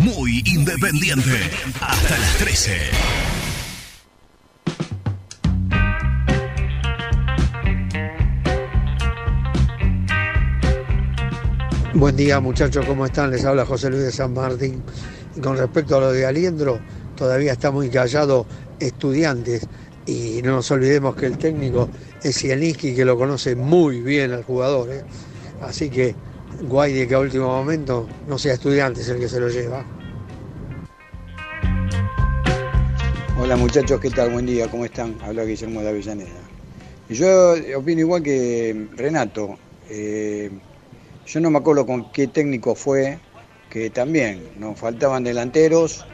Muy 0.00 0.42
independiente. 0.46 1.30
Hasta 1.78 2.18
las 2.18 2.38
13. 2.38 2.72
Buen 11.92 12.16
día 12.16 12.40
muchachos, 12.40 12.86
¿cómo 12.86 13.04
están? 13.04 13.30
Les 13.30 13.44
habla 13.44 13.66
José 13.66 13.90
Luis 13.90 14.04
de 14.04 14.10
San 14.10 14.32
Martín. 14.32 14.82
Con 15.42 15.58
respecto 15.58 15.98
a 15.98 16.00
lo 16.00 16.12
de 16.12 16.24
Aliendro, 16.24 16.80
todavía 17.14 17.52
está 17.52 17.70
muy 17.70 17.90
callado 17.90 18.46
estudiantes 18.78 19.68
y 20.06 20.40
no 20.42 20.52
nos 20.52 20.70
olvidemos 20.70 21.14
que 21.14 21.26
el 21.26 21.36
técnico 21.36 21.90
es 22.22 22.38
Zielinski 22.38 22.94
que 22.94 23.04
lo 23.04 23.18
conoce 23.18 23.54
muy 23.54 24.00
bien 24.00 24.32
al 24.32 24.44
jugador. 24.44 24.90
¿eh? 24.92 25.04
Así 25.60 25.90
que 25.90 26.14
Guaide 26.62 27.06
que 27.08 27.14
a 27.14 27.18
último 27.20 27.46
momento 27.46 28.08
no 28.26 28.38
sea 28.38 28.54
estudiante 28.54 29.00
es 29.00 29.08
el 29.08 29.18
que 29.18 29.28
se 29.28 29.40
lo 29.40 29.48
lleva. 29.48 29.84
Hola 33.38 33.56
muchachos, 33.56 33.98
¿qué 34.00 34.10
tal? 34.10 34.30
Buen 34.30 34.44
día, 34.44 34.70
¿cómo 34.70 34.84
están? 34.84 35.16
Habla 35.22 35.44
Guillermo 35.44 35.80
de 35.80 35.88
Avellaneda. 35.88 36.28
Yo 37.08 37.54
opino 37.76 38.00
igual 38.00 38.22
que 38.22 38.88
Renato. 38.96 39.58
Eh, 39.88 40.50
yo 41.26 41.40
no 41.40 41.50
me 41.50 41.58
acuerdo 41.58 41.86
con 41.86 42.12
qué 42.12 42.26
técnico 42.26 42.74
fue, 42.74 43.18
que 43.70 43.88
también 43.88 44.42
nos 44.58 44.78
faltaban 44.78 45.24
delanteros 45.24 46.04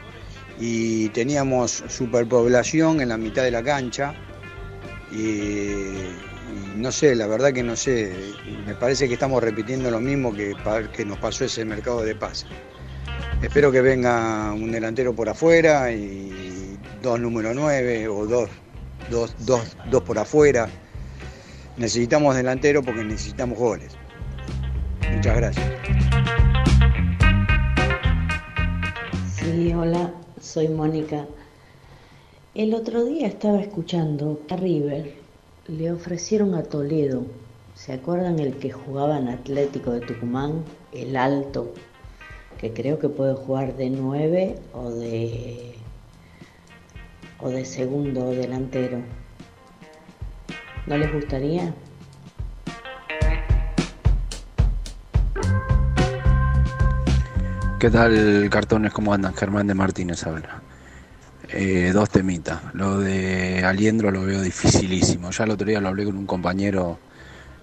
y 0.59 1.09
teníamos 1.09 1.83
superpoblación 1.87 3.01
en 3.01 3.09
la 3.09 3.17
mitad 3.17 3.43
de 3.43 3.51
la 3.51 3.63
cancha. 3.63 4.15
Y 5.11 5.93
no 6.75 6.91
sé, 6.91 7.15
la 7.15 7.27
verdad 7.27 7.53
que 7.53 7.63
no 7.63 7.75
sé, 7.75 8.13
me 8.65 8.75
parece 8.75 9.07
que 9.07 9.15
estamos 9.15 9.41
repitiendo 9.41 9.89
lo 9.91 9.99
mismo 9.99 10.33
que, 10.33 10.55
que 10.95 11.05
nos 11.05 11.17
pasó 11.17 11.45
ese 11.45 11.65
mercado 11.65 12.01
de 12.01 12.15
paz. 12.15 12.45
Espero 13.41 13.71
que 13.71 13.81
venga 13.81 14.51
un 14.53 14.71
delantero 14.71 15.13
por 15.13 15.29
afuera 15.29 15.91
y 15.91 16.77
dos 17.01 17.19
número 17.19 17.53
9 17.53 18.07
o 18.07 18.25
dos, 18.25 18.49
dos, 19.09 19.35
dos, 19.45 19.77
dos 19.89 20.03
por 20.03 20.17
afuera. 20.17 20.67
Necesitamos 21.77 22.35
delantero 22.35 22.81
porque 22.81 23.03
necesitamos 23.03 23.57
goles. 23.57 23.95
Muchas 25.13 25.37
gracias. 25.37 25.65
Sí, 29.35 29.73
hola, 29.73 30.11
soy 30.41 30.67
Mónica. 30.69 31.25
El 32.55 32.73
otro 32.73 33.05
día 33.05 33.27
estaba 33.27 33.61
escuchando 33.61 34.41
a 34.49 34.55
River, 34.55 35.13
le 35.67 35.91
ofrecieron 35.91 36.55
a 36.55 36.63
Toledo, 36.63 37.25
¿se 37.75 37.91
acuerdan 37.91 38.39
el 38.39 38.55
que 38.55 38.71
jugaba 38.71 39.17
en 39.17 39.27
Atlético 39.27 39.91
de 39.91 39.99
Tucumán? 39.99 40.63
El 40.93 41.17
alto, 41.17 41.73
que 42.57 42.73
creo 42.73 42.99
que 42.99 43.09
puede 43.09 43.33
jugar 43.33 43.75
de 43.75 43.89
9 43.89 44.55
o 44.73 44.89
de 44.91 45.75
o 47.39 47.49
de 47.49 47.65
segundo 47.65 48.31
delantero. 48.31 48.99
¿No 50.87 50.97
les 50.97 51.13
gustaría? 51.13 51.73
¿Qué 57.79 57.91
tal, 57.91 58.49
cartones? 58.49 58.91
¿Cómo 58.93 59.13
andan? 59.13 59.35
Germán 59.35 59.67
de 59.67 59.75
Martínez 59.75 60.25
habla. 60.25 60.63
Eh, 61.49 61.91
dos 61.93 62.09
temitas. 62.09 62.59
Lo 62.73 62.99
de 62.99 63.63
Aliendro 63.63 64.11
lo 64.11 64.23
veo 64.23 64.41
dificilísimo. 64.41 65.31
Ya 65.31 65.45
el 65.45 65.51
otro 65.51 65.67
día 65.67 65.79
lo 65.79 65.87
hablé 65.87 66.05
con 66.05 66.17
un 66.17 66.25
compañero 66.25 66.99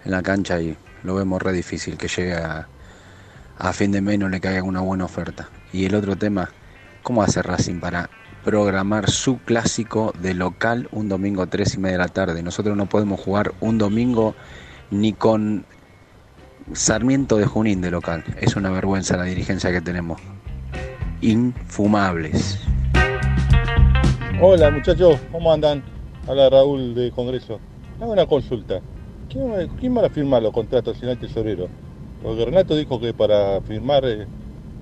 en 0.05 0.11
la 0.11 0.23
cancha 0.23 0.61
y 0.61 0.77
lo 1.03 1.15
vemos 1.15 1.43
re 1.43 1.53
difícil 1.53 1.97
que 1.97 2.09
llegue 2.09 2.35
a, 2.35 2.67
a 3.59 3.73
fin 3.73 3.93
de 3.93 4.01
mes 4.01 4.19
no 4.19 4.29
le 4.29 4.41
caiga 4.41 4.63
una 4.63 4.81
buena 4.81 5.05
oferta. 5.05 5.49
Y 5.73 5.85
el 5.85 5.95
otro 5.95 6.17
tema, 6.17 6.51
¿cómo 7.03 7.23
hace 7.23 7.43
Racing 7.43 7.81
para 7.81 8.09
programar 8.43 9.11
su 9.11 9.39
clásico 9.39 10.13
de 10.21 10.35
local 10.35 10.89
un 10.93 11.09
domingo 11.09 11.47
tres 11.47 11.75
y 11.75 11.79
media 11.79 11.99
de 11.99 12.05
la 12.05 12.09
tarde? 12.09 12.43
Nosotros 12.43 12.77
no 12.77 12.87
podemos 12.87 13.21
jugar 13.21 13.53
un 13.61 13.79
domingo 13.79 14.35
ni 14.91 15.13
con 15.13 15.67
Sarmiento 16.73 17.37
de 17.37 17.47
Junín 17.47 17.81
de 17.81 17.91
local. 17.91 18.25
Es 18.41 18.57
una 18.57 18.71
vergüenza 18.71 19.17
la 19.17 19.25
dirigencia 19.25 19.71
que 19.71 19.81
tenemos. 19.81 20.21
Infumables. 21.21 22.59
Hola 24.41 24.69
muchachos, 24.71 25.21
¿cómo 25.31 25.53
andan? 25.53 25.83
Habla 26.27 26.51
Raúl 26.51 26.93
de 26.95 27.13
Congreso. 27.13 27.61
Hago 28.01 28.13
una 28.13 28.27
consulta. 28.27 28.81
¿Quién 29.29 29.53
va, 29.53 29.59
quién 29.79 29.97
va 29.97 30.05
a 30.05 30.11
firmar 30.11 30.43
los 30.43 30.53
contratos 30.53 30.99
sin 30.99 31.09
el 31.09 31.19
tesorero? 31.19 31.69
Porque 32.21 32.45
Renato 32.45 32.77
dijo 32.77 33.01
que 33.01 33.15
para 33.15 33.61
firmar 33.61 34.05
eh, 34.05 34.27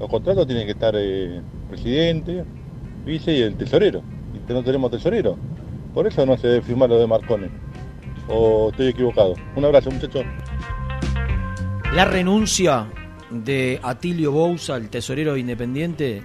los 0.00 0.08
contratos 0.08 0.46
tiene 0.46 0.64
que 0.64 0.72
estar 0.72 0.94
eh, 0.96 1.42
presidente, 1.68 2.44
vice 3.04 3.34
y 3.34 3.42
el 3.42 3.56
tesorero. 3.56 4.02
Y 4.34 4.38
que 4.46 4.54
no 4.54 4.64
tenemos 4.64 4.90
tesorero. 4.90 5.36
Por 5.92 6.06
eso 6.06 6.24
no 6.24 6.38
se 6.38 6.48
debe 6.48 6.62
firmar 6.62 6.88
lo 6.88 6.98
de 6.98 7.06
Marcone. 7.06 7.50
¿O 8.28 8.70
estoy 8.70 8.88
equivocado? 8.88 9.34
Un 9.54 9.64
abrazo 9.66 9.90
muchachos. 9.90 10.24
La 11.94 12.06
renuncia 12.06 12.88
de 13.30 13.78
Atilio 13.82 14.32
Bouza, 14.32 14.76
el 14.76 14.88
tesorero 14.88 15.36
independiente, 15.36 16.22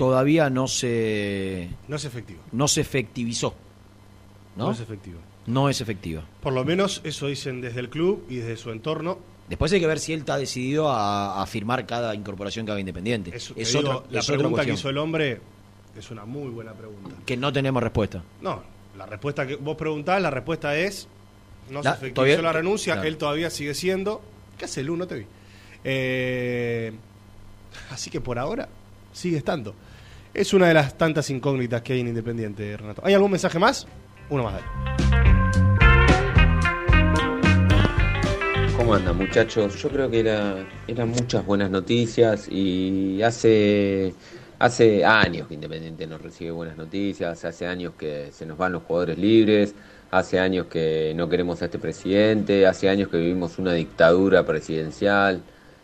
todavía 0.00 0.48
no 0.50 0.66
se 0.66 1.68
No 1.88 1.96
es 1.96 2.04
efectivo. 2.04 2.40
no 2.52 2.66
se 2.68 2.80
efectivizó. 2.80 3.54
¿no? 4.56 4.66
No 4.66 4.72
es 4.72 4.80
efectivo. 4.80 5.18
No 5.46 5.68
es 5.68 5.80
efectiva. 5.80 6.22
Por 6.42 6.52
lo 6.52 6.64
menos 6.64 7.00
eso 7.04 7.26
dicen 7.26 7.60
desde 7.60 7.80
el 7.80 7.88
club 7.90 8.24
y 8.28 8.36
desde 8.36 8.56
su 8.56 8.70
entorno. 8.70 9.18
Después 9.48 9.72
hay 9.72 9.80
que 9.80 9.86
ver 9.86 9.98
si 9.98 10.12
él 10.12 10.20
está 10.20 10.36
decidido 10.38 10.88
a, 10.90 11.42
a 11.42 11.46
firmar 11.46 11.86
cada 11.86 12.14
incorporación 12.14 12.64
que 12.66 12.72
haga 12.72 12.80
Independiente. 12.80 13.34
Eso, 13.34 13.52
es 13.56 13.72
te 13.72 13.78
otra, 13.78 13.90
digo, 13.92 14.04
la 14.10 14.20
es 14.20 14.26
pregunta 14.26 14.64
que 14.64 14.72
hizo 14.72 14.88
el 14.88 14.98
hombre 14.98 15.40
es 15.96 16.10
una 16.10 16.24
muy 16.24 16.48
buena 16.50 16.72
pregunta. 16.72 17.10
Que 17.26 17.36
no 17.36 17.52
tenemos 17.52 17.82
respuesta. 17.82 18.22
No, 18.42 18.62
la 18.96 19.06
respuesta 19.06 19.46
que 19.46 19.56
vos 19.56 19.76
preguntás, 19.76 20.22
la 20.22 20.30
respuesta 20.30 20.76
es 20.76 21.08
no 21.70 21.82
La- 21.82 21.92
se 21.92 22.06
efectivizó 22.06 22.42
la 22.42 22.52
renuncia, 22.52 22.94
claro. 22.94 23.08
él 23.08 23.16
todavía 23.16 23.50
sigue 23.50 23.74
siendo. 23.74 24.22
¿Qué 24.56 24.64
hace 24.66 24.82
Lu? 24.82 24.96
No 24.96 25.06
te 25.06 25.16
vi. 25.16 25.26
Eh, 25.84 26.92
así 27.90 28.10
que 28.10 28.20
por 28.20 28.38
ahora 28.38 28.68
sigue 29.12 29.36
estando. 29.36 29.74
Es 30.32 30.54
una 30.54 30.68
de 30.68 30.74
las 30.74 30.96
tantas 30.96 31.28
incógnitas 31.30 31.82
que 31.82 31.94
hay 31.94 32.00
en 32.00 32.08
Independiente, 32.08 32.76
Renato. 32.76 33.02
¿Hay 33.04 33.14
algún 33.14 33.32
mensaje 33.32 33.58
más? 33.58 33.88
Uno 34.28 34.44
más. 34.44 34.54
dale. 34.54 34.64
¿Cómo 38.76 38.94
andan 38.94 39.16
muchachos? 39.16 39.74
Yo 39.82 39.88
creo 39.88 40.08
que 40.08 40.20
era, 40.20 40.64
eran 40.86 41.08
muchas 41.08 41.44
buenas 41.44 41.68
noticias 41.68 42.46
y 42.48 43.20
hace, 43.22 44.14
hace 44.60 45.04
años 45.04 45.48
que 45.48 45.54
Independiente 45.54 46.06
no 46.06 46.16
recibe 46.16 46.52
buenas 46.52 46.76
noticias, 46.76 47.44
hace 47.44 47.66
años 47.66 47.94
que 47.98 48.30
se 48.30 48.46
nos 48.46 48.56
van 48.56 48.70
los 48.72 48.84
jugadores 48.84 49.18
libres, 49.18 49.74
hace 50.12 50.38
años 50.38 50.66
que 50.66 51.12
no 51.16 51.28
queremos 51.28 51.60
a 51.60 51.64
este 51.64 51.80
presidente, 51.80 52.68
hace 52.68 52.88
años 52.88 53.08
que 53.08 53.16
vivimos 53.16 53.58
una 53.58 53.72
dictadura 53.72 54.46
presidencial. 54.46 55.42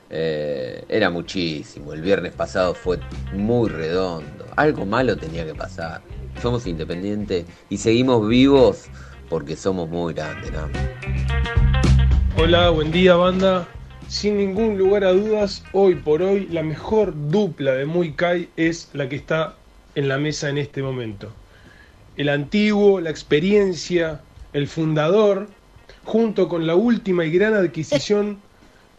Eh, 0.09 0.85
era 0.89 1.11
muchísimo, 1.11 1.93
el 1.93 2.01
viernes 2.01 2.33
pasado 2.33 2.75
fue 2.75 3.01
muy 3.33 3.69
redondo, 3.69 4.47
algo 4.55 4.87
malo 4.87 5.17
tenía 5.17 5.45
que 5.45 5.55
pasar. 5.55 6.01
Somos 6.41 6.67
Independiente 6.67 7.45
y 7.71 7.79
seguimos 7.79 8.29
vivos 8.29 8.85
porque 9.29 9.57
somos 9.57 9.89
muy 9.89 10.15
grandes. 10.15 10.53
Hola, 12.39 12.71
buen 12.71 12.93
día 12.93 13.17
banda. 13.17 13.67
Sin 14.09 14.37
ningún 14.37 14.79
lugar 14.79 15.03
a 15.03 15.13
dudas, 15.13 15.65
hoy 15.73 15.97
por 15.97 16.23
hoy 16.23 16.47
la 16.53 16.63
mejor 16.63 17.13
dupla 17.31 17.73
de 17.73 17.87
Muy 17.87 18.13
Kai 18.13 18.49
es 18.57 18.89
la 18.93 19.09
que 19.09 19.17
está 19.17 19.57
en 19.97 20.07
la 20.07 20.19
mesa 20.19 20.49
en 20.49 20.59
este 20.59 20.81
momento. 20.83 21.33
El 22.17 22.29
antiguo, 22.29 23.01
la 23.01 23.11
experiencia, 23.11 24.21
el 24.53 24.69
fundador, 24.69 25.49
junto 26.05 26.49
con 26.49 26.69
la 26.69 26.77
última 26.77 27.25
y 27.25 27.33
gran 27.33 27.55
adquisición, 27.55 28.39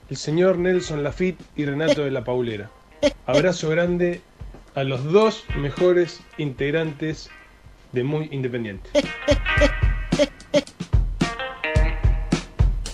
el 0.10 0.18
señor 0.18 0.58
Nelson 0.58 1.03
Lafitte 1.03 1.43
y 1.55 1.66
Renato 1.66 2.03
de 2.03 2.12
la 2.12 2.24
Paulera. 2.24 2.70
Abrazo 3.26 3.70
grande 3.70 4.22
a 4.76 4.84
los 4.84 5.03
dos 5.03 5.43
mejores 5.58 6.22
integrantes 6.38 7.30
de 7.91 8.03
Muy 8.03 8.30
Independiente. 8.32 8.89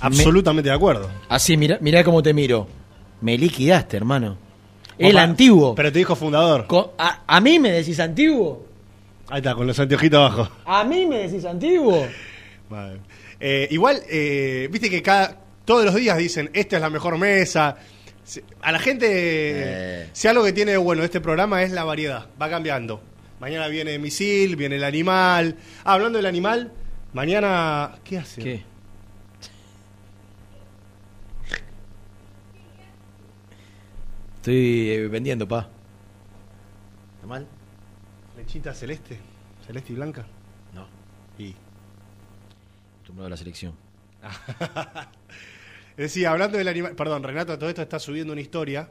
Absolutamente 0.01 0.69
de 0.69 0.75
acuerdo. 0.75 1.09
Así, 1.29 1.55
mira, 1.55 1.77
mira 1.81 2.03
cómo 2.03 2.21
te 2.21 2.33
miro. 2.33 2.67
Me 3.21 3.37
liquidaste, 3.37 3.95
hermano. 3.95 4.37
El 4.97 5.15
Opa, 5.15 5.23
antiguo. 5.23 5.75
Pero 5.75 5.91
te 5.91 5.99
dijo 5.99 6.15
fundador. 6.15 6.67
A, 6.97 7.21
a 7.25 7.41
mí 7.41 7.59
me 7.59 7.71
decís 7.71 7.99
antiguo? 7.99 8.65
Ahí 9.29 9.37
está, 9.37 9.55
con 9.55 9.65
los 9.65 9.79
anteojitos 9.79 10.17
abajo. 10.19 10.51
¿A 10.65 10.83
mí 10.83 11.05
me 11.05 11.27
decís 11.27 11.45
antiguo? 11.45 12.05
Vale. 12.69 12.99
Eh, 13.39 13.67
igual, 13.71 14.01
eh, 14.09 14.67
viste 14.71 14.89
que 14.89 15.01
cada 15.01 15.42
todos 15.65 15.85
los 15.85 15.95
días 15.95 16.17
dicen, 16.17 16.49
esta 16.53 16.75
es 16.77 16.81
la 16.81 16.89
mejor 16.89 17.17
mesa. 17.17 17.77
A 18.61 18.71
la 18.71 18.79
gente, 18.79 19.07
Eh. 19.09 20.09
si 20.13 20.27
algo 20.27 20.43
que 20.43 20.53
tiene 20.53 20.77
bueno 20.77 21.03
este 21.03 21.19
programa 21.21 21.61
es 21.63 21.71
la 21.71 21.83
variedad, 21.83 22.27
va 22.41 22.49
cambiando. 22.49 23.01
Mañana 23.39 23.67
viene 23.67 23.99
misil, 23.99 24.55
viene 24.55 24.77
el 24.77 24.83
animal. 24.83 25.57
Ah, 25.83 25.93
hablando 25.93 26.17
del 26.17 26.25
animal, 26.27 26.71
mañana... 27.13 27.95
¿Qué 28.05 28.17
hace? 28.17 28.41
¿Qué? 28.41 28.63
Estoy 34.37 34.89
eh, 34.91 35.07
vendiendo, 35.07 35.47
pa. 35.47 35.69
¿Está 37.15 37.27
mal? 37.27 37.47
Lechita 38.37 38.73
celeste, 38.73 39.19
celeste 39.65 39.93
y 39.93 39.95
blanca. 39.95 40.25
No. 40.73 40.85
Y... 41.37 41.55
Acostumbrado 42.95 43.27
a 43.27 43.29
la 43.29 43.37
selección. 43.37 43.73
Decía, 45.97 46.31
hablando 46.31 46.57
del 46.57 46.67
animal, 46.67 46.95
perdón, 46.95 47.23
Renato 47.23 47.57
todo 47.57 47.69
esto 47.69 47.81
está 47.81 47.99
subiendo 47.99 48.33
una 48.33 48.41
historia 48.41 48.89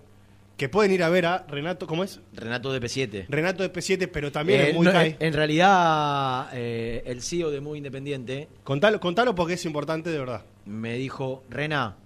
que 0.57 0.69
pueden 0.69 0.93
ir 0.93 1.03
a 1.03 1.09
ver 1.09 1.27
a 1.27 1.45
Renato, 1.49 1.87
¿cómo 1.87 2.05
es? 2.05 2.21
Renato 2.35 2.73
de 2.73 2.81
P7. 2.81 3.27
Renato 3.29 3.63
de 3.63 3.73
P7, 3.73 4.09
pero 4.13 4.31
también 4.31 4.61
Eh, 4.61 4.69
es 4.71 4.75
muy 4.77 4.87
no, 4.87 4.93
Kai. 4.93 5.17
en, 5.19 5.27
en 5.29 5.33
realidad, 5.33 6.49
eh, 6.53 7.03
el 7.07 7.23
CEO 7.23 7.51
de 7.51 7.61
Muy 7.61 7.79
Independiente 7.79 8.49
Contalo, 8.63 9.01
contalo 9.01 9.35
porque 9.35 9.55
es 9.55 9.65
importante 9.65 10.11
de 10.11 10.19
verdad. 10.19 10.45
me 10.67 10.95
dijo, 10.99 11.43
Rena, 11.51 11.97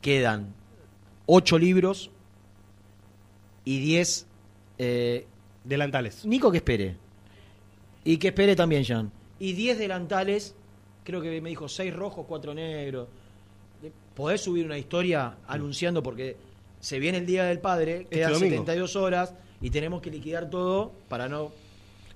quedan 0.00 0.54
8 1.26 1.58
libros 1.58 2.10
y 3.64 3.80
10... 3.80 4.26
Eh, 4.78 5.26
Delantales. 5.64 6.24
Nico 6.24 6.50
que 6.52 6.58
espere. 6.58 6.96
Y 8.04 8.18
que 8.18 8.28
espere 8.28 8.54
también, 8.54 8.84
Jan. 8.84 9.10
Y 9.40 9.52
10 9.54 9.78
delantales, 9.78 10.54
creo 11.02 11.20
que 11.20 11.40
me 11.40 11.48
dijo 11.48 11.68
6 11.68 11.92
rojos, 11.92 12.24
4 12.28 12.54
negros. 12.54 13.08
Podés 14.16 14.40
subir 14.40 14.64
una 14.66 14.78
historia 14.78 15.36
anunciando 15.46 16.02
porque 16.02 16.36
se 16.80 16.98
viene 16.98 17.18
el 17.18 17.26
Día 17.26 17.44
del 17.44 17.60
Padre, 17.60 18.06
quedan 18.10 18.32
domingo. 18.32 18.56
72 18.56 18.96
horas 18.96 19.34
y 19.60 19.70
tenemos 19.70 20.02
que 20.02 20.10
liquidar 20.10 20.50
todo 20.50 20.92
para 21.08 21.28
no... 21.28 21.52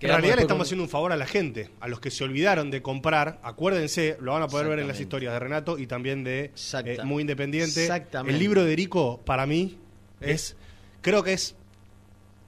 En 0.01 0.09
realidad 0.09 0.37
le 0.37 0.43
estamos 0.43 0.61
con- 0.61 0.65
haciendo 0.67 0.85
un 0.85 0.89
favor 0.89 1.13
a 1.13 1.17
la 1.19 1.27
gente, 1.27 1.69
a 1.79 1.87
los 1.87 2.01
que 2.01 2.11
se 2.11 2.25
olvidaron 2.25 2.71
de 2.71 2.81
comprar, 2.81 3.39
acuérdense, 3.43 4.17
lo 4.23 4.33
van 4.33 4.43
a 4.43 4.49
poder 4.49 4.67
ver 4.67 4.79
en 4.79 4.89
las 4.89 4.99
historias 4.99 5.35
de 5.35 5.39
Renato 5.39 5.79
y 5.79 5.87
también 5.87 6.25
de 6.25 6.53
eh, 6.87 6.99
Muy 7.05 7.21
Independiente. 7.21 7.83
Exactamente. 7.83 8.33
El 8.35 8.41
libro 8.41 8.65
de 8.65 8.73
Erico, 8.73 9.21
para 9.27 9.45
mí, 9.45 9.77
es, 10.23 10.57
creo 11.03 11.23
que 11.23 11.35
es 11.35 11.55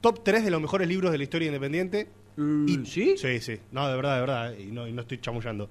top 0.00 0.24
3 0.24 0.44
de 0.46 0.50
los 0.50 0.62
mejores 0.62 0.88
libros 0.88 1.12
de 1.12 1.18
la 1.18 1.24
historia 1.24 1.46
independiente. 1.48 2.09
Y- 2.38 2.86
¿Sí? 2.86 3.16
Sí, 3.18 3.38
sí. 3.40 3.59
No, 3.70 3.86
de 3.86 3.96
verdad, 3.96 4.14
de 4.14 4.20
verdad. 4.22 4.55
Y 4.59 4.72
no, 4.72 4.88
y 4.88 4.92
no 4.92 5.03
estoy 5.03 5.20
chamullando. 5.20 5.68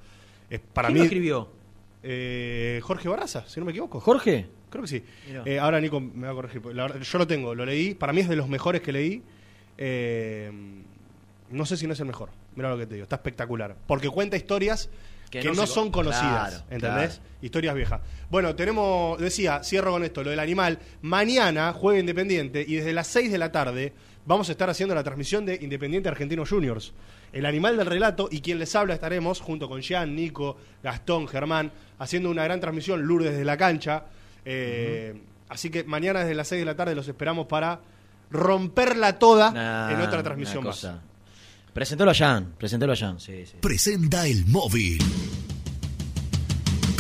Es 0.52 0.60
para 0.60 0.90
¿Quién 0.90 0.94
mí, 0.94 1.00
lo 1.00 1.06
escribió? 1.06 1.50
Eh, 2.04 2.80
Jorge 2.84 3.08
Barraza, 3.10 3.46
si 3.48 3.60
no 3.60 3.66
me 3.66 3.72
equivoco. 3.72 4.00
¿Jorge? 4.00 4.48
Creo 4.70 4.84
que 4.84 4.88
sí. 4.88 5.04
Eh, 5.46 5.60
ahora 5.60 5.80
Nico 5.82 6.00
me 6.00 6.26
va 6.28 6.32
a 6.32 6.36
corregir. 6.36 6.66
La 6.68 6.84
verdad, 6.84 7.00
yo 7.02 7.18
lo 7.18 7.28
tengo, 7.28 7.54
lo 7.54 7.66
leí. 7.66 7.94
Para 7.94 8.14
mí 8.14 8.22
es 8.22 8.30
de 8.30 8.36
los 8.36 8.48
mejores 8.48 8.82
que 8.82 8.92
leí. 8.92 9.22
Eh, 9.78 10.52
no 11.50 11.66
sé 11.66 11.76
si 11.78 11.88
no 11.88 11.94
es 11.94 12.00
el 12.00 12.06
mejor. 12.06 12.30
Mira 12.56 12.70
lo 12.70 12.78
que 12.78 12.86
te 12.86 12.96
digo. 12.96 13.04
Está 13.04 13.18
espectacular. 13.18 13.76
Porque 13.88 14.10
cuenta 14.10 14.38
historias 14.38 14.90
que, 15.30 15.40
Que 15.42 15.52
no, 15.52 15.66
son 15.68 15.92
con- 15.92 16.04
conocidas. 16.06 16.50
Claro, 16.50 16.66
¿Entendés? 16.70 17.16
claro. 17.18 17.30
Historias 17.42 17.76
viejas. 17.76 18.02
Bueno, 18.30 18.56
tenemos, 18.56 19.20
decía, 19.20 19.64
cierro 19.64 19.92
con 19.92 20.04
esto, 20.04 20.24
lo 20.24 20.30
del 20.30 20.40
animal. 20.40 20.80
Mañana 21.02 21.74
juega 21.74 22.00
Independiente 22.00 22.64
y 22.68 22.76
desde 22.76 22.94
las 22.94 23.08
6 23.08 23.32
de 23.32 23.38
la 23.38 23.52
tarde 23.52 23.94
vamos 24.26 24.50
a 24.50 24.52
estar 24.54 24.70
haciendo 24.70 24.94
la 24.96 25.04
transmisión 25.04 25.46
de 25.46 25.56
Independiente 25.62 26.08
Argentino 26.10 26.46
Juniors. 26.46 26.94
El 27.34 27.46
animal 27.46 27.78
del 27.78 27.86
relato 27.86 28.28
y 28.32 28.42
quien 28.42 28.60
les 28.60 28.76
habla 28.76 28.94
estaremos 28.94 29.40
junto 29.40 29.70
con 29.70 29.82
Jean, 29.82 30.16
Nico, 30.16 30.58
Gastón, 30.84 31.28
Germán, 31.28 31.72
haciendo 32.00 32.30
una 32.30 32.44
gran 32.44 32.60
transmisión, 32.60 33.02
Lourdes 33.04 33.32
desde 33.32 33.46
la 33.46 33.58
cancha. 33.58 34.06
Eh, 34.46 35.16
Así 35.50 35.70
que 35.70 35.84
mañana 35.84 36.22
desde 36.22 36.34
las 36.34 36.48
6 36.48 36.62
de 36.62 36.66
la 36.66 36.76
tarde 36.78 36.96
los 36.96 37.06
esperamos 37.10 37.46
para 37.48 37.82
romperla 38.30 39.20
toda 39.20 39.52
Nah, 39.52 39.92
en 39.92 40.00
otra 40.02 40.24
transmisión 40.24 40.64
más. 40.64 40.78
cosa. 40.78 41.02
Preséntalo 41.74 42.12
a 42.12 42.14
Jan, 42.14 42.54
preséntalo 42.58 42.94
a 42.94 42.96
sí, 42.96 43.46
sí. 43.46 43.58
Presenta 43.62 44.26
el 44.28 44.46
móvil. 44.46 44.98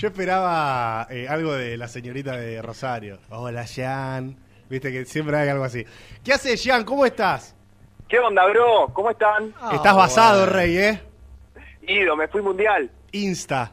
yo 0.00 0.08
esperaba 0.08 1.06
eh, 1.10 1.28
algo 1.28 1.52
de 1.52 1.76
la 1.76 1.86
señorita 1.86 2.34
de 2.34 2.62
Rosario. 2.62 3.18
Hola, 3.28 3.64
Jean. 3.64 4.34
Viste 4.70 4.90
que 4.90 5.04
siempre 5.04 5.36
hay 5.36 5.50
algo 5.50 5.64
así. 5.64 5.84
¿Qué 6.24 6.32
haces, 6.32 6.64
Jean? 6.64 6.84
¿Cómo 6.86 7.04
estás? 7.04 7.54
¿Qué 8.08 8.18
onda, 8.18 8.46
bro? 8.46 8.88
¿Cómo 8.94 9.10
están? 9.10 9.52
estás 9.70 9.94
basado, 9.94 10.46
Rey, 10.46 10.78
¿eh? 10.78 11.02
Ido, 11.82 12.16
me 12.16 12.28
fui 12.28 12.40
mundial. 12.40 12.90
Insta. 13.12 13.72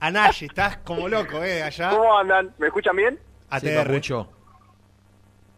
Anashi, 0.00 0.46
estás 0.46 0.78
como 0.78 1.06
loco, 1.06 1.44
¿eh? 1.44 1.62
Allá. 1.62 1.90
¿Cómo 1.90 2.18
andan? 2.18 2.52
¿Me 2.58 2.66
escuchan 2.66 2.96
bien? 2.96 3.20
ATR. 3.48 4.00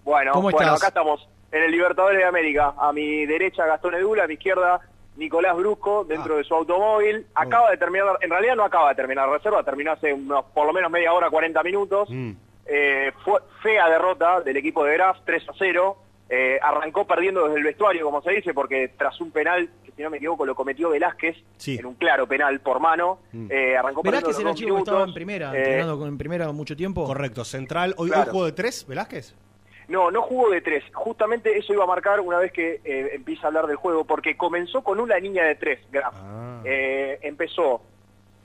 Bueno, 0.04 0.32
¿Cómo 0.32 0.50
bueno, 0.50 0.58
estás? 0.58 0.82
acá 0.82 0.88
estamos 0.88 1.26
en 1.50 1.62
el 1.62 1.70
Libertadores 1.70 2.18
de 2.18 2.24
América. 2.26 2.74
A 2.76 2.92
mi 2.92 3.24
derecha 3.24 3.64
Gastón 3.64 3.94
Edula, 3.94 4.24
a 4.24 4.26
mi 4.26 4.34
izquierda 4.34 4.82
Nicolás 5.16 5.56
Brusco, 5.56 6.04
dentro 6.04 6.36
de 6.36 6.44
su 6.44 6.54
automóvil. 6.54 7.26
Acaba 7.34 7.70
de 7.70 7.76
terminar, 7.76 8.18
en 8.20 8.30
realidad 8.30 8.56
no 8.56 8.64
acaba 8.64 8.88
de 8.90 8.94
terminar 8.96 9.28
la 9.28 9.36
reserva, 9.36 9.62
terminó 9.62 9.92
hace 9.92 10.12
unos, 10.12 10.44
por 10.46 10.66
lo 10.66 10.72
menos 10.72 10.90
media 10.90 11.12
hora, 11.12 11.30
40 11.30 11.62
minutos. 11.62 12.08
Eh, 12.66 13.12
fue 13.24 13.40
fea 13.62 13.88
derrota 13.88 14.40
del 14.40 14.56
equipo 14.56 14.84
de 14.84 14.94
Graf, 14.94 15.18
3 15.24 15.48
a 15.48 15.52
0. 15.58 15.96
Eh, 16.30 16.58
arrancó 16.62 17.06
perdiendo 17.06 17.44
desde 17.44 17.58
el 17.58 17.64
vestuario, 17.64 18.02
como 18.04 18.22
se 18.22 18.30
dice, 18.32 18.54
porque 18.54 18.92
tras 18.96 19.20
un 19.20 19.30
penal, 19.30 19.68
que 19.84 19.92
si 19.92 20.02
no 20.02 20.08
me 20.08 20.16
equivoco 20.16 20.46
lo 20.46 20.54
cometió 20.54 20.88
Velázquez, 20.88 21.36
en 21.66 21.84
un 21.86 21.94
claro 21.94 22.26
penal 22.26 22.60
por 22.60 22.80
mano, 22.80 23.18
eh, 23.50 23.76
arrancó 23.76 24.02
perdiendo 24.02 24.28
Velázquez 24.28 24.36
los 24.36 24.40
era 24.40 24.54
chico 24.54 24.74
que 24.74 24.78
estaba 24.80 24.98
minutos. 25.00 25.08
en 25.10 25.14
primera, 25.14 25.54
Eh, 25.54 25.58
entrenando 25.58 25.98
con- 25.98 26.08
en 26.08 26.18
primera 26.18 26.50
mucho 26.52 26.74
tiempo. 26.74 27.04
Correcto, 27.04 27.44
central. 27.44 27.94
¿Hoy, 27.98 28.08
Claro. 28.08 28.22
hoy 28.24 28.30
juego 28.30 28.46
de 28.46 28.52
tres, 28.52 28.86
Velázquez? 28.88 29.34
No, 29.88 30.10
no 30.10 30.22
jugó 30.22 30.50
de 30.50 30.60
tres. 30.60 30.84
Justamente 30.92 31.58
eso 31.58 31.72
iba 31.72 31.84
a 31.84 31.86
marcar 31.88 32.20
una 32.20 32.38
vez 32.38 32.52
que 32.52 32.80
eh, 32.84 33.10
empieza 33.14 33.44
a 33.44 33.48
hablar 33.48 33.66
del 33.66 33.76
juego, 33.76 34.04
porque 34.04 34.36
comenzó 34.36 34.82
con 34.82 35.00
una 35.00 35.18
línea 35.18 35.44
de 35.44 35.54
tres, 35.56 35.80
Graf. 35.90 36.14
Eh, 36.64 37.18
empezó 37.22 37.82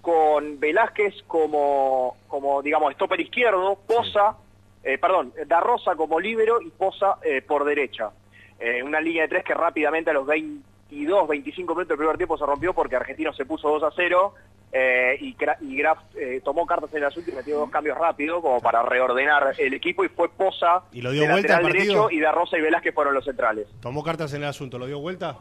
con 0.02 0.60
Velázquez 0.60 1.24
como, 1.28 2.18
como 2.28 2.62
digamos, 2.62 2.94
stopper 2.94 3.20
izquierdo, 3.20 3.78
Poza, 3.86 4.36
eh, 4.84 4.98
perdón, 4.98 5.34
Da 5.48 5.60
Rosa 5.60 5.96
como 5.96 6.20
líbero 6.20 6.62
y 6.62 6.70
Poza 6.70 7.18
eh, 7.24 7.42
por 7.42 7.66
derecha. 7.66 8.12
Eh, 8.60 8.84
una 8.84 9.00
línea 9.00 9.24
de 9.24 9.30
tres 9.30 9.44
que 9.44 9.54
rápidamente 9.54 10.10
a 10.10 10.14
los 10.14 10.26
22, 10.26 11.28
25 11.28 11.74
minutos 11.74 11.90
del 11.90 11.98
primer 11.98 12.18
tiempo 12.18 12.38
se 12.38 12.46
rompió 12.46 12.74
porque 12.74 12.96
Argentino 12.96 13.34
se 13.34 13.46
puso 13.46 13.70
2 13.70 13.84
a 13.84 13.92
0 13.96 14.34
eh, 14.72 15.18
y, 15.20 15.36
Gra- 15.36 15.58
y 15.62 15.76
Graf 15.78 15.98
eh, 16.16 16.42
tomó 16.44 16.66
cartas 16.66 16.92
en 16.92 16.98
el 16.98 17.06
asunto 17.06 17.32
y 17.32 17.34
metió 17.34 17.58
dos 17.58 17.70
cambios 17.72 17.98
rápido 17.98 18.42
como 18.42 18.60
para 18.62 18.84
reordenar 18.84 19.56
el 19.58 19.74
equipo 19.74 20.04
y 20.06 20.10
fue 20.10 20.30
Poza 20.30 20.84
¿Y 20.92 21.02
lo 21.02 21.12
dio 21.12 21.24
de 21.24 21.32
vuelta 21.32 21.54
lateral 21.62 21.74
derecho 21.74 22.12
y 22.12 22.20
Da 22.20 22.32
Rosa 22.32 22.58
y 22.58 22.62
Velázquez 22.62 22.94
fueron 22.94 23.14
los 23.16 23.26
centrales. 23.26 23.68
¿Tomó 23.82 24.04
cartas 24.04 24.32
en 24.34 24.44
el 24.44 24.50
asunto? 24.50 24.78
¿Lo 24.78 24.86
dio 24.86 25.00
vuelta? 25.00 25.38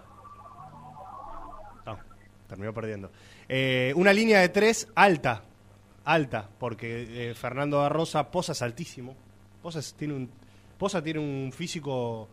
No, 1.86 1.98
terminó 2.48 2.72
perdiendo. 2.72 3.10
Eh, 3.48 3.92
una 3.96 4.12
línea 4.12 4.40
de 4.40 4.48
tres 4.48 4.88
alta. 4.94 5.44
Alta, 6.04 6.48
porque 6.58 7.30
eh, 7.30 7.34
Fernando 7.34 7.80
da 7.82 7.90
Rosa, 7.90 8.30
Poza 8.30 8.52
es 8.52 8.62
altísimo. 8.62 9.14
Poza 9.62 9.80
es- 9.80 9.92
tiene 9.94 10.14
un, 10.14 10.30
Poza 10.78 11.02
tiene 11.02 11.20
un 11.20 11.52
físico 11.52 12.28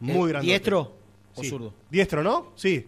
muy 0.00 0.28
Eh, 0.28 0.32
grande. 0.32 0.46
¿diestro 0.46 0.92
o 1.34 1.42
Sí. 1.42 1.48
zurdo? 1.48 1.74
Diestro, 1.90 2.22
¿no? 2.22 2.52
Sí. 2.54 2.86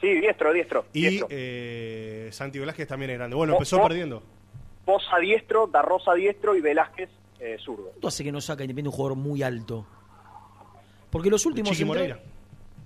Sí, 0.00 0.08
diestro, 0.20 0.52
diestro. 0.52 0.84
Y 0.92 1.00
diestro. 1.02 1.28
eh, 1.30 2.28
Santi 2.32 2.58
Velázquez 2.58 2.88
también 2.88 3.10
es 3.12 3.18
grande. 3.18 3.36
Bueno, 3.36 3.52
empezó 3.54 3.82
perdiendo. 3.82 4.22
Poza 4.84 5.18
diestro, 5.18 5.66
Da 5.66 5.82
Rosa 5.82 6.14
diestro 6.14 6.56
y 6.56 6.60
Velázquez 6.60 7.10
eh, 7.38 7.56
zurdo. 7.62 7.84
¿Cuánto 7.90 8.08
hace 8.08 8.24
que 8.24 8.32
no 8.32 8.40
saca 8.40 8.64
Independiente 8.64 8.88
un 8.88 8.94
jugador 8.96 9.16
muy 9.18 9.42
alto? 9.42 9.86
Porque 11.10 11.28
los 11.30 11.44
últimos... 11.46 11.72
Chiqui 11.72 11.84
Moreira. 11.84 12.18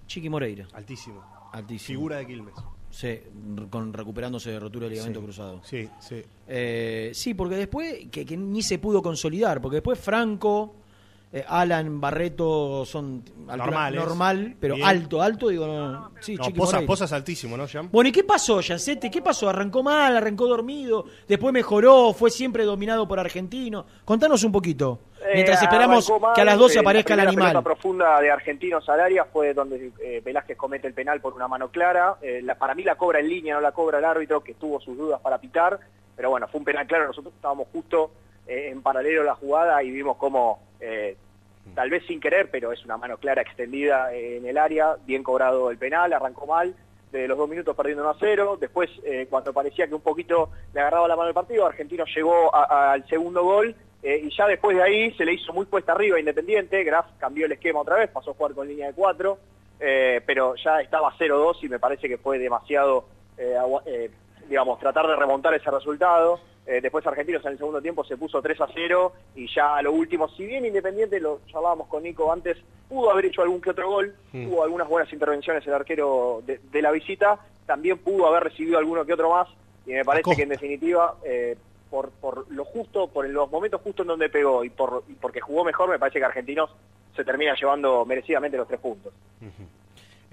Chiqui 0.06 0.28
Moreira. 0.28 0.66
Altísimo. 0.72 1.22
Altísimo. 1.52 1.86
Figura 1.98 2.16
de 2.16 2.26
Quilmes. 2.26 2.54
Sí, 2.90 3.20
con, 3.70 3.92
recuperándose 3.92 4.50
de 4.52 4.60
rotura 4.60 4.86
de 4.86 4.92
ligamento 4.92 5.20
Sí, 5.20 5.24
cruzado. 5.24 5.60
Sí, 5.64 5.88
sí. 6.00 6.22
Eh, 6.46 7.10
sí, 7.12 7.34
porque 7.34 7.56
después, 7.56 8.06
que, 8.10 8.24
que 8.24 8.36
ni 8.36 8.62
se 8.62 8.78
pudo 8.78 9.02
consolidar, 9.02 9.60
porque 9.60 9.76
después 9.76 9.98
Franco, 9.98 10.76
eh, 11.36 11.44
Alan, 11.48 12.00
Barreto 12.00 12.84
son 12.86 13.24
Normales. 13.44 14.00
normal, 14.00 14.54
pero 14.60 14.76
Bien. 14.76 14.86
alto, 14.86 15.20
alto, 15.20 15.48
digo, 15.48 15.66
no, 15.66 16.12
sí, 16.20 16.36
No, 16.36 16.44
Chiqui 16.44 16.58
Poza, 16.58 16.72
Moreira. 16.76 16.86
Poza 16.86 17.04
es 17.06 17.12
altísimo, 17.12 17.56
¿no, 17.56 17.66
Jean? 17.66 17.88
Bueno, 17.90 18.08
¿y 18.08 18.12
qué 18.12 18.22
pasó, 18.22 18.60
Yancete? 18.60 19.10
¿Qué 19.10 19.20
pasó? 19.20 19.48
¿Arrancó 19.48 19.82
mal? 19.82 20.16
¿Arrancó 20.16 20.46
dormido? 20.46 21.06
¿Después 21.26 21.52
mejoró? 21.52 22.12
¿Fue 22.12 22.30
siempre 22.30 22.62
dominado 22.64 23.08
por 23.08 23.18
argentino? 23.18 23.84
Contanos 24.04 24.44
un 24.44 24.52
poquito. 24.52 25.00
Mientras 25.34 25.60
Eh, 25.60 25.64
esperamos 25.64 26.08
mal, 26.20 26.34
que 26.34 26.40
a 26.42 26.44
las 26.44 26.58
12 26.58 26.76
eh, 26.76 26.80
aparezca 26.80 27.14
el 27.14 27.18
La 27.18 27.22
animal. 27.28 27.48
pelota 27.48 27.64
profunda 27.64 28.20
de 28.20 28.30
Argentinos 28.30 28.84
Salaria 28.84 29.24
fue 29.24 29.54
donde 29.54 29.90
eh, 30.02 30.20
Velázquez 30.24 30.56
comete 30.56 30.86
el 30.86 30.94
penal 30.94 31.20
por 31.20 31.32
una 31.34 31.48
mano 31.48 31.68
clara. 31.70 32.16
Eh, 32.22 32.40
la- 32.44 32.54
para 32.56 32.74
mí 32.74 32.82
la 32.84 32.94
cobra 32.96 33.20
en 33.20 33.28
línea, 33.28 33.54
no 33.54 33.60
la 33.60 33.72
cobra 33.72 33.98
el 33.98 34.04
árbitro, 34.04 34.44
que 34.44 34.54
tuvo 34.54 34.80
sus 34.80 34.96
dudas 34.96 35.20
para 35.20 35.38
pitar. 35.38 35.80
Pero 36.14 36.30
bueno, 36.30 36.46
fue 36.46 36.58
un 36.60 36.64
penal 36.64 36.86
claro. 36.86 37.06
Nosotros 37.08 37.32
estábamos 37.34 37.66
justo 37.72 38.10
eh, 38.46 38.68
en 38.70 38.82
paralelo 38.82 39.22
a 39.22 39.24
la 39.24 39.34
jugada 39.34 39.82
y 39.82 39.90
vimos 39.90 40.16
cómo, 40.18 40.60
eh, 40.84 41.16
tal 41.74 41.90
vez 41.90 42.04
sin 42.06 42.20
querer, 42.20 42.50
pero 42.50 42.72
es 42.72 42.84
una 42.84 42.96
mano 42.96 43.16
clara 43.18 43.42
extendida 43.42 44.12
eh, 44.14 44.36
en 44.36 44.46
el 44.46 44.58
área. 44.58 44.96
Bien 45.06 45.22
cobrado 45.22 45.70
el 45.70 45.78
penal, 45.78 46.12
arrancó 46.12 46.46
mal. 46.46 46.74
De 47.10 47.28
los 47.28 47.38
dos 47.38 47.48
minutos 47.48 47.76
perdiendo 47.76 48.02
1 48.02 48.10
a 48.10 48.16
0. 48.18 48.58
Después, 48.60 48.90
eh, 49.04 49.26
cuando 49.30 49.52
parecía 49.52 49.86
que 49.86 49.94
un 49.94 50.00
poquito 50.00 50.50
le 50.72 50.80
agarraba 50.80 51.06
la 51.06 51.14
mano 51.16 51.28
el 51.28 51.34
partido, 51.34 51.64
Argentino 51.64 52.04
llegó 52.12 52.52
a- 52.54 52.92
al 52.92 53.06
segundo 53.08 53.44
gol 53.44 53.72
eh, 54.02 54.20
y 54.24 54.36
ya 54.36 54.48
después 54.48 54.76
de 54.76 54.82
ahí 54.82 55.12
se 55.12 55.24
le 55.24 55.32
hizo 55.34 55.52
muy 55.52 55.64
puesta 55.66 55.92
arriba 55.92 56.18
Independiente, 56.18 56.82
Graf 56.82 57.06
cambió 57.18 57.46
el 57.46 57.52
esquema 57.52 57.80
otra 57.82 57.96
vez, 57.96 58.10
pasó 58.10 58.32
a 58.32 58.34
jugar 58.34 58.52
con 58.54 58.66
línea 58.66 58.88
de 58.88 58.94
4, 58.94 59.38
pero 60.26 60.54
ya 60.56 60.80
estaba 60.80 61.12
0-2 61.16 61.62
y 61.62 61.68
me 61.68 61.78
parece 61.78 62.08
que 62.08 62.18
fue 62.18 62.38
demasiado, 62.38 63.06
eh, 63.38 63.54
eh, 63.86 64.10
digamos, 64.48 64.78
tratar 64.78 65.06
de 65.06 65.16
remontar 65.16 65.54
ese 65.54 65.70
resultado. 65.70 66.40
Eh, 66.66 66.80
después 66.80 67.06
Argentinos 67.06 67.44
en 67.44 67.52
el 67.52 67.58
segundo 67.58 67.82
tiempo 67.82 68.04
se 68.04 68.16
puso 68.16 68.40
3 68.40 68.58
a 68.62 68.68
0 68.72 69.12
y 69.36 69.46
ya 69.54 69.76
a 69.76 69.82
lo 69.82 69.92
último, 69.92 70.28
si 70.30 70.46
bien 70.46 70.64
Independiente, 70.64 71.20
lo 71.20 71.40
charlábamos 71.46 71.88
con 71.88 72.02
Nico 72.02 72.32
antes, 72.32 72.56
pudo 72.88 73.10
haber 73.10 73.26
hecho 73.26 73.42
algún 73.42 73.60
que 73.60 73.70
otro 73.70 73.88
gol, 73.90 74.14
Mm. 74.32 74.48
tuvo 74.48 74.62
algunas 74.64 74.88
buenas 74.88 75.12
intervenciones 75.12 75.66
el 75.66 75.74
arquero 75.74 76.40
de, 76.46 76.58
de 76.70 76.82
la 76.82 76.90
visita, 76.90 77.38
también 77.66 77.98
pudo 77.98 78.26
haber 78.26 78.44
recibido 78.44 78.78
alguno 78.78 79.04
que 79.04 79.12
otro 79.12 79.30
más 79.30 79.48
y 79.86 79.90
me 79.92 80.04
parece 80.04 80.20
Acosta. 80.22 80.36
que 80.36 80.42
en 80.44 80.48
definitiva, 80.48 81.14
eh, 81.24 81.56
por, 81.90 82.10
por 82.12 82.50
lo 82.50 82.64
justo, 82.64 83.08
por 83.08 83.28
los 83.28 83.50
momentos 83.50 83.80
justos 83.82 84.04
en 84.04 84.08
donde 84.08 84.30
pegó 84.30 84.64
y, 84.64 84.70
por, 84.70 85.04
y 85.08 85.12
porque 85.14 85.40
jugó 85.42 85.64
mejor, 85.64 85.90
me 85.90 85.98
parece 85.98 86.18
que 86.18 86.24
Argentinos 86.24 86.74
se 87.14 87.24
termina 87.24 87.54
llevando 87.54 88.04
merecidamente 88.06 88.56
los 88.56 88.66
tres 88.66 88.80
puntos. 88.80 89.12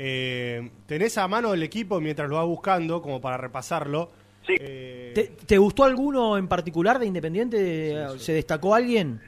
Eh, 0.03 0.67
¿Tenés 0.87 1.15
a 1.19 1.27
mano 1.27 1.53
el 1.53 1.61
equipo 1.61 2.01
mientras 2.01 2.27
lo 2.27 2.37
vas 2.37 2.45
buscando, 2.47 3.03
como 3.03 3.21
para 3.21 3.37
repasarlo? 3.37 4.09
Sí. 4.47 4.55
Eh, 4.59 5.11
¿Te, 5.13 5.23
te 5.45 5.57
gustó 5.59 5.83
alguno 5.83 6.39
en 6.39 6.47
particular 6.47 6.97
de 6.97 7.05
Independiente? 7.05 7.95
¿Se 8.17 8.33
destacó 8.33 8.73
alguien? 8.73 9.21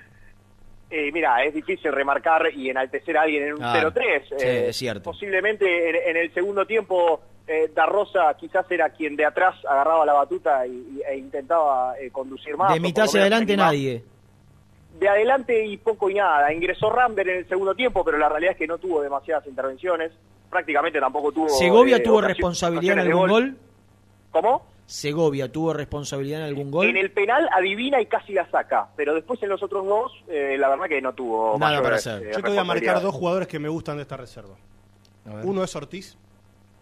Eh, 0.90 1.12
mira, 1.12 1.44
es 1.44 1.54
difícil 1.54 1.92
remarcar 1.92 2.52
y 2.56 2.70
enaltecer 2.72 3.16
a 3.18 3.22
alguien 3.22 3.44
en 3.44 3.52
un 3.54 3.60
Claro. 3.60 3.92
0-3. 3.92 4.24
Sí, 4.30 4.36
Eh, 4.46 4.66
es 4.70 4.76
cierto. 4.76 5.04
Posiblemente 5.12 5.90
en, 5.90 5.96
en 6.10 6.18
el 6.24 6.34
segundo 6.34 6.66
tiempo 6.66 7.22
eh, 7.48 7.70
Da 7.76 7.86
Rosa 7.86 8.36
quizás 8.40 8.66
era 8.72 8.90
quien 8.90 9.16
de 9.16 9.26
atrás 9.26 9.56
agarraba 9.70 10.06
la 10.08 10.14
batuta 10.14 10.66
y, 10.66 10.72
y- 10.72 11.02
e 11.08 11.18
intentaba 11.18 12.00
eh, 12.00 12.10
conducir 12.10 12.58
más. 12.58 12.74
de 12.74 12.80
mitad 12.80 13.04
hacia 13.06 13.22
adelante 13.22 13.56
nadie. 13.56 14.04
De 15.00 15.10
adelante 15.10 15.66
y 15.66 15.78
poco 15.78 16.10
y 16.10 16.14
nada. 16.16 16.54
Ingresó 16.54 16.90
Rambert 16.90 17.30
en 17.30 17.38
el 17.38 17.48
segundo 17.50 17.74
tiempo, 17.76 18.04
pero 18.06 18.18
la 18.18 18.30
realidad 18.30 18.52
es 18.54 18.58
que 18.58 18.68
no 18.68 18.78
tuvo 18.78 19.02
demasiadas 19.02 19.46
intervenciones. 19.48 20.12
Prácticamente 20.50 21.00
tampoco 21.00 21.32
tuvo. 21.32 21.50
¿Segovia 21.50 21.98
eh, 21.98 22.00
tuvo 22.02 22.22
responsabilidad 22.22 22.94
en 23.00 23.00
algún 23.08 23.28
gol? 23.28 23.58
¿Cómo? 24.32 24.66
¿Segovia 24.86 25.52
tuvo 25.52 25.74
responsabilidad 25.74 26.42
en 26.42 26.46
algún 26.48 26.70
gol? 26.70 26.88
En 26.88 26.98
el 26.98 27.10
penal 27.12 27.50
adivina 27.52 28.00
y 28.02 28.06
casi 28.06 28.34
la 28.34 28.48
saca, 28.52 28.90
pero 28.96 29.16
después 29.16 29.42
en 29.42 29.50
los 29.50 29.64
otros 29.64 29.86
dos, 29.88 30.12
eh, 30.28 30.58
la 30.60 30.70
verdad 30.70 30.86
que 30.88 31.02
no 31.02 31.14
tuvo 31.14 31.58
Nada 31.58 31.78
para 31.78 31.82
mayores, 31.82 32.08
hacer. 32.08 32.28
eh, 32.28 32.32
Yo 32.36 32.42
te 32.44 32.50
voy 32.50 32.58
a 32.58 32.64
marcar 32.64 33.02
dos 33.02 33.16
jugadores 33.16 33.48
que 33.48 33.58
me 33.60 33.70
gustan 33.70 33.96
de 33.96 34.04
esta 34.04 34.18
reserva. 34.18 34.56
Uno 35.44 35.64
es 35.64 35.76
Ortiz. 35.76 36.18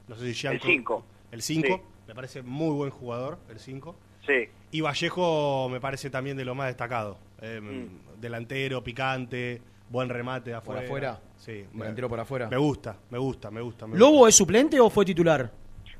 No 0.08 0.16
sé 0.16 0.34
si 0.34 0.48
Gianco- 0.48 0.56
El 0.66 0.72
cinco. 0.74 1.04
El 1.32 1.42
5. 1.42 1.68
Sí. 1.68 1.82
Me 2.08 2.16
parece 2.16 2.42
muy 2.42 2.74
buen 2.76 2.90
jugador, 2.90 3.38
el 3.50 3.60
5. 3.60 3.96
Sí. 4.28 4.50
Y 4.72 4.82
Vallejo 4.82 5.68
me 5.70 5.80
parece 5.82 6.10
también 6.10 6.38
de 6.38 6.46
lo 6.46 6.56
más 6.56 6.68
destacado. 6.68 7.18
Eh, 7.42 7.60
Mm. 7.62 8.20
Delantero, 8.22 8.84
picante, 8.84 9.62
buen 9.90 10.08
remate 10.10 10.52
de 10.52 10.62
¿Por 10.62 10.78
afuera. 10.78 11.12
afuera? 11.14 11.20
Sí. 11.38 11.66
Delantero 11.74 12.08
por 12.08 12.20
afuera. 12.20 12.48
Me 12.50 12.58
gusta, 12.58 12.96
me 13.10 13.18
gusta, 13.18 13.50
me 13.52 13.62
gusta. 13.62 13.88
me 13.88 13.98
¿Lobo 13.98 14.28
es 14.28 14.36
suplente 14.36 14.80
o 14.80 14.90
fue 14.90 15.04
titular? 15.06 15.50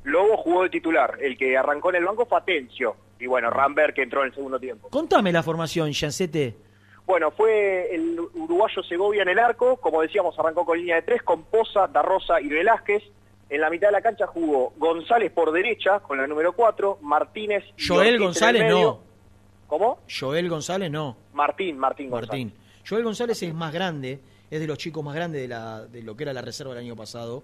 Lobo 0.04 0.36
jugó 0.36 0.62
de 0.64 0.70
titular, 0.70 1.18
el 1.20 1.36
que 1.36 1.56
arrancó 1.56 1.90
en 1.90 1.96
el 1.96 2.04
banco 2.04 2.26
fue 2.26 2.38
Atencio, 2.38 2.96
y 3.20 3.26
bueno, 3.26 3.50
Rambert 3.50 3.94
que 3.94 4.02
entró 4.02 4.22
en 4.22 4.28
el 4.28 4.34
segundo 4.34 4.58
tiempo. 4.58 4.88
Contame 4.88 5.30
la 5.32 5.42
formación, 5.42 5.92
Jancete. 5.92 6.56
Bueno, 7.06 7.30
fue 7.32 7.92
el 7.94 8.18
uruguayo 8.34 8.82
Segovia 8.84 9.22
en 9.22 9.28
el 9.28 9.38
arco, 9.38 9.76
como 9.78 10.00
decíamos, 10.02 10.36
arrancó 10.38 10.64
con 10.64 10.78
línea 10.78 10.96
de 10.96 11.02
tres, 11.02 11.22
con 11.22 11.42
Poza, 11.44 11.86
Darrosa 11.88 12.40
y 12.40 12.48
Velázquez. 12.48 13.02
En 13.52 13.60
la 13.60 13.68
mitad 13.68 13.88
de 13.88 13.92
la 13.92 14.00
cancha 14.00 14.26
jugó 14.26 14.72
González 14.78 15.30
por 15.30 15.52
derecha, 15.52 16.00
con 16.00 16.16
la 16.16 16.26
número 16.26 16.54
4, 16.54 17.00
Martínez 17.02 17.62
y 17.76 17.86
Joel 17.86 18.14
el 18.14 18.18
González 18.18 18.64
no. 18.66 19.00
¿Cómo? 19.66 19.98
Joel 20.08 20.48
González 20.48 20.90
no. 20.90 21.18
Martín, 21.34 21.76
Martín 21.76 22.08
González. 22.08 22.30
Martín. 22.30 22.52
Joel 22.88 23.04
González 23.04 23.42
es 23.42 23.52
más 23.52 23.70
grande, 23.70 24.20
es 24.50 24.58
de 24.58 24.66
los 24.66 24.78
chicos 24.78 25.04
más 25.04 25.14
grandes 25.14 25.42
de, 25.42 25.48
la, 25.48 25.84
de 25.84 26.02
lo 26.02 26.16
que 26.16 26.22
era 26.22 26.32
la 26.32 26.40
reserva 26.40 26.72
del 26.72 26.84
año 26.84 26.96
pasado. 26.96 27.42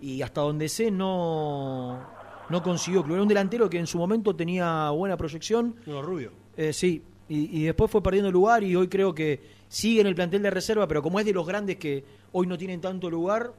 Y 0.00 0.22
hasta 0.22 0.40
donde 0.40 0.68
sé 0.68 0.90
no, 0.90 2.04
no 2.48 2.62
consiguió 2.64 3.04
club. 3.04 3.14
Era 3.14 3.22
un 3.22 3.28
delantero 3.28 3.70
que 3.70 3.78
en 3.78 3.86
su 3.86 3.96
momento 3.96 4.34
tenía 4.34 4.90
buena 4.90 5.16
proyección. 5.16 5.76
No, 5.86 6.02
Rubio. 6.02 6.32
Eh, 6.56 6.72
sí, 6.72 7.00
y, 7.28 7.60
y 7.60 7.64
después 7.66 7.92
fue 7.92 8.02
perdiendo 8.02 8.32
lugar 8.32 8.64
y 8.64 8.74
hoy 8.74 8.88
creo 8.88 9.14
que 9.14 9.40
sigue 9.68 10.00
en 10.00 10.08
el 10.08 10.16
plantel 10.16 10.42
de 10.42 10.50
reserva, 10.50 10.88
pero 10.88 11.00
como 11.00 11.20
es 11.20 11.26
de 11.26 11.32
los 11.32 11.46
grandes 11.46 11.76
que 11.76 12.04
hoy 12.32 12.48
no 12.48 12.58
tienen 12.58 12.80
tanto 12.80 13.08
lugar, 13.08 13.52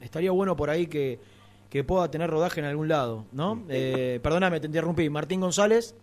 estaría 0.00 0.30
bueno 0.30 0.56
por 0.56 0.70
ahí 0.70 0.86
que, 0.86 1.33
que 1.74 1.82
pueda 1.82 2.08
tener 2.08 2.30
rodaje 2.30 2.60
en 2.60 2.66
algún 2.66 2.86
lado, 2.86 3.24
¿no? 3.32 3.60
Eh, 3.68 4.20
perdóname, 4.22 4.60
te 4.60 4.68
interrumpí. 4.68 5.10
Martín 5.10 5.40
González, 5.40 5.96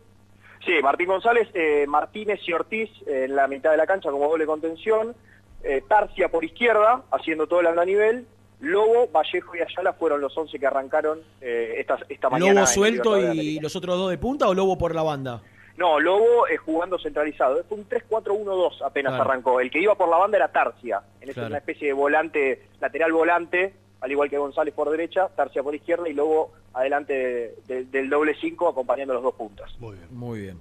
Sí, 0.66 0.74
Martín 0.84 1.08
González, 1.08 1.48
eh, 1.54 1.86
Martínez 1.88 2.42
y 2.46 2.52
Ortiz 2.52 2.90
eh, 3.08 3.24
en 3.24 3.36
la 3.38 3.48
mitad 3.48 3.72
de 3.72 3.78
la 3.78 3.88
cancha 3.88 4.12
como 4.12 4.28
doble 4.28 4.46
contención, 4.46 5.16
eh, 5.64 5.82
Tarcia 5.88 6.28
por 6.30 6.44
izquierda, 6.44 7.04
haciendo 7.10 7.48
todo 7.48 7.62
el 7.62 7.68
anda 7.68 7.86
nivel, 7.86 8.28
Lobo, 8.60 9.08
Vallejo 9.12 9.56
y 9.56 9.62
Ayala 9.62 9.94
fueron 9.94 10.20
los 10.20 10.38
11 10.38 10.60
que 10.60 10.68
arrancaron 10.68 11.20
eh, 11.40 11.76
esta, 11.80 11.98
esta 12.10 12.30
mañana. 12.30 12.54
Lobo 12.54 12.68
suelto 12.68 13.18
y 13.34 13.60
los 13.62 13.74
otros 13.78 13.98
dos 13.98 14.10
de 14.12 14.18
punta 14.18 14.50
o 14.50 14.54
Lobo 14.54 14.78
por 14.78 14.94
la 14.94 15.02
banda. 15.04 15.42
No, 15.78 16.00
Lobo 16.02 16.48
eh, 16.50 16.58
jugando 16.58 17.00
centralizado. 17.00 17.64
Fue 17.70 17.78
un 17.78 17.88
3-4-1-2 17.88 18.82
apenas 18.86 19.14
Claro. 19.14 19.30
arrancó. 19.32 19.62
El 19.62 19.72
que 19.72 19.80
iba 19.80 19.96
por 19.96 20.10
la 20.10 20.18
banda 20.18 20.38
era 20.38 20.52
Tarcia, 20.52 21.02
en 21.22 21.32
Claro. 21.32 21.48
una 21.48 21.58
especie 21.60 21.88
de 21.88 21.94
volante, 21.94 22.68
lateral 22.82 23.14
volante, 23.14 23.74
al 24.02 24.12
igual 24.12 24.30
que 24.30 24.38
González 24.38 24.74
por 24.74 24.90
derecha, 24.90 25.30
Tarcia 25.30 25.64
por 25.64 25.74
izquierda 25.76 26.10
y 26.10 26.14
Lobo 26.14 26.52
adelante 26.74 27.14
de- 27.14 27.56
de- 27.68 27.86
del 27.86 28.10
doble 28.10 28.36
5 28.42 28.68
acompañando 28.68 29.14
los 29.14 29.24
dos 29.24 29.36
puntas. 29.36 29.72
Muy 29.80 29.96
bien. 29.96 30.08
Muy 30.12 30.40
bien. 30.42 30.58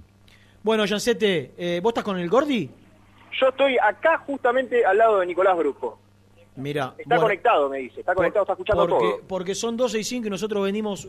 Bueno, 0.63 0.85
Jancete, 0.87 1.51
eh, 1.57 1.79
¿vos 1.81 1.91
estás 1.91 2.03
con 2.03 2.17
el 2.19 2.29
Gordi? 2.29 2.69
Yo 3.39 3.47
estoy 3.47 3.77
acá 3.81 4.19
justamente 4.19 4.85
al 4.85 4.97
lado 4.97 5.19
de 5.19 5.25
Nicolás 5.25 5.57
Brujo. 5.57 5.97
Mira, 6.57 6.93
Está 6.97 7.17
conectado, 7.17 7.69
me 7.69 7.77
dice. 7.79 8.01
Está 8.01 8.13
conectado, 8.13 8.43
está 8.43 8.53
escuchando 8.53 8.87
porque, 8.87 9.05
todo. 9.09 9.21
Porque 9.27 9.55
son 9.55 9.77
12 9.77 9.99
y 9.99 10.03
5 10.03 10.27
y 10.27 10.29
nosotros 10.29 10.61
venimos 10.63 11.07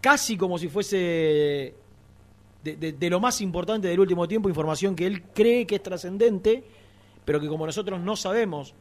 casi 0.00 0.36
como 0.36 0.56
si 0.56 0.68
fuese 0.68 1.74
de, 2.62 2.76
de- 2.76 2.92
de 2.92 3.10
lo 3.10 3.20
más 3.20 3.40
importante 3.40 3.88
del 3.88 3.98
último 4.00 4.26
tiempo, 4.28 4.48
información 4.48 4.94
que 4.96 5.06
él 5.06 5.22
cree 5.34 5.66
que 5.66 5.74
es 5.76 5.82
trascendente, 5.82 6.64
pero 7.24 7.40
que 7.40 7.48
como 7.48 7.66
nosotros 7.66 8.00
no 8.00 8.14
sabemos 8.16 8.74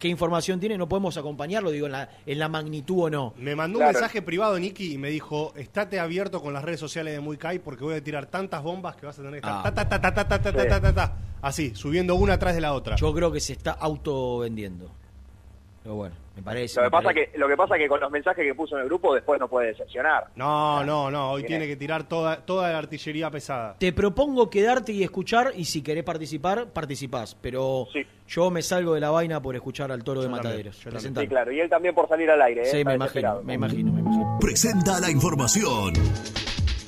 qué 0.00 0.08
información 0.08 0.58
tiene, 0.58 0.76
no 0.76 0.88
podemos 0.88 1.16
acompañarlo, 1.16 1.70
digo, 1.70 1.86
en 1.86 1.92
la, 1.92 2.08
en 2.26 2.38
la 2.38 2.48
magnitud 2.48 3.04
o 3.04 3.10
no. 3.10 3.34
Me 3.36 3.54
mandó 3.54 3.78
un 3.78 3.84
mensaje 3.84 4.22
privado, 4.22 4.58
Nicky, 4.58 4.94
y 4.94 4.98
me 4.98 5.10
dijo, 5.10 5.52
estate 5.56 6.00
abierto 6.00 6.40
con 6.40 6.52
las 6.52 6.64
redes 6.64 6.80
sociales 6.80 7.14
de 7.14 7.20
Muy 7.20 7.36
Kai 7.36 7.60
porque 7.60 7.84
voy 7.84 7.94
a 7.94 8.02
tirar 8.02 8.26
tantas 8.26 8.62
bombas 8.62 8.96
que 8.96 9.06
vas 9.06 9.18
a 9.18 9.22
tener 9.22 9.40
que 9.40 9.46
estar 9.46 9.62
así, 11.42 11.74
subiendo 11.74 12.14
una 12.14 12.34
atrás 12.34 12.54
de 12.54 12.62
la 12.62 12.72
otra. 12.72 12.96
Yo 12.96 13.12
creo 13.14 13.30
que 13.30 13.40
se 13.40 13.52
está 13.52 13.72
auto 13.72 14.38
vendiendo. 14.38 14.90
Pero 15.82 15.94
bueno, 15.94 16.14
me 16.36 16.42
parece. 16.42 16.76
Lo 16.76 16.82
que, 16.82 16.86
me 16.86 16.90
pasa 16.90 17.04
parece. 17.04 17.30
que, 17.32 17.38
lo 17.38 17.48
que 17.48 17.56
pasa 17.56 17.78
que 17.78 17.88
con 17.88 18.00
los 18.00 18.10
mensajes 18.10 18.44
que 18.44 18.54
puso 18.54 18.76
en 18.76 18.82
el 18.82 18.88
grupo 18.88 19.14
después 19.14 19.40
no 19.40 19.48
puede 19.48 19.68
decepcionar. 19.68 20.26
No, 20.36 20.84
no, 20.84 21.10
no, 21.10 21.30
hoy 21.30 21.42
Tiene- 21.42 21.60
tiene 21.60 21.72
que 21.72 21.76
tirar 21.78 22.04
toda, 22.04 22.36
toda 22.44 22.70
la 22.70 22.78
artillería 22.78 23.30
pesada. 23.30 23.76
Te 23.78 23.92
propongo 23.94 24.50
quedarte 24.50 24.92
y 24.92 25.02
escuchar, 25.02 25.52
y 25.56 25.64
si 25.64 25.82
querés 25.82 26.04
participar, 26.04 26.66
participás. 26.66 27.34
Pero 27.40 27.86
yo 28.28 28.50
me 28.50 28.60
salgo 28.60 28.92
de 28.94 29.00
la 29.00 29.10
vaina 29.10 29.40
por 29.40 29.56
escuchar 29.56 29.90
al 29.90 30.04
toro 30.04 30.20
de 30.20 30.28
Mataderos. 30.28 30.76
Sí, 30.76 31.26
claro. 31.26 31.50
Y 31.50 31.60
él 31.60 31.70
también 31.70 31.94
por 31.94 32.08
salir 32.08 32.30
al 32.30 32.42
aire. 32.42 32.60
¿eh? 32.62 32.66
Sí, 32.66 32.76
Está 32.78 32.90
me 32.90 32.94
imagino, 32.96 33.04
desesperado. 33.06 33.42
me 33.42 33.54
imagino, 33.54 33.92
me 33.92 34.00
imagino. 34.00 34.38
Presenta 34.38 35.00
la 35.00 35.10
información. 35.10 35.94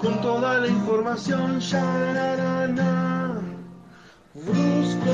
Con 0.00 0.20
toda 0.22 0.58
la 0.58 0.66
información, 0.68 1.60
ya 1.60 1.82
na 1.82 2.36
na 2.36 2.66
na. 2.68 3.40
Brusco. 4.34 5.10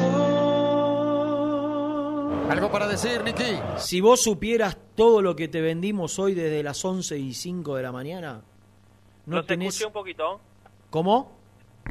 ¿Algo 2.50 2.70
para 2.70 2.86
decir, 2.86 3.22
Nicky? 3.24 3.58
Si 3.78 4.00
vos 4.00 4.22
supieras 4.22 4.78
todo 4.94 5.20
lo 5.22 5.34
que 5.34 5.48
te 5.48 5.60
vendimos 5.60 6.18
hoy 6.18 6.34
desde 6.34 6.62
las 6.62 6.84
11 6.84 7.18
y 7.18 7.34
5 7.34 7.74
de 7.76 7.82
la 7.82 7.92
mañana, 7.92 8.42
no 9.26 9.36
Los 9.38 9.46
tenés... 9.46 9.68
escuché 9.74 9.86
un 9.86 9.92
poquito. 9.92 10.40
¿Cómo? 10.90 11.36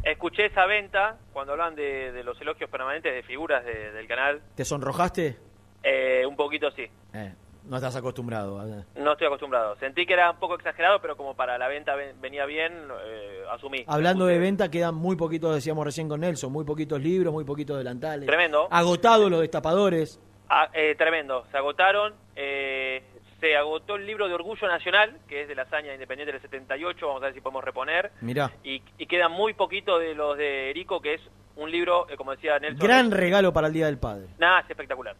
Escuché 0.03 0.45
esa 0.47 0.65
venta 0.65 1.17
cuando 1.33 1.53
hablan 1.53 1.75
de, 1.75 2.11
de 2.13 2.23
los 2.23 2.39
elogios 2.41 2.69
permanentes 2.69 3.13
de 3.13 3.23
figuras 3.23 3.65
de- 3.65 3.91
del 3.91 4.07
canal. 4.07 4.41
¿Te 4.55 4.63
sonrojaste? 4.63 5.37
Eh, 5.83 6.25
un 6.25 6.35
poquito 6.35 6.71
sí. 6.71 6.83
Eh, 7.13 7.33
no 7.68 7.76
estás 7.78 7.95
acostumbrado. 7.95 8.63
No 8.95 9.11
estoy 9.13 9.28
acostumbrado. 9.28 9.76
Sentí 9.78 10.05
que 10.05 10.13
era 10.13 10.32
un 10.32 10.38
poco 10.39 10.55
exagerado, 10.55 11.01
pero 11.01 11.16
como 11.18 11.36
para 11.36 11.57
la 11.57 11.68
venta 11.68 11.95
ven- 11.95 12.20
venía 12.22 12.45
bien, 12.45 12.74
eh, 13.05 13.43
asumí. 13.51 13.84
Hablando 13.88 14.26
de 14.26 14.38
venta, 14.39 14.70
quedan 14.70 14.95
muy 14.95 15.16
poquitos, 15.16 15.53
decíamos 15.55 15.86
recién 15.86 16.07
con 16.09 16.22
Nelson, 16.22 16.51
muy 16.51 16.66
poquitos 16.66 17.01
libros, 17.01 17.34
muy 17.34 17.43
poquitos 17.45 17.78
delantales. 17.78 18.28
Tremendo. 18.28 18.68
Agotados 18.72 19.30
los 19.32 19.41
destapadores. 19.41 20.20
Ah, 20.49 20.70
eh, 20.74 20.95
tremendo. 20.97 21.45
Se 21.51 21.57
agotaron. 21.57 22.13
eh, 22.36 23.03
se 23.41 23.55
agotó 23.57 23.95
el 23.95 24.07
libro 24.07 24.28
de 24.28 24.34
Orgullo 24.34 24.68
Nacional, 24.68 25.18
que 25.28 25.41
es 25.41 25.47
de 25.47 25.55
la 25.55 25.63
hazaña 25.63 25.93
independiente 25.93 26.32
del 26.32 26.41
78. 26.41 27.05
Vamos 27.05 27.22
a 27.22 27.26
ver 27.26 27.36
si 27.36 27.41
podemos 27.41 27.63
reponer. 27.63 28.11
Mirá. 28.22 28.49
Y, 28.63 28.82
y 28.97 29.05
queda 29.07 29.28
muy 29.28 29.53
poquito 29.53 29.99
de 29.99 30.16
los 30.16 30.38
de 30.38 30.70
Erico, 30.72 31.01
que 31.01 31.16
es 31.16 31.22
un 31.57 31.70
libro, 31.70 32.07
eh, 32.09 32.16
como 32.16 32.32
decía 32.32 32.57
Nelson. 32.59 32.88
Gran 32.88 33.11
regalo 33.11 33.51
para 33.53 33.68
el 33.68 33.74
Día 33.74 33.86
del 33.88 33.97
Padre. 33.99 34.28
Nada, 34.39 34.61
es 34.61 34.70
espectacular. 34.70 35.16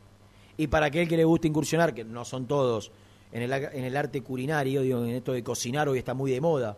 Y 0.58 0.68
para 0.68 0.88
aquel 0.88 1.08
que 1.08 1.18
le 1.18 1.24
guste 1.26 1.48
incursionar, 1.48 1.94
que 1.94 2.04
no 2.04 2.24
son 2.26 2.46
todos, 2.48 2.92
en 3.32 3.42
el, 3.42 3.52
en 3.52 3.84
el 3.84 3.98
arte 3.98 4.22
culinario, 4.22 4.82
digo, 4.82 5.04
en 5.04 5.10
esto 5.16 5.34
de 5.34 5.44
cocinar 5.44 5.90
hoy 5.90 5.98
está 6.00 6.14
muy 6.14 6.32
de 6.32 6.40
moda. 6.40 6.78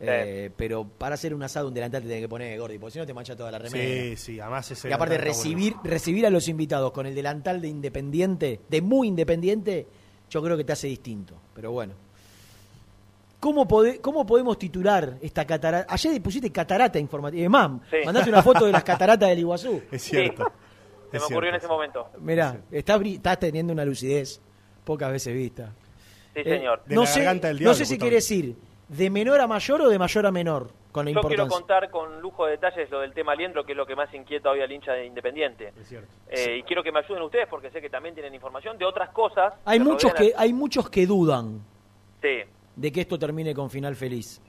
Eh, 0.00 0.50
pero 0.56 0.84
para 0.86 1.14
hacer 1.16 1.34
un 1.34 1.42
asado, 1.42 1.68
un 1.68 1.74
delantal 1.74 2.00
te 2.02 2.08
tenés 2.08 2.22
que 2.22 2.28
poner 2.28 2.58
gordi, 2.58 2.78
porque 2.78 2.92
si 2.94 2.98
no 2.98 3.06
te 3.06 3.12
mancha 3.12 3.36
toda 3.36 3.50
la 3.50 3.58
remera. 3.58 3.84
Sí, 3.84 4.16
sí, 4.16 4.40
además 4.40 4.70
ese 4.70 4.88
Y 4.88 4.92
aparte 4.92 5.18
recibir, 5.18 5.74
recibir 5.84 6.24
a 6.26 6.30
los 6.30 6.48
invitados 6.48 6.92
con 6.92 7.04
el 7.06 7.14
delantal 7.14 7.60
de 7.60 7.68
independiente, 7.68 8.60
de 8.68 8.80
muy 8.80 9.08
independiente, 9.08 9.86
yo 10.30 10.42
creo 10.42 10.56
que 10.56 10.64
te 10.64 10.72
hace 10.72 10.86
distinto. 10.86 11.34
Pero 11.54 11.72
bueno. 11.72 11.92
¿Cómo, 13.38 13.66
pode- 13.66 14.00
¿Cómo 14.02 14.26
podemos 14.26 14.58
titular 14.58 15.16
esta 15.22 15.46
catarata? 15.46 15.92
Ayer 15.92 16.20
pusiste 16.22 16.50
catarata 16.52 16.98
informativa. 16.98 17.48
Mam, 17.48 17.80
Sí. 17.90 17.96
mandaste 18.04 18.28
una 18.28 18.42
foto 18.42 18.66
de 18.66 18.72
las 18.72 18.84
cataratas 18.84 19.28
del 19.30 19.38
Iguazú. 19.38 19.80
Es 19.90 20.02
cierto. 20.02 20.50
Se 21.10 21.18
me 21.18 21.24
ocurrió 21.24 21.50
en 21.50 21.56
ese 21.56 21.66
momento. 21.68 22.08
Mirá, 22.18 22.60
estás, 22.70 23.00
bri- 23.00 23.14
estás 23.16 23.38
teniendo 23.38 23.72
una 23.72 23.84
lucidez 23.84 24.40
pocas 24.84 25.10
veces 25.10 25.34
vista. 25.34 25.72
Sí, 26.34 26.40
Eh, 26.40 26.44
señor. 26.44 26.82
no 26.86 27.06
sé, 27.06 27.24
no 27.60 27.74
sé 27.74 27.84
si 27.84 27.98
quiere 27.98 28.16
decir 28.16 28.54
de 28.88 29.10
menor 29.10 29.40
a 29.40 29.46
mayor 29.46 29.82
o 29.82 29.88
de 29.88 29.98
mayor 29.98 30.26
a 30.26 30.30
menor 30.32 30.70
con 30.92 31.04
la 31.04 31.12
Yo 31.12 31.20
quiero 31.20 31.44
importancia. 31.44 31.56
contar 31.58 31.90
con 31.90 32.20
lujo 32.20 32.46
de 32.46 32.52
detalles 32.52 32.90
lo 32.90 33.00
del 33.00 33.12
tema 33.12 33.32
Aliendro, 33.32 33.64
que 33.64 33.72
es 33.72 33.78
lo 33.78 33.86
que 33.86 33.94
más 33.94 34.12
inquieta 34.14 34.50
hoy 34.50 34.60
al 34.60 34.70
hincha 34.72 34.92
de 34.92 35.06
Independiente. 35.06 35.72
Eh, 36.28 36.56
Y 36.58 36.62
quiero 36.64 36.82
que 36.82 36.90
me 36.92 36.98
ayuden 37.00 37.22
ustedes, 37.22 37.46
porque 37.48 37.70
sé 37.70 37.80
que 37.80 37.88
también 37.90 38.14
tienen 38.14 38.34
información 38.34 38.76
de 38.78 38.84
otras 38.84 39.10
cosas. 39.10 39.54
Hay 39.64 39.78
que 39.78 39.84
muchos 39.84 40.14
que 40.14 40.32
hay 40.36 40.52
muchos 40.52 40.90
que 40.90 41.06
dudan 41.06 41.60
Sí. 42.22 42.38
de 42.76 42.92
que 42.92 43.00
esto 43.02 43.18
termine 43.18 43.54
con 43.54 43.70
final 43.70 43.94
feliz. 43.94 44.40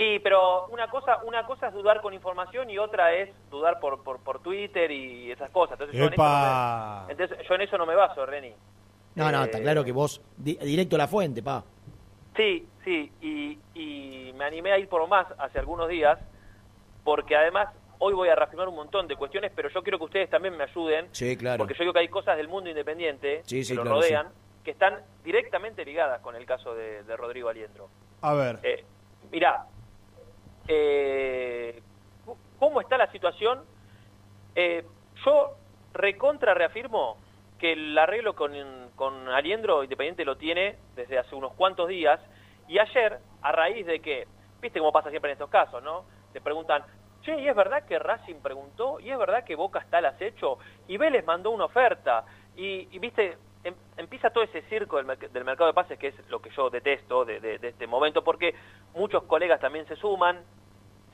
Y, 0.00 0.20
pero 0.20 0.66
una 0.68 0.88
cosa, 0.88 1.18
una 1.24 1.44
cosa 1.44 1.66
es 1.68 1.74
dudar 1.74 2.00
con 2.00 2.14
información 2.14 2.70
y 2.70 2.78
otra 2.78 3.12
es 3.12 3.30
dudar 3.50 3.80
por, 3.80 4.02
por, 4.04 4.20
por 4.20 4.40
Twitter 4.40 4.88
y 4.92 5.32
esas 5.32 5.50
cosas. 5.50 5.72
Entonces 5.72 5.96
yo, 5.98 6.06
en 6.06 6.12
eso 6.14 6.22
no 6.22 7.04
me, 7.06 7.12
entonces 7.12 7.48
yo 7.48 7.54
en 7.56 7.60
eso 7.62 7.78
no 7.78 7.86
me 7.86 7.94
baso, 7.96 8.24
Reni. 8.24 8.54
No, 9.16 9.32
no, 9.32 9.42
Eh, 9.42 9.44
está 9.46 9.60
claro 9.60 9.82
que 9.84 9.90
vos 9.90 10.22
di- 10.36 10.54
directo 10.56 10.94
a 10.94 10.98
la 10.98 11.08
fuente, 11.08 11.42
pa. 11.42 11.64
Sí, 12.36 12.64
sí, 12.84 13.10
y, 13.20 13.58
y 13.74 14.32
me 14.34 14.44
animé 14.44 14.70
a 14.70 14.78
ir 14.78 14.88
por 14.88 15.04
más 15.08 15.26
hace 15.36 15.58
algunos 15.58 15.88
días, 15.88 16.16
porque 17.02 17.34
además 17.34 17.68
hoy 17.98 18.14
voy 18.14 18.28
a 18.28 18.36
reafirmar 18.36 18.68
un 18.68 18.76
montón 18.76 19.08
de 19.08 19.16
cuestiones, 19.16 19.50
pero 19.52 19.68
yo 19.68 19.82
quiero 19.82 19.98
que 19.98 20.04
ustedes 20.04 20.30
también 20.30 20.56
me 20.56 20.62
ayuden, 20.62 21.08
Sí, 21.10 21.36
claro. 21.36 21.58
porque 21.58 21.74
yo 21.74 21.80
digo 21.80 21.92
que 21.92 21.98
hay 21.98 22.08
cosas 22.08 22.36
del 22.36 22.46
mundo 22.46 22.70
independiente 22.70 23.42
Sí, 23.44 23.64
sí, 23.64 23.72
que 23.72 23.76
lo 23.78 23.82
claro, 23.82 23.96
rodean, 23.96 24.28
que 24.62 24.70
están 24.70 25.00
directamente 25.24 25.84
ligadas 25.84 26.20
con 26.20 26.36
el 26.36 26.46
caso 26.46 26.72
de, 26.76 27.02
de 27.02 27.16
Rodrigo 27.16 27.48
Aliendro. 27.48 27.88
A 28.22 28.34
ver. 28.34 28.60
Eh, 28.62 28.84
mirá, 29.32 29.64
eh, 30.68 31.82
¿cómo 32.58 32.80
está 32.80 32.96
la 32.98 33.10
situación? 33.10 33.64
Eh, 34.54 34.84
yo 35.24 35.56
recontra 35.94 36.54
reafirmo 36.54 37.16
que 37.58 37.72
el 37.72 37.98
arreglo 37.98 38.34
con, 38.36 38.52
con 38.94 39.28
Aliendro 39.28 39.82
Independiente 39.82 40.24
lo 40.24 40.36
tiene 40.36 40.76
desde 40.94 41.18
hace 41.18 41.34
unos 41.34 41.52
cuantos 41.54 41.88
días 41.88 42.20
y 42.68 42.78
ayer, 42.78 43.18
a 43.42 43.52
raíz 43.52 43.86
de 43.86 44.00
que, 44.00 44.26
viste 44.60 44.78
cómo 44.78 44.92
pasa 44.92 45.10
siempre 45.10 45.30
en 45.30 45.34
estos 45.34 45.50
casos, 45.50 45.82
¿no? 45.82 46.04
Te 46.32 46.40
preguntan, 46.40 46.84
che, 47.22 47.40
¿y 47.40 47.48
es 47.48 47.56
verdad 47.56 47.84
que 47.84 47.98
Racing 47.98 48.36
preguntó? 48.42 49.00
¿Y 49.00 49.10
es 49.10 49.18
verdad 49.18 49.42
que 49.44 49.56
Boca 49.56 49.78
está 49.80 49.98
al 49.98 50.06
acecho? 50.06 50.58
Y 50.86 50.98
Vélez 50.98 51.24
mandó 51.24 51.50
una 51.50 51.64
oferta. 51.64 52.24
Y, 52.56 52.86
y, 52.94 52.98
viste, 52.98 53.38
em- 53.64 53.74
empieza 53.96 54.30
todo 54.30 54.44
ese 54.44 54.62
circo 54.62 55.02
del, 55.02 55.18
del 55.32 55.44
mercado 55.44 55.68
de 55.68 55.74
pases, 55.74 55.98
que 55.98 56.08
es 56.08 56.28
lo 56.28 56.40
que 56.40 56.50
yo 56.50 56.68
detesto 56.70 57.24
de, 57.24 57.40
de- 57.40 57.58
de 57.58 57.68
este 57.68 57.86
momento, 57.86 58.22
porque 58.22 58.54
muchos 58.94 59.22
colegas 59.24 59.60
también 59.60 59.86
se 59.86 59.96
suman, 59.96 60.44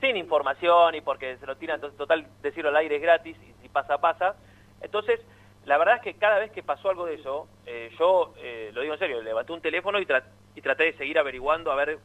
sin 0.05 0.17
información 0.17 0.93
y 0.95 1.01
porque 1.01 1.37
se 1.37 1.45
lo 1.47 1.57
tiran, 1.57 1.75
entonces, 1.75 1.97
total, 1.97 2.27
decirlo 2.43 2.69
al 2.69 2.75
aire 2.77 2.97
es 2.97 3.01
gratis 3.01 3.35
y 3.41 3.53
si 3.61 3.69
pasa, 3.69 3.97
pasa. 3.97 4.35
Entonces, 4.81 5.19
la 5.65 5.77
verdad 5.79 5.95
es 5.95 6.01
que 6.03 6.13
cada 6.19 6.37
vez 6.37 6.51
que 6.51 6.61
pasó 6.61 6.89
algo 6.89 7.05
de 7.07 7.15
eso, 7.15 7.47
eh, 7.65 7.89
yo, 7.97 8.33
eh, 8.37 8.69
lo 8.73 8.81
digo 8.81 8.93
en 8.93 8.99
serio, 8.99 9.21
levanté 9.23 9.51
un 9.51 9.61
teléfono 9.61 9.99
y, 9.99 10.05
tra- 10.05 10.23
y 10.53 10.61
traté 10.61 10.83
de 10.83 10.93
seguir 10.97 11.17
averiguando 11.17 11.71
a 11.71 11.75
ver, 11.75 11.97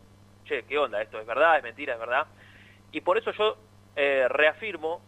che, 0.46 0.64
¿qué 0.64 0.78
onda? 0.78 1.02
¿Esto 1.02 1.20
es 1.20 1.26
verdad? 1.26 1.58
¿Es 1.58 1.62
mentira? 1.62 1.92
¿Es 1.92 2.00
verdad? 2.00 2.26
Y 2.92 3.02
por 3.02 3.18
eso 3.18 3.32
yo 3.32 3.58
eh, 3.96 4.26
reafirmo 4.30 5.02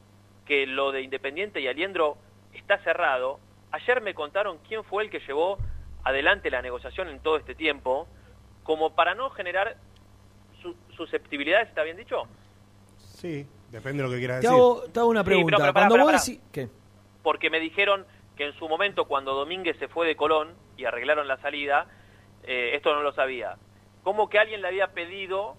que 0.45 0.67
lo 0.67 0.93
de 0.93 1.01
Independiente 1.01 1.61
y 1.63 1.69
Aliendro 1.69 2.19
está 2.53 2.77
cerrado. 2.79 3.41
Ayer 3.71 4.03
me 4.03 4.13
contaron 4.13 4.59
quién 4.69 4.85
fue 4.85 5.05
el 5.05 5.11
que 5.11 5.21
llevó 5.21 5.57
adelante 6.05 6.51
la 6.51 6.61
negociación 6.61 7.09
en 7.09 7.21
todo 7.21 7.39
este 7.39 7.55
tiempo, 7.55 8.07
como 8.65 8.95
para 8.95 9.15
no 9.15 9.31
generar 9.31 9.77
su- 10.61 10.77
susceptibilidades, 10.95 11.69
¿está 11.71 11.85
bien 11.85 11.97
dicho? 11.97 12.27
Sí, 13.23 13.47
depende 13.71 14.03
de 14.03 14.09
lo 14.09 14.13
que 14.15 14.19
quieras 14.19 14.41
Te 14.41 14.49
decir. 14.49 14.59
hago, 14.61 14.83
te 14.93 15.01
hago 15.01 15.09
una 15.09 15.21
Sí, 15.21 15.25
pero- 15.25 15.37
pregunta. 15.37 15.57
pero 15.59 15.73
Cuando 15.73 15.99
vos 15.99 16.13
decís... 16.27 16.41
¿Qué? 16.53 16.69
porque 17.23 17.51
me 17.51 17.61
dijeron 17.61 18.05
que 18.37 18.47
en 18.47 18.53
su 18.59 18.69
momento 18.69 19.05
cuando 19.05 19.33
Domínguez 19.35 19.77
se 19.79 19.87
fue 19.89 20.07
de 20.09 20.17
Colón 20.17 20.55
y 20.77 20.85
arreglaron 20.87 21.29
la 21.29 21.37
salida, 21.37 21.87
eh, 22.43 22.73
esto 22.75 22.93
no 22.95 23.03
lo 23.03 23.13
sabía, 23.13 23.57
como 24.03 24.29
que 24.29 24.41
alguien 24.41 24.61
le 24.61 24.67
había 24.69 24.89
pedido 24.89 25.57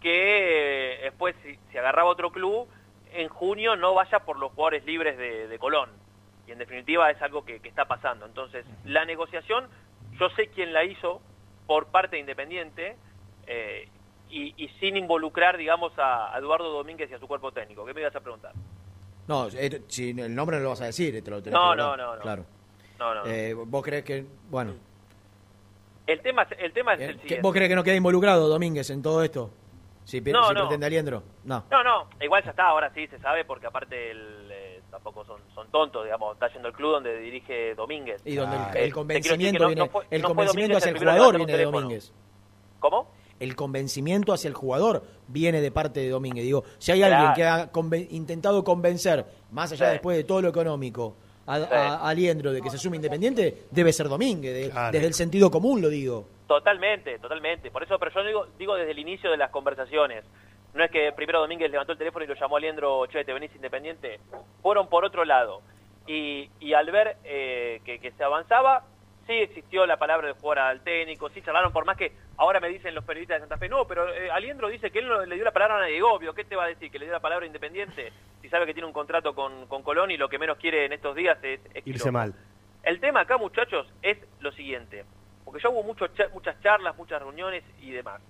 que 0.00 0.94
eh, 0.94 1.02
después 1.04 1.34
si, 1.42 1.58
si 1.70 1.78
agarraba 1.78 2.08
otro 2.10 2.30
club, 2.32 2.66
en 3.12 3.28
junio 3.28 3.76
no 3.76 3.92
vaya 3.94 4.20
por 4.20 4.38
los 4.38 4.52
jugadores 4.52 4.84
libres 4.86 5.16
de, 5.18 5.46
de 5.46 5.58
Colón. 5.58 5.90
Y 6.46 6.52
en 6.52 6.58
definitiva 6.58 7.10
es 7.10 7.20
algo 7.22 7.44
que, 7.44 7.60
que 7.60 7.68
está 7.68 7.84
pasando. 7.86 8.26
Entonces, 8.26 8.66
la 8.84 9.04
negociación, 9.04 9.68
yo 10.18 10.28
sé 10.30 10.48
quién 10.48 10.72
la 10.72 10.84
hizo 10.84 11.20
por 11.66 11.86
parte 11.86 12.16
de 12.16 12.20
Independiente 12.20 12.96
eh, 13.46 13.88
y, 14.30 14.54
y 14.62 14.68
sin 14.80 14.96
involucrar, 14.96 15.56
digamos, 15.56 15.92
a, 15.98 16.36
Eduardo 16.38 16.70
Domínguez 16.72 17.10
y 17.10 17.14
a 17.14 17.18
su 17.18 17.26
cuerpo 17.28 17.52
técnico. 17.52 17.84
¿Qué 17.84 17.94
me 17.94 18.00
ibas 18.00 18.14
a 18.16 18.20
preguntar? 18.20 18.52
No, 19.26 19.48
eh, 19.48 19.82
si 19.88 20.10
el 20.10 20.34
nombre 20.34 20.56
no 20.58 20.64
lo 20.64 20.68
vas 20.70 20.80
a 20.82 20.86
decir, 20.86 21.22
te 21.22 21.30
lo 21.30 21.42
tenés 21.42 21.58
No, 21.58 21.70
que 21.72 21.76
no, 21.76 21.96
no, 21.96 22.16
no. 22.16 22.20
Claro. 22.22 22.44
No, 22.98 23.14
no. 23.14 23.26
Eh, 23.26 23.54
¿Vos 23.54 23.82
crees 23.82 24.04
que, 24.04 24.24
bueno, 24.50 24.74
El 26.06 26.20
tema, 26.20 26.46
el 26.58 26.72
tema 26.72 26.94
es 26.94 27.00
el 27.00 27.06
que- 27.16 27.22
siguiente. 27.22 27.42
vos 27.42 27.52
crees 27.52 27.68
que 27.68 27.74
no 27.76 27.82
queda 27.84 27.94
involucrado 27.94 28.48
Domínguez 28.48 28.90
en 28.90 29.02
todo 29.02 29.22
esto? 29.22 29.50
Si, 30.04 30.20
No, 30.20 30.48
si 30.48 30.54
no. 30.54 30.60
pretende 30.60 30.84
Aliendro. 30.86 31.22
No. 31.44 31.64
No, 31.70 31.82
no, 31.82 32.08
igual 32.20 32.44
ya 32.44 32.50
está, 32.50 32.66
ahora 32.66 32.92
sí 32.94 33.06
se 33.06 33.18
sabe 33.20 33.46
porque 33.46 33.66
aparte 33.66 34.10
el, 34.10 34.48
eh, 34.52 34.82
tampoco 34.90 35.24
son, 35.24 35.40
son 35.54 35.66
tontos, 35.70 36.04
digamos, 36.04 36.34
está 36.34 36.52
yendo 36.52 36.68
el 36.68 36.74
club 36.74 36.92
donde 36.92 37.16
dirige 37.20 37.74
Domínguez. 37.74 38.20
Y 38.26 38.34
donde 38.34 38.56
el- 38.56 38.62
Eh, 38.62 38.66
el, 38.66 38.72
te 38.72 38.78
quiero 38.80 38.94
convencimiento 38.96 39.66
viene, 39.66 39.80
no 39.80 39.88
fue- 39.88 40.04
el 40.10 40.22
convencimiento 40.22 40.76
hacia 40.76 40.90
el 40.90 40.98
jugador 40.98 41.36
viene 41.38 41.56
de. 41.56 41.64
Domínguez. 41.64 42.12
¿Cómo? 42.80 43.08
El 43.40 43.56
convencimiento 43.56 44.32
hacia 44.32 44.48
el 44.48 44.54
jugador 44.54 45.02
viene 45.28 45.60
de 45.60 45.70
parte 45.70 46.00
de 46.00 46.08
Domínguez. 46.08 46.44
Digo, 46.44 46.64
si 46.78 46.92
hay 46.92 47.02
alguien 47.02 47.32
que 47.34 47.44
ha 47.44 47.70
conven- 47.72 48.06
intentado 48.10 48.62
convencer, 48.64 49.24
más 49.50 49.72
allá 49.72 49.86
Sí. 49.86 49.92
después 49.92 50.16
de 50.16 50.24
todo 50.24 50.40
lo 50.42 50.48
económico, 50.48 51.16
a, 51.46 51.58
Sí. 51.58 51.64
a- 51.70 51.94
a 51.96 52.08
Aliendro 52.08 52.52
de 52.52 52.62
que 52.62 52.70
se 52.70 52.78
sume 52.78 52.96
independiente, 52.96 53.64
debe 53.70 53.92
ser 53.92 54.08
Domínguez. 54.08 54.54
de- 54.54 54.70
Claro. 54.70 54.92
Desde 54.92 55.06
el 55.06 55.14
sentido 55.14 55.50
común 55.50 55.82
lo 55.82 55.88
digo. 55.88 56.26
Totalmente, 56.46 57.18
totalmente. 57.18 57.70
Por 57.70 57.82
eso, 57.82 57.98
pero 57.98 58.12
yo 58.12 58.24
digo, 58.24 58.46
digo 58.58 58.74
desde 58.76 58.92
el 58.92 58.98
inicio 58.98 59.30
de 59.30 59.36
las 59.36 59.50
conversaciones. 59.50 60.24
No 60.74 60.84
es 60.84 60.90
que 60.90 61.12
primero 61.12 61.40
Domínguez 61.40 61.70
levantó 61.70 61.92
el 61.92 61.98
teléfono 61.98 62.24
y 62.24 62.28
lo 62.28 62.34
llamó 62.34 62.56
a 62.56 62.60
Leandro, 62.60 63.06
che, 63.06 63.24
te 63.24 63.32
venís 63.32 63.54
independiente. 63.54 64.20
Fueron 64.62 64.88
por 64.88 65.04
otro 65.04 65.24
lado. 65.24 65.60
Y, 66.06 66.50
y 66.60 66.74
al 66.74 66.90
ver 66.90 67.16
eh, 67.24 67.80
que, 67.84 67.98
que 67.98 68.12
se 68.12 68.24
avanzaba, 68.24 68.84
sí 69.26 69.32
existió 69.32 69.86
la 69.86 69.96
palabra 69.98 70.28
de 70.28 70.34
jugar 70.34 70.58
al 70.58 70.80
técnico, 70.82 71.30
sí 71.30 71.40
charlaron, 71.42 71.72
por 71.72 71.84
más 71.86 71.96
que 71.96 72.12
ahora 72.36 72.60
me 72.60 72.68
dicen 72.68 72.94
los 72.94 73.04
periodistas 73.04 73.36
de 73.36 73.40
Santa 73.40 73.58
Fe, 73.58 73.68
no, 73.68 73.86
pero 73.86 74.08
eh, 74.12 74.30
Aliendro 74.30 74.68
dice 74.68 74.90
que 74.90 75.00
él 75.00 75.08
no 75.08 75.24
le 75.24 75.34
dio 75.34 75.44
la 75.44 75.52
palabra 75.52 75.76
a 75.76 75.80
nadie, 75.80 76.02
obvio, 76.02 76.34
¿qué 76.34 76.44
te 76.44 76.56
va 76.56 76.64
a 76.64 76.68
decir? 76.68 76.90
¿Que 76.90 76.98
le 76.98 77.06
dio 77.06 77.12
la 77.12 77.20
palabra 77.20 77.44
a 77.44 77.46
Independiente? 77.46 78.12
Si 78.42 78.48
sabe 78.48 78.66
que 78.66 78.74
tiene 78.74 78.86
un 78.86 78.92
contrato 78.92 79.34
con, 79.34 79.66
con 79.66 79.82
Colón 79.82 80.10
y 80.10 80.16
lo 80.16 80.28
que 80.28 80.38
menos 80.38 80.58
quiere 80.58 80.84
en 80.84 80.92
estos 80.92 81.14
días 81.16 81.38
es... 81.42 81.60
es 81.74 81.86
Irse 81.86 82.00
quilombo. 82.00 82.12
mal. 82.12 82.34
El 82.82 83.00
tema 83.00 83.20
acá, 83.20 83.38
muchachos, 83.38 83.90
es 84.02 84.18
lo 84.40 84.52
siguiente. 84.52 85.04
Porque 85.44 85.62
ya 85.62 85.70
hubo 85.70 85.82
mucho 85.82 86.06
muchas 86.32 86.60
charlas, 86.60 86.96
muchas 86.96 87.20
reuniones 87.20 87.64
y 87.80 87.90
demás. 87.90 88.20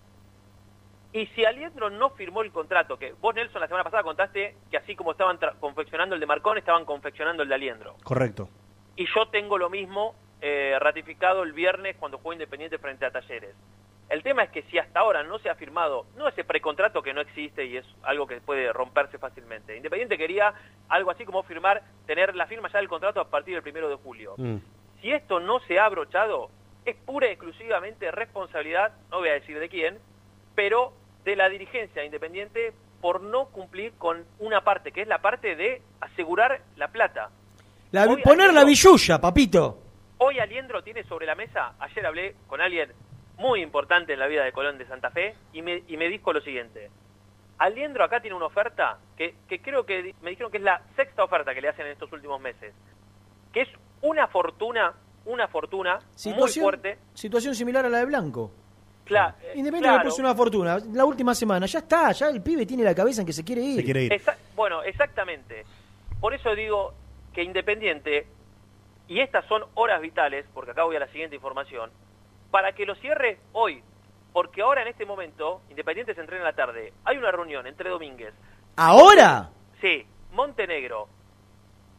Y 1.13 1.27
si 1.27 1.45
Aliendro 1.45 1.91
no 1.91 2.11
firmó 2.11 2.43
el 2.43 2.51
contrato, 2.51 2.99
que 2.99 3.13
vos, 3.13 3.35
Nelson, 3.35 3.61
la 3.61 3.69
semana 3.69 3.85
pasada 3.85 4.03
contaste 4.03 4.57
que 4.71 4.77
así 4.77 4.97
como 4.97 5.13
estaban 5.13 5.39
confeccionando 5.61 6.17
el 6.17 6.21
de 6.21 6.27
Marcón, 6.27 6.59
estaban 6.59 6.85
confeccionando 6.85 7.45
el 7.45 7.49
de 7.49 7.55
Aliendro. 7.55 7.95
Correcto. 8.03 8.49
Y 8.97 9.07
yo 9.07 9.27
tengo 9.29 9.57
lo 9.57 9.71
mismo 9.71 10.17
eh, 10.41 10.77
ratificado 10.81 11.45
el 11.45 11.53
viernes 11.53 11.97
cuando 11.99 12.19
jugó 12.19 12.33
Independiente 12.33 12.79
frente 12.79 13.07
a 13.07 13.13
Talleres. 13.13 13.55
El 14.09 14.23
tema 14.23 14.43
es 14.43 14.51
que 14.51 14.63
si 14.65 14.79
hasta 14.79 15.01
ahora 15.01 15.23
no 15.23 15.39
se 15.39 15.49
ha 15.49 15.55
firmado, 15.55 16.07
no 16.17 16.29
ese 16.29 16.45
precontrato 16.45 17.03
que 17.03 17.15
no 17.15 17.21
existe 17.21 17.65
y 17.65 17.79
es 17.79 17.87
algo 18.03 18.27
que 18.27 18.41
puede 18.41 18.73
romperse 18.73 19.19
fácilmente. 19.19 19.77
Independiente 19.77 20.19
quería 20.19 20.53
algo 20.89 21.11
así 21.11 21.25
como 21.25 21.43
firmar, 21.43 21.83
tener 22.07 22.35
la 22.37 22.47
firma 22.47 22.71
ya 22.71 22.79
del 22.79 22.89
contrato 22.89 23.21
a 23.21 23.31
partir 23.31 23.55
del 23.55 23.63
primero 23.63 23.89
de 23.89 23.97
julio. 23.97 24.35
Mm. 24.37 24.57
Si 25.01 25.11
esto 25.11 25.41
no 25.41 25.61
se 25.61 25.79
ha 25.79 25.87
abrochado, 25.87 26.51
es 26.85 26.97
pura 26.97 27.29
y 27.29 27.31
exclusivamente 27.31 28.11
responsabilidad, 28.11 28.93
no 29.11 29.19
voy 29.19 29.31
a 29.31 29.35
decir 29.35 29.59
de 29.59 29.69
quién, 29.69 29.99
pero 30.55 30.93
de 31.25 31.37
la 31.37 31.49
dirigencia 31.49 32.05
independiente 32.05 32.75
por 33.01 33.21
no 33.21 33.47
cumplir 33.47 33.93
con 33.99 34.25
una 34.39 34.63
parte, 34.63 34.93
que 34.93 35.03
es 35.03 35.09
la 35.09 35.19
parte 35.19 35.57
de 35.57 35.83
asegurar 36.01 36.61
la 36.77 36.89
plata. 36.89 37.31
La, 37.91 38.05
Hoy 38.05 38.23
poner 38.23 38.53
la 38.53 38.65
billulla, 38.65 39.21
papito. 39.21 39.79
Hoy 40.19 40.39
Aliendro 40.39 40.83
tiene 40.83 41.05
sobre 41.05 41.27
la 41.27 41.35
mesa, 41.35 41.75
ayer 41.79 42.07
hablé 42.07 42.35
con 42.47 42.61
alguien 42.61 42.93
muy 43.39 43.61
importante 43.63 44.13
en 44.13 44.19
la 44.19 44.27
vida 44.27 44.45
de 44.45 44.53
Colón 44.53 44.79
de 44.79 44.87
Santa 44.87 45.11
Fe 45.11 45.35
y 45.53 45.63
me, 45.63 45.83
y 45.89 45.97
me 45.97 46.09
dijo 46.09 46.33
lo 46.33 46.41
siguiente. 46.41 46.91
Aliendro 47.59 48.05
acá 48.05 48.21
tiene 48.21 48.37
una 48.37 48.47
oferta 48.47 48.99
que, 49.17 49.35
que 49.49 49.61
creo 49.61 49.85
que 49.87 50.15
me 50.23 50.31
dijeron 50.31 50.51
que 50.51 50.59
es 50.59 50.65
la 50.65 50.83
sexta 50.97 51.23
oferta 51.25 51.55
que 51.55 51.61
le 51.61 51.69
hacen 51.69 51.87
en 51.87 51.93
estos 51.93 52.11
últimos 52.13 52.41
meses. 52.41 52.75
Que 53.53 53.63
es 53.63 53.69
una 54.03 54.27
fortuna, 54.27 54.93
una 55.27 55.47
fortuna 55.49 56.01
muy 56.37 56.51
fuerte. 56.51 56.99
situación 57.15 57.55
similar 57.55 57.85
a 57.85 57.89
la 57.89 57.99
de 57.99 58.05
Blanco. 58.07 58.51
Cla- 59.07 59.35
eh, 59.41 59.53
Independiente 59.57 59.81
claro. 59.89 59.99
le 60.05 60.11
puso 60.11 60.23
una 60.23 60.35
fortuna. 60.35 60.79
La 60.93 61.05
última 61.05 61.35
semana, 61.35 61.67
ya 61.67 61.79
está, 61.81 62.11
ya 62.13 62.29
el 62.29 62.43
pibe 62.43 62.67
tiene 62.67 62.83
la 62.83 62.95
cabeza 62.95 63.21
en 63.21 63.27
que 63.27 63.33
se 63.33 63.45
quiere 63.45 63.61
ir. 63.61 63.85
Exa- 64.13 64.37
bueno, 64.57 64.83
exactamente. 64.83 65.65
Por 66.21 66.35
eso 66.35 66.55
digo 66.55 66.95
que 67.33 67.43
Independiente, 67.43 68.27
y 69.07 69.21
estas 69.21 69.45
son 69.47 69.63
horas 69.75 70.01
vitales, 70.01 70.47
porque 70.55 70.71
acá 70.73 70.85
voy 70.85 70.97
a 70.97 71.01
la 71.01 71.09
siguiente 71.09 71.37
información, 71.37 71.91
para 72.55 72.71
que 72.71 72.87
lo 72.87 72.95
cierre 72.95 73.41
hoy. 73.53 73.83
Porque 74.33 74.63
ahora 74.63 74.83
en 74.83 74.87
este 74.87 75.05
momento, 75.05 75.63
Independiente 75.71 76.15
se 76.15 76.21
entrena 76.21 76.43
en 76.43 76.47
la 76.47 76.53
tarde. 76.55 76.93
Hay 77.05 77.17
una 77.17 77.33
reunión 77.33 77.67
entre 77.67 77.91
Domínguez. 77.91 78.33
¿Ahora? 78.77 79.51
Sí, 79.81 80.07
Montenegro, 80.31 81.09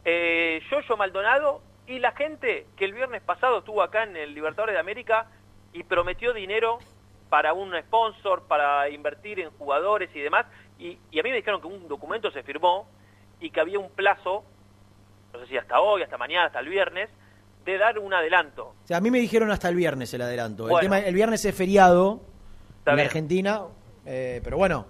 eh, 0.02 0.62
Yoyo 0.70 0.96
Maldonado 0.96 1.60
y 1.86 1.98
la 1.98 2.12
gente 2.12 2.68
que 2.74 2.86
el 2.86 2.94
viernes 2.94 3.20
pasado 3.20 3.58
estuvo 3.58 3.82
acá 3.82 4.04
en 4.04 4.16
el 4.16 4.32
Libertadores 4.32 4.72
de 4.72 4.80
América 4.80 5.26
y 5.74 5.82
prometió 5.82 6.32
dinero 6.32 6.78
para 7.28 7.52
un 7.52 7.78
sponsor, 7.82 8.44
para 8.48 8.88
invertir 8.88 9.40
en 9.40 9.50
jugadores 9.58 10.08
y 10.14 10.20
demás. 10.20 10.46
Y, 10.78 10.98
y 11.10 11.20
a 11.20 11.22
mí 11.22 11.28
me 11.28 11.36
dijeron 11.36 11.60
que 11.60 11.66
un 11.66 11.86
documento 11.86 12.30
se 12.30 12.42
firmó 12.42 12.88
y 13.40 13.50
que 13.50 13.60
había 13.60 13.78
un 13.78 13.90
plazo, 13.90 14.42
no 15.34 15.38
sé 15.40 15.48
si 15.48 15.58
hasta 15.58 15.82
hoy, 15.82 16.00
hasta 16.00 16.16
mañana, 16.16 16.46
hasta 16.46 16.60
el 16.60 16.70
viernes, 16.70 17.10
de 17.66 17.76
dar 17.78 17.98
un 17.98 18.14
adelanto. 18.14 18.74
O 18.82 18.86
sea, 18.86 18.96
a 18.96 19.00
mí 19.00 19.10
me 19.10 19.18
dijeron 19.18 19.50
hasta 19.50 19.68
el 19.68 19.74
viernes 19.74 20.14
el 20.14 20.22
adelanto. 20.22 20.62
Bueno. 20.62 20.78
el, 20.78 20.82
tema, 20.84 20.98
el 21.00 21.14
viernes 21.14 21.44
es 21.44 21.54
feriado 21.54 22.22
Está 22.78 22.92
en 22.92 22.96
bien. 22.96 23.06
Argentina, 23.08 23.62
eh, 24.06 24.40
pero 24.42 24.56
bueno, 24.56 24.86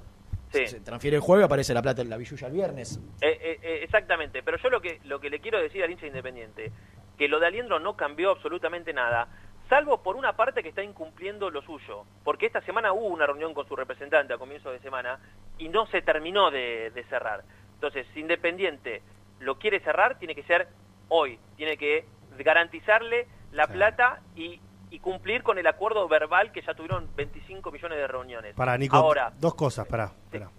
Sí. 0.52 0.66
se 0.68 0.80
transfiere 0.80 1.16
el 1.16 1.22
jueves, 1.22 1.44
aparece 1.46 1.74
la 1.74 1.82
plata 1.82 2.02
en 2.02 2.08
la 2.10 2.16
billulla 2.16 2.46
el 2.46 2.52
viernes. 2.52 3.00
Eh, 3.20 3.38
eh, 3.42 3.58
eh, 3.62 3.80
exactamente, 3.82 4.42
pero 4.44 4.58
yo 4.58 4.70
lo 4.70 4.80
que, 4.80 5.00
lo 5.04 5.18
que 5.20 5.28
le 5.28 5.40
quiero 5.40 5.60
decir 5.60 5.82
al 5.82 5.90
hincha 5.90 6.06
independiente, 6.06 6.70
que 7.18 7.28
lo 7.28 7.40
de 7.40 7.46
Aliendro 7.46 7.80
no 7.80 7.96
cambió 7.96 8.30
absolutamente 8.30 8.92
nada, 8.92 9.26
salvo 9.68 10.02
por 10.02 10.14
una 10.16 10.36
parte 10.36 10.62
que 10.62 10.68
está 10.68 10.82
incumpliendo 10.82 11.50
lo 11.50 11.62
suyo, 11.62 12.04
porque 12.24 12.46
esta 12.46 12.60
semana 12.60 12.92
hubo 12.92 13.06
una 13.06 13.26
reunión 13.26 13.54
con 13.54 13.66
su 13.66 13.74
representante 13.74 14.34
a 14.34 14.38
comienzo 14.38 14.70
de 14.70 14.78
semana 14.78 15.18
y 15.58 15.68
no 15.68 15.86
se 15.88 16.00
terminó 16.02 16.50
de, 16.50 16.90
de 16.94 17.04
cerrar. 17.04 17.42
Entonces, 17.74 18.06
si 18.14 18.20
Independiente 18.20 19.02
lo 19.40 19.58
quiere 19.58 19.80
cerrar, 19.80 20.18
tiene 20.18 20.34
que 20.34 20.44
ser 20.44 20.68
hoy, 21.08 21.38
tiene 21.56 21.76
que 21.76 22.04
garantizarle 22.44 23.26
la 23.52 23.66
plata 23.66 24.20
y, 24.34 24.60
y 24.90 24.98
cumplir 24.98 25.42
con 25.42 25.58
el 25.58 25.66
acuerdo 25.66 26.06
verbal 26.08 26.52
que 26.52 26.62
ya 26.62 26.74
tuvieron 26.74 27.08
25 27.16 27.70
millones 27.70 27.98
de 27.98 28.06
reuniones. 28.06 28.54
Pará, 28.54 28.76
Nico, 28.78 28.96
Ahora, 28.96 29.32
dos 29.38 29.54
cosas, 29.54 29.86
pará. 29.86 30.12
pará. 30.30 30.50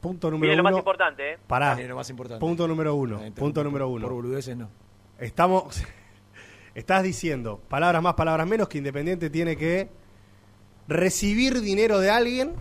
Punto 0.00 0.30
número 0.30 0.42
viene 0.50 0.56
lo 0.56 0.62
uno. 0.62 0.70
más 0.70 0.78
importante, 0.78 1.32
¿eh? 1.32 1.38
Pará. 1.46 1.74
Lo 1.80 1.96
más 1.96 2.08
importante. 2.10 2.40
Punto 2.40 2.68
número 2.68 2.94
uno. 2.94 3.20
Punto 3.34 3.64
número 3.64 3.88
uno. 3.88 4.06
Por 4.06 4.14
boludeces 4.14 4.56
no. 4.56 4.68
Estamos. 5.18 5.82
Estás 6.74 7.02
diciendo, 7.02 7.58
palabras 7.68 8.02
más, 8.02 8.14
palabras 8.14 8.46
menos, 8.46 8.68
que 8.68 8.76
Independiente 8.78 9.30
tiene 9.30 9.56
que 9.56 9.88
recibir 10.88 11.60
dinero 11.62 11.98
de 12.00 12.10
alguien 12.10 12.54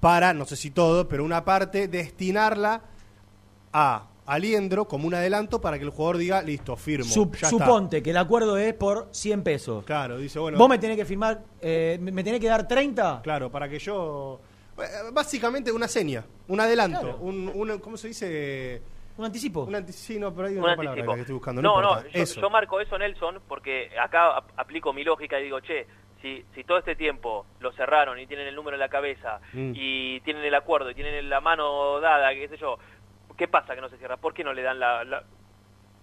para, 0.00 0.34
no 0.34 0.44
sé 0.44 0.54
si 0.56 0.70
todo, 0.70 1.08
pero 1.08 1.24
una 1.24 1.44
parte, 1.44 1.88
destinarla 1.88 2.82
a 3.72 4.06
Aliendro 4.26 4.86
como 4.86 5.06
un 5.06 5.14
adelanto 5.14 5.60
para 5.60 5.78
que 5.78 5.84
el 5.84 5.90
jugador 5.90 6.18
diga, 6.18 6.42
listo, 6.42 6.76
firmo. 6.76 7.04
Sup- 7.06 7.32
ya 7.36 7.46
está". 7.46 7.48
suponte 7.48 8.02
que 8.02 8.10
el 8.10 8.16
acuerdo 8.16 8.56
es 8.58 8.74
por 8.74 9.08
100 9.12 9.42
pesos. 9.42 9.84
Claro, 9.84 10.18
dice, 10.18 10.38
bueno. 10.38 10.58
Vos 10.58 10.68
me 10.68 10.78
tenés 10.78 10.96
que 10.96 11.04
firmar, 11.04 11.40
eh, 11.60 11.98
me 12.00 12.22
tenés 12.24 12.40
que 12.40 12.48
dar 12.48 12.66
30. 12.66 13.20
Claro, 13.22 13.50
para 13.50 13.68
que 13.68 13.78
yo. 13.78 14.40
eh, 14.78 14.82
Básicamente 15.12 15.70
una 15.72 15.88
seña, 15.88 16.24
un 16.48 16.60
adelanto, 16.60 17.00
Claro. 17.00 17.18
un, 17.20 17.50
un- 17.54 17.78
¿cómo 17.78 17.96
se 17.96 18.08
dice? 18.08 18.82
Un 19.16 19.24
anticipo. 19.24 19.62
Un 19.62 19.74
anticipo, 19.74 20.06
sí, 20.12 20.18
no, 20.18 20.34
pero 20.34 20.48
hay 20.48 20.54
Un 20.54 20.64
una 20.64 20.76
palabra 20.76 20.90
anticipo. 20.90 21.14
que 21.14 21.20
estoy 21.20 21.34
buscando. 21.34 21.62
No, 21.62 21.80
no, 21.80 22.02
yo, 22.02 22.08
Eso. 22.12 22.40
yo 22.40 22.50
marco 22.50 22.80
eso, 22.80 22.98
Nelson, 22.98 23.40
porque 23.48 23.90
acá 23.98 24.36
ap- 24.36 24.50
aplico 24.58 24.92
mi 24.92 25.04
lógica 25.04 25.40
y 25.40 25.44
digo, 25.44 25.60
che, 25.60 25.86
si, 26.20 26.44
si 26.54 26.64
todo 26.64 26.76
este 26.78 26.96
tiempo 26.96 27.46
lo 27.60 27.72
cerraron 27.72 28.18
y 28.18 28.26
tienen 28.26 28.46
el 28.46 28.54
número 28.54 28.74
en 28.76 28.80
la 28.80 28.88
cabeza 28.90 29.40
Mm. 29.54 29.72
y 29.74 30.20
tienen 30.20 30.44
el 30.44 30.54
acuerdo 30.54 30.90
y 30.90 30.94
tienen 30.94 31.30
la 31.30 31.40
mano 31.40 31.98
dada, 32.00 32.34
qué 32.34 32.46
sé 32.48 32.58
yo, 32.58 32.78
¿qué 33.36 33.48
pasa 33.48 33.74
que 33.74 33.80
no 33.80 33.88
se 33.88 33.98
cierra? 33.98 34.16
¿Por 34.16 34.34
qué 34.34 34.44
no 34.44 34.52
le 34.52 34.62
dan 34.62 34.78
la, 34.78 35.04
la, 35.04 35.22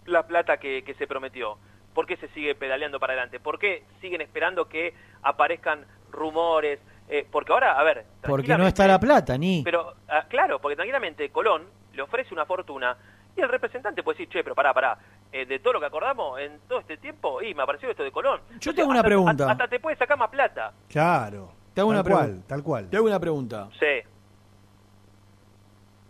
la 0.06 0.28
plata 0.28 0.58
que, 0.58 0.84
que 0.84 0.94
se 0.96 1.08
prometió? 1.08 1.58
¿Por 1.94 2.06
qué 2.08 2.18
se 2.18 2.28
sigue 2.30 2.56
pedaleando 2.56 3.00
para 3.00 3.14
adelante? 3.14 3.40
¿Por 3.40 3.60
qué 3.60 3.84
siguen 4.02 4.22
esperando 4.22 4.68
que 4.68 4.94
aparezcan 5.22 5.86
rumores? 6.12 6.80
Eh, 7.10 7.28
porque 7.30 7.52
ahora, 7.54 7.78
a 7.78 7.84
ver... 7.84 8.06
Porque 8.24 8.58
no 8.58 8.66
está 8.66 8.88
la 8.88 9.00
plata, 9.00 9.38
ni. 9.38 9.62
Pero, 9.64 9.94
ah, 10.08 10.26
claro, 10.28 10.60
porque 10.60 10.76
tranquilamente 10.76 11.30
Colón 11.30 11.64
le 11.94 12.02
ofrece 12.02 12.34
una 12.34 12.46
fortuna 12.46 12.98
y 13.36 13.42
el 13.42 13.50
representante 13.50 14.02
puede 14.04 14.18
decir, 14.20 14.30
che, 14.34 14.44
pero 14.44 14.56
pará, 14.56 14.74
pará, 14.74 14.98
eh, 15.32 15.46
de 15.46 15.60
todo 15.60 15.74
lo 15.74 15.80
que 15.80 15.86
acordamos 15.88 16.40
en 16.40 16.60
todo 16.68 16.80
este 16.80 16.98
tiempo, 16.98 17.42
y 17.42 17.54
me 17.56 17.64
apareció 17.64 17.90
esto 17.90 18.04
de 18.04 18.12
Colón. 18.12 18.42
Yo 18.60 18.74
tengo 18.74 18.90
una 18.90 19.00
hasta- 19.00 19.08
pregunta. 19.10 19.52
Hasta, 19.52 19.68
te 19.68 19.80
puede 19.80 19.96
sacar 19.98 20.18
más 20.18 20.30
plata. 20.30 20.72
Claro. 20.88 21.52
Te 21.74 21.82
hago 21.82 21.90
tal 21.92 22.00
una 22.02 22.04
cual, 22.10 22.24
pregunta. 22.26 22.48
tal 22.48 22.64
cual. 22.64 22.90
Te 22.90 22.98
hago 22.98 23.06
una 23.08 23.20
pregunta. 23.20 23.70
Sí. 23.80 24.08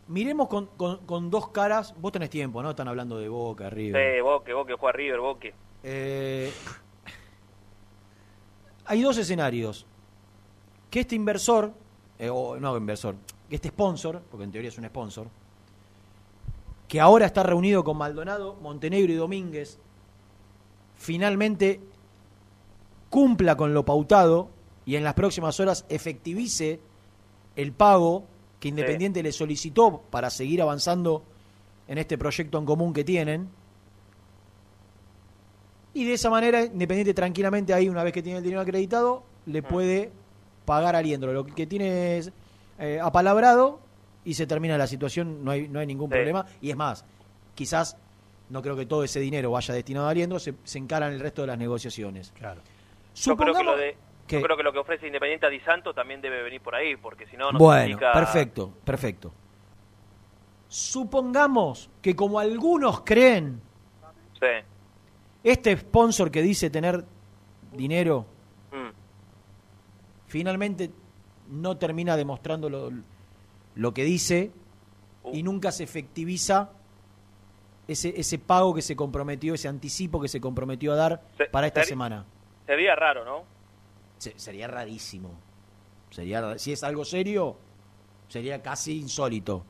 Miremos 0.08 0.48
con, 0.48 0.68
con- 0.78 0.98
con 1.06 1.30
dos 1.30 1.50
caras. 1.50 1.94
Vos 2.00 2.12
tenés 2.12 2.30
tiempo, 2.30 2.62
¿no? 2.62 2.72
Están 2.72 2.88
hablando 2.88 3.18
de 3.18 3.30
Boca, 3.30 3.70
River. 3.70 4.16
Sí, 4.18 4.22
Boque, 4.22 4.54
Boque, 4.54 4.74
juega 4.74 4.98
River, 4.98 5.20
Boque. 5.20 5.54
Eh, 5.84 6.52
hay 8.86 9.02
dos 9.02 9.18
escenarios. 9.18 9.86
Que 10.90 11.00
este 11.02 11.16
inversor, 11.16 11.74
eh, 12.20 12.30
o 12.30 12.60
no 12.60 12.78
inversor, 12.78 13.16
que 13.50 13.56
este 13.56 13.70
sponsor, 13.70 14.22
porque 14.30 14.44
en 14.44 14.52
teoría 14.52 14.70
es 14.70 14.78
un 14.78 14.86
sponsor, 14.86 15.28
que 16.88 17.00
ahora 17.00 17.26
está 17.26 17.42
reunido 17.42 17.84
con 17.84 17.98
Maldonado, 17.98 18.56
Montenegro 18.62 19.12
y 19.12 19.16
Domínguez, 19.16 19.80
finalmente 20.96 21.80
cumpla 23.10 23.58
con 23.58 23.74
lo 23.74 23.84
pautado 23.86 24.50
y 24.86 24.96
en 24.96 25.04
las 25.04 25.14
próximas 25.16 25.60
horas 25.60 25.86
efectivice 25.90 26.80
el 27.56 27.72
pago 27.72 28.26
que 28.64 28.70
Independiente 28.70 29.22
le 29.22 29.34
solicitó 29.34 30.04
para 30.10 30.30
seguir 30.30 30.62
avanzando 30.62 31.22
en 31.86 31.98
este 31.98 32.18
proyecto 32.18 32.58
en 32.58 32.66
común 32.66 32.94
que 32.94 33.04
tienen. 33.04 33.50
Y 35.94 36.06
de 36.06 36.14
esa 36.14 36.30
manera, 36.30 36.64
Independiente 36.64 37.14
tranquilamente 37.14 37.74
ahí, 37.74 37.90
una 37.90 38.06
vez 38.06 38.14
que 38.14 38.24
tiene 38.24 38.38
el 38.38 38.44
dinero 38.46 38.62
acreditado, 38.62 39.24
le 39.48 39.62
puede 39.62 40.12
pagar 40.64 40.96
a 40.96 41.00
Aliendro. 41.00 41.34
Lo 41.34 41.46
que 41.46 41.68
tiene 41.68 42.18
es 42.20 42.32
eh, 42.80 43.02
apalabrado 43.04 43.82
y 44.24 44.34
se 44.36 44.48
termina 44.48 44.78
la 44.78 44.88
situación, 44.88 45.44
no 45.44 45.52
hay, 45.52 45.68
no 45.68 45.80
hay 45.80 45.86
ningún 45.86 46.08
Sí. 46.10 46.14
problema. 46.14 46.46
Y 46.62 46.70
es 46.70 46.78
más, 46.78 47.04
quizás 47.56 47.98
no 48.50 48.62
creo 48.62 48.78
que 48.78 48.86
todo 48.86 49.04
ese 49.04 49.20
dinero 49.20 49.52
vaya 49.52 49.74
destinado 49.74 50.08
a 50.08 50.12
Aliendro, 50.12 50.40
se, 50.40 50.54
se 50.64 50.78
encaran 50.78 51.12
el 51.12 51.20
resto 51.20 51.42
de 51.42 51.48
las 51.48 51.58
negociaciones. 51.58 52.32
Claro. 52.34 52.62
Yo 53.14 53.36
creo, 53.36 53.54
que 53.54 53.64
lo 53.64 53.76
de, 53.76 53.98
¿Qué? 54.28 54.38
yo 54.38 54.44
creo 54.44 54.56
que 54.58 54.64
lo 54.64 54.72
que 54.72 54.80
ofrece 54.80 55.06
Independiente 55.08 55.46
a 55.46 55.50
Di 55.50 55.60
Santo 55.62 55.94
también 55.94 56.22
debe 56.22 56.42
venir 56.44 56.62
por 56.62 56.76
ahí, 56.76 56.96
porque 56.96 57.28
si 57.28 57.36
no, 57.38 57.52
no 57.52 57.60
Bueno, 57.60 57.98
perfecto, 58.00 58.72
perfecto. 58.86 59.34
Supongamos 60.68 61.90
que 62.02 62.16
como 62.16 62.40
algunos 62.40 63.02
creen, 63.02 63.62
Sí. 64.40 64.48
este 65.44 65.78
sponsor 65.78 66.32
que 66.32 66.42
dice 66.42 66.70
tener 66.70 67.04
dinero, 67.72 68.26
Mm. 68.72 68.90
finalmente 70.28 70.90
no 71.50 71.78
termina 71.78 72.16
demostrando 72.18 72.70
lo, 72.70 72.90
lo 73.76 73.94
que 73.94 74.04
dice 74.04 74.52
Uh. 75.24 75.32
y 75.36 75.44
nunca 75.44 75.72
se 75.72 75.84
efectiviza 75.84 76.72
ese, 77.88 78.14
ese 78.20 78.40
pago 78.40 78.74
que 78.74 78.82
se 78.82 78.96
comprometió, 78.96 79.54
ese 79.54 79.68
anticipo 79.68 80.20
que 80.22 80.28
se 80.28 80.42
comprometió 80.42 80.94
a 80.94 80.96
dar 80.96 81.22
Se- 81.38 81.46
para 81.46 81.68
esta 81.68 81.84
semana. 81.84 82.26
Sería 82.66 82.96
raro, 82.96 83.24
¿no? 83.26 83.44
Se- 84.24 84.40
sería 84.40 84.68
rarísimo. 84.68 85.32
Sería, 86.10 86.58
si 86.58 86.72
es 86.72 86.82
algo 86.84 87.04
serio, 87.04 87.58
sería 88.30 88.62
casi 88.62 89.00
insólito. 89.00 89.66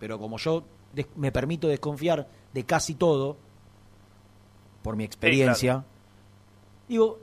Pero 0.00 0.18
como 0.18 0.38
yo 0.38 0.64
des- 0.94 1.08
me 1.16 1.30
permito 1.30 1.68
desconfiar 1.68 2.26
de 2.54 2.64
casi 2.64 2.94
todo, 2.94 3.36
por 4.82 4.96
mi 4.96 5.04
experiencia, 5.04 5.84
digo, 6.88 7.18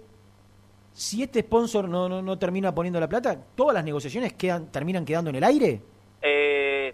si 0.93 1.23
este 1.23 1.39
sponsor 1.41 1.87
no, 1.89 2.07
no, 2.07 2.21
no 2.21 2.37
termina 2.37 2.73
poniendo 2.75 2.99
la 2.99 3.07
plata, 3.09 3.35
¿todas 3.55 3.73
las 3.73 3.83
negociaciones 3.83 4.33
quedan, 4.33 4.71
terminan 4.71 5.03
quedando 5.05 5.29
en 5.31 5.37
el 5.37 5.43
aire? 5.43 5.81
Eh, 6.21 6.93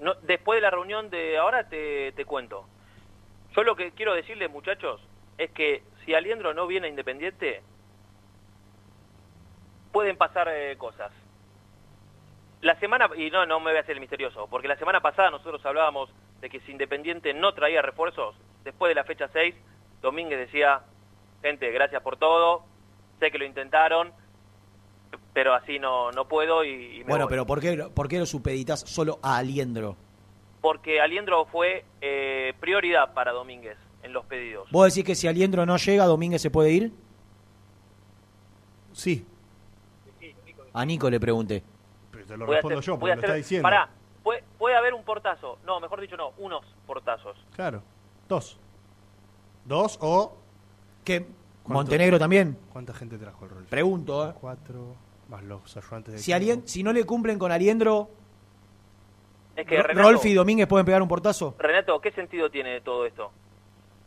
no, 0.00 0.14
después 0.26 0.56
de 0.56 0.62
la 0.62 0.70
reunión 0.70 1.10
de 1.10 1.38
ahora 1.38 1.68
te, 1.68 2.10
te 2.12 2.24
cuento. 2.24 2.64
Yo 3.54 3.62
lo 3.62 3.76
que 3.76 3.92
quiero 3.92 4.14
decirles, 4.14 4.50
muchachos, 4.50 5.00
es 5.38 5.50
que 5.52 5.82
si 6.04 6.14
Aliendro 6.14 6.54
no 6.54 6.66
viene 6.66 6.86
a 6.86 6.90
Independiente, 6.90 7.62
pueden 9.92 10.16
pasar 10.16 10.48
eh, 10.50 10.76
cosas. 10.78 11.12
La 12.60 12.78
semana, 12.78 13.08
y 13.16 13.30
no, 13.30 13.44
no 13.46 13.58
me 13.60 13.70
voy 13.72 13.78
a 13.78 13.80
hacer 13.80 13.94
el 13.96 14.00
misterioso, 14.00 14.46
porque 14.48 14.68
la 14.68 14.76
semana 14.76 15.00
pasada 15.00 15.30
nosotros 15.30 15.64
hablábamos 15.66 16.10
de 16.40 16.48
que 16.48 16.60
si 16.60 16.72
Independiente 16.72 17.34
no 17.34 17.52
traía 17.54 17.82
refuerzos, 17.82 18.34
después 18.64 18.90
de 18.90 18.94
la 18.94 19.04
fecha 19.04 19.28
6, 19.32 19.54
Domínguez 20.00 20.38
decía, 20.38 20.80
gente, 21.42 21.70
gracias 21.72 22.02
por 22.02 22.16
todo, 22.16 22.64
sé 23.18 23.30
que 23.30 23.38
lo 23.38 23.44
intentaron, 23.44 24.12
pero 25.32 25.54
así 25.54 25.78
no, 25.78 26.12
no 26.12 26.26
puedo 26.28 26.64
y, 26.64 26.96
y 26.96 26.98
me 26.98 27.04
Bueno, 27.10 27.24
voy. 27.24 27.30
pero 27.30 27.46
¿por 27.46 27.60
qué, 27.60 27.76
¿por 27.94 28.08
qué 28.08 28.18
lo 28.18 28.26
supeditas 28.26 28.80
solo 28.80 29.18
a 29.22 29.38
Aliendro? 29.38 29.96
Porque 30.60 31.00
Aliendro 31.00 31.44
fue 31.46 31.84
eh, 32.00 32.54
prioridad 32.60 33.12
para 33.12 33.32
Domínguez 33.32 33.76
en 34.04 34.12
los 34.12 34.24
pedidos. 34.26 34.68
¿Vos 34.70 34.86
decís 34.94 35.04
que 35.04 35.14
si 35.16 35.26
Aliendro 35.26 35.66
no 35.66 35.76
llega, 35.76 36.04
Domínguez 36.06 36.40
se 36.42 36.50
puede 36.50 36.70
ir? 36.70 36.92
Sí. 38.92 39.26
A 40.74 40.84
Nico 40.84 41.10
le 41.10 41.20
pregunté. 41.20 41.62
Pero 42.10 42.24
te 42.26 42.36
lo 42.36 42.46
Voy 42.46 42.54
a 42.54 42.56
respondo 42.58 42.78
hacer- 42.78 42.86
yo, 42.94 42.98
porque 42.98 43.14
me 43.16 43.20
está 43.20 43.34
diciendo. 43.34 43.62
Pará, 43.64 43.88
puede, 44.22 44.44
puede 44.58 44.76
haber 44.76 44.94
un 44.94 45.02
portazo. 45.04 45.58
No, 45.66 45.80
mejor 45.80 46.00
dicho 46.00 46.16
no, 46.16 46.32
unos 46.38 46.64
portazos. 46.86 47.36
Claro. 47.54 47.82
Dos. 48.28 48.58
Dos 49.64 49.98
o. 50.00 50.36
¿Qué? 51.04 51.20
¿Cuánto- 51.62 51.72
¿Montenegro 51.74 52.18
también? 52.18 52.58
¿Cuánta 52.72 52.92
gente 52.94 53.18
trajo 53.18 53.44
el 53.44 53.50
rol? 53.50 53.64
Pregunto, 53.64 54.28
¿eh? 54.28 54.34
Cuatro. 54.40 54.94
Más 55.28 55.42
los 55.44 55.76
ayudantes 55.76 56.14
de 56.14 56.18
Si. 56.20 56.32
Alien- 56.32 56.66
si 56.68 56.82
no 56.82 56.92
le 56.92 57.04
cumplen 57.04 57.38
con 57.38 57.50
Aliendro, 57.52 58.10
Es 59.56 59.66
que 59.66 59.82
Renato, 59.82 60.08
Rolfi 60.08 60.30
y 60.30 60.34
Domínguez 60.34 60.66
pueden 60.66 60.84
pegar 60.86 61.00
un 61.02 61.08
portazo. 61.08 61.54
Renato, 61.58 62.00
¿qué 62.00 62.10
sentido 62.12 62.50
tiene 62.50 62.80
todo 62.80 63.06
esto? 63.06 63.30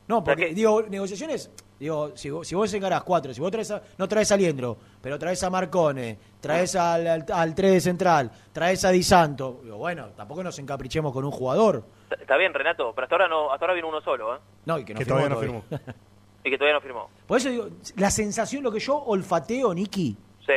No, 0.07 0.23
porque, 0.23 0.47
que- 0.49 0.53
digo, 0.53 0.83
negociaciones, 0.83 1.49
digo, 1.79 2.11
si 2.15 2.29
vos, 2.29 2.47
si 2.47 2.53
vos 2.55 2.71
encarás 2.73 3.03
cuatro, 3.03 3.33
si 3.33 3.41
vos 3.41 3.49
traes 3.51 3.71
a- 3.71 3.81
no 3.97 4.07
traes 4.07 4.31
a 4.31 4.37
Liendro, 4.37 4.77
pero 5.01 5.17
traes 5.17 5.41
a 5.43 5.49
Marcone, 5.49 6.17
traes 6.39 6.75
al, 6.75 7.07
al, 7.07 7.25
al 7.33 7.55
3 7.55 7.71
de 7.73 7.81
central, 7.81 8.31
traes 8.53 8.85
a 8.85 8.91
Di 8.91 9.01
Santo, 9.01 9.61
digo, 9.63 9.77
bueno, 9.77 10.09
tampoco 10.15 10.43
nos 10.43 10.57
encaprichemos 10.59 11.11
con 11.11 11.25
un 11.25 11.31
jugador. 11.31 11.83
Está- 12.03 12.21
Está 12.21 12.37
bien, 12.37 12.53
Renato, 12.53 12.91
pero 12.93 13.05
hasta 13.05 13.15
ahora 13.15 13.27
no, 13.27 13.51
hasta 13.51 13.65
ahora 13.65 13.73
viene 13.73 13.89
uno 13.89 13.99
solo, 14.01 14.35
¿eh? 14.35 14.39
No, 14.65 14.77
y 14.77 14.85
que, 14.85 14.93
no 14.93 14.99
Que 14.99 15.05
firmó 15.05 15.19
todavía 15.21 15.35
no 15.35 15.61
todavía. 15.69 15.95
Y 16.43 16.49
que 16.51 16.57
todavía 16.59 16.75
no 16.75 16.81
firmó. 16.81 17.09
Por 17.25 17.37
eso 17.39 17.49
digo, 17.49 17.69
la 17.95 18.11
sensación, 18.11 18.61
lo 18.63 18.71
que 18.71 18.79
yo 18.79 18.95
olfateo, 19.03 19.73
Niki, 19.73 20.15
Sí. 20.45 20.53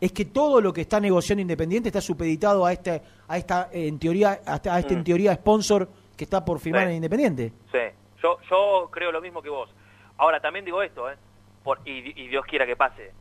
es 0.00 0.12
que 0.12 0.24
todo 0.24 0.62
lo 0.62 0.72
que 0.72 0.80
está 0.80 0.98
negociando 0.98 1.42
Independiente 1.42 1.90
está 1.90 2.00
supeditado 2.00 2.64
a 2.64 2.72
este, 2.72 3.02
a 3.28 3.36
esta, 3.36 3.68
en 3.70 3.98
teoría, 3.98 4.40
a 4.46 4.56
este, 4.56 4.94
en 4.94 5.00
Mm. 5.00 5.04
teoría, 5.04 5.34
sponsor 5.34 5.86
que 6.20 6.24
está 6.24 6.44
por 6.44 6.60
firmar 6.60 6.82
Sí. 6.84 6.90
en 6.90 6.96
Independiente. 6.96 7.52
Sí, 7.72 7.78
yo, 8.22 8.38
yo 8.50 8.90
creo 8.92 9.10
lo 9.10 9.22
mismo 9.22 9.40
que 9.40 9.48
vos. 9.48 9.70
Ahora, 10.18 10.38
también 10.38 10.66
digo 10.66 10.82
esto, 10.82 11.10
¿eh? 11.10 11.16
Por, 11.64 11.80
y, 11.86 12.12
y 12.14 12.28
Dios 12.28 12.44
quiera 12.44 12.66
que 12.66 12.76
pase. 12.76 13.12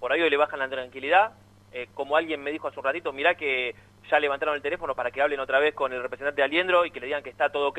Por 0.00 0.10
ahí 0.10 0.20
hoy 0.20 0.28
le 0.30 0.36
bajan 0.36 0.58
la 0.58 0.68
tranquilidad. 0.68 1.34
eh, 1.70 1.86
como 1.94 2.16
alguien 2.16 2.42
me 2.42 2.50
dijo 2.50 2.66
hace 2.66 2.80
un 2.80 2.84
ratito, 2.84 3.12
mirá 3.12 3.36
que 3.36 3.76
ya 4.10 4.18
levantaron 4.18 4.56
el 4.56 4.62
teléfono 4.62 4.94
para 4.96 5.10
que 5.12 5.22
hablen 5.22 5.38
otra 5.38 5.60
vez 5.60 5.72
con 5.74 5.92
el 5.92 6.02
representante 6.02 6.40
de 6.40 6.44
Aliendro 6.46 6.84
y 6.84 6.90
que 6.90 6.98
le 6.98 7.06
digan 7.06 7.22
que 7.22 7.30
está 7.30 7.50
todo 7.52 7.68
ok. 7.68 7.78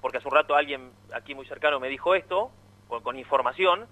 Porque 0.00 0.18
hace 0.18 0.28
un 0.28 0.34
rato 0.34 0.54
alguien 0.54 0.92
aquí 1.12 1.34
muy 1.34 1.46
cercano 1.46 1.80
me 1.80 1.88
dijo 1.88 2.14
esto, 2.14 2.50
con, 2.86 3.02
con 3.02 3.18
información. 3.18 3.86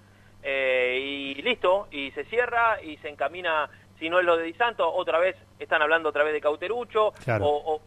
eh, 0.45 0.99
y 1.37 1.43
listo, 1.43 1.89
y 1.91 2.11
se 2.13 2.25
cierra 2.27 2.81
y 2.83 2.97
se 2.99 3.09
encamina, 3.09 3.69
si 3.99 4.09
no 4.11 4.19
es 4.21 4.25
lo 4.25 4.37
de 4.37 4.45
Di 4.45 4.53
Santo, 4.55 4.93
otra 4.93 5.19
vez 5.19 5.37
están 5.59 5.81
hablando 5.83 6.09
otra 6.11 6.23
vez 6.25 6.33
de 6.35 6.41
Cauterucho. 6.41 7.13
Claro. 7.25 7.47
o- 7.47 7.75
o- 7.77 7.83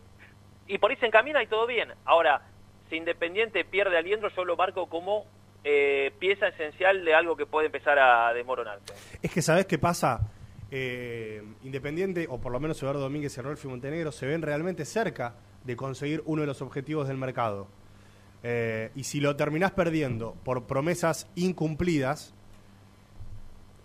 y 0.68 0.78
por 0.78 0.92
ahí 0.92 0.98
se 0.98 1.06
encamina 1.06 1.42
y 1.44 1.48
todo 1.48 1.68
bien. 1.68 1.90
Ahora, 2.06 2.42
si 2.90 2.96
Independiente 2.98 3.66
pierde 3.66 3.98
aliendro, 3.98 4.30
yo 4.36 4.46
lo 4.46 4.56
marco 4.56 4.88
como 4.88 5.26
eh, 5.64 6.12
pieza 6.20 6.48
esencial 6.48 7.04
de 7.04 7.16
algo 7.16 7.36
que 7.36 7.46
puede 7.46 7.68
empezar 7.68 7.98
a 8.00 8.34
desmoronarse. 8.34 8.94
Es 9.22 9.32
que, 9.32 9.42
¿sabés 9.42 9.66
qué 9.66 9.78
pasa? 9.78 10.22
Eh, 10.72 11.44
Independiente, 11.64 12.28
o 12.30 12.40
por 12.40 12.52
lo 12.52 12.60
menos 12.60 12.82
Eduardo 12.82 13.02
Domínguez 13.02 13.38
y 13.38 13.42
Rolfi 13.42 13.68
Montenegro, 13.68 14.12
se 14.12 14.26
ven 14.26 14.42
realmente 14.42 14.86
cerca 14.86 15.36
de 15.64 15.76
conseguir 15.76 16.22
uno 16.26 16.42
de 16.42 16.48
los 16.48 16.62
objetivos 16.62 17.08
del 17.08 17.18
mercado. 17.18 17.68
Eh, 18.44 18.92
y 18.96 19.06
si 19.06 19.20
lo 19.20 19.36
terminás 19.36 19.72
perdiendo 19.72 20.36
por 20.44 20.66
promesas 20.66 21.28
incumplidas, 21.36 22.34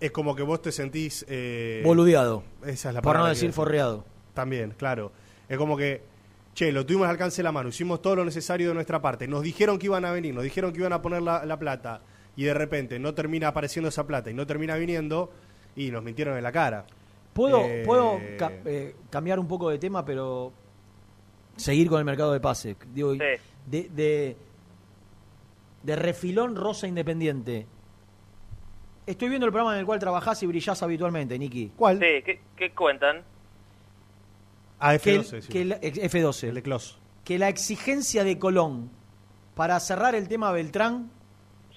es 0.01 0.11
como 0.11 0.35
que 0.35 0.43
vos 0.43 0.61
te 0.61 0.73
sentís... 0.73 1.25
eh, 1.29 1.83
Boludeado. 1.85 2.43
Esa 2.67 2.91
es 2.91 2.95
la 2.95 3.01
Por 3.01 3.13
no 3.13 3.21
palabra 3.21 3.31
decir 3.31 3.53
forreado. 3.53 4.05
También, 4.35 4.73
claro. 4.73 5.13
Es 5.49 5.57
como 5.57 5.77
que, 5.77 6.03
che, 6.55 6.73
lo 6.73 6.85
tuvimos 6.85 7.07
al 7.07 7.13
alcance 7.13 7.39
de 7.39 7.45
la 7.45 7.53
mano, 7.53 7.69
hicimos 7.69 8.03
todo 8.03 8.17
lo 8.17 8.25
necesario 8.25 8.69
de 8.69 8.75
nuestra 8.75 9.01
parte, 9.01 9.27
nos 9.29 9.43
dijeron 9.43 9.79
que 9.79 9.87
iban 9.87 10.05
a 10.05 10.13
venir, 10.13 10.35
nos 10.35 10.45
dijeron 10.45 10.73
que 10.73 10.81
iban 10.81 10.93
a 10.93 11.01
poner 11.03 11.23
la, 11.23 11.45
la 11.47 11.59
plata, 11.59 12.01
y 12.37 12.45
de 12.45 12.55
repente 12.55 12.99
no 12.99 13.15
termina 13.15 13.49
apareciendo 13.49 13.89
esa 13.89 14.07
plata 14.07 14.31
y 14.31 14.35
no 14.35 14.47
termina 14.47 14.77
viniendo, 14.77 15.33
y 15.77 15.91
nos 15.91 16.03
mintieron 16.03 16.37
en 16.37 16.43
la 16.43 16.53
cara. 16.53 16.85
¿Puedo, 17.33 17.61
Eh, 17.65 17.83
puedo 17.87 18.21
ca- 18.39 18.53
eh, 18.65 18.95
cambiar 19.09 19.39
un 19.39 19.47
poco 19.47 19.71
de 19.71 19.79
tema, 19.79 20.05
pero 20.05 20.53
seguir 21.57 21.89
con 21.89 21.99
el 22.01 22.05
mercado 22.05 22.33
de 22.33 22.41
pase? 22.41 22.77
Digo, 22.93 23.15
de, 23.15 23.39
de, 23.67 24.37
de 25.83 25.97
refilón 25.97 26.57
rosa 26.57 26.87
independiente. 26.89 27.67
Estoy 29.07 29.29
viendo 29.29 29.47
el 29.47 29.53
programa 29.53 29.75
en 29.75 29.81
el 29.81 29.87
cual 29.87 29.99
trabajás 29.99 30.43
y 30.43 30.47
brillás 30.47 30.83
habitualmente, 30.83 31.39
Niki. 31.39 31.73
¿Cuál? 31.77 31.99
Sí, 31.99 32.23
¿qué, 32.25 32.41
qué 32.57 32.71
cuentan? 32.73 33.23
Ah, 34.81 34.97
Que 34.99 35.15
el- 35.15 35.21
F12, 35.23 35.41
sí. 35.43 35.53
que 35.53 35.63
el- 35.63 35.73
ex- 35.83 35.99
F12. 35.99 36.49
El 36.49 36.55
de 36.55 36.63
Clos. 36.63 36.99
Que 37.25 37.39
la 37.39 37.49
exigencia 37.49 38.25
de 38.25 38.39
Colón 38.39 38.91
para 39.55 39.79
cerrar 39.81 40.15
el 40.15 40.27
tema 40.29 40.51
Beltrán 40.53 41.11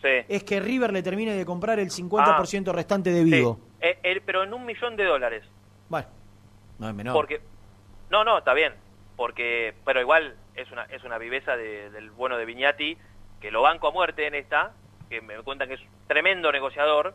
Sí. 0.02 0.10
es 0.28 0.44
que 0.44 0.60
River 0.60 0.92
le 0.94 1.04
termine 1.04 1.34
de 1.34 1.46
comprar 1.46 1.80
el 1.80 1.92
50% 1.92 2.72
restante 2.74 3.12
de 3.12 3.24
Vigo. 3.24 3.60
Eh, 3.82 4.00
eh, 4.04 4.22
pero 4.26 4.44
en 4.44 4.54
un 4.54 4.66
millón 4.66 4.96
de 4.96 5.04
dólares. 5.06 5.44
Bueno, 5.90 6.08
no 6.80 6.90
es 6.90 6.96
menor. 6.96 7.14
Porque, 7.14 7.42
no, 8.10 8.24
no, 8.24 8.38
está 8.40 8.54
bien. 8.54 8.74
Porque, 9.16 9.74
pero 9.86 10.02
igual 10.02 10.36
es 10.56 10.72
una, 10.72 10.84
es 10.86 11.04
una 11.04 11.18
viveza 11.18 11.56
de- 11.56 11.90
del 11.92 12.10
bueno 12.12 12.38
de 12.38 12.46
Viñati, 12.46 12.98
que 13.42 13.52
lo 13.52 13.62
banco 13.62 13.88
a 13.88 13.92
muerte 13.92 14.26
en 14.28 14.36
esta, 14.36 14.72
que 15.10 15.22
me 15.22 15.36
cuentan 15.44 15.68
que 15.68 15.76
es 15.76 15.82
tremendo 16.08 16.52
negociador, 16.52 17.14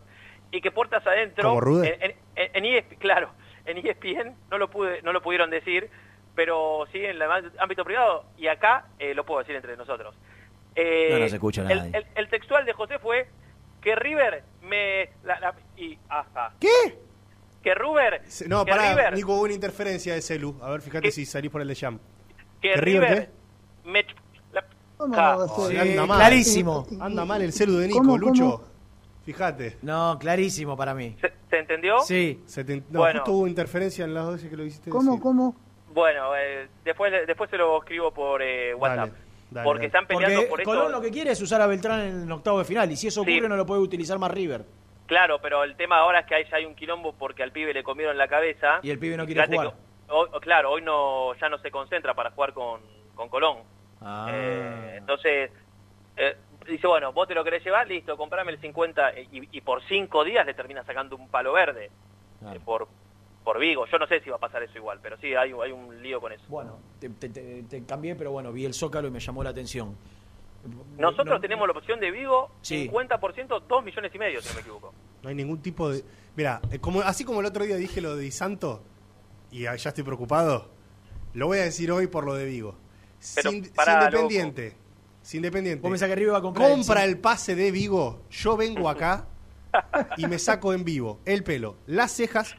y 0.50 0.60
que 0.60 0.70
puertas 0.70 1.06
adentro, 1.06 1.48
¿Como 1.50 1.60
Rude? 1.60 1.98
en, 2.00 2.14
en, 2.36 2.50
en 2.56 2.64
ESP 2.64 2.96
claro, 2.98 3.30
en 3.68 3.78
ESPN 3.86 4.34
no 4.50 4.58
lo, 4.58 4.68
pude, 4.70 5.02
no 5.02 5.12
lo 5.12 5.22
pudieron 5.22 5.50
decir, 5.50 5.88
pero 6.34 6.84
sí 6.92 6.98
en 6.98 7.10
el 7.20 7.22
ámbito 7.58 7.84
privado, 7.84 8.24
y 8.36 8.46
acá 8.48 8.86
eh, 8.98 9.14
lo 9.14 9.24
puedo 9.24 9.40
decir 9.40 9.56
entre 9.56 9.76
nosotros. 9.76 10.14
Eh, 10.74 11.08
No 11.12 11.18
nos 11.18 11.32
escucha 11.32 11.62
nadie. 11.64 11.90
el- 11.92 12.06
el 12.14 12.28
textual 12.28 12.64
de 12.64 12.72
José 12.72 12.98
fue 12.98 13.28
que 13.80 13.94
River 13.96 14.44
me... 14.62 15.10
La, 15.24 15.38
la- 15.40 15.54
y, 15.76 15.98
ajá. 16.08 16.52
¿Qué? 16.60 16.98
Que 17.62 17.74
River... 17.74 18.22
No, 18.46 18.64
que 18.64 18.70
pará, 18.70 18.90
River- 18.94 19.14
Nico, 19.14 19.34
hubo 19.34 19.42
una 19.42 19.52
interferencia 19.54 20.14
de 20.14 20.22
celu. 20.22 20.56
A 20.62 20.70
ver, 20.70 20.80
fíjate 20.80 21.10
si 21.10 21.26
salís 21.26 21.50
por 21.50 21.60
el 21.60 21.68
de 21.68 21.74
Jam. 21.74 21.98
que 22.60 22.70
¿Que 22.72 22.80
River 22.80 23.08
River 23.10 23.30
me 23.84 24.04
la- 24.52 24.64
¿Cómo 24.96 25.14
Ja. 25.14 25.34
no 25.36 25.48
Sí, 25.68 25.76
anda 25.76 26.06
mal. 26.06 26.18
clarísimo. 26.18 26.86
Anda 27.00 27.24
mal 27.24 27.42
el 27.42 27.52
celu 27.52 27.76
de 27.78 27.86
Nico, 27.88 27.98
¿Cómo, 27.98 28.16
Lucho. 28.18 28.42
cómo? 28.58 28.64
Fíjate. 29.32 29.76
No, 29.82 30.16
clarísimo 30.18 30.74
para 30.74 30.94
mí. 30.94 31.14
¿Se, 31.20 31.30
se 31.50 31.58
entendió? 31.58 31.98
Sí. 32.00 32.40
Se 32.46 32.64
te- 32.64 32.82
no, 32.88 33.00
Bueno. 33.00 33.20
justo 33.20 33.32
hubo 33.32 33.46
interferencia 33.46 34.06
en 34.06 34.14
las 34.14 34.24
dos 34.24 34.34
veces 34.36 34.48
que 34.48 34.56
lo 34.56 34.64
hiciste 34.64 34.88
¿Cómo, 34.88 35.10
decir. 35.12 35.22
cómo? 35.22 35.54
Bueno, 35.92 36.34
eh, 36.34 36.66
después 36.82 37.12
después 37.26 37.50
se 37.50 37.58
lo 37.58 37.76
escribo 37.78 38.10
por 38.10 38.40
eh, 38.40 38.74
WhatsApp. 38.74 39.10
Dale, 39.10 39.12
dale, 39.50 39.64
porque 39.66 39.78
dale. 39.80 39.86
están 39.86 40.06
peleando 40.06 40.36
Porque 40.40 40.48
por 40.50 40.60
esto. 40.60 40.70
Colón 40.70 40.92
lo 40.92 41.00
que 41.02 41.10
quiere 41.10 41.32
es 41.32 41.42
usar 41.42 41.60
a 41.60 41.66
Beltrán 41.66 42.00
en 42.00 42.22
el 42.22 42.32
octavo 42.32 42.58
de 42.58 42.64
final. 42.64 42.90
Y 42.90 42.96
si 42.96 43.08
eso 43.08 43.22
Sí. 43.22 43.30
ocurre, 43.36 43.50
no 43.50 43.56
lo 43.56 43.66
puede 43.66 43.82
utilizar 43.82 44.18
más 44.18 44.30
River. 44.30 44.64
Claro, 45.06 45.40
pero 45.42 45.62
el 45.62 45.76
tema 45.76 45.98
ahora 45.98 46.20
es 46.20 46.26
que 46.26 46.34
ahí 46.34 46.44
ya 46.50 46.56
hay 46.56 46.64
un 46.64 46.74
quilombo 46.74 47.12
porque 47.14 47.42
al 47.42 47.52
pibe 47.52 47.74
le 47.74 47.82
comieron 47.82 48.16
la 48.16 48.28
cabeza. 48.28 48.80
Y 48.82 48.88
el 48.90 48.98
pibe 48.98 49.18
no 49.18 49.26
quiere 49.26 49.44
jugar. 49.46 49.72
que 49.72 50.12
hoy- 50.12 50.28
claro, 50.40 50.70
hoy 50.70 50.80
no 50.80 51.34
ya 51.34 51.50
no 51.50 51.58
se 51.58 51.70
concentra 51.70 52.14
para 52.14 52.30
jugar 52.30 52.54
con, 52.54 52.80
con 53.14 53.28
Colón. 53.28 53.58
Ah. 54.00 54.26
Eh, 54.30 54.94
entonces, 54.98 55.50
eh, 56.16 56.36
dice, 56.68 56.86
bueno, 56.86 57.12
vos 57.12 57.26
te 57.28 57.34
lo 57.34 57.42
querés 57.44 57.64
llevar, 57.64 57.86
listo, 57.88 58.16
comprame 58.16 58.52
el 58.52 58.60
50 58.60 59.10
eh, 59.10 59.28
y, 59.32 59.56
y 59.58 59.60
por 59.60 59.82
cinco 59.88 60.24
días 60.24 60.44
le 60.46 60.54
termina 60.54 60.84
sacando 60.84 61.16
un 61.16 61.28
palo 61.28 61.52
verde 61.52 61.90
Claro. 62.40 62.56
eh, 62.56 62.62
por, 62.64 62.88
por 63.44 63.58
Vigo. 63.58 63.86
Yo 63.86 63.98
no 63.98 64.06
sé 64.06 64.20
si 64.20 64.30
va 64.30 64.36
a 64.36 64.40
pasar 64.40 64.62
eso 64.62 64.76
igual, 64.78 64.98
pero 65.02 65.16
sí, 65.18 65.34
hay, 65.34 65.52
hay 65.52 65.72
un 65.72 66.02
lío 66.02 66.20
con 66.20 66.32
eso. 66.32 66.44
Bueno, 66.48 66.78
te, 67.00 67.08
te- 67.10 67.28
te- 67.30 67.62
te 67.64 67.84
cambié, 67.84 68.14
pero 68.14 68.30
bueno, 68.30 68.52
vi 68.52 68.64
el 68.64 68.74
Zócalo 68.74 69.08
y 69.08 69.10
me 69.10 69.20
llamó 69.20 69.42
la 69.42 69.50
atención. 69.50 69.96
Nosotros 70.98 71.26
No- 71.36 71.40
tenemos 71.40 71.66
la 71.68 71.72
opción 71.78 72.00
de 72.00 72.10
Vigo, 72.10 72.50
Sí. 72.62 72.88
50%, 72.88 73.62
2 73.66 73.84
millones 73.84 74.14
y 74.14 74.18
medio, 74.18 74.42
si 74.42 74.48
no 74.48 74.54
me 74.54 74.60
equivoco. 74.60 74.92
No 75.22 75.28
hay 75.28 75.34
ningún 75.34 75.60
tipo 75.62 75.88
de. 75.88 76.04
Mira, 76.36 76.60
eh, 76.70 76.78
como, 76.78 77.00
así 77.00 77.24
como 77.24 77.40
el 77.40 77.46
otro 77.46 77.64
día 77.64 77.76
dije 77.76 78.00
lo 78.00 78.16
de 78.16 78.22
Di 78.24 78.30
Santo, 78.30 78.82
y 79.50 79.62
ya 79.62 79.72
estoy 79.74 80.04
preocupado, 80.04 80.68
lo 81.34 81.46
voy 81.46 81.58
a 81.58 81.62
decir 81.62 81.90
hoy 81.90 82.06
por 82.06 82.24
lo 82.24 82.34
de 82.34 82.44
Vigo. 82.44 82.74
Pero 83.34 83.50
si, 83.50 83.64
si 83.64 83.70
pará, 83.70 84.04
Independiente, 84.04 84.76
si 85.28 85.36
Independiente 85.36 85.82
Vos 85.82 85.90
pensás 85.90 86.08
que 86.08 86.14
River 86.14 86.32
va 86.32 86.38
a 86.38 86.40
comprar 86.40 86.70
compra 86.70 87.04
el- 87.04 87.10
el 87.10 87.18
pase 87.18 87.54
de 87.54 87.70
Vigo, 87.70 88.22
yo 88.30 88.56
vengo 88.56 88.88
acá 88.88 89.26
y 90.16 90.26
me 90.26 90.38
saco 90.38 90.72
en 90.72 90.84
vivo 90.84 91.18
el 91.26 91.44
pelo, 91.44 91.76
las 91.86 92.12
cejas 92.12 92.56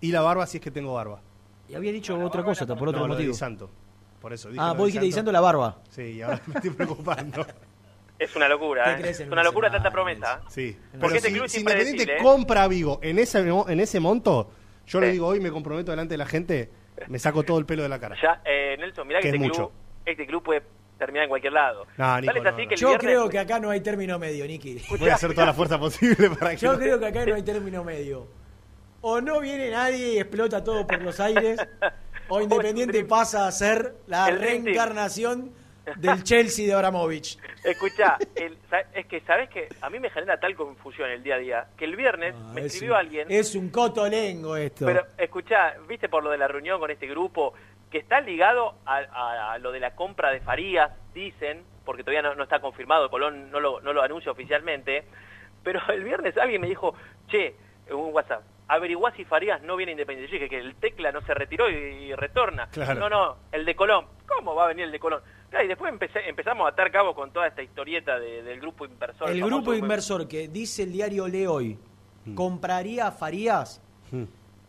y 0.00 0.10
la 0.10 0.20
barba 0.20 0.44
si 0.48 0.56
es 0.56 0.60
que 0.64 0.72
tengo 0.72 0.92
barba. 0.94 1.20
Y 1.68 1.76
había 1.76 1.92
dicho 1.92 2.18
otra 2.18 2.42
cosa, 2.42 2.66
por 2.66 2.88
otro 2.88 3.02
No, 3.02 3.06
lo 3.06 3.14
de 3.14 3.20
motivo. 3.20 3.34
Santo. 3.34 3.70
Por 4.20 4.32
eso 4.32 4.48
dije 4.48 4.60
Ah, 4.60 4.72
vos 4.72 4.86
dijiste 4.86 5.06
diciendo 5.06 5.30
la 5.30 5.40
barba. 5.40 5.78
Sí, 5.90 6.20
ahora 6.20 6.40
me 6.48 6.54
estoy 6.56 6.70
preocupando. 6.70 7.46
Es 8.18 8.34
una 8.34 8.48
locura, 8.48 8.84
¿Qué 8.86 8.90
¿eh? 8.90 8.96
crees 9.02 9.20
Es 9.20 9.30
una 9.30 9.44
locura 9.44 9.70
tanta 9.70 9.92
promesa. 9.92 10.40
Sí, 10.48 10.76
Porque 11.00 11.18
este 11.18 11.28
si, 11.28 11.34
club 11.34 11.48
si 11.48 11.60
Independiente 11.60 12.16
¿eh? 12.16 12.22
compra 12.22 12.64
a 12.64 12.68
Vigo 12.68 12.98
en 13.02 13.20
ese, 13.20 13.38
en 13.48 13.78
ese 13.80 14.00
monto, 14.00 14.50
yo 14.88 15.00
le 15.00 15.10
digo 15.12 15.28
hoy 15.28 15.38
me 15.38 15.52
comprometo 15.52 15.92
delante 15.92 16.14
de 16.14 16.18
la 16.18 16.26
gente, 16.26 16.70
me 17.06 17.20
saco 17.20 17.44
todo 17.44 17.58
el 17.58 17.66
pelo 17.66 17.84
de 17.84 17.88
la 17.88 18.00
cara. 18.00 18.16
Ya, 18.20 18.42
eh, 18.44 18.76
Nelson, 18.80 19.06
mirá 19.06 19.20
que, 19.20 19.30
Que 19.30 19.36
este, 19.36 19.46
es 19.46 19.52
club, 19.52 19.62
mucho. 19.68 19.72
este 20.06 20.26
club 20.26 20.42
puede 20.42 20.62
terminar 20.98 21.24
en 21.24 21.28
cualquier 21.28 21.52
lado. 21.52 21.86
No, 21.96 22.20
Nico, 22.20 22.26
Tal 22.32 22.36
es 22.38 22.42
no, 22.44 22.48
así 22.50 22.62
no. 22.62 22.68
que 22.68 22.74
el 22.74 22.80
Yo 22.80 22.88
viernes- 22.88 23.00
creo 23.00 23.28
que 23.28 23.38
acá 23.38 23.58
no 23.60 23.70
hay 23.70 23.80
término 23.80 24.18
medio, 24.18 24.46
Niki. 24.46 24.82
Voy 24.98 25.08
a 25.08 25.14
hacer 25.14 25.34
toda 25.34 25.46
la 25.46 25.54
fuerza 25.54 25.78
posible 25.78 26.30
para 26.30 26.50
que 26.52 26.56
Yo 26.58 26.72
no- 26.72 26.78
creo 26.78 26.98
que 27.00 27.06
acá 27.06 27.24
no 27.26 27.34
hay 27.34 27.42
término 27.42 27.82
medio. 27.84 28.26
o 29.06 29.20
no 29.20 29.40
viene 29.40 29.70
nadie 29.70 30.14
y 30.14 30.18
explota 30.18 30.64
todo 30.64 30.86
por 30.86 31.02
los 31.02 31.20
aires, 31.20 31.60
o 32.28 32.40
Independiente 32.40 33.04
pasa 33.04 33.46
a 33.46 33.52
ser 33.52 33.96
la 34.06 34.28
El 34.28 34.38
reencarnación 34.40 35.52
del 35.96 36.22
Chelsea 36.24 36.66
de 36.66 36.72
Abramovich. 36.72 37.38
Escucha, 37.62 38.16
es 38.94 39.04
que 39.06 39.20
sabes 39.20 39.50
que 39.50 39.68
a 39.82 39.90
mí 39.90 40.00
me 40.00 40.08
genera 40.08 40.40
tal 40.40 40.54
confusión 40.56 41.10
el 41.10 41.22
día 41.22 41.34
a 41.34 41.38
día 41.38 41.66
que 41.76 41.84
el 41.84 41.96
viernes 41.96 42.34
me 42.54 42.62
es 42.62 42.66
escribió 42.72 42.94
un- 42.94 43.00
alguien. 43.00 43.26
Es 43.30 43.54
un 43.54 43.68
cotolengo 43.68 44.56
esto. 44.56 44.86
Pero 44.86 45.04
escucha, 45.18 45.74
viste 45.86 46.08
por 46.08 46.24
lo 46.24 46.30
de 46.30 46.38
la 46.38 46.48
reunión 46.48 46.80
con 46.80 46.90
este 46.90 47.06
grupo 47.06 47.52
que 47.94 48.00
está 48.00 48.20
ligado 48.20 48.74
a, 48.86 48.96
a- 48.96 49.52
a 49.52 49.58
lo 49.58 49.70
de 49.70 49.78
la 49.78 49.94
compra 49.94 50.32
de 50.32 50.40
Farías, 50.40 50.90
dicen, 51.14 51.62
porque 51.84 52.02
todavía 52.02 52.22
no, 52.22 52.34
no 52.34 52.42
está 52.42 52.58
confirmado, 52.60 53.08
Colón 53.08 53.52
no 53.52 53.60
lo, 53.60 53.80
no 53.82 53.92
lo 53.92 54.02
anuncia 54.02 54.32
oficialmente, 54.32 55.04
pero 55.62 55.78
el 55.92 56.02
viernes 56.02 56.36
alguien 56.36 56.60
me 56.60 56.66
dijo, 56.66 56.92
che, 57.28 57.54
en 57.86 57.94
un 57.94 58.12
WhatsApp, 58.12 58.42
averiguá 58.66 59.12
si 59.12 59.24
Farías 59.24 59.62
no 59.62 59.76
viene 59.76 59.92
independiente. 59.92 60.28
Yo 60.32 60.40
dije 60.40 60.48
que 60.50 60.58
el 60.58 60.74
Tecla 60.74 61.12
no 61.12 61.20
se 61.22 61.34
retiró 61.34 61.70
y, 61.70 61.74
y 61.74 62.14
retorna. 62.16 62.66
Claro. 62.72 62.98
No, 62.98 63.08
no, 63.08 63.36
el 63.52 63.64
de 63.64 63.76
Colón. 63.76 64.06
¿Cómo 64.26 64.56
va 64.56 64.64
a 64.64 64.66
venir 64.66 64.86
el 64.86 64.90
de 64.90 64.98
Colón? 64.98 65.22
Claro, 65.50 65.64
y 65.64 65.68
después 65.68 65.92
empecé, 65.92 66.28
empezamos 66.28 66.66
a 66.66 66.70
atar 66.70 66.90
cabo 66.90 67.14
con 67.14 67.30
toda 67.32 67.46
esta 67.46 67.62
historieta 67.62 68.18
de- 68.18 68.42
del 68.42 68.58
grupo 68.60 68.86
inversor. 68.86 69.28
el 69.30 69.38
famoso 69.38 69.56
grupo 69.56 69.74
inversor 69.74 70.26
que 70.26 70.48
dice 70.48 70.82
el 70.82 70.90
diario 70.90 71.28
Le 71.28 71.46
hoy 71.46 71.78
compraría 72.34 73.06
a 73.06 73.12
Farías 73.12 73.80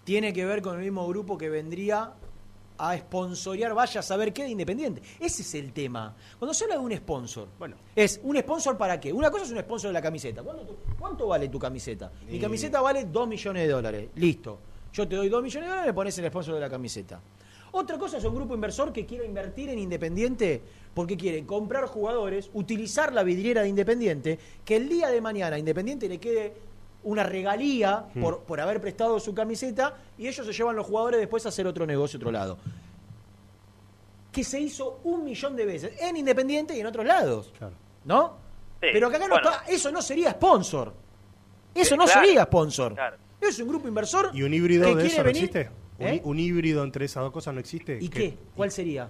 tiene 0.03 0.31
que 0.31 0.45
ver 0.45 0.61
con 0.61 0.75
el 0.75 0.81
mismo 0.83 1.07
grupo 1.07 1.39
que 1.39 1.49
vendría 1.49 2.11
a 2.77 2.97
sponsorear, 2.97 3.73
vaya 3.73 3.99
a 3.99 4.03
saber 4.03 4.33
qué 4.33 4.43
de 4.43 4.49
Independiente. 4.49 5.01
Ese 5.19 5.41
es 5.41 5.55
el 5.55 5.71
tema. 5.73 6.15
Cuando 6.37 6.53
se 6.53 6.63
habla 6.65 6.75
de 6.75 6.81
un 6.81 6.95
sponsor, 6.95 7.47
Bueno. 7.57 7.75
es 7.95 8.19
un 8.23 8.37
sponsor 8.37 8.77
para 8.77 8.99
qué? 8.99 9.11
Una 9.13 9.29
cosa 9.31 9.45
es 9.45 9.51
un 9.51 9.59
sponsor 9.59 9.89
de 9.89 9.93
la 9.93 10.01
camiseta. 10.01 10.43
¿Cuánto, 10.43 10.77
cuánto 10.99 11.27
vale 11.27 11.47
tu 11.49 11.59
camiseta? 11.59 12.11
Mi 12.29 12.39
camiseta 12.39 12.81
vale 12.81 13.05
2 13.05 13.27
millones 13.27 13.63
de 13.63 13.69
dólares. 13.69 14.09
Listo. 14.15 14.59
Yo 14.93 15.07
te 15.07 15.15
doy 15.15 15.29
2 15.29 15.43
millones 15.43 15.67
de 15.67 15.69
dólares 15.69 15.87
y 15.87 15.89
me 15.89 15.93
pones 15.93 16.17
el 16.17 16.27
sponsor 16.27 16.55
de 16.55 16.61
la 16.61 16.69
camiseta. 16.69 17.19
Otra 17.71 17.97
cosa 17.97 18.17
es 18.17 18.23
un 18.23 18.33
grupo 18.33 18.55
inversor 18.55 18.93
que 18.93 19.05
quiere 19.05 19.25
invertir 19.25 19.67
en 19.69 19.77
Independiente 19.79 20.61
porque 20.93 21.17
quieren 21.17 21.45
comprar 21.45 21.85
jugadores, 21.87 22.49
utilizar 22.53 23.11
la 23.11 23.21
vidriera 23.23 23.63
de 23.63 23.67
Independiente, 23.67 24.39
que 24.63 24.77
el 24.77 24.87
día 24.87 25.09
de 25.09 25.19
mañana 25.19 25.59
Independiente 25.59 26.07
le 26.07 26.17
quede 26.17 26.53
una 27.05 27.23
regalía 27.23 28.05
Hmm. 28.13 28.21
por, 28.21 28.43
por 28.43 28.59
haber 28.59 28.81
prestado 28.81 29.19
su 29.19 29.33
camiseta 29.33 29.95
y 30.17 30.27
ellos 30.27 30.45
se 30.45 30.51
llevan 30.53 30.75
los 30.75 30.85
jugadores 30.85 31.19
después 31.19 31.45
a 31.45 31.49
hacer 31.49 31.65
otro 31.65 31.85
negocio 31.85 32.17
otro 32.17 32.31
lado. 32.31 32.57
Que 34.31 34.43
se 34.43 34.59
hizo 34.59 34.99
un 35.05 35.23
millón 35.23 35.55
de 35.55 35.65
veces 35.65 35.93
en 36.01 36.17
Independiente 36.17 36.75
y 36.75 36.81
en 36.81 36.87
otros 36.87 37.05
lados. 37.05 37.53
¿No? 38.03 38.37
Sí, 38.81 38.87
Pero 38.91 39.09
que 39.09 39.15
acá 39.15 39.27
no 39.27 39.37
está, 39.37 39.63
eso 39.67 39.91
no 39.91 40.01
sería 40.01 40.31
sponsor. 40.31 40.93
Eso 41.73 41.95
Sí, 41.95 41.97
no 41.97 42.05
claro, 42.05 42.21
sería 42.25 42.43
sponsor. 42.43 42.93
claro. 42.93 43.17
Es 43.41 43.59
un 43.59 43.67
grupo 43.67 43.87
inversor 43.87 44.31
¿Y 44.33 44.43
un 44.43 44.53
híbrido 44.53 44.89
que 44.95 44.95
de 45.03 45.07
eso 45.07 45.17
no 45.19 45.23
venir- 45.25 45.43
existe? 45.43 45.69
Un, 45.99 46.07
¿Eh? 46.07 46.21
un 46.25 46.39
híbrido 46.39 46.83
entre 46.83 47.05
esas 47.05 47.23
dos 47.23 47.31
cosas 47.31 47.53
no 47.53 47.59
existe. 47.59 47.97
¿Y 48.01 48.09
que, 48.09 48.31
qué? 48.31 48.37
¿Cuál 48.55 48.71
sería? 48.71 49.07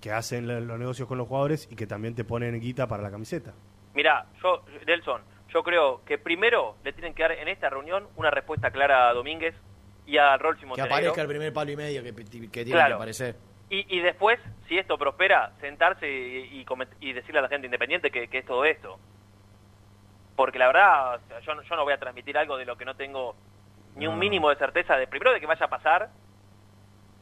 Que 0.00 0.10
hacen 0.10 0.46
los 0.66 0.78
negocios 0.78 1.06
con 1.06 1.18
los 1.18 1.28
jugadores 1.28 1.68
y 1.70 1.76
que 1.76 1.86
también 1.86 2.14
te 2.14 2.24
ponen 2.24 2.58
guita 2.60 2.88
para 2.88 3.02
la 3.04 3.10
camiseta. 3.10 3.52
Mira, 3.94 4.26
yo, 4.42 4.62
Nelson, 4.86 5.20
yo 5.52 5.62
creo 5.62 6.02
que 6.04 6.18
primero 6.18 6.76
le 6.84 6.92
tienen 6.92 7.14
que 7.14 7.22
dar 7.22 7.32
en 7.32 7.48
esta 7.48 7.68
reunión 7.70 8.08
una 8.16 8.30
respuesta 8.30 8.70
clara 8.70 9.08
a 9.08 9.12
Domínguez 9.14 9.54
y 10.06 10.16
a 10.18 10.36
Rolfi 10.36 10.60
Que 10.62 10.66
Montenegro. 10.66 10.94
aparezca 10.96 11.22
el 11.22 11.28
primer 11.28 11.52
palo 11.52 11.70
y 11.70 11.76
medio 11.76 12.02
que, 12.02 12.14
que 12.14 12.24
tiene 12.24 12.50
que 12.86 12.92
aparecer. 12.92 13.36
Y, 13.70 13.96
y 13.96 14.00
después, 14.00 14.38
si 14.68 14.76
esto 14.78 14.98
prospera, 14.98 15.52
sentarse 15.60 16.06
y, 16.10 16.60
y 16.60 16.64
comet- 16.64 16.94
y 17.00 17.12
decirle 17.12 17.38
a 17.38 17.42
la 17.42 17.48
gente 17.48 17.66
independiente 17.66 18.10
que, 18.10 18.28
que 18.28 18.38
es 18.38 18.46
todo 18.46 18.64
esto. 18.64 18.98
Porque 20.36 20.58
la 20.58 20.66
verdad, 20.66 21.14
o 21.16 21.28
sea, 21.28 21.40
yo, 21.40 21.54
no- 21.54 21.62
yo 21.62 21.76
no 21.76 21.84
voy 21.84 21.92
a 21.92 21.98
transmitir 21.98 22.36
algo 22.36 22.56
de 22.56 22.64
lo 22.64 22.76
que 22.76 22.84
no 22.84 22.96
tengo 22.96 23.34
ni 23.96 24.06
un 24.06 24.18
mínimo 24.18 24.48
de 24.50 24.56
certeza 24.56 24.96
de 24.96 25.06
primero 25.06 25.32
de 25.32 25.40
que 25.40 25.46
vaya 25.46 25.66
a 25.66 25.70
pasar, 25.70 26.08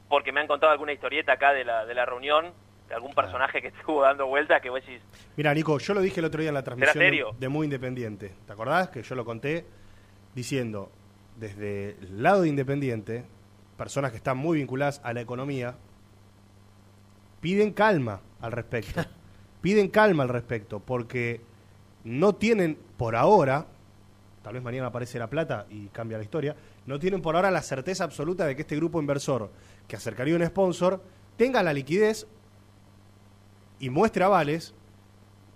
porque 0.09 0.33
me 0.33 0.41
han 0.41 0.47
contado 0.47 0.73
alguna 0.73 0.93
historieta 0.93 1.33
acá 1.33 1.53
de 1.53 1.65
la, 1.65 1.85
de 1.85 1.95
la 1.95 2.07
reunión, 2.07 2.53
de 2.91 2.97
algún 2.97 3.15
personaje 3.15 3.63
que 3.63 3.69
estuvo 3.79 4.03
dando 4.03 4.27
vueltas 4.27 4.61
que 4.61 4.69
vos 4.69 4.81
decís, 4.85 5.01
Mira, 5.37 5.55
Nico, 5.55 5.79
yo 5.79 5.95
lo 5.95 6.03
dije 6.03 6.21
el 6.21 6.27
otro 6.27 6.41
día 6.41 6.51
en 6.51 6.55
la 6.55 6.65
transmisión 6.65 6.99
de, 6.99 7.25
de 7.39 7.49
Muy 7.49 7.65
Independiente. 7.65 8.35
¿Te 8.47 8.53
acordás 8.53 8.91
que 8.91 9.03
yo 9.03 9.15
lo 9.15 9.25
conté 9.25 9.65
diciendo, 10.35 10.91
desde 11.37 11.93
el 12.01 12.23
lado 12.23 12.43
de 12.43 12.49
Independiente, 12.49 13.25
personas 13.77 14.11
que 14.11 14.19
están 14.19 14.37
muy 14.37 14.59
vinculadas 14.59 15.01
a 15.05 15.13
la 15.13 15.21
economía, 15.21 15.77
piden 17.41 17.73
calma 17.73 18.21
al 18.41 18.53
respecto. 18.53 19.03
piden 19.63 19.89
calma 19.89 20.25
al 20.25 20.29
respecto, 20.29 20.81
porque 20.81 21.41
no 22.05 22.35
tienen 22.35 22.77
por 22.97 23.15
ahora, 23.15 23.67
tal 24.43 24.55
vez 24.55 24.63
mañana 24.63 24.89
aparece 24.89 25.19
la 25.19 25.31
plata 25.31 25.67
y 25.71 25.87
cambia 25.89 26.19
la 26.19 26.25
historia, 26.25 26.57
no 26.87 26.99
tienen 26.99 27.23
por 27.23 27.37
ahora 27.37 27.51
la 27.51 27.63
certeza 27.63 28.05
absoluta 28.05 28.47
de 28.47 28.57
que 28.57 28.63
este 28.63 28.77
grupo 28.77 29.01
inversor 29.01 29.51
que 29.87 29.97
acercaría 29.97 30.35
un 30.35 30.45
sponsor 30.45 31.03
tenga 31.37 31.63
la 31.63 31.73
liquidez 31.73 32.27
y 33.81 33.91
muestre 33.91 34.23
avales 34.25 34.75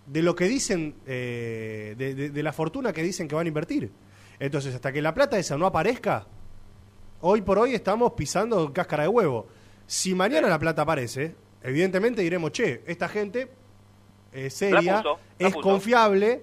de 0.07 0.23
lo 0.23 0.35
que 0.35 0.47
dicen, 0.47 0.95
eh, 1.07 1.95
de, 1.97 2.15
de- 2.15 2.31
de 2.31 2.43
la 2.43 2.53
fortuna 2.53 2.93
que 2.93 3.03
dicen 3.03 3.29
que 3.29 3.35
van 3.35 3.47
a 3.47 3.49
invertir. 3.49 3.91
Entonces, 4.39 4.75
hasta 4.75 4.93
que 4.93 5.01
la 5.01 5.15
plata 5.15 5.39
esa 5.39 5.57
no 5.57 5.67
aparezca, 5.67 6.27
hoy 7.21 7.41
por 7.43 7.59
hoy 7.59 7.75
estamos 7.75 8.13
pisando 8.15 8.73
cáscara 8.73 9.05
de 9.05 9.09
huevo. 9.09 9.47
Si 9.87 10.15
mañana 10.15 10.49
la 10.49 10.59
plata 10.59 10.83
aparece, 10.83 11.35
evidentemente 11.63 12.21
diremos, 12.23 12.51
che, 12.53 12.83
esta 12.87 13.09
gente 13.09 13.49
es 14.33 14.53
seria, 14.55 14.99
puso, 14.99 15.19
es 15.39 15.55
confiable, 15.55 16.43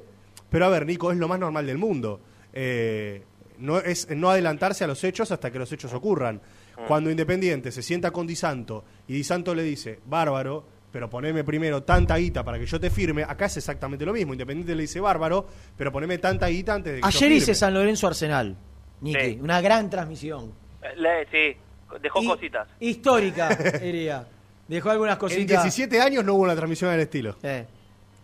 pero 0.49 0.65
a 0.65 0.69
ver, 0.69 0.85
Nico, 0.85 1.11
es 1.11 1.17
lo 1.17 1.27
más 1.27 1.39
normal 1.39 1.65
del 1.67 1.77
mundo. 1.77 2.19
Eh, 2.53 3.23
no 3.59 3.77
es 3.77 4.09
no 4.09 4.29
adelantarse 4.31 4.83
a 4.83 4.87
los 4.87 5.03
hechos 5.03 5.31
hasta 5.31 5.51
que 5.51 5.59
los 5.59 5.71
hechos 5.71 5.93
ocurran. 5.93 6.37
Mm. 6.77 6.85
Cuando 6.87 7.11
Independiente 7.11 7.71
se 7.71 7.83
sienta 7.83 8.09
con 8.11 8.25
Di 8.25 8.35
Santo 8.35 8.83
y 9.07 9.13
Di 9.13 9.23
Santo 9.23 9.53
le 9.53 9.61
dice, 9.63 9.99
bárbaro, 10.07 10.65
pero 10.91 11.09
poneme 11.09 11.43
primero 11.43 11.83
tanta 11.83 12.15
guita 12.17 12.43
para 12.43 12.59
que 12.59 12.65
yo 12.65 12.79
te 12.79 12.89
firme, 12.89 13.23
acá 13.23 13.45
es 13.45 13.57
exactamente 13.57 14.05
lo 14.05 14.13
mismo. 14.13 14.33
Independiente 14.33 14.75
le 14.75 14.81
dice, 14.83 14.99
bárbaro, 14.99 15.47
pero 15.77 15.91
poneme 15.91 16.17
tanta 16.17 16.47
guita 16.47 16.73
antes 16.73 16.93
de 16.93 16.97
que 16.99 17.01
yo 17.03 17.07
Ayer 17.07 17.31
hice 17.31 17.45
firme". 17.47 17.55
San 17.55 17.73
Lorenzo 17.73 18.07
Arsenal, 18.07 18.55
Niki, 19.01 19.39
una 19.41 19.61
gran 19.61 19.89
transmisión. 19.89 20.51
le- 20.97 21.25
sí, 21.31 21.57
dejó 22.01 22.21
Y- 22.21 22.27
cositas. 22.27 22.67
Histórica, 22.79 23.49
diría. 23.81 24.27
Dejó 24.67 24.89
algunas 24.89 25.15
En 25.15 25.19
cositas. 25.19 25.63
17 25.63 25.99
años 26.01 26.23
no 26.23 26.33
hubo 26.35 26.43
una 26.43 26.55
transmisión 26.55 26.91
del 26.91 27.01
estilo. 27.01 27.35
Eh. 27.43 27.65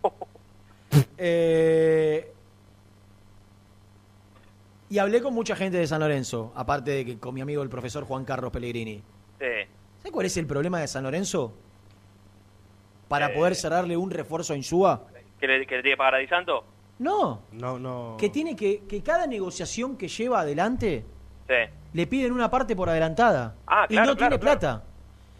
Eh, 1.20 2.32
y 4.90 4.98
hablé 4.98 5.20
con 5.20 5.34
mucha 5.34 5.54
gente 5.54 5.76
de 5.76 5.86
San 5.86 6.00
Lorenzo, 6.00 6.52
aparte 6.56 6.92
de 6.92 7.04
que 7.04 7.18
con 7.18 7.34
mi 7.34 7.40
amigo 7.42 7.62
el 7.62 7.68
profesor 7.68 8.04
Juan 8.04 8.24
Carlos 8.24 8.50
Pellegrini. 8.52 9.02
Sí. 9.38 9.44
¿Sabes 9.98 10.12
cuál 10.12 10.26
es 10.26 10.36
el 10.38 10.46
problema 10.46 10.80
de 10.80 10.88
San 10.88 11.02
Lorenzo? 11.04 11.54
Para 13.08 13.26
Eh. 13.30 13.34
poder 13.34 13.54
cerrarle 13.54 13.96
un 13.96 14.10
refuerzo 14.10 14.52
a 14.52 14.56
Insúa. 14.56 15.06
¿Que 15.40 15.46
le, 15.46 15.66
que 15.66 15.76
le 15.76 15.82
tiene 15.82 15.94
que 15.94 15.96
pagar 15.96 16.14
a 16.16 16.18
Di 16.18 16.26
Santo? 16.26 16.64
No, 16.98 17.40
No, 17.52 17.78
no. 17.78 18.16
que 18.18 18.28
tiene 18.28 18.54
que, 18.56 18.82
que 18.88 19.02
cada 19.02 19.26
negociación 19.26 19.96
que 19.96 20.08
lleva 20.08 20.40
adelante 20.40 21.04
Sí. 21.46 21.54
le 21.94 22.06
piden 22.06 22.32
una 22.32 22.50
parte 22.50 22.74
por 22.76 22.88
adelantada. 22.88 23.54
Ah, 23.66 23.86
y 23.88 23.94
claro, 23.94 24.10
no 24.10 24.16
claro, 24.16 24.38
tiene 24.38 24.40
claro. 24.40 24.58
plata. 24.60 24.84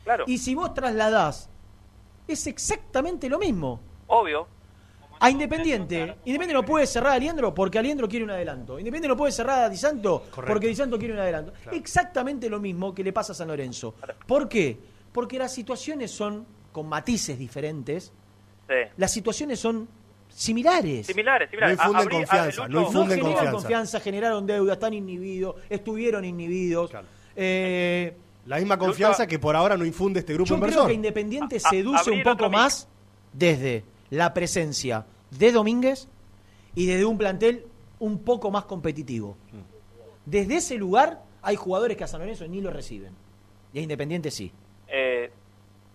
Claro, 0.05 0.25
Y 0.27 0.39
si 0.39 0.55
vos 0.55 0.73
trasladás, 0.73 1.51
es 2.27 2.47
exactamente 2.47 3.29
lo 3.29 3.39
mismo. 3.39 3.81
obvio. 4.07 4.47
A 5.21 5.31
Independiente, 5.31 5.99
Independiente 6.25 6.55
no 6.55 6.63
puede 6.63 6.87
cerrar 6.87 7.11
a 7.11 7.15
Aliendro 7.17 7.53
porque 7.53 7.77
Aliendro 7.81 8.09
quiere 8.09 8.25
un 8.25 8.31
adelanto. 8.31 8.79
Independiente 8.79 9.09
no 9.09 9.17
puede 9.17 9.33
cerrar 9.33 9.65
a 9.65 9.69
Di 9.69 9.77
Santo 9.77 10.23
Correcto. 10.31 10.53
porque 10.55 10.69
Di 10.69 10.77
Santo 10.77 10.97
quiere 10.97 11.13
un 11.13 11.19
adelanto. 11.21 11.53
Claro. 11.61 11.77
Exactamente 11.77 12.49
lo 12.49 12.61
mismo 12.61 12.95
que 12.95 13.03
le 13.03 13.13
pasa 13.13 13.33
a 13.33 13.35
San 13.35 13.49
Lorenzo. 13.49 13.97
¿Por 14.29 14.49
qué? 14.49 14.79
Porque 15.13 15.37
las 15.37 15.53
situaciones 15.53 16.13
son 16.13 16.47
con 16.73 16.89
matices 16.89 17.39
diferentes. 17.39 18.13
Sí. 18.69 18.75
Las 18.97 19.13
situaciones 19.13 19.59
son 19.61 19.89
similares. 20.29 21.07
Similares, 21.07 21.49
similares. 21.51 21.79
No 21.79 21.85
infunden 21.85 22.09
confianza, 22.11 22.65
a- 22.65 22.69
no 22.69 22.81
infunden 22.83 23.09
generan 23.19 23.23
confianza. 23.33 23.53
confianza, 23.53 24.01
generaron 24.01 24.47
deuda, 24.47 24.73
están 24.75 24.95
inhibidos, 24.95 25.57
estuvieron 25.71 26.25
inhibidos. 26.25 26.91
Claro. 26.91 27.07
Eh, 27.35 28.15
La 28.47 28.59
misma 28.59 28.79
confianza 28.79 29.27
que 29.27 29.39
por 29.39 29.57
ahora 29.57 29.77
no 29.77 29.85
infunde 29.85 30.21
este 30.21 30.35
grupo 30.35 30.49
yo 30.51 30.55
creo 30.57 30.67
inversor. 30.69 30.87
que 30.89 30.95
Independiente 30.95 31.57
A- 31.57 31.69
a- 31.69 31.71
seduce 31.71 32.11
un 32.11 32.23
poco 32.23 32.49
más 32.51 32.89
desde 33.33 33.85
la 34.11 34.33
presencia 34.35 35.05
de 35.31 35.53
Domínguez 35.53 36.09
y 36.75 36.87
desde 36.87 37.05
un 37.05 37.19
plantel 37.19 37.65
un 38.01 38.19
poco 38.21 38.51
más 38.51 38.65
competitivo. 38.65 39.37
Desde 40.25 40.57
ese 40.57 40.77
lugar 40.77 41.23
hay 41.43 41.57
jugadores 41.57 41.97
que 41.97 42.05
a 42.05 42.07
San 42.07 42.21
Lorenzo 42.21 42.47
ni 42.47 42.61
lo 42.61 42.71
reciben. 42.71 43.13
Y 43.73 43.79
a 43.79 43.83
Independiente 43.83 44.31
sí. 44.31 44.53
Eh, 44.87 45.18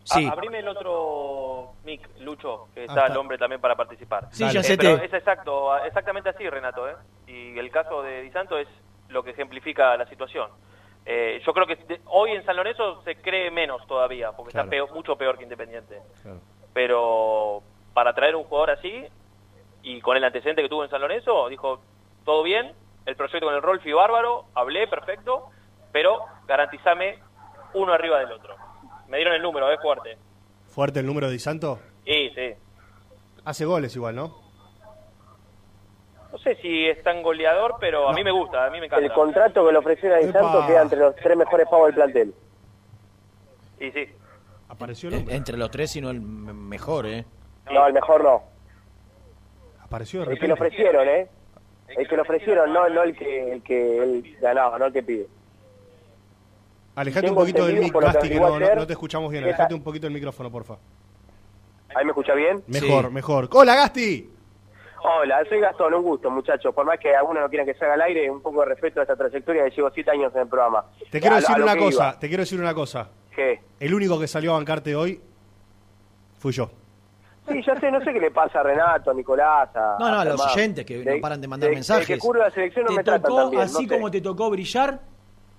Sí. 0.03 0.27
abrime 0.27 0.59
el 0.59 0.67
otro 0.67 1.73
mic, 1.85 2.07
Lucho, 2.19 2.67
que 2.73 2.81
Ah, 2.81 2.85
está 2.85 2.99
está. 3.01 3.13
el 3.13 3.17
hombre 3.17 3.37
también 3.37 3.61
para 3.61 3.75
participar. 3.75 4.27
Sí, 4.31 4.43
ya 4.51 4.59
Eh, 4.59 4.63
sé 4.63 4.77
te- 4.77 5.05
es 5.05 5.13
exacto, 5.13 5.75
exactamente 5.77 6.29
así, 6.29 6.49
Renato. 6.49 6.89
¿eh? 6.89 6.95
Y 7.27 7.57
el 7.57 7.71
caso 7.71 8.01
de 8.01 8.21
Di 8.21 8.31
Santo 8.31 8.57
es 8.57 8.67
lo 9.09 9.23
que 9.23 9.31
ejemplifica 9.31 9.95
la 9.95 10.05
situación. 10.07 10.49
Eh, 11.05 11.41
yo 11.45 11.53
creo 11.53 11.67
que 11.67 11.77
hoy 12.05 12.31
en 12.31 12.45
San 12.45 12.55
Lorenzo 12.55 13.01
se 13.03 13.15
cree 13.21 13.51
menos 13.51 13.85
todavía, 13.87 14.31
porque 14.31 14.51
Claro. 14.51 14.65
está 14.65 14.69
peor- 14.71 14.93
mucho 14.93 15.15
peor 15.17 15.37
que 15.37 15.43
Independiente. 15.43 16.01
Claro. 16.21 16.39
Pero 16.73 17.61
para 17.93 18.13
traer 18.13 18.35
un 18.35 18.43
jugador 18.45 18.71
así, 18.71 19.05
y 19.83 20.01
con 20.01 20.17
el 20.17 20.23
antecedente 20.23 20.61
que 20.61 20.69
tuvo 20.69 20.83
en 20.83 20.89
San 20.89 21.01
Lorenzo, 21.01 21.47
dijo, 21.49 21.81
todo 22.25 22.41
bien, 22.43 22.73
el 23.05 23.15
proyecto 23.15 23.45
con 23.45 23.55
el 23.55 23.61
Rolfi 23.61 23.91
bárbaro, 23.93 24.45
hablé, 24.55 24.87
perfecto, 24.87 25.49
pero 25.91 26.19
garantizame 26.47 27.19
uno 27.73 27.93
arriba 27.93 28.19
del 28.19 28.31
otro. 28.31 28.55
Me 29.07 29.17
dieron 29.17 29.33
el 29.35 29.41
número, 29.41 29.71
es 29.71 29.79
fuerte. 29.81 30.17
Fuerte 30.67 30.99
el 30.99 31.05
número 31.05 31.27
de 31.27 31.33
Di 31.33 31.39
Santo. 31.39 31.79
Sí, 32.05 32.29
sí. 32.35 32.53
Hace 33.45 33.65
goles 33.65 33.95
igual, 33.95 34.15
¿no? 34.15 34.41
No 36.31 36.37
sé 36.39 36.55
si 36.55 36.87
es 36.87 37.01
tan 37.03 37.21
goleador, 37.21 37.75
pero 37.79 38.09
a 38.09 38.13
mí 38.13 38.23
me 38.23 38.31
gusta, 38.31 38.65
a 38.65 38.69
mí 38.71 38.79
me 38.79 38.87
encanta. 38.87 39.05
El 39.05 39.13
contrato 39.13 39.65
que 39.65 39.71
le 39.71 39.77
ofrecieron 39.77 40.17
a 40.17 40.21
Di 40.25 40.31
Santo 40.31 40.65
queda 40.65 40.81
entre 40.81 40.97
los 40.99 41.15
tres 41.15 41.37
mejores 41.37 41.67
pagos 41.69 41.85
del 41.87 41.95
plantel. 41.95 42.33
Sí, 43.77 43.91
sí. 43.91 44.05
Apareció 44.69 45.09
En- 45.11 45.29
entre 45.29 45.57
los 45.57 45.69
tres, 45.69 45.91
sino 45.91 46.09
el 46.09 46.21
mejor, 46.21 47.05
¿eh? 47.05 47.25
No, 47.71 47.85
el 47.85 47.93
mejor 47.93 48.23
no. 48.23 48.41
Apareció 49.81 50.25
de 50.25 50.33
El 50.33 50.39
que 50.39 50.47
le 50.47 50.53
ofrecieron, 50.53 51.07
¿eh? 51.07 51.27
El 51.89 52.07
que 52.07 52.15
le 52.15 52.21
ofrecieron, 52.23 52.73
no, 52.73 52.89
no 52.89 53.03
el 53.03 53.15
que 53.15 53.51
el 53.53 53.61
que 53.61 53.97
él 53.99 54.37
ganaba, 54.41 54.79
no 54.79 54.85
el 54.85 54.93
que 54.93 55.03
pide. 55.03 55.27
Alejate 56.95 57.29
un 57.29 57.35
poquito 57.35 57.65
del 57.65 57.75
entendido 57.77 57.83
mic, 57.85 57.93
por 57.93 58.03
lo 58.03 58.07
que 58.09 58.13
Gasti, 58.13 58.29
que 58.29 58.35
averiguó 58.37 58.59
no, 58.59 58.75
no- 58.75 58.87
te 58.87 58.93
escuchamos 58.93 59.31
bien. 59.31 59.43
Alejate 59.43 59.63
esa- 59.73 59.75
un 59.75 59.83
poquito 59.83 60.07
el 60.07 60.13
micrófono, 60.13 60.51
porfa. 60.51 60.75
¿Ahí 61.95 62.05
me 62.05 62.11
escucha 62.11 62.33
bien? 62.33 62.63
Mejor, 62.67 63.11
mejor. 63.11 63.49
¡Hola, 63.51 63.75
Gasti! 63.75 64.29
Hola, 65.05 65.43
soy 65.49 65.59
Gastón, 65.59 65.93
un 65.95 66.01
gusto, 66.03 66.29
muchachos. 66.31 66.73
Por 66.73 66.85
más 66.85 66.97
que 66.99 67.13
algunos 67.13 67.43
no 67.43 67.49
quieran 67.49 67.65
que 67.67 67.73
salga 67.73 67.95
al 67.95 68.01
aire, 68.03 68.29
un 68.31 68.41
poco 68.41 68.61
de 68.61 68.67
respeto 68.67 68.99
a 68.99 69.03
esta 69.03 69.15
trayectoria 69.15 69.65
que 69.65 69.71
llevo 69.71 69.89
siete 69.93 70.11
años 70.11 70.31
en 70.33 70.41
el 70.41 70.47
programa. 70.47 70.85
Te 71.11 71.19
quiero 71.19 71.35
A 71.35 71.39
decir 71.39 71.55
a 71.57 71.63
una 71.63 71.75
cosa, 71.75 72.03
iba. 72.11 72.19
te 72.19 72.27
quiero 72.29 72.41
decir 72.43 72.59
una 72.59 72.73
cosa. 72.73 73.09
¿Qué? 73.35 73.59
El 73.79 73.93
único 73.93 74.17
que 74.19 74.27
salió 74.27 74.51
a 74.53 74.57
bancarte 74.57 74.95
hoy 74.95 75.19
fui 76.39 76.53
yo. 76.53 76.69
Sí, 77.49 77.61
ya 77.67 77.77
sé, 77.77 77.91
no 77.91 77.99
sé 78.01 78.13
qué 78.13 78.19
le 78.21 78.31
pasa 78.31 78.61
a 78.61 78.63
Renato, 78.63 79.11
a 79.11 79.13
Nicolás, 79.13 79.69
a... 79.75 79.97
No, 79.99 80.09
no, 80.09 80.19
a 80.21 80.25
los 80.25 80.39
oyentes 80.55 80.85
que 80.85 80.99
De- 80.99 81.15
no 81.15 81.21
paran 81.21 81.41
de 81.41 81.47
mandar 81.49 81.69
de- 81.69 81.75
mensajes. 81.75 82.07
de 82.07 82.13
que 82.13 82.19
cubre 82.19 82.39
la 82.39 82.49
selección 82.51 82.85
no 82.85 82.91
te 82.91 82.95
me 82.97 83.03
tratan 83.03 83.23
tocó, 83.23 83.35
tan 83.41 83.49
bien, 83.49 83.63
así 83.63 83.83
no 83.83 83.89
sé. 83.89 83.95
como 83.95 84.09
te 84.11 84.21
tocó 84.21 84.49
brillar, 84.49 85.01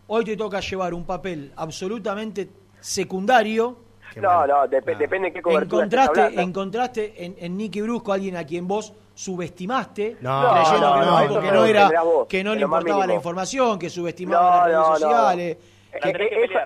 hoy 0.06 0.24
te 0.24 0.36
toca 0.36 0.60
llevar 0.60 0.94
un 0.94 1.04
papel 1.04 1.52
absolutamente 1.56 2.48
secundario. 2.80 3.76
No, 4.16 4.46
no, 4.46 4.64
dep- 4.68 4.96
depende 4.96 5.28
de 5.28 5.32
qué 5.32 5.42
cobertura 5.42 5.84
Encontraste, 5.84 6.40
encontraste 6.40 7.24
en, 7.24 7.34
en 7.38 7.56
Nicky 7.56 7.80
Brusco 7.80 8.12
a 8.12 8.14
alguien 8.14 8.36
a 8.36 8.44
quien 8.44 8.68
vos 8.68 8.92
subestimaste, 9.14 10.18
No, 10.20 10.52
creyendo 10.52 10.96
no, 10.96 11.40
que 11.40 11.50
no, 11.52 11.64
que 11.64 11.70
era, 11.70 11.90
que 12.28 12.44
no 12.44 12.54
le 12.54 12.60
importaba 12.62 13.06
la 13.06 13.14
información, 13.14 13.78
que 13.78 13.90
subestimaba 13.90 14.68
No, 14.68 14.68
las 14.68 14.86
redes 14.88 14.98
sociales. 15.00 15.58
Es 15.92 16.00
que- 16.02 16.12
que 16.12 16.44
eso, 16.44 16.58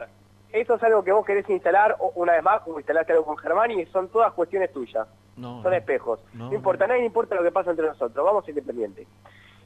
eso 0.53 0.75
es 0.75 0.83
algo 0.83 1.05
que 1.05 1.13
vos 1.13 1.25
querés 1.25 1.49
instalar, 1.49 1.97
o- 2.01 2.13
una 2.17 2.33
vez 2.35 2.43
más, 2.43 2.61
como 2.63 2.79
instalaste 2.79 3.13
algo 3.13 3.25
con 3.25 3.37
Germán, 3.39 3.71
y 3.71 3.87
son 3.87 4.09
todas 4.09 4.33
cuestiones 4.33 4.73
tuyas. 4.73 5.07
No, 5.37 5.63
son 5.63 5.73
espejos. 5.73 6.21
No, 6.35 6.49
No, 6.51 6.55
importa, 6.55 6.85
a 6.85 6.89
nadie 6.89 7.01
le 7.03 7.07
importa 7.07 7.35
lo 7.35 7.43
que 7.43 7.53
pasa 7.53 7.71
entre 7.71 7.87
nosotros. 7.87 8.25
Vamos 8.25 8.47
independiente. 8.49 9.07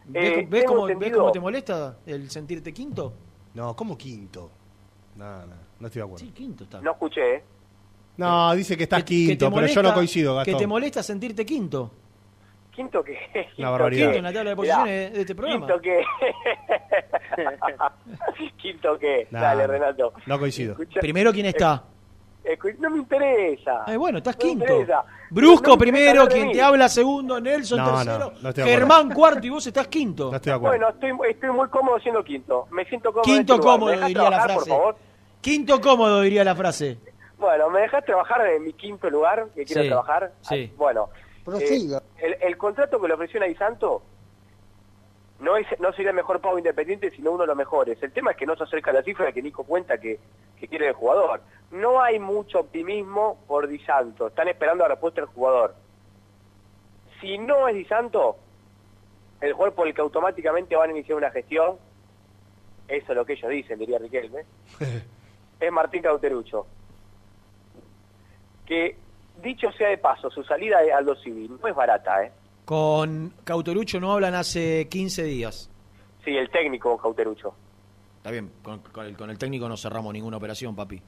¿Ves, 0.05 0.39
Eh, 0.39 0.47
ves 0.49 0.65
cómo, 0.65 0.85
ves 0.86 1.12
cómo 1.12 1.32
te 1.32 1.40
molesta 1.40 1.97
el 2.07 2.31
sentirte 2.31 2.73
quinto? 2.73 3.12
No, 3.55 3.74
¿cómo 3.77 3.97
quinto? 3.99 4.51
No, 5.16 5.47
no, 5.47 5.55
no 5.81 5.87
estoy 5.87 6.01
de 6.01 6.05
acuerdo. 6.05 6.24
Sí, 6.24 6.33
quinto 6.33 6.65
está. 6.65 6.81
No 6.81 6.93
escuché, 6.93 7.35
¿eh? 7.37 7.45
No, 8.16 8.55
dice 8.55 8.77
que 8.77 8.85
estás 8.85 9.05
Que- 9.05 9.15
que 9.15 9.27
quinto, 9.39 9.51
pero 9.53 9.66
yo 9.66 9.83
no 9.83 9.95
coincido, 9.95 10.33
Que 10.35 10.39
Gastón. 10.39 10.59
te 10.59 10.66
molesta 10.66 11.03
sentirte 11.03 11.45
quinto. 11.47 11.91
Quinto 12.70 13.03
que... 13.05 13.19
Una 13.59 13.70
barbaridad. 13.70 14.07
Quinto 14.07 14.19
en 14.19 14.24
la 14.24 14.33
tabla 14.33 14.51
de 14.51 14.57
posiciones 14.57 15.12
de 15.12 15.20
este 15.20 15.35
programa. 15.35 15.66
Quinto 15.66 15.83
que... 15.83 16.03
Quinto 18.62 18.99
que... 18.99 19.29
Nah, 19.31 19.41
Dale. 19.41 19.66
Renato. 19.66 20.12
No 20.27 20.39
coincido. 20.39 20.73
Escucha- 20.73 21.01
Primero, 21.01 21.33
¿quién 21.33 21.47
está? 21.47 21.85
Escu- 22.44 22.77
no 22.78 22.90
me 22.90 22.98
interesa. 22.98 23.85
Eh, 23.86 23.97
bueno, 23.97 24.19
estás 24.19 24.35
No 24.36 24.40
quinto. 24.40 24.86
Brusco 25.31 25.70
No 25.70 25.78
primero, 25.78 26.27
quien 26.28 26.52
te 26.52 26.60
habla 26.60 26.89
segundo, 26.89 27.40
Nelson 27.40 27.78
No, 27.78 28.02
tercero. 28.02 28.32
Germán 28.69 29.10
cuarto 29.10 29.47
y 29.47 29.51
vos 29.51 29.66
estás 29.66 29.86
quinto. 29.89 30.31
No 30.31 30.36
estoy 30.36 30.51
de 30.51 30.56
acuerdo. 30.56 30.77
Bueno, 30.78 30.89
estoy, 30.90 31.31
estoy 31.31 31.51
muy 31.51 31.69
cómodo 31.69 31.98
siendo 32.01 32.23
quinto. 32.24 32.66
Me 32.70 32.85
siento 32.86 33.12
cómodo. 33.12 33.31
en 33.31 33.36
Quinto 33.39 33.55
este 33.55 33.66
cómodo, 33.66 33.86
¿Me 33.86 33.93
dejás 33.93 34.09
diría 34.09 34.31
la 34.31 34.40
frase. 34.40 34.55
Por 34.59 34.69
favor? 34.69 34.97
Quinto 35.40 35.81
cómodo, 35.81 36.20
diría 36.20 36.44
la 36.44 36.55
frase. 36.55 36.98
Bueno, 37.39 37.70
¿me 37.70 37.81
dejas 37.81 38.05
trabajar 38.05 38.47
en 38.47 38.62
mi 38.64 38.73
quinto 38.74 39.09
lugar 39.10 39.47
que 39.55 39.64
quiero 39.64 39.82
Sí, 39.82 39.89
trabajar? 39.89 40.32
sí. 40.43 40.69
Ah, 40.70 40.74
Bueno, 40.77 41.09
eh, 41.60 41.98
el, 42.19 42.36
el 42.40 42.56
contrato 42.56 43.01
que 43.01 43.09
le 43.09 43.14
ofreció 43.14 43.40
Di 43.43 43.55
Santo 43.56 44.02
no, 45.43 45.56
es, 45.56 45.66
no 45.81 45.93
sería 45.93 46.10
el 46.10 46.16
mejor 46.16 46.40
pago 46.40 46.56
independiente, 46.56 47.10
sino 47.10 47.32
uno 47.32 47.43
de 47.43 47.48
los 47.48 47.56
mejores. 47.56 48.01
El 48.01 48.12
tema 48.12 48.31
es 48.31 48.36
que 48.36 48.47
no 48.47 48.56
se 48.56 48.62
acerca 48.62 48.93
a 48.93 48.94
la 48.94 49.02
cifra 49.02 49.32
que 49.32 49.43
Nico 49.43 49.64
cuenta 49.64 49.98
que, 49.98 50.20
que 50.59 50.69
quiere 50.69 50.86
el 50.86 50.94
jugador. 50.94 51.43
No 51.73 52.01
hay 52.01 52.20
mucho 52.20 52.60
optimismo 52.60 53.43
por 53.48 53.66
Di 53.66 53.81
Santo. 53.81 54.28
Están 54.28 54.47
esperando 54.47 54.85
la 54.85 54.90
respuesta 54.90 55.20
del 55.20 55.31
jugador. 55.31 55.74
Si 57.20 57.39
no 57.39 57.66
es 57.66 57.74
Di 57.74 57.85
Santo, 57.86 58.36
el 59.40 59.52
jugador 59.52 59.74
por 59.74 59.89
el 59.89 59.94
que 59.94 60.01
automáticamente 60.01 60.77
van 60.77 60.90
a 60.90 60.93
iniciar 60.93 61.19
una 61.19 61.32
gestión, 61.32 61.77
eso 62.86 63.12
es 63.12 63.16
lo 63.16 63.24
que 63.24 63.32
ellos 63.32 63.51
dicen, 63.51 63.81
diría 63.81 63.98
Riquelme, 63.98 64.44
es 65.60 65.73
Martín 65.73 66.02
Cauterucho. 66.02 66.66
Que, 68.64 68.97
dicho 69.43 69.73
sea 69.73 69.89
de 69.89 69.98
paso, 69.98 70.31
su 70.31 70.44
salida 70.44 70.81
de 70.82 70.93
Aldo 70.93 71.16
Civi 71.16 71.48
no 71.48 71.66
es 71.66 71.74
barata, 71.74 72.23
¿eh? 72.23 72.32
Con 72.65 73.33
Cauterucho 73.45 73.99
no 74.01 74.13
hablan 74.13 74.35
hace 74.35 74.87
15 74.89 75.25
días. 75.25 75.69
Sí, 76.25 76.31
el 76.31 76.49
técnico 76.51 76.97
Cauterucho. 76.97 77.55
Está 78.19 78.31
bien, 78.31 78.51
con, 78.63 78.79
con 78.81 79.05
el, 79.07 79.17
con 79.17 79.31
el 79.31 79.39
técnico 79.39 79.69
no 79.69 79.77
cerramos 79.77 80.13
ninguna 80.13 80.37
operación, 80.37 80.77
papi. 80.77 81.03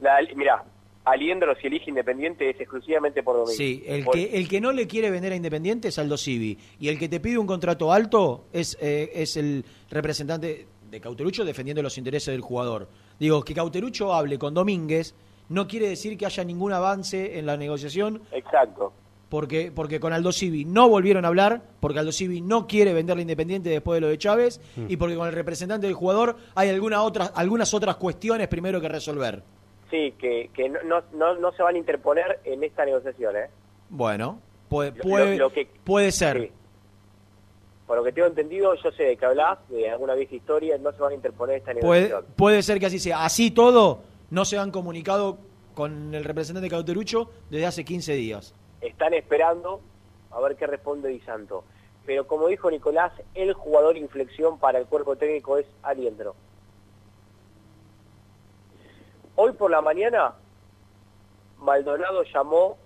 La, 0.00 0.18
mirá, 0.34 0.64
Aliendro 1.04 1.54
si 1.56 1.66
elige 1.66 1.90
Independiente 1.90 2.48
es 2.48 2.58
exclusivamente 2.60 3.22
por 3.22 3.36
domingo. 3.36 3.54
Sí, 3.56 3.84
el 3.86 4.04
Por- 4.04 4.14
que, 4.14 4.36
el 4.38 4.48
que 4.48 4.60
no 4.60 4.72
le 4.72 4.86
quiere 4.86 5.10
vender 5.10 5.32
a 5.32 5.36
Independiente 5.36 5.88
es 5.88 5.98
Aldo 5.98 6.16
Civi. 6.16 6.58
Y 6.80 6.88
el 6.88 6.98
que 6.98 7.08
te 7.10 7.20
pide 7.20 7.36
un 7.36 7.46
contrato 7.46 7.92
alto 7.92 8.46
es, 8.52 8.78
eh, 8.80 9.10
es 9.14 9.36
el 9.36 9.64
representante 9.90 10.66
de 10.90 11.00
Cauterucho 11.00 11.44
defendiendo 11.44 11.82
los 11.82 11.98
intereses 11.98 12.32
del 12.32 12.40
jugador. 12.40 12.88
Digo, 13.18 13.42
que 13.44 13.52
Cauterucho 13.54 14.14
hable 14.14 14.38
con 14.38 14.54
Domínguez 14.54 15.14
no 15.50 15.68
quiere 15.68 15.88
decir 15.90 16.16
que 16.16 16.24
haya 16.24 16.42
ningún 16.42 16.72
avance 16.72 17.38
en 17.38 17.44
la 17.44 17.58
negociación 17.58 18.22
Exacto. 18.32 18.94
Porque, 19.28 19.72
porque 19.74 19.98
con 20.00 20.12
Aldo 20.12 20.32
Civi 20.32 20.64
no 20.64 20.88
volvieron 20.88 21.24
a 21.24 21.28
hablar, 21.28 21.62
porque 21.80 21.98
Aldo 21.98 22.12
Civi 22.12 22.40
no 22.40 22.66
quiere 22.66 22.92
venderle 22.94 23.22
Independiente 23.22 23.68
después 23.70 23.96
de 23.96 24.00
lo 24.02 24.08
de 24.08 24.18
Chávez, 24.18 24.60
Mm. 24.76 24.86
y 24.88 24.96
porque 24.96 25.16
con 25.16 25.26
el 25.28 25.34
representante 25.34 25.86
del 25.86 25.94
jugador 25.94 26.36
hay 26.54 26.68
alguna 26.70 27.02
otra, 27.02 27.26
algunas 27.34 27.74
otras 27.74 27.96
cuestiones 27.96 28.46
primero 28.48 28.80
que 28.80 28.88
resolver. 28.88 29.42
Sí, 29.90 30.12
que, 30.18 30.50
que 30.54 30.68
no, 30.68 30.78
no, 30.84 31.02
no, 31.14 31.34
no 31.36 31.52
se 31.52 31.62
van 31.62 31.74
a 31.74 31.78
interponer 31.78 32.40
en 32.44 32.62
esta 32.64 32.84
negociación, 32.84 33.36
¿eh? 33.36 33.46
Bueno, 33.90 34.40
puede, 34.68 34.90
Lo- 34.92 35.02
puede, 35.02 35.36
lo 35.36 35.50
que- 35.52 35.68
puede 35.84 36.10
ser. 36.12 36.50
Por 37.86 37.98
lo 37.98 38.04
que 38.04 38.12
tengo 38.12 38.28
entendido, 38.28 38.74
yo 38.82 38.90
sé 38.92 39.02
de 39.04 39.16
qué 39.16 39.26
hablas, 39.26 39.58
de 39.68 39.90
alguna 39.90 40.14
vieja 40.14 40.34
historia, 40.34 40.78
no 40.78 40.90
se 40.92 40.98
van 41.02 41.12
a 41.12 41.14
interponer 41.16 41.56
en 41.56 41.60
esta 41.60 41.72
Puede, 41.80 42.02
negociación. 42.08 42.34
puede 42.36 42.62
ser 42.62 42.80
que 42.80 42.86
así 42.86 42.98
sea. 42.98 43.24
Así 43.26 43.50
todo, 43.50 44.00
no 44.30 44.44
se 44.46 44.56
han 44.58 44.70
comunicado 44.70 45.36
con 45.74 46.14
el 46.14 46.24
representante 46.24 46.70
Cauterucho 46.70 47.30
desde 47.50 47.66
hace 47.66 47.84
15 47.84 48.14
días. 48.14 48.54
Están 48.84 49.14
esperando 49.14 49.80
a 50.30 50.40
ver 50.40 50.56
qué 50.56 50.66
responde 50.66 51.08
Di 51.08 51.20
Santo. 51.20 51.64
Pero 52.06 52.26
como 52.26 52.48
dijo 52.48 52.70
Nicolás, 52.70 53.12
el 53.34 53.54
jugador 53.54 53.96
inflexión 53.96 54.58
para 54.58 54.78
el 54.78 54.86
cuerpo 54.86 55.16
técnico 55.16 55.56
es 55.56 55.66
Aliendro. 55.82 56.34
Hoy 59.36 59.52
por 59.52 59.70
la 59.70 59.80
mañana, 59.80 60.34
Maldonado 61.58 62.22
llamó 62.24 62.76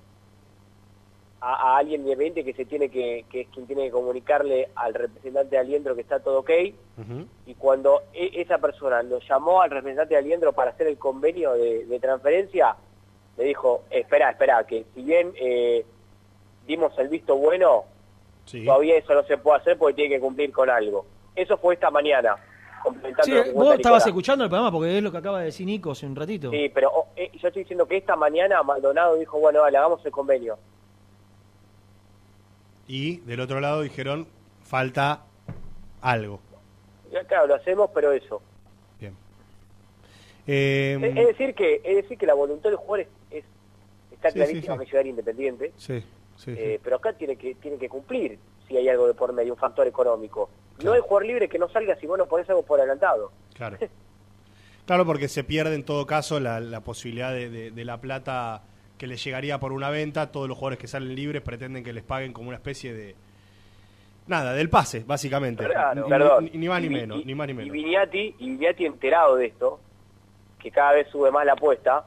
a, 1.41 1.55
a 1.75 1.77
alguien 1.79 2.05
de 2.05 2.17
20 2.17 2.45
que 2.45 2.55
se 2.55 2.65
tiene 2.65 2.89
que, 2.91 3.25
que 3.29 3.43
es 3.43 3.49
quien 3.49 3.67
tiene 3.67 3.85
que 3.87 3.91
comunicarle 3.91 4.71
al 4.75 4.95
representante 4.95 5.51
de 5.57 5.59
Aliendro 5.59 5.95
que 5.95 6.01
está 6.03 6.21
todo 6.21 6.41
ok. 6.41 6.51
Y 7.47 7.55
cuando 7.55 8.03
e- 8.13 8.41
esa 8.41 8.59
persona 8.59 9.03
lo 9.03 9.19
llamó 9.21 9.61
al 9.63 9.71
representante 9.71 10.15
de 10.15 10.19
Aliendro 10.21 10.53
para 10.53 10.71
hacer 10.71 10.87
el 10.87 10.99
convenio 10.99 11.53
de, 11.55 11.87
de 11.87 12.01
transferencia, 12.01 12.77
le 13.39 13.45
dijo, 13.45 13.85
espera, 13.91 14.31
espera, 14.31 14.65
que 14.65 14.85
si 14.95 15.03
bien 15.03 15.33
eh, 15.37 15.87
dimos 16.67 16.93
el 16.99 17.09
visto 17.09 17.37
bueno, 17.37 17.85
todavía 18.65 18.97
eso 18.97 19.15
no 19.15 19.23
se 19.23 19.39
puede 19.39 19.61
hacer 19.61 19.79
porque 19.79 19.95
tiene 19.95 20.17
que 20.17 20.21
cumplir 20.21 20.53
con 20.53 20.69
algo. 20.69 21.07
Eso 21.37 21.57
fue 21.57 21.75
esta 21.75 21.91
mañana, 21.91 22.37
Sí, 23.25 23.33
vos 23.55 23.75
estabas 23.75 24.07
escuchando 24.07 24.45
el 24.45 24.51
programa 24.51 24.71
porque 24.71 24.97
es 24.97 25.03
lo 25.03 25.11
que 25.11 25.19
acaba 25.19 25.41
de 25.41 25.47
decir 25.47 25.67
Nico 25.67 25.91
hace 25.91 26.07
un 26.07 26.15
ratito. 26.15 26.51
Sí, 26.51 26.71
pero 26.73 26.91
oh, 26.95 27.07
eh, 27.17 27.31
yo 27.35 27.49
estoy 27.49 27.63
diciendo 27.63 27.87
que 27.87 27.97
esta 27.97 28.17
mañana 28.17 28.63
Maldonado 28.63 29.17
dijo, 29.17 29.39
bueno, 29.39 29.63
vale, 29.63 29.77
hagamos 29.77 30.05
el 30.07 30.13
convenio. 30.13 30.59
Y 32.87 33.19
del 33.19 33.41
otro 33.41 33.61
lado 33.61 33.83
dijeron, 33.83 34.27
falta 34.63 35.25
algo. 36.01 36.41
Ya, 37.13 37.25
claro, 37.25 37.49
lo 37.49 37.55
hacemos, 37.57 37.91
pero 37.93 38.13
eso. 38.13 38.41
Eh, 40.51 40.99
Es, 41.03 41.17
es 41.19 41.27
decir 41.27 41.55
que 41.55 41.83
es 41.85 41.97
decir 41.97 42.17
que 42.17 42.25
la 42.25 42.33
voluntad 42.33 42.71
del 42.71 42.79
jugador 42.79 43.01
es, 43.01 43.09
es- 44.19 44.25
está 44.27 44.31
Sí, 44.31 44.35
clarísima 44.35 44.75
sí, 44.75 44.79
sí. 44.81 44.85
que 44.85 44.91
llegar 44.93 45.07
independiente, 45.07 45.73
sí, 45.77 46.01
sí, 46.01 46.05
sí. 46.37 46.55
eh, 46.57 46.81
pero 46.83 46.97
acá 46.97 47.13
tiene 47.13 47.37
que 47.37 47.55
tiene 47.57 47.79
que 47.79 47.89
cumplir 47.89 48.39
si 48.67 48.77
hay 48.77 48.89
algo 48.89 49.07
de 49.07 49.15
por 49.15 49.33
medio, 49.33 49.55
un 49.55 49.59
factor 49.59 49.87
económico. 49.87 50.51
No 50.85 50.93
hay 50.93 51.01
jugador 51.01 51.25
libre 51.27 51.49
que 51.49 51.59
no 51.59 51.69
salga 51.71 51.97
si 51.97 52.07
vos 52.07 52.19
no 52.19 52.27
ponés 52.27 52.49
algo 52.51 52.63
por 52.65 52.79
adelantado. 52.81 53.33
Claro. 53.55 53.77
Claro, 54.87 55.05
porque 55.05 55.29
se 55.29 55.45
pierde 55.45 55.75
en 55.75 55.85
todo 55.85 56.07
caso 56.07 56.41
la, 56.41 56.61
la 56.61 56.81
posibilidad 56.81 57.31
de, 57.31 57.51
de- 57.51 57.71
de 57.73 57.85
la 57.85 58.01
plata 58.01 58.63
que 58.97 59.07
les 59.07 59.23
llegaría 59.23 59.61
por 59.61 59.73
una 59.73 59.91
venta. 59.91 60.33
Todos 60.33 60.49
los 60.49 60.57
jugadores 60.57 60.79
que 60.79 60.87
salen 60.87 61.15
libres 61.15 61.43
pretenden 61.43 61.85
que 61.85 61.93
les 61.93 62.03
paguen 62.05 62.33
como 62.33 62.49
una 62.49 62.57
especie 62.57 62.95
de, 62.95 63.15
Nada, 64.29 64.55
del 64.55 64.71
pase, 64.71 65.05
básicamente. 65.07 65.65
Claro. 65.67 66.41
Ni-. 66.41 66.51
Ni, 66.53 66.59
ni 66.59 66.69
más 66.69 66.81
ni 66.81 66.87
Y- 66.87 66.91
menos, 66.91 67.21
y- 67.21 67.25
ni 67.27 67.35
más 67.35 67.47
ni 67.49 67.53
Y 67.53 67.57
menos. 67.57 67.73
Vignati, 67.73 68.35
y 68.39 68.51
Vignati 68.51 68.87
enterado 68.87 69.37
de 69.37 69.47
esto, 69.47 69.79
que 70.59 70.71
cada 70.71 70.93
vez 70.93 71.07
sube 71.09 71.31
más 71.31 71.45
la 71.45 71.53
apuesta, 71.53 72.07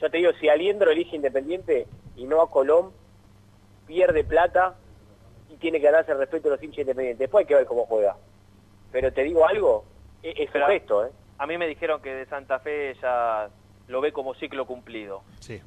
yo 0.00 0.10
te 0.10 0.16
digo, 0.18 0.30
si 0.40 0.48
Aliendro 0.48 0.90
elige 0.90 1.16
Independiente 1.16 1.86
y 2.16 2.24
no 2.24 2.40
a 2.42 2.50
Colón, 2.50 2.90
pierde 3.86 4.24
plata 4.24 4.76
y 5.48 5.56
tiene 5.56 5.78
que 5.80 5.86
ganarse 5.86 6.12
el 6.12 6.18
respeto 6.18 6.48
de 6.48 6.54
los 6.56 6.62
hinchas 6.62 6.80
independientes. 6.80 7.18
Después 7.18 7.42
hay 7.42 7.46
que 7.48 7.54
ver 7.54 7.66
cómo 7.66 7.86
juega. 7.86 8.16
Pero 8.92 9.12
te 9.12 9.22
digo 9.24 9.46
algo, 9.46 9.84
es, 10.22 10.34
es 10.38 10.50
Pero- 10.52 10.66
un 10.66 10.70
gesto, 10.72 11.06
¿eh? 11.06 11.10
A 11.38 11.46
mí 11.46 11.56
me 11.58 11.66
dijeron 11.66 12.00
que 12.02 12.10
de 12.14 12.26
Santa 12.26 12.58
Fe 12.60 12.94
ya 13.00 13.48
lo 13.88 14.00
ve 14.00 14.12
como 14.12 14.34
ciclo 14.34 14.66
cumplido. 14.66 15.22
Sí. 15.40 15.60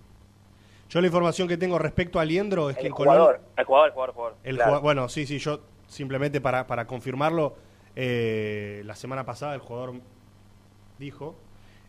Yo 0.90 1.02
la 1.02 1.08
información 1.08 1.48
que 1.48 1.58
tengo 1.58 1.80
respecto 1.80 2.20
a 2.20 2.26
Liendro 2.26 2.70
es 2.70 2.76
que 2.76 2.82
El 2.84 2.88
en 2.88 2.94
Colón- 2.94 3.16
jugador. 3.16 3.42
El 3.58 3.66
jugador, 3.66 3.88
el 3.88 3.94
jugador, 3.94 4.10
el 4.10 4.16
jugador. 4.16 4.38
El 4.44 4.56
Claro. 4.56 4.70
jugua- 4.72 4.82
bueno, 4.82 5.10
sí, 5.10 5.26
sí, 5.26 5.40
yo 5.40 5.62
simplemente 5.88 6.40
para, 6.42 6.68
para 6.68 6.86
confirmarlo, 6.86 7.56
eh, 7.96 8.84
la 8.86 8.96
semana 8.96 9.26
pasada 9.26 9.56
el 9.56 9.62
jugador 9.62 9.94
dijo 11.00 11.36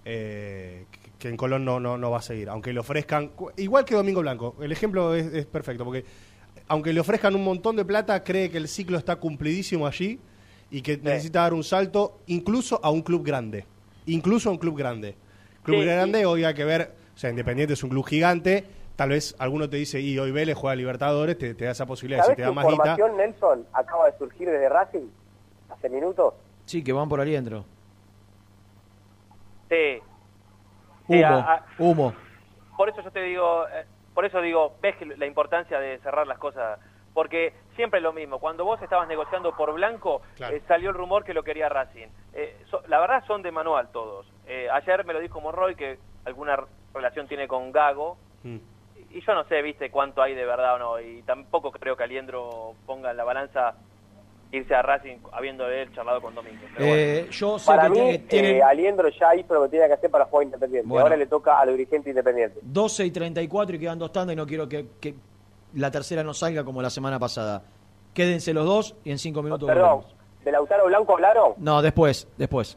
eh, 0.04 0.86
que- 1.18 1.28
en 1.28 1.36
Colón 1.36 1.64
no, 1.64 1.80
no, 1.80 1.96
no 1.96 2.10
va 2.10 2.18
a 2.18 2.22
seguir, 2.22 2.48
aunque 2.50 2.72
le 2.72 2.80
ofrezcan, 2.80 3.30
igual 3.56 3.84
que 3.86 3.94
Domingo 3.94 4.20
Blanco, 4.20 4.56
el 4.60 4.72
ejemplo 4.72 5.14
es, 5.14 5.32
es 5.32 5.46
perfecto, 5.46 5.84
porque 5.84 6.04
aunque 6.68 6.92
le 6.92 7.00
ofrezcan 7.00 7.34
un 7.34 7.44
montón 7.44 7.76
de 7.76 7.84
plata, 7.84 8.22
cree 8.22 8.50
que 8.50 8.58
el 8.58 8.68
ciclo 8.68 8.98
está 8.98 9.16
cumplidísimo 9.16 9.86
allí 9.86 10.20
y 10.70 10.82
que 10.82 10.96
necesita 10.98 11.40
dar 11.40 11.54
un 11.54 11.64
salto 11.64 12.18
incluso 12.26 12.78
a 12.82 12.90
un 12.90 13.02
club 13.02 13.24
grande, 13.24 13.64
incluso 14.06 14.48
a 14.50 14.52
un 14.52 14.58
club 14.58 14.76
grande. 14.76 15.14
Club 15.62 15.80
Sí, 15.80 15.86
grande, 15.86 16.26
hoy 16.26 16.44
hay 16.44 16.52
que 16.54 16.64
ver, 16.64 16.92
o 17.14 17.18
sea, 17.18 17.30
Independiente 17.30 17.72
es 17.72 17.82
un 17.82 17.90
club 17.90 18.04
gigante, 18.06 18.64
tal 18.96 19.08
vez 19.10 19.34
alguno 19.38 19.68
te 19.70 19.78
dice, 19.78 20.00
y 20.00 20.18
hoy 20.18 20.30
Vélez 20.30 20.56
juega 20.56 20.72
a 20.72 20.76
Libertadores, 20.76 21.38
te, 21.38 21.54
te 21.54 21.64
da 21.64 21.70
esa 21.70 21.86
posibilidad, 21.86 22.20
si 22.22 22.26
¿Sabés 22.26 22.36
te 22.36 22.42
da 22.42 22.52
más 22.52 22.66
guita. 22.66 22.96
Nelson, 23.16 23.66
acaba 23.72 24.10
de 24.10 24.18
surgir 24.18 24.48
desde 24.50 24.68
Racing 24.68 25.06
hace 25.70 25.88
minutos? 25.88 26.34
Sí, 26.66 26.82
que 26.84 26.92
van 26.92 27.08
por 27.08 27.20
aliendro. 27.20 27.64
Sí. 29.68 30.02
Sí, 31.06 31.22
Humo, 31.22 31.26
a- 31.26 31.54
a- 31.54 31.64
humo. 31.78 32.14
por 32.76 32.88
eso 32.88 33.02
yo 33.02 33.10
te 33.10 33.20
digo, 33.22 33.66
eh, 33.68 33.84
por 34.14 34.24
eso 34.24 34.40
digo, 34.40 34.76
ves 34.80 34.96
que 34.96 35.04
la 35.04 35.26
importancia 35.26 35.78
de 35.78 35.98
cerrar 35.98 36.26
las 36.26 36.38
cosas, 36.38 36.78
porque 37.12 37.52
siempre 37.76 37.98
es 37.98 38.02
lo 38.02 38.12
mismo, 38.12 38.38
cuando 38.38 38.64
vos 38.64 38.80
estabas 38.80 39.06
negociando 39.08 39.54
por 39.54 39.72
Blanco, 39.74 40.22
Claro. 40.36 40.56
eh, 40.56 40.62
salió 40.66 40.90
el 40.90 40.96
rumor 40.96 41.24
que 41.24 41.34
lo 41.34 41.42
quería 41.42 41.68
Racing. 41.68 42.08
Eh, 42.32 42.62
so- 42.70 42.82
la 42.88 42.98
verdad 43.00 43.22
son 43.26 43.42
de 43.42 43.52
manual 43.52 43.88
todos. 43.92 44.26
Eh, 44.46 44.68
ayer 44.72 45.04
me 45.04 45.12
lo 45.12 45.20
dijo 45.20 45.40
Monroy 45.40 45.74
que 45.74 45.98
alguna 46.24 46.58
relación 46.94 47.28
tiene 47.28 47.46
con 47.46 47.70
Gago, 47.70 48.16
Mm. 48.42 48.56
y 49.10 49.20
yo 49.20 49.34
no 49.34 49.44
sé, 49.44 49.60
viste, 49.62 49.90
cuánto 49.90 50.22
hay 50.22 50.34
de 50.34 50.44
verdad 50.46 50.76
o 50.76 50.78
no, 50.78 51.00
y 51.00 51.22
tampoco 51.22 51.70
creo 51.70 51.96
que 51.96 52.04
Aliendro 52.04 52.74
ponga 52.86 53.10
en 53.10 53.16
la 53.16 53.24
balanza 53.24 53.74
irse 54.56 54.74
a 54.74 54.82
Racing 54.82 55.16
habiendo 55.32 55.68
él 55.68 55.92
charlado 55.94 56.20
con 56.20 56.34
Domingo. 56.34 56.58
Pero 56.76 56.86
bueno. 56.88 57.02
Eh, 57.02 57.28
yo 57.30 57.58
sé 57.58 57.66
Para 57.66 57.84
que 57.84 57.88
mí, 57.90 57.96
tiene- 57.96 58.18
tienen 58.20 58.56
eh, 58.56 58.62
Aliendro 58.62 59.08
ya 59.08 59.34
hizo 59.34 59.54
lo 59.54 59.62
que 59.64 59.68
tenía 59.70 59.86
que 59.88 59.94
hacer 59.94 60.10
para 60.10 60.24
jugar 60.26 60.44
Independiente. 60.46 60.88
Bueno. 60.88 61.04
Ahora 61.04 61.16
le 61.16 61.26
toca 61.26 61.58
a 61.58 61.64
los 61.66 61.76
dirigentes 61.76 62.10
independientes. 62.10 62.58
12 62.62 63.04
y 63.06 63.10
34 63.10 63.76
y 63.76 63.78
quedan 63.78 63.98
dos 63.98 64.12
tandas 64.12 64.34
y 64.34 64.36
no 64.36 64.46
quiero 64.46 64.68
que, 64.68 64.86
que 65.00 65.14
la 65.74 65.90
tercera 65.90 66.22
no 66.22 66.34
salga 66.34 66.64
como 66.64 66.80
la 66.82 66.90
semana 66.90 67.18
pasada. 67.18 67.62
Quédense 68.12 68.54
los 68.54 68.64
dos 68.64 68.94
y 69.04 69.10
en 69.10 69.18
cinco 69.18 69.42
minutos 69.42 69.66
Perdón, 69.66 69.88
volvemos. 70.02 70.14
¿de 70.44 70.52
Lautaro 70.52 70.86
Blanco 70.86 71.14
hablaron? 71.14 71.54
No, 71.56 71.82
después, 71.82 72.28
después. 72.36 72.76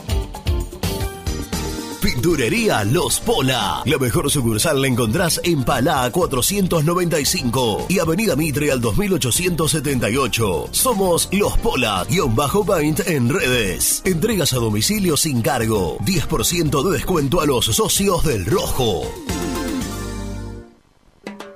Pinturería 2.01 2.83
Los 2.83 3.19
Pola. 3.19 3.83
La 3.85 3.97
mejor 3.99 4.31
sucursal 4.31 4.81
la 4.81 4.87
encontrás 4.87 5.39
en 5.43 5.63
Palá 5.63 6.09
495 6.11 7.85
y 7.89 7.99
Avenida 7.99 8.35
Mitre 8.35 8.71
al 8.71 8.81
2878. 8.81 10.69
Somos 10.71 11.29
Los 11.31 11.57
Pola, 11.59 12.03
guion 12.09 12.35
bajo 12.35 12.65
paint 12.65 13.01
en 13.07 13.29
redes. 13.29 14.01
Entregas 14.03 14.53
a 14.53 14.57
domicilio 14.57 15.15
sin 15.15 15.43
cargo. 15.43 15.99
10% 15.99 16.83
de 16.83 16.91
descuento 16.91 17.39
a 17.39 17.45
los 17.45 17.65
socios 17.65 18.23
del 18.23 18.47
Rojo. 18.47 19.03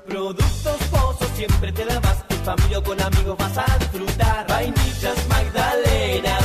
Productos 0.08 0.78
Pozos 0.92 1.28
siempre 1.36 1.72
te 1.72 1.86
da 1.86 2.00
más. 2.02 2.24
En 2.30 2.44
familia 2.46 2.82
con 2.82 3.02
amigos 3.02 3.36
vas 3.40 3.58
a 3.58 3.78
disfrutar. 3.80 4.46
Vainillas, 4.48 5.28
magdalenas, 5.28 6.45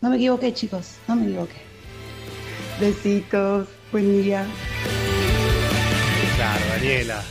No 0.00 0.10
me 0.10 0.16
equivoqué, 0.16 0.52
chicos, 0.52 0.96
no 1.08 1.16
me 1.16 1.24
equivoqué. 1.26 1.60
Besitos, 2.80 3.68
buen 3.90 4.22
día. 4.22 4.44
Claro, 6.36 6.64
Daniela. 6.74 7.22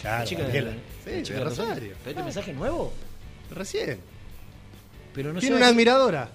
Claro, 0.00 0.24
Chica 0.26 0.42
de- 0.42 0.48
Daniela. 0.48 0.70
la 0.70 1.12
Sí, 1.16 1.22
chica 1.22 1.38
de 1.38 1.44
Rosario. 1.44 1.70
Rosario. 1.70 1.92
¿Pero 2.04 2.10
este 2.10 2.22
mensaje 2.22 2.52
nuevo? 2.52 2.92
Recién. 3.54 3.98
Pero 5.14 5.32
no 5.32 5.40
Tiene 5.40 5.56
una 5.56 5.68
admiradora. 5.68 6.28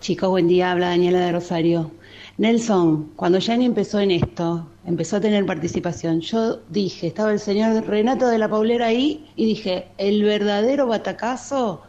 Chicos, 0.00 0.30
buen 0.30 0.48
día, 0.48 0.72
habla 0.72 0.88
Daniela 0.88 1.20
de 1.20 1.32
Rosario. 1.32 1.90
Nelson, 2.38 3.12
cuando 3.16 3.38
Yanni 3.38 3.66
empezó 3.66 4.00
en 4.00 4.10
esto, 4.12 4.66
empezó 4.86 5.16
a 5.16 5.20
tener 5.20 5.44
participación, 5.44 6.22
yo 6.22 6.60
dije, 6.70 7.08
estaba 7.08 7.32
el 7.32 7.38
señor 7.38 7.86
Renato 7.86 8.26
de 8.28 8.38
la 8.38 8.48
Paulera 8.48 8.86
ahí 8.86 9.30
y 9.36 9.44
dije, 9.44 9.88
el 9.98 10.22
verdadero 10.24 10.86
batacazo 10.86 11.82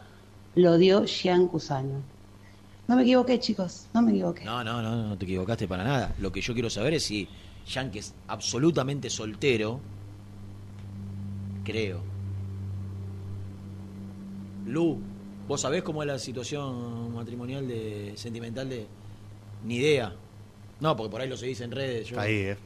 lo 0.54 0.76
dio 0.78 1.04
Jean 1.04 1.48
Cusano. 1.48 2.02
No 2.88 2.96
me 2.96 3.02
equivoqué, 3.02 3.38
chicos, 3.38 3.86
no 3.94 4.02
me 4.02 4.10
equivoqué. 4.10 4.44
No, 4.44 4.62
no, 4.64 4.82
no, 4.82 5.08
no 5.08 5.18
te 5.18 5.24
equivocaste 5.24 5.66
para 5.68 5.84
nada. 5.84 6.14
Lo 6.18 6.30
que 6.32 6.40
yo 6.40 6.52
quiero 6.52 6.68
saber 6.68 6.94
es 6.94 7.04
si 7.04 7.28
que 7.92 7.98
es 8.00 8.12
absolutamente 8.26 9.08
soltero, 9.08 9.80
creo. 11.64 12.00
Lu, 14.66 14.98
¿Vos 15.48 15.60
sabés 15.60 15.82
cómo 15.82 16.02
es 16.02 16.06
la 16.06 16.18
situación 16.18 17.14
matrimonial 17.14 17.66
de 17.66 18.12
sentimental 18.16 18.68
de 18.68 18.86
ni 19.64 19.76
idea? 19.76 20.14
No, 20.80 20.96
porque 20.96 21.10
por 21.10 21.20
ahí 21.20 21.28
lo 21.28 21.36
seguís 21.36 21.60
en 21.60 21.70
redes. 21.72 22.06
yo- 22.08 22.16
Está 22.16 22.22
ahí, 22.22 22.34
¿eh? 22.34 22.56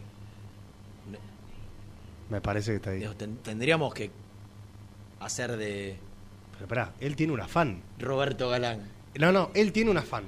Me 2.31 2.41
parece 2.41 2.73
que 2.73 2.77
está 2.77 2.91
ahí. 2.91 3.05
Tendríamos 3.43 3.95
que 3.95 4.11
hacer 5.21 5.57
de 5.57 5.97
Pero 6.57 6.65
esperá, 6.65 6.93
él 7.01 7.17
tiene 7.17 7.33
un 7.33 7.41
afán. 7.41 7.81
Roberto 7.99 8.49
Galán. 8.49 8.81
No, 9.19 9.33
no, 9.33 9.51
él 9.55 9.73
tiene 9.73 9.91
un 9.91 9.99
afán. 9.99 10.25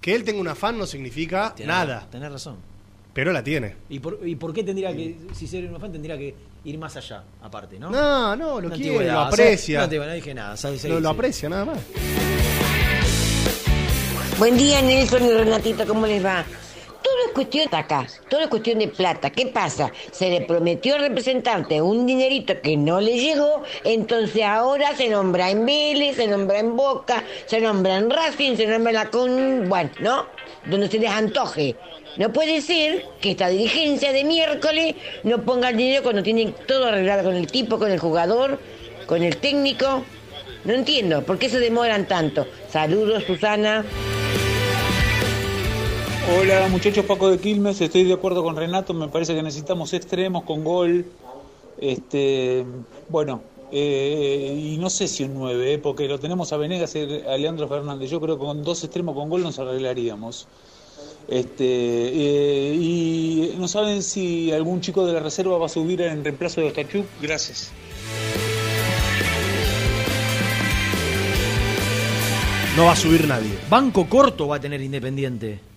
Que 0.00 0.14
él 0.14 0.24
tenga 0.24 0.40
un 0.40 0.48
afán 0.48 0.76
no 0.78 0.86
significa 0.86 1.54
nada, 1.64 2.06
Tenés 2.10 2.30
razón. 2.30 2.56
pero 3.14 3.32
la 3.32 3.42
tiene. 3.42 3.74
¿Y 3.88 3.98
por, 4.00 4.20
¿Y 4.26 4.36
por 4.36 4.52
qué 4.52 4.62
tendría 4.62 4.94
que, 4.94 5.16
si 5.32 5.46
ser 5.46 5.70
un 5.72 5.80
fan, 5.80 5.92
tendría 5.92 6.16
que 6.18 6.34
ir 6.64 6.78
más 6.78 6.96
allá, 6.96 7.22
aparte, 7.42 7.78
no? 7.78 7.90
No, 7.90 8.36
no, 8.36 8.60
lo 8.60 8.66
Una 8.66 8.76
quiere, 8.76 8.96
lo 8.98 9.00
o 9.00 9.04
sea, 9.04 9.26
aprecia. 9.28 9.78
No, 9.78 9.84
antigüedad, 9.84 10.08
no 10.10 10.14
dije 10.14 10.34
nada. 10.34 10.56
¿sabes? 10.56 10.84
Lo, 10.84 10.96
Sí, 10.96 11.02
lo 11.02 11.08
aprecia, 11.10 11.48
nada 11.48 11.64
más. 11.64 11.78
Buen 14.38 14.56
día, 14.58 14.82
Nelson 14.82 15.24
y 15.24 15.30
Renatita, 15.30 15.86
¿cómo 15.86 16.06
les 16.06 16.24
va? 16.24 16.44
Es 17.26 17.32
cuestión 17.32 17.68
de 17.70 17.76
acá, 17.76 18.06
todo 18.28 18.40
es 18.40 18.48
cuestión 18.48 18.78
de 18.78 18.88
plata. 18.88 19.30
¿Qué 19.30 19.46
pasa? 19.46 19.90
Se 20.12 20.30
le 20.30 20.42
prometió 20.42 20.94
al 20.94 21.00
representante 21.00 21.80
un 21.80 22.06
dinerito 22.06 22.60
que 22.60 22.76
no 22.76 23.00
le 23.00 23.18
llegó, 23.18 23.62
entonces 23.84 24.42
ahora 24.42 24.94
se 24.96 25.08
nombra 25.08 25.50
en 25.50 25.64
Vélez, 25.64 26.16
se 26.16 26.26
nombra 26.26 26.58
en 26.58 26.76
Boca, 26.76 27.24
se 27.46 27.60
nombra 27.60 27.96
en 27.96 28.10
Racing, 28.10 28.56
se 28.56 28.66
nombra 28.66 28.90
en 28.90 28.96
la 28.96 29.10
con... 29.10 29.68
Bueno, 29.68 29.90
¿no? 30.00 30.26
Donde 30.66 30.88
se 30.88 30.98
les 30.98 31.10
antoje. 31.10 31.76
No 32.16 32.32
puede 32.32 32.60
ser 32.60 33.04
que 33.20 33.32
esta 33.32 33.48
dirigencia 33.48 34.12
de 34.12 34.24
miércoles 34.24 34.94
no 35.24 35.42
ponga 35.42 35.70
el 35.70 35.76
dinero 35.76 36.02
cuando 36.02 36.22
tienen 36.22 36.54
todo 36.66 36.86
arreglado 36.86 37.24
con 37.24 37.34
el 37.34 37.46
tipo, 37.48 37.78
con 37.78 37.90
el 37.90 37.98
jugador, 37.98 38.60
con 39.06 39.22
el 39.22 39.36
técnico. 39.38 40.04
No 40.64 40.72
entiendo, 40.72 41.22
¿por 41.22 41.38
qué 41.38 41.48
se 41.48 41.58
demoran 41.58 42.06
tanto? 42.06 42.46
Saludos, 42.70 43.24
Susana. 43.24 43.84
Hola 46.26 46.68
muchachos, 46.68 47.04
Paco 47.04 47.30
de 47.30 47.38
Quilmes, 47.38 47.82
estoy 47.82 48.04
de 48.04 48.14
acuerdo 48.14 48.42
con 48.42 48.56
Renato, 48.56 48.94
me 48.94 49.08
parece 49.08 49.34
que 49.34 49.42
necesitamos 49.42 49.92
extremos 49.92 50.44
con 50.44 50.64
gol. 50.64 51.04
Este, 51.78 52.64
bueno, 53.10 53.42
eh, 53.70 54.58
y 54.58 54.78
no 54.78 54.88
sé 54.88 55.06
si 55.06 55.24
un 55.24 55.34
9, 55.34 55.80
porque 55.82 56.08
lo 56.08 56.18
tenemos 56.18 56.50
a 56.54 56.56
Venegas 56.56 56.94
y 56.94 57.00
a 57.28 57.36
Leandro 57.36 57.68
Fernández. 57.68 58.08
Yo 58.08 58.22
creo 58.22 58.38
que 58.38 58.44
con 58.46 58.64
dos 58.64 58.82
extremos 58.84 59.14
con 59.14 59.28
gol 59.28 59.42
nos 59.42 59.58
arreglaríamos. 59.58 60.48
Este, 61.28 61.64
eh, 61.66 62.74
y 62.74 63.54
no 63.58 63.68
saben 63.68 64.02
si 64.02 64.50
algún 64.50 64.80
chico 64.80 65.04
de 65.04 65.12
la 65.12 65.20
reserva 65.20 65.58
va 65.58 65.66
a 65.66 65.68
subir 65.68 66.00
en 66.00 66.24
reemplazo 66.24 66.62
de 66.62 66.68
Ostachuk. 66.68 67.04
Gracias. 67.20 67.70
No 72.78 72.86
va 72.86 72.92
a 72.92 72.96
subir 72.96 73.28
nadie. 73.28 73.58
Banco 73.68 74.08
corto 74.08 74.48
va 74.48 74.56
a 74.56 74.60
tener 74.60 74.80
Independiente. 74.80 75.73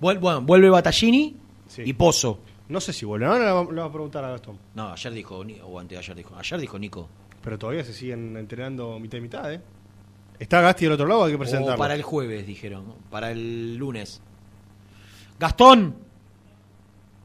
Vuel- 0.00 0.18
Bueno, 0.20 0.42
vuelve 0.42 0.70
Battaglini 0.70 1.36
y 1.78 1.92
Pozo. 1.94 2.38
No 2.68 2.80
sé 2.80 2.92
si 2.92 3.04
vuelve. 3.04 3.26
Ahora 3.26 3.44
le 3.46 3.52
va- 3.52 3.72
le 3.72 3.80
va 3.80 3.86
a 3.86 3.92
preguntar 3.92 4.24
a 4.24 4.30
Gastón. 4.30 4.58
No, 4.74 4.90
ayer 4.92 5.12
dijo, 5.12 5.42
o 5.64 5.78
anteayer 5.80 6.14
dijo. 6.16 6.34
Ayer 6.36 6.60
dijo 6.60 6.78
Nico. 6.78 7.08
Pero 7.42 7.58
todavía 7.58 7.84
se 7.84 7.92
siguen 7.92 8.36
entrenando 8.36 8.98
mitad 8.98 9.18
y 9.18 9.20
mitad, 9.20 9.52
¿eh? 9.52 9.60
Está 10.38 10.60
Gasti 10.62 10.84
del 10.86 10.94
otro 10.94 11.06
lado, 11.06 11.24
hay 11.24 11.32
que 11.32 11.38
presentarlo. 11.38 11.74
O 11.74 11.78
para 11.78 11.94
el 11.94 12.02
jueves, 12.02 12.46
dijeron. 12.46 12.84
Para 13.10 13.30
el 13.30 13.76
lunes. 13.76 14.20
Gastón. 15.38 15.94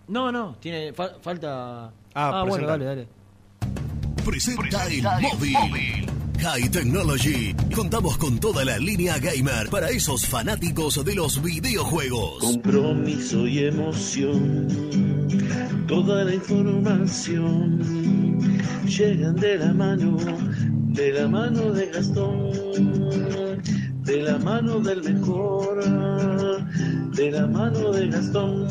No, 0.10 0.32
no, 0.32 0.56
tiene 0.60 0.92
fa- 0.94 1.16
falta. 1.22 1.92
Ah, 2.14 2.44
bueno, 2.48 2.66
presenta. 2.68 2.72
dale, 2.72 2.86
dale. 2.86 3.08
Presenta 4.26 4.88
el 4.88 5.04
móvil. 5.04 6.06
High 6.42 6.70
Technology. 6.70 7.54
Contamos 7.76 8.18
con 8.18 8.40
toda 8.40 8.64
la 8.64 8.78
línea 8.78 9.18
gamer 9.18 9.70
para 9.70 9.90
esos 9.90 10.26
fanáticos 10.26 11.04
de 11.04 11.16
los 11.16 11.42
videojuegos. 11.44 12.40
Compromiso 12.40 13.46
y 13.46 13.66
emoción, 13.66 14.68
toda 15.88 16.24
la 16.24 16.34
información 16.34 17.80
llegan 18.86 19.36
de 19.36 19.58
la 19.58 19.74
mano, 19.74 20.18
de 20.94 21.12
la 21.12 21.28
mano 21.28 21.74
de 21.74 21.88
Gastón, 21.88 22.52
de 24.04 24.22
la 24.24 24.38
mano 24.40 24.80
del 24.80 25.04
mejor, 25.04 25.84
de 27.16 27.32
la 27.32 27.48
mano 27.48 27.92
de 27.92 28.08
Gastón. 28.08 28.68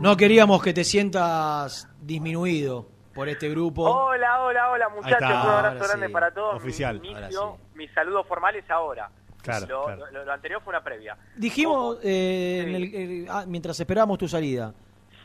No 0.00 0.16
queríamos 0.16 0.62
que 0.62 0.72
te 0.72 0.84
sientas 0.84 1.88
disminuido 2.00 2.97
por 3.18 3.28
este 3.28 3.48
grupo. 3.48 3.82
Hola, 3.82 4.42
hola, 4.44 4.70
hola 4.70 4.88
muchachos, 4.90 5.18
un 5.28 5.50
abrazo 5.50 5.84
grande 5.88 6.06
sí. 6.06 6.12
para 6.12 6.30
todos. 6.32 6.54
Oficial. 6.54 7.00
Mi, 7.00 7.08
Ahora 7.08 7.20
inicio, 7.26 7.58
mis 7.74 7.92
saludos 7.92 8.24
formales 8.28 8.64
ahora. 8.70 9.10
Claro, 9.42 9.66
lo, 9.66 9.84
claro. 9.86 10.06
lo- 10.12 10.24
lo 10.24 10.32
anterior 10.32 10.62
fue 10.62 10.70
una 10.70 10.84
previa. 10.84 11.16
Dijimos, 11.34 11.98
eh, 12.04 12.62
en 12.64 12.74
el- 12.76 12.94
eh, 12.94 13.26
ah, 13.28 13.44
mientras 13.48 13.80
esperábamos 13.80 14.18
tu 14.18 14.28
salida, 14.28 14.72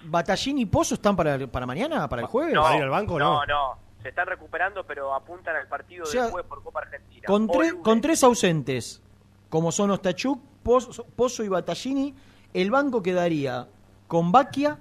¿Batallín 0.05 0.57
y 0.57 0.65
Pozo 0.65 0.95
están 0.95 1.15
para, 1.15 1.45
para 1.45 1.67
mañana, 1.67 2.09
para 2.09 2.23
el 2.23 2.27
jueves? 2.27 2.55
no, 2.55 3.45
no, 3.45 3.77
se 4.01 4.09
están 4.09 4.25
recuperando, 4.25 4.83
pero 4.87 5.13
apuntan 5.13 5.55
al 5.55 5.67
partido 5.67 6.03
O 6.03 6.07
sea, 6.07 6.23
del 6.23 6.31
jueves 6.31 6.49
por 6.49 6.63
Copa 6.63 6.79
Argentina. 6.79 7.27
Con, 7.27 7.45
lunes. 7.45 7.75
con 7.83 8.01
tres 8.01 8.23
ausentes, 8.23 9.03
como 9.49 9.71
son 9.71 9.91
Ostachuk, 9.91 10.41
Pozo, 10.63 11.05
Pozo 11.15 11.43
y 11.43 11.47
Battaglini, 11.47 12.15
el 12.55 12.71
banco 12.71 13.03
quedaría 13.03 13.67
con 14.07 14.31
Baquia 14.31 14.79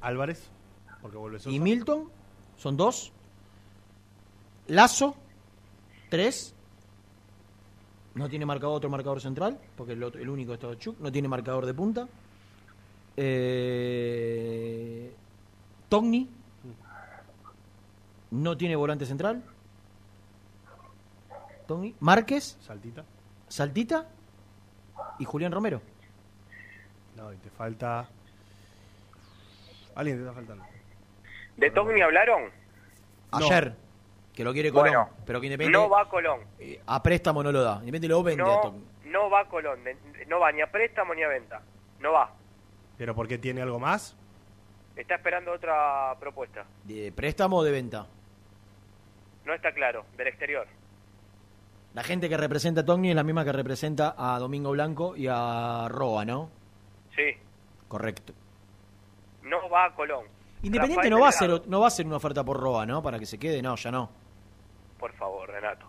Álvarez, 0.00 0.50
porque 1.02 1.18
vuelve 1.18 1.38
Sosa. 1.40 1.54
y 1.54 1.60
Milton, 1.60 2.10
son 2.58 2.76
dos. 2.76 3.10
Lazo, 4.66 5.16
tres. 6.10 6.54
No 8.14 8.28
tiene 8.28 8.44
marcador 8.44 8.76
otro 8.76 8.90
marcador 8.90 9.20
central, 9.20 9.58
porque 9.76 9.92
el, 9.94 10.02
otro- 10.02 10.20
el 10.20 10.28
único 10.28 10.52
es 10.52 10.62
Ostachuk, 10.62 10.98
no 11.00 11.10
tiene 11.10 11.28
marcador 11.28 11.64
de 11.64 11.72
punta. 11.72 12.06
Eh, 13.20 15.12
Togni 15.88 16.28
no 18.32 18.56
tiene 18.56 18.76
volante 18.76 19.06
central. 19.06 19.42
Togni. 21.66 21.94
Márquez, 22.00 22.56
Saltita. 22.60 23.04
Saltita 23.48 24.06
y 25.18 25.24
Julián 25.24 25.52
Romero. 25.52 25.80
No, 27.16 27.32
y 27.32 27.36
te 27.36 27.50
falta. 27.50 28.08
Alguien 29.94 30.16
te 30.18 30.22
está 30.22 30.32
faltando. 30.34 30.64
¿De 31.58 31.70
Togni 31.70 32.00
hablaron? 32.00 32.50
Ayer, 33.32 33.74
que 34.34 34.42
lo 34.44 34.52
quiere 34.52 34.70
Colón, 34.72 34.92
Bueno, 34.94 35.10
pero 35.26 35.40
que 35.40 35.48
Independiente 35.48 35.78
No 35.78 35.90
va 35.90 36.02
a 36.02 36.08
Colón. 36.08 36.40
a 36.86 37.02
préstamo 37.02 37.42
no 37.42 37.52
lo 37.52 37.62
da. 37.62 37.74
Independiente 37.80 38.08
lo 38.08 38.22
vende 38.22 38.42
a 38.42 38.46
No, 38.46 38.60
Togni. 38.62 38.84
no 39.06 39.28
va 39.28 39.40
a 39.40 39.44
Colón. 39.48 39.80
No 40.28 40.40
va 40.40 40.52
ni 40.52 40.62
a 40.62 40.70
préstamo 40.70 41.14
ni 41.14 41.22
a 41.22 41.28
venta. 41.28 41.60
No 42.00 42.12
va. 42.12 42.30
¿Pero 42.96 43.14
por 43.14 43.28
qué 43.28 43.38
tiene 43.38 43.60
algo 43.60 43.78
más? 43.78 44.16
Está 44.96 45.16
esperando 45.16 45.52
otra 45.52 46.14
propuesta. 46.18 46.64
¿De 46.84 47.12
préstamo 47.12 47.58
o 47.58 47.62
de 47.64 47.70
venta? 47.72 48.06
No 49.44 49.52
está 49.54 49.72
claro. 49.72 50.04
Del 50.16 50.28
exterior. 50.28 50.66
La 51.94 52.02
gente 52.04 52.28
que 52.28 52.36
representa 52.36 52.82
a 52.82 52.84
Togni 52.84 53.10
es 53.10 53.16
la 53.16 53.22
misma 53.24 53.44
que 53.44 53.52
representa 53.52 54.14
a 54.16 54.38
Domingo 54.38 54.70
Blanco 54.70 55.16
y 55.16 55.26
a 55.28 55.86
Roa, 55.88 56.24
¿no? 56.24 56.50
Sí. 57.16 57.36
Correcto. 57.88 58.32
No 59.42 59.68
va 59.70 59.86
a 59.86 59.94
Colón. 59.94 60.26
Independiente 60.62 61.08
no 61.10 61.20
va, 61.20 61.26
a 61.26 61.28
hacer, 61.28 61.62
no 61.68 61.78
va 61.80 61.86
a 61.86 61.88
hacer 61.88 62.06
una 62.06 62.16
oferta 62.16 62.42
por 62.44 62.58
Roa, 62.60 62.84
¿no? 62.84 63.02
Para 63.02 63.18
que 63.18 63.26
se 63.26 63.38
quede, 63.38 63.62
no, 63.62 63.76
ya 63.76 63.90
no. 63.90 64.10
Por 64.98 65.12
favor, 65.14 65.48
Renato. 65.48 65.86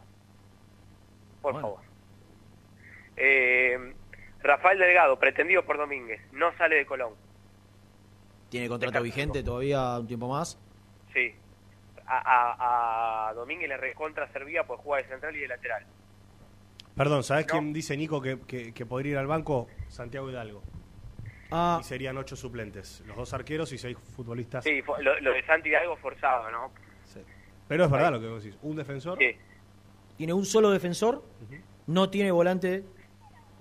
Por 1.41 1.59
favor. 1.59 1.79
Eh, 3.17 3.93
Rafael 4.41 4.77
Delgado, 4.79 5.17
pretendido 5.19 5.65
por 5.65 5.77
Domínguez, 5.77 6.21
no 6.33 6.55
sale 6.57 6.75
de 6.77 6.85
Colón. 6.85 7.13
Tiene 8.49 8.67
contrato 8.69 9.01
vigente 9.01 9.43
todavía 9.43 9.97
un 9.99 10.07
tiempo 10.07 10.27
más. 10.29 10.57
Sí. 11.13 11.33
A, 12.05 12.17
a, 12.17 13.29
a 13.29 13.33
Domínguez 13.33 13.69
le 13.69 13.77
recontra 13.77 14.31
servía 14.31 14.65
pues 14.65 14.79
juega 14.83 15.03
de 15.03 15.09
central 15.09 15.35
y 15.35 15.39
de 15.39 15.47
lateral. 15.47 15.85
Perdón, 16.95 17.23
¿sabes 17.23 17.45
quién 17.45 17.71
dice 17.71 17.95
Nico 17.95 18.21
que, 18.21 18.39
que- 18.41 18.73
que 18.73 18.85
podría 18.85 19.11
ir 19.13 19.17
al 19.17 19.27
banco? 19.27 19.67
Santiago 19.87 20.29
Hidalgo. 20.29 20.61
Ah. 21.51 21.79
Y 21.81 21.83
serían 21.83 22.17
ocho 22.17 22.35
suplentes. 22.35 23.01
Los 23.07 23.15
dos 23.17 23.33
arqueros 23.33 23.71
y 23.73 23.77
seis 23.77 23.97
futbolistas. 24.15 24.63
Sí, 24.63 24.81
lo, 25.01 25.19
lo 25.19 25.31
de 25.33 25.43
Santi 25.45 25.69
Hidalgo 25.69 25.95
forzado, 25.97 26.49
¿no? 26.51 26.71
Pero 27.67 27.85
es 27.85 27.91
verdad 27.91 28.11
lo 28.11 28.19
que 28.19 28.27
vos 28.27 28.43
decís. 28.43 28.57
Un 28.63 28.75
defensor. 28.75 29.17
Tiene 30.17 30.33
un 30.33 30.45
solo 30.45 30.69
defensor, 30.71 31.23
no 31.87 32.09
tiene 32.09 32.31
volante 32.31 32.83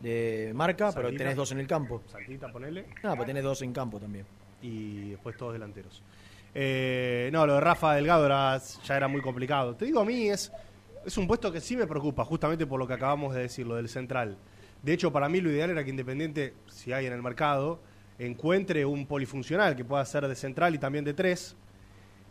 de 0.01 0.53
marca, 0.55 0.93
pero 0.95 1.11
tenés 1.13 1.37
dos 1.37 1.53
en 1.53 1.61
el 1.61 1.67
campo. 1.67 2.03
Saltita, 2.07 2.51
ponele. 2.51 2.87
Ah, 3.03 3.15
pues 3.17 3.27
tenés 3.27 3.43
dos 3.45 3.61
en 3.63 3.73
campo 3.73 3.99
también. 4.01 4.27
Y 4.63 5.11
después 5.11 5.37
todos 5.37 5.53
delanteros. 5.53 6.03
Eh, 6.55 7.29
no, 7.33 7.47
lo 7.47 7.55
de 7.55 7.61
Rafa 7.61 7.95
Delgado 7.95 8.27
era- 8.27 8.59
ya 8.59 8.97
era 8.97 9.07
muy 9.09 9.21
complicado. 9.21 9.77
Te 9.77 9.85
digo, 9.85 10.01
a 10.01 10.05
mí 10.05 10.29
es, 10.29 10.51
es 11.05 11.17
un 11.19 11.27
puesto 11.29 11.53
que 11.53 11.61
sí 11.61 11.77
me 11.77 11.87
preocupa, 11.87 12.25
justamente 12.25 12.67
por 12.67 12.79
lo 12.81 12.87
que 12.87 12.95
acabamos 12.95 13.35
de 13.35 13.43
decir, 13.43 13.67
lo 13.67 13.77
del 13.77 13.89
central. 13.89 14.37
De 14.83 14.93
hecho, 14.93 15.13
para 15.13 15.29
mí 15.29 15.41
lo 15.41 15.51
ideal 15.51 15.71
era 15.71 15.83
que 15.85 15.91
Independiente, 15.91 16.55
si 16.67 16.93
hay 16.93 17.07
en 17.07 17.13
el 17.13 17.23
mercado, 17.23 17.81
encuentre 18.19 18.85
un 18.85 19.07
polifuncional 19.07 19.77
que 19.77 19.85
pueda 19.85 20.05
ser 20.05 20.27
de 20.29 20.35
central 20.35 20.75
y 20.75 20.79
también 20.79 21.05
de 21.05 21.15
tres. 21.15 21.57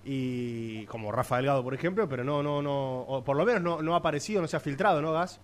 y 0.09 0.85
como 0.85 1.11
Rafa 1.11 1.35
Delgado, 1.37 1.63
por 1.63 1.73
ejemplo, 1.73 2.07
pero 2.07 2.23
no, 2.23 2.41
no, 2.41 2.61
no, 2.61 3.01
o 3.01 3.23
por 3.25 3.35
lo 3.35 3.43
menos 3.45 3.61
no, 3.61 3.81
no 3.81 3.93
ha 3.93 3.97
aparecido, 3.97 4.41
no 4.41 4.47
se 4.47 4.55
ha 4.55 4.61
filtrado, 4.61 5.01
¿no, 5.01 5.11
Gas? 5.11 5.41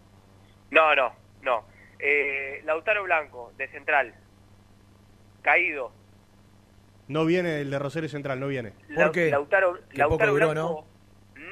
No, 0.71 0.95
no, 0.95 1.11
no. 1.41 1.65
Eh, 1.99 2.61
Lautaro 2.63 3.03
Blanco, 3.03 3.51
de 3.57 3.67
Central, 3.67 4.13
caído. 5.41 5.91
No 7.09 7.25
viene 7.25 7.59
el 7.61 7.71
de 7.71 7.79
Rosario 7.79 8.07
Central, 8.07 8.39
no 8.39 8.47
viene. 8.47 8.71
Lau- 8.89 9.11
Lautaro, 9.29 9.79
Qué 9.89 9.97
Lautaro 9.97 10.09
poco 10.31 10.31
duró, 10.31 10.51
Blanco 10.51 10.87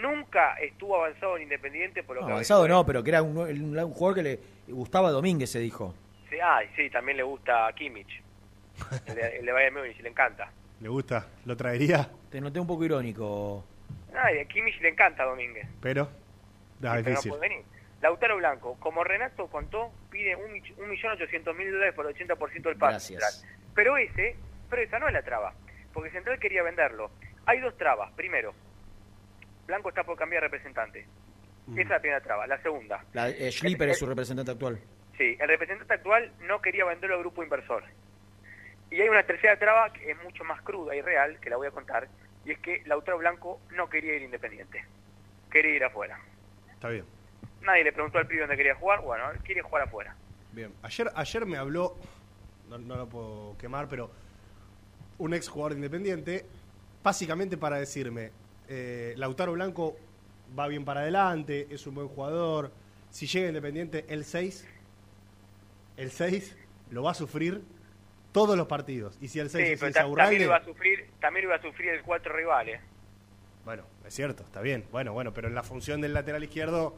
nunca 0.02 0.56
estuvo 0.56 0.95
avanzado 0.98 1.38
en 1.38 1.44
Independiente 1.44 2.03
por 2.03 2.15
lo 2.15 2.22
No, 2.22 2.28
que 2.28 2.34
avanzado 2.34 2.68
no, 2.68 2.86
pero 2.86 3.03
que 3.03 3.10
era 3.11 3.22
un, 3.22 3.38
un- 3.38 3.78
un 3.80 3.91
jugador 3.94 4.15
que 4.15 4.23
le 4.23 4.40
gustaba 4.68 5.10
a 5.10 5.11
Domínguez, 5.11 5.49
se 5.52 5.60
dijo. 5.60 5.94
Sí, 6.30 6.38
sí, 6.76 6.90
también 6.90 7.18
le 7.18 7.23
gusta 7.23 7.68
a 7.68 7.73
Kimmich. 7.73 8.22
el, 9.07 9.15
de, 9.15 9.38
el 9.38 9.45
de 9.45 9.52
Bayern 9.52 9.76
Múnich, 9.76 9.99
le 10.02 10.10
encanta. 10.10 10.49
¿Le 10.80 10.90
gusta? 10.90 11.28
¿Lo 11.45 11.56
traería? 11.56 12.10
Te 12.30 12.41
noté 12.41 12.60
un 12.60 12.68
poco 12.68 12.84
irónico. 12.86 13.64
Ay, 14.15 14.40
a 14.40 14.45
Kimmich 14.45 14.80
le 14.82 14.90
encanta 14.90 15.23
a 15.23 15.28
Domínguez. 15.28 15.68
Pero, 15.82 16.10
no 16.80 16.90
puede 17.30 17.40
venir. 17.49 17.64
Lautaro 18.02 18.38
Blanco, 18.38 18.78
como 18.80 19.03
Renato 19.03 19.45
contó, 19.48 19.91
pide 20.10 20.36
un, 20.36 20.52
mich- 20.52 20.73
un 20.78 20.90
millón 20.90 21.11
ochocientos 21.14 21.56
mil 21.56 21.72
dólares 21.72 21.94
por 21.94 22.07
el 22.07 22.15
80% 22.15 22.61
del 22.64 22.76
pase. 22.78 23.14
Gracias. 23.14 23.41
Central. 23.41 23.57
Pero 23.76 23.98
ese, 23.98 24.36
pero 24.69 24.82
esa 24.82 24.98
no 24.98 25.07
es 25.07 25.14
la 25.14 25.22
traba, 25.22 25.53
porque 25.94 26.10
Central 26.10 26.40
quería 26.40 26.64
venderlo. 26.64 27.11
Hay 27.45 27.60
dos 27.60 27.78
trabas. 27.78 28.11
Primero, 28.14 28.53
Blanco 29.67 29.89
está 29.89 30.03
por 30.03 30.17
cambiar 30.17 30.41
de 30.43 30.47
representante. 30.47 31.05
Mm. 31.67 31.73
Esa 31.73 31.81
es 31.81 31.89
la 31.89 31.99
primera 31.99 32.21
traba. 32.21 32.47
La 32.47 32.61
segunda, 32.61 33.03
La, 33.13 33.29
eh, 33.29 33.51
Schlieper 33.51 33.89
es 33.89 33.99
su 33.99 34.05
representante 34.05 34.51
actual. 34.51 34.79
sí, 35.17 35.38
el 35.39 35.47
representante 35.47 35.93
actual 35.93 36.31
no 36.41 36.61
quería 36.61 36.85
venderlo 36.85 37.15
al 37.15 37.21
grupo 37.21 37.43
inversor. 37.43 37.83
Y 38.89 38.99
hay 38.99 39.07
una 39.07 39.23
tercera 39.23 39.57
traba 39.57 39.93
que 39.93 40.11
es 40.11 40.21
mucho 40.23 40.43
más 40.43 40.61
cruda 40.63 40.95
y 40.95 41.01
real, 41.01 41.39
que 41.39 41.49
la 41.49 41.55
voy 41.57 41.67
a 41.67 41.71
contar, 41.71 42.09
y 42.43 42.51
es 42.51 42.59
que 42.59 42.81
Lautaro 42.85 43.19
Blanco 43.19 43.61
no 43.75 43.88
quería 43.89 44.15
ir 44.15 44.23
independiente. 44.23 44.83
Quería 45.49 45.75
ir 45.75 45.83
afuera. 45.83 46.19
Está 46.73 46.89
bien. 46.89 47.05
Nadie 47.61 47.83
le 47.85 47.93
preguntó 47.93 48.17
al 48.17 48.27
pibe 48.27 48.41
dónde 48.41 48.57
quería 48.57 48.75
jugar. 48.75 49.01
Bueno, 49.01 49.31
él 49.31 49.38
quiere 49.43 49.61
jugar 49.61 49.83
afuera. 49.83 50.15
Bien. 50.51 50.73
Ayer, 50.81 51.09
ayer 51.15 51.45
me 51.45 51.57
habló, 51.57 51.95
no, 52.67 52.77
no 52.79 52.95
lo 52.97 53.07
puedo 53.07 53.57
quemar, 53.57 53.88
pero 53.88 54.11
un 55.19 55.33
ex 55.33 55.47
jugador 55.47 55.73
de 55.73 55.77
independiente, 55.77 56.45
básicamente 57.03 57.55
para 57.57 57.77
decirme, 57.77 58.31
eh, 58.73 59.14
Lautaro 59.18 59.52
Blanco 59.52 59.98
va 60.57 60.68
bien 60.69 60.85
para 60.85 61.02
adelante, 61.02 61.68
es 61.69 61.85
un 61.88 61.95
buen 61.95 62.07
jugador. 62.07 62.72
Si 63.10 63.27
llega 63.27 63.49
Independiente 63.49 64.06
el 64.07 64.23
6, 64.23 64.65
el 65.98 66.10
6 66.11 66.56
lo 66.91 67.03
va 67.03 67.11
a 67.11 67.14
sufrir 67.14 67.61
todos 68.31 68.56
los 68.57 68.68
partidos. 68.68 69.18
Y 69.19 69.27
si 69.27 69.39
el 69.39 69.49
6 69.49 69.80
Sí, 69.80 69.85
es 69.85 69.93
también 69.93 70.41
iba 70.43 70.56
a 70.56 70.64
sufrir, 70.64 71.06
también 71.19 71.45
iba 71.48 71.56
a 71.56 71.61
sufrir 71.61 71.89
el 71.89 72.02
cuatro 72.02 72.34
rivales. 72.34 72.80
bueno, 73.65 73.84
es 74.07 74.14
cierto, 74.14 74.43
está 74.43 74.61
bien. 74.61 74.85
Bueno, 74.89 75.11
bueno, 75.11 75.34
pero 75.34 75.49
en 75.49 75.56
la 75.56 75.64
función 75.64 75.99
del 75.99 76.14
lateral 76.14 76.41
izquierdo 76.43 76.95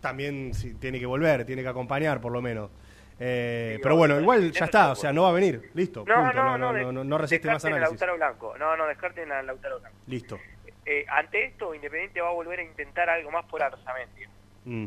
también 0.00 0.54
sí, 0.54 0.74
tiene 0.74 1.00
que 1.00 1.06
volver, 1.06 1.44
tiene 1.44 1.62
que 1.62 1.68
acompañar 1.68 2.20
por 2.20 2.30
lo 2.30 2.40
menos. 2.40 2.70
Eh, 3.18 3.74
Sí, 3.76 3.80
pero 3.82 3.96
bueno, 3.96 4.20
igual 4.20 4.52
ya 4.52 4.64
está, 4.64 4.92
o 4.92 4.94
sea, 4.96 5.12
no 5.12 5.24
va 5.24 5.30
a 5.30 5.32
venir. 5.32 5.70
Listo, 5.74 6.04
No, 6.06 6.14
punto. 6.14 6.32
no, 6.34 6.58
No, 6.58 6.72
no, 6.72 6.92
no, 6.92 7.04
no, 7.04 7.18
resiste 7.18 7.48
más 7.48 7.64
análisis. 7.64 7.90
Lautaro 7.90 8.16
Blanco. 8.16 8.56
No, 8.58 8.76
no, 8.76 8.86
descarten 8.86 9.30
a 9.32 9.42
Lautaro 9.42 9.80
Blanco. 9.80 9.96
Listo. 10.06 10.38
Eh, 10.84 11.04
ante 11.08 11.44
esto, 11.44 11.74
Independiente 11.74 12.20
va 12.20 12.28
a 12.28 12.32
volver 12.32 12.58
a 12.58 12.62
intentar 12.62 13.08
algo 13.08 13.30
más 13.30 13.44
por 13.46 13.62
Arzamendi. 13.62 14.24
Mm. 14.64 14.86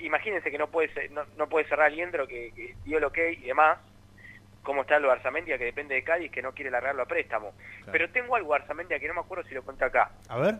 Imagínense 0.00 0.50
que 0.50 0.58
no 0.58 0.68
puede 0.68 0.92
ser- 0.92 1.10
no, 1.12 1.24
no 1.36 1.48
puede 1.48 1.68
cerrar 1.68 1.90
Liendro, 1.92 2.26
que, 2.26 2.52
que 2.54 2.74
dio 2.84 2.98
el 2.98 3.04
ok 3.04 3.18
y 3.32 3.42
demás. 3.46 3.78
Cómo 4.62 4.82
está 4.82 4.98
lo 4.98 5.08
de 5.08 5.14
Arzamendia, 5.14 5.58
que 5.58 5.64
depende 5.64 5.94
de 5.94 6.02
Cádiz, 6.02 6.30
que 6.32 6.42
no 6.42 6.52
quiere 6.52 6.72
largarlo 6.72 7.02
a 7.02 7.06
préstamo. 7.06 7.54
Pero 7.92 8.10
tengo 8.10 8.34
algo 8.34 8.52
de 8.54 8.60
Arzamendia 8.62 8.98
que 8.98 9.06
no 9.06 9.14
me 9.14 9.20
acuerdo 9.20 9.44
si 9.48 9.54
lo 9.54 9.62
conté 9.64 9.84
acá. 9.84 10.10
A 10.28 10.38
ver. 10.38 10.58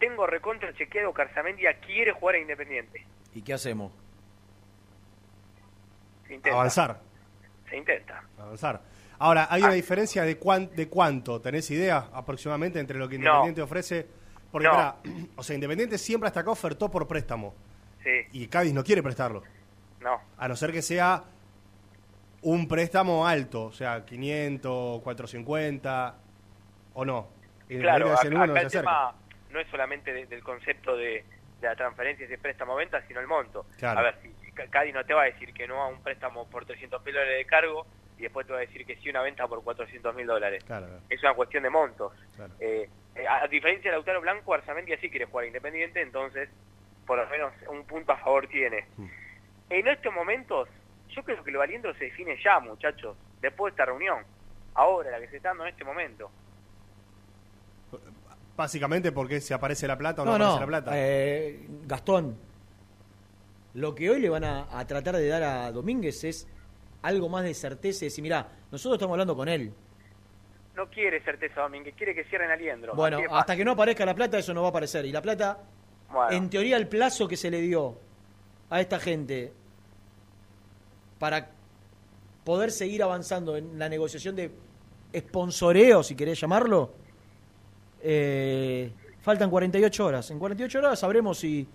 Tengo 0.00 0.26
recontra 0.26 0.72
chequeado 0.74 1.12
que 1.12 1.22
Arzamendia 1.22 1.74
quiere 1.80 2.12
jugar 2.12 2.36
a 2.36 2.38
Independiente. 2.38 3.04
¿Y 3.34 3.42
qué 3.42 3.52
hacemos? 3.54 3.92
Se 6.26 6.34
intenta. 6.34 6.56
Avanzar. 6.56 7.00
Se 7.68 7.76
intenta. 7.76 8.22
Avanzar. 8.38 8.80
Ahora, 9.18 9.44
Ah. 9.44 9.54
¿hay 9.54 9.62
una 9.62 9.72
diferencia 9.72 10.22
de, 10.22 10.38
cuán- 10.38 10.70
de 10.74 10.88
cuánto? 10.88 11.40
¿Tenés 11.40 11.70
idea 11.70 12.08
aproximadamente 12.12 12.78
entre 12.78 12.98
lo 12.98 13.08
que 13.08 13.16
Independiente 13.16 13.62
ofrece? 13.62 14.06
Porque, 14.52 14.68
No. 14.68 14.96
o 15.36 15.42
sea, 15.42 15.54
Independiente 15.54 15.98
siempre 15.98 16.28
hasta 16.28 16.40
acá 16.40 16.50
ofertó 16.50 16.90
por 16.90 17.06
préstamo. 17.06 17.54
Sí, 18.02 18.10
Y 18.32 18.46
Cádiz 18.46 18.72
no 18.72 18.84
quiere 18.84 19.02
prestarlo. 19.02 19.42
no. 20.00 20.20
A 20.36 20.46
no 20.48 20.54
ser 20.56 20.72
que 20.72 20.80
sea 20.82 21.24
un 22.42 22.68
préstamo 22.68 23.26
alto, 23.26 23.64
o 23.64 23.72
sea, 23.72 24.04
500, 24.04 25.02
450, 25.02 26.14
o 26.94 27.04
no. 27.04 27.28
Claro, 27.68 28.12
acá, 28.12 28.30
no 28.30 28.44
el 28.56 28.68
tema 28.68 29.14
no 29.50 29.60
es 29.60 29.66
solamente 29.70 30.12
de- 30.12 30.26
del 30.26 30.42
concepto 30.42 30.96
de, 30.96 31.24
de 31.60 31.66
la 31.66 31.74
transferencia 31.74 32.24
y 32.24 32.28
de 32.28 32.38
préstamo-venta, 32.38 33.02
sino 33.08 33.18
el 33.20 33.26
monto. 33.26 33.66
Claro. 33.78 33.98
A 34.00 34.02
ver, 34.04 34.14
si, 34.22 34.30
Cádiz 34.70 34.94
no 34.94 35.04
te 35.04 35.12
va 35.14 35.22
a 35.22 35.26
decir 35.26 35.52
que 35.52 35.66
no 35.68 35.82
a 35.82 35.88
un 35.88 36.00
préstamo 36.02 36.46
por 36.48 36.64
300 36.64 37.04
mil 37.04 37.14
dólares 37.14 37.38
de 37.38 37.44
cargo 37.46 37.86
y 38.18 38.22
después 38.22 38.46
te 38.46 38.52
va 38.52 38.58
a 38.58 38.62
decir 38.62 38.84
que 38.84 38.96
sí 38.96 39.08
una 39.10 39.22
venta 39.22 39.46
por 39.46 39.62
400 39.62 40.14
mil 40.14 40.26
dólares. 40.26 40.62
Claro, 40.64 40.86
claro. 40.86 41.02
Es 41.08 41.22
una 41.22 41.34
cuestión 41.34 41.62
de 41.62 41.70
montos. 41.70 42.12
Claro. 42.36 42.52
Eh, 42.60 42.88
eh, 43.14 43.26
a, 43.26 43.44
a 43.44 43.48
diferencia 43.48 43.90
de 43.90 43.96
Lautaro 43.96 44.20
Blanco, 44.20 44.54
Arzamendia 44.54 44.98
sí 45.00 45.08
quiere 45.08 45.26
jugar 45.26 45.46
Independiente, 45.46 46.00
entonces 46.02 46.48
por 47.06 47.18
lo 47.18 47.26
menos 47.30 47.52
un 47.70 47.84
punto 47.84 48.12
a 48.12 48.16
favor 48.18 48.46
tiene. 48.48 48.84
Mm. 48.96 49.06
En 49.70 49.88
estos 49.88 50.12
momentos, 50.12 50.68
yo 51.10 51.22
creo 51.22 51.42
que 51.42 51.50
lo 51.50 51.58
valiendo 51.60 51.92
se 51.94 52.04
define 52.06 52.36
ya, 52.42 52.60
muchachos, 52.60 53.16
después 53.40 53.72
de 53.72 53.76
esta 53.76 53.86
reunión. 53.86 54.24
Ahora, 54.74 55.10
la 55.10 55.20
que 55.20 55.28
se 55.28 55.36
está 55.38 55.48
dando 55.50 55.64
en 55.64 55.70
este 55.70 55.84
momento. 55.84 56.30
Básicamente 58.56 59.12
porque 59.12 59.40
si 59.40 59.54
aparece 59.54 59.86
la 59.86 59.96
plata 59.96 60.22
o 60.22 60.24
no, 60.24 60.36
No, 60.36 60.44
aparece 60.44 60.54
no. 60.54 60.60
la 60.60 60.66
plata. 60.66 60.90
eh, 60.96 61.66
Gastón, 61.86 62.36
lo 63.74 63.94
que 63.94 64.10
hoy 64.10 64.20
le 64.20 64.28
van 64.28 64.42
a, 64.44 64.66
a 64.76 64.86
tratar 64.86 65.14
de 65.16 65.28
dar 65.28 65.42
a 65.44 65.70
Domínguez 65.70 66.24
es 66.24 66.48
algo 67.02 67.28
más 67.28 67.44
de 67.44 67.54
certeza 67.54 68.04
y 68.04 68.08
decir, 68.08 68.22
mirá, 68.22 68.48
nosotros 68.70 68.94
estamos 68.96 69.14
hablando 69.14 69.36
con 69.36 69.48
él. 69.48 69.72
No 70.74 70.88
quiere 70.88 71.20
certeza 71.22 71.62
Domínguez, 71.62 71.94
quiere 71.96 72.14
que 72.14 72.24
cierren 72.24 72.50
a 72.50 72.56
Liendro. 72.56 72.94
Bueno, 72.94 73.20
hasta 73.30 73.56
que 73.56 73.64
no 73.64 73.72
aparezca 73.72 74.06
la 74.06 74.14
plata, 74.14 74.38
eso 74.38 74.54
no 74.54 74.62
va 74.62 74.68
a 74.68 74.70
aparecer. 74.70 75.04
Y 75.06 75.12
la 75.12 75.20
plata, 75.22 75.58
Bueno. 76.12 76.30
en 76.30 76.48
teoría, 76.50 76.76
el 76.76 76.86
plazo 76.86 77.26
que 77.26 77.36
se 77.36 77.50
le 77.50 77.60
dio 77.60 77.98
a 78.70 78.80
esta 78.80 78.98
gente 79.00 79.52
para 81.18 81.50
poder 82.44 82.70
seguir 82.70 83.02
avanzando 83.02 83.56
en 83.56 83.78
la 83.78 83.88
negociación 83.88 84.36
de 84.36 84.52
sponsoreo, 85.14 86.02
si 86.02 86.14
querés 86.14 86.40
llamarlo, 86.40 86.92
eh, 88.00 88.92
faltan 89.20 89.50
48 89.50 90.06
horas. 90.06 90.30
En 90.30 90.38
48 90.38 90.78
horas 90.78 90.98
sabremos 91.00 91.38
si 91.38 91.66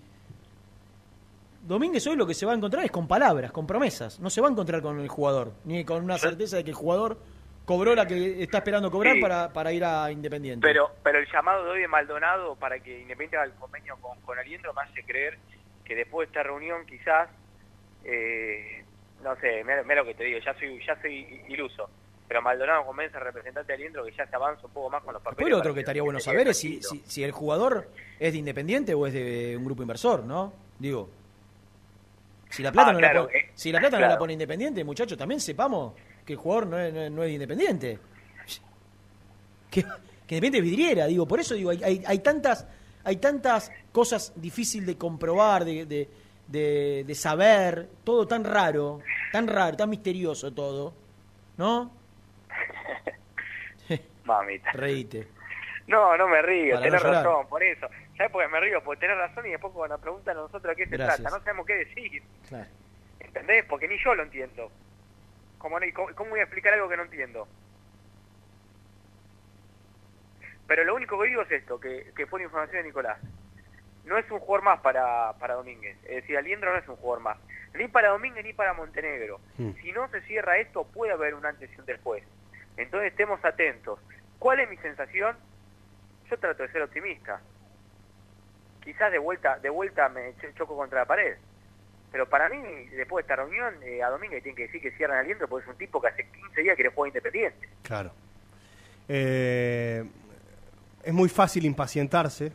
Domínguez 1.64 2.06
hoy 2.07 2.15
lo 2.18 2.27
que 2.27 2.34
se 2.34 2.45
va 2.45 2.52
a 2.52 2.56
encontrar 2.56 2.84
es 2.85 2.91
con 2.91 3.07
palabras, 3.07 3.52
con 3.52 3.65
promesas. 3.65 4.19
No 4.19 4.30
se 4.30 4.41
va 4.41 4.48
a 4.48 4.52
encontrar 4.52 4.81
con 4.81 4.99
el 4.99 5.07
jugador, 5.07 5.53
ni 5.64 5.84
con 5.85 6.03
una 6.03 6.18
certeza 6.18 6.57
de 6.57 6.64
que 6.64 6.72
el 6.72 6.76
jugador 6.76 7.18
cobró 7.65 7.95
la 7.95 8.06
que 8.06 8.44
está 8.44 8.57
esperando 8.57 8.91
cobrar 8.91 9.15
Sí. 9.15 9.22
para, 9.22 9.53
para 9.53 9.72
ir 9.72 9.85
a 9.85 10.11
Independiente. 10.11 10.68
Pero, 10.68 10.91
pero 11.02 11.19
el 11.19 11.27
llamado 11.31 11.64
de 11.64 11.72
hoy 11.72 11.80
de 11.81 11.88
Maldonado 11.88 12.56
para 12.57 12.80
que 12.80 12.91
Independiente 13.02 13.38
haga 13.38 13.45
el 13.45 13.53
convenio 13.53 13.95
con, 14.02 14.19
con 14.22 14.38
Aliendro 14.38 14.73
me 14.73 14.81
hace 14.81 15.03
creer 15.03 15.38
que 15.85 15.95
después 15.95 16.27
de 16.27 16.31
esta 16.31 16.44
reunión 16.44 16.85
quizás, 16.85 17.30
eh, 18.03 18.84
no 19.23 19.35
sé, 19.38 19.64
mira, 19.64 19.84
lo 19.95 20.06
que 20.06 20.14
te 20.15 20.26
digo, 20.26 20.40
ya 20.45 20.53
soy, 20.56 20.80
ya 20.85 20.99
soy 21.02 21.41
iluso. 21.48 21.90
Pero 22.27 22.41
Maldonado 22.41 22.85
convence 22.85 23.15
al 23.18 23.23
representante 23.23 23.68
de 23.72 23.76
Aliendro 23.76 24.03
que 24.03 24.11
ya 24.11 24.26
se 24.27 24.35
avanza 24.35 24.65
un 24.65 24.73
poco 24.73 24.90
más 24.90 25.03
con 25.03 25.14
los 25.14 25.22
papeles. 25.22 25.38
Después 25.38 25.52
lo 25.52 25.57
otro 25.60 25.73
que 25.73 25.80
estaría 25.81 26.02
bueno 26.03 26.19
saber 26.19 26.48
es 26.49 26.57
si, 26.57 26.81
si, 26.81 26.99
si 27.06 27.23
el 27.23 27.31
jugador 27.31 27.88
es 28.19 28.34
de 28.34 28.40
Independiente 28.40 28.94
o 28.94 29.07
es 29.07 29.14
de 29.14 29.56
un 29.57 29.64
grupo 29.65 29.81
inversor, 29.84 30.23
¿no? 30.26 30.52
Digo, 30.80 31.10
si 32.54 32.62
la 32.64 32.72
plata, 32.72 32.90
Ah, 32.90 32.94
no, 32.94 33.00
claro, 33.00 33.22
la 33.22 33.26
pone, 33.28 33.38
eh, 33.40 33.50
si 33.56 33.72
la 33.72 33.80
plata 33.80 34.00
no 34.00 34.08
la 34.08 34.18
pone 34.18 34.34
Independiente, 34.34 34.84
muchachos, 34.84 35.18
también 35.18 35.40
sepamos 35.42 35.94
que 36.26 36.34
el 36.34 36.40
jugador 36.40 36.68
no 36.68 36.80
es, 36.80 36.94
no 36.94 37.02
es- 37.02 37.12
no 37.12 37.24
es 37.24 37.28
de 37.30 37.34
Independiente. 37.34 38.00
Que, 39.72 39.82
que 39.82 40.36
Independiente 40.36 40.58
es 40.60 40.64
vidriera, 40.64 41.06
digo, 41.08 41.28
por 41.28 41.40
eso 41.40 41.56
digo, 41.56 41.72
hay, 41.72 41.84
hay, 41.84 42.04
hay 42.06 42.20
tantas 42.20 42.68
hay 43.06 43.18
tantas 43.18 43.70
cosas 43.92 44.32
difíciles 44.36 44.88
de 44.88 44.98
comprobar, 44.98 45.66
de, 45.66 45.86
de, 45.86 46.10
de- 46.48 47.04
de 47.06 47.16
saber, 47.16 47.90
todo 48.04 48.26
tan 48.28 48.44
raro, 48.46 49.00
tan 49.32 49.48
raro, 49.48 49.76
tan 49.76 49.90
misterioso 49.90 50.54
todo, 50.54 50.94
¿no? 51.58 51.92
Mamita. 54.26 54.72
Reíte. 54.72 55.28
No, 55.88 56.16
no 56.16 56.28
me 56.30 56.42
río, 56.42 56.80
tenés 56.80 57.04
no 57.04 57.12
razón, 57.12 57.48
por 57.48 57.62
eso. 57.62 57.88
¿Sabes 58.18 58.31
por 58.31 58.44
qué 58.44 58.49
me 58.49 58.60
río? 58.60 58.84
Porque 58.84 59.02
tenés 59.02 59.18
razón 59.18 59.45
y 59.45 59.52
después 59.52 59.73
cuando 59.73 59.95
nos 59.95 60.02
preguntan 60.02 60.38
a 60.38 60.41
nosotros 60.41 60.72
a 60.72 60.76
qué 60.76 60.85
se 60.85 60.98
Gracias. 60.98 61.22
trata, 61.22 61.38
no 61.38 61.44
sabemos 61.44 61.65
qué 61.65 61.76
decir. 61.76 62.23
Claro. 62.48 62.69
¿Entendés? 63.19 63.65
Porque 63.65 63.88
ni 63.88 63.98
yo 63.98 64.14
lo 64.14 64.23
entiendo. 64.23 64.72
¿Cómo, 65.57 65.77
cómo, 66.15 66.30
voy 66.30 66.40
a 66.40 66.44
explicar 66.44 66.73
algo 66.73 66.90
que 66.90 66.98
no 66.98 67.03
entiendo? 67.03 67.48
Pero 70.68 70.84
lo 70.84 70.95
único 70.95 71.19
que 71.19 71.30
digo 71.30 71.41
es 71.41 71.52
esto, 71.52 71.80
que, 71.80 72.11
que 72.15 72.27
fue 72.27 72.40
la 72.40 72.45
información 72.45 72.81
de 72.81 72.88
Nicolás. 72.88 73.19
No 74.06 74.18
es 74.18 74.30
un 74.30 74.40
jugador 74.40 74.64
más 74.64 74.80
para, 74.81 75.34
para 75.40 75.56
Domínguez. 75.56 75.98
Es 76.03 76.15
decir, 76.18 76.38
Aliendro 76.38 76.72
no 76.72 76.80
es 76.80 76.88
un 76.88 76.98
jugador 76.98 77.23
más. 77.23 77.38
Ni 77.73 77.88
para 77.88 78.10
Domínguez 78.10 78.44
ni 78.44 78.53
para 78.53 78.73
Montenegro. 78.73 79.40
Hmm. 79.57 79.72
Si 79.81 79.91
no 79.91 80.07
se 80.10 80.22
cierra 80.22 80.57
esto, 80.57 80.84
puede 80.84 81.14
haber 81.14 81.34
un 81.34 81.45
antes 81.45 81.72
y 81.76 81.80
un 81.80 81.85
después. 81.85 82.23
Entonces 82.77 83.11
estemos 83.11 83.44
atentos. 83.44 83.99
¿Cuál 84.40 84.60
es 84.60 84.69
mi 84.69 84.77
sensación? 84.77 85.38
Yo 86.30 86.38
trato 86.38 86.64
de 86.64 86.72
ser 86.72 86.81
optimista. 86.81 87.41
Quizás 88.84 89.11
de 89.11 89.19
vuelta, 89.19 89.57
de 89.60 89.69
vuelta 89.69 90.10
me 90.10 90.34
cho- 90.41 90.51
choco 90.57 90.76
contra 90.76 90.99
la 90.99 91.05
pared. 91.05 91.35
Pero 92.11 92.30
para 92.30 92.47
mí, 92.49 92.57
después 92.95 93.26
de 93.26 93.34
esta 93.34 93.41
reunión, 93.43 93.73
eh, 93.84 94.03
a 94.03 94.10
Domínguez 94.10 94.43
tiene 94.43 94.55
que 94.55 94.64
decir 94.64 94.81
que 94.81 94.91
cierran 94.91 95.19
aliento 95.19 95.47
porque 95.47 95.64
es 95.65 95.72
un 95.72 95.77
tipo 95.77 95.99
que 96.01 96.07
hace 96.10 96.26
15 96.27 96.61
días 96.61 96.77
que 96.77 96.84
le 96.84 96.89
juega 96.89 97.10
independiente. 97.10 97.69
Claro. 97.81 98.11
Eh, 99.07 100.03
es 101.03 101.14
muy 101.14 101.30
fácil 101.30 101.65
impacientarse, 101.65 102.53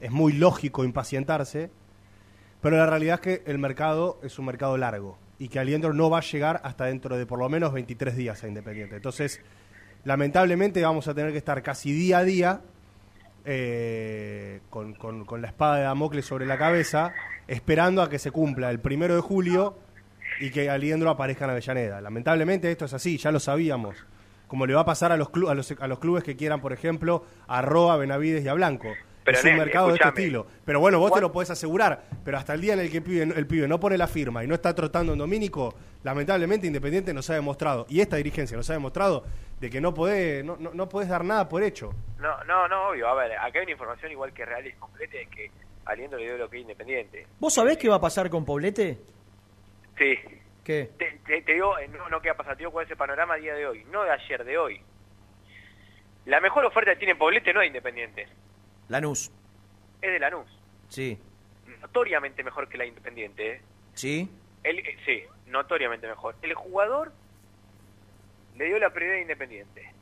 es 0.00 0.10
muy 0.10 0.32
lógico 0.32 0.84
impacientarse, 0.84 1.70
pero 2.60 2.76
la 2.76 2.86
realidad 2.86 3.14
es 3.14 3.20
que 3.20 3.50
el 3.50 3.58
mercado 3.58 4.18
es 4.22 4.38
un 4.38 4.46
mercado 4.46 4.76
largo 4.76 5.18
y 5.38 5.48
que 5.48 5.58
Aliendro 5.60 5.92
no 5.92 6.10
va 6.10 6.18
a 6.18 6.22
llegar 6.22 6.60
hasta 6.64 6.86
dentro 6.86 7.16
de 7.16 7.26
por 7.26 7.38
lo 7.38 7.48
menos 7.48 7.72
23 7.72 8.16
días 8.16 8.42
a 8.42 8.48
Independiente. 8.48 8.96
Entonces, 8.96 9.40
lamentablemente 10.04 10.82
vamos 10.82 11.06
a 11.08 11.14
tener 11.14 11.30
que 11.32 11.38
estar 11.38 11.62
casi 11.62 11.92
día 11.92 12.18
a 12.18 12.24
día 12.24 12.60
eh, 13.44 14.60
con, 14.70 14.94
con- 14.94 15.24
con 15.24 15.40
la 15.42 15.48
espada 15.48 15.76
de 15.76 15.82
Damocles 15.84 16.24
sobre 16.26 16.46
la 16.46 16.58
cabeza, 16.58 17.12
esperando 17.46 18.02
a 18.02 18.08
que 18.10 18.18
se 18.18 18.30
cumpla 18.30 18.70
el 18.70 18.80
primero 18.80 19.14
de 19.14 19.20
julio 19.20 19.78
y 20.40 20.50
que 20.50 20.70
Aliendro 20.70 21.10
aparezca 21.10 21.44
en 21.44 21.50
Avellaneda. 21.52 22.00
Lamentablemente 22.00 22.70
esto 22.70 22.84
es 22.84 22.94
así, 22.94 23.16
ya 23.18 23.32
lo 23.32 23.40
sabíamos. 23.40 23.96
Como 24.46 24.64
le 24.66 24.74
va 24.74 24.80
a 24.82 24.84
pasar 24.86 25.12
a 25.12 25.16
los, 25.16 25.28
a 25.48 25.54
los, 25.54 25.74
a 25.78 25.86
los 25.88 25.98
clubes 25.98 26.24
que 26.24 26.36
quieran, 26.36 26.60
por 26.60 26.72
ejemplo, 26.72 27.24
a 27.46 27.60
Roa, 27.62 27.96
Benavides 27.96 28.44
y 28.44 28.48
a 28.48 28.54
Blanco. 28.54 28.88
Pero, 29.24 29.36
es 29.38 29.44
un 29.44 29.56
mercado 29.58 29.88
de 29.88 29.94
este 29.94 30.08
estilo. 30.08 30.46
Pero 30.64 30.80
bueno, 30.80 30.98
vos 30.98 31.08
te 31.08 31.12
¿Cuál- 31.12 31.22
lo 31.22 31.32
podés 31.32 31.50
asegurar. 31.50 32.02
Pero 32.24 32.38
hasta 32.38 32.54
el 32.54 32.62
día 32.62 32.72
en 32.72 32.80
el 32.80 32.90
que 32.90 32.96
el 32.98 33.02
pibe, 33.02 33.22
el 33.24 33.46
pibe 33.46 33.68
no 33.68 33.78
pone 33.78 33.98
la 33.98 34.06
firma 34.06 34.42
y 34.42 34.46
no 34.46 34.54
está 34.54 34.74
trotando 34.74 35.12
en 35.12 35.18
Domínico, 35.18 35.74
lamentablemente 36.02 36.66
Independiente 36.66 37.12
nos 37.12 37.28
ha 37.28 37.34
demostrado, 37.34 37.84
y 37.90 38.00
esta 38.00 38.16
dirigencia 38.16 38.56
nos 38.56 38.70
ha 38.70 38.72
demostrado, 38.72 39.24
de 39.60 39.70
que 39.70 39.80
no 39.80 39.92
podés, 39.94 40.44
no, 40.44 40.56
no, 40.56 40.70
no 40.72 40.88
podés 40.88 41.08
dar 41.08 41.24
nada 41.24 41.48
por 41.48 41.62
hecho. 41.62 41.92
No, 42.18 42.42
no, 42.44 42.68
no, 42.68 42.88
obvio. 42.90 43.08
A 43.08 43.14
ver, 43.14 43.32
acá 43.32 43.58
hay 43.58 43.62
una 43.64 43.72
información 43.72 44.12
igual 44.12 44.32
que 44.32 44.44
real 44.44 44.66
y 44.66 44.72
completa 44.74 45.16
de 45.16 45.26
que 45.26 45.50
Aliendro 45.84 46.18
le 46.18 46.26
dio 46.26 46.38
lo 46.38 46.48
que 46.48 46.56
es 46.58 46.62
independiente. 46.62 47.26
¿Vos 47.40 47.54
sabés 47.54 47.76
qué 47.78 47.88
va 47.88 47.96
a 47.96 48.00
pasar 48.00 48.28
con 48.30 48.44
Poblete? 48.44 48.98
Sí. 49.96 50.14
¿Qué? 50.62 50.90
Te, 50.98 51.18
te- 51.26 51.42
te 51.42 51.52
digo, 51.54 51.78
eh, 51.78 51.88
no, 51.88 52.08
no 52.08 52.20
qué 52.20 52.28
va 52.28 52.34
a 52.34 52.36
pasar, 52.36 52.54
te 52.54 52.58
digo 52.60 52.70
cuál 52.72 52.84
es 52.84 52.90
el 52.90 52.96
panorama 52.96 53.34
a 53.34 53.38
día 53.38 53.54
de 53.54 53.66
hoy, 53.66 53.84
no 53.90 54.04
de 54.04 54.10
ayer, 54.10 54.44
de 54.44 54.58
hoy. 54.58 54.80
La 56.26 56.40
mejor 56.40 56.64
oferta 56.66 56.92
que 56.92 56.98
tiene 56.98 57.16
Poblete 57.16 57.52
no 57.54 57.62
es 57.62 57.68
Independiente, 57.68 58.28
Lanús. 58.88 59.30
es 60.02 60.12
de 60.12 60.18
Lanús. 60.18 60.46
Sí. 60.88 61.18
Notoriamente 61.80 62.42
mejor 62.44 62.68
que 62.68 62.76
la 62.76 62.84
Independiente, 62.84 63.52
¿eh? 63.52 63.62
Sí. 63.94 64.30
El- 64.62 64.80
eh, 64.80 64.96
sí, 65.06 65.22
notoriamente 65.46 66.06
mejor. 66.06 66.34
El 66.42 66.52
jugador 66.54 67.12
le 68.58 68.64
dio 68.66 68.78
la 68.78 68.90
prioridad 68.90 69.18
a 69.18 69.22
Independiente, 69.22 69.92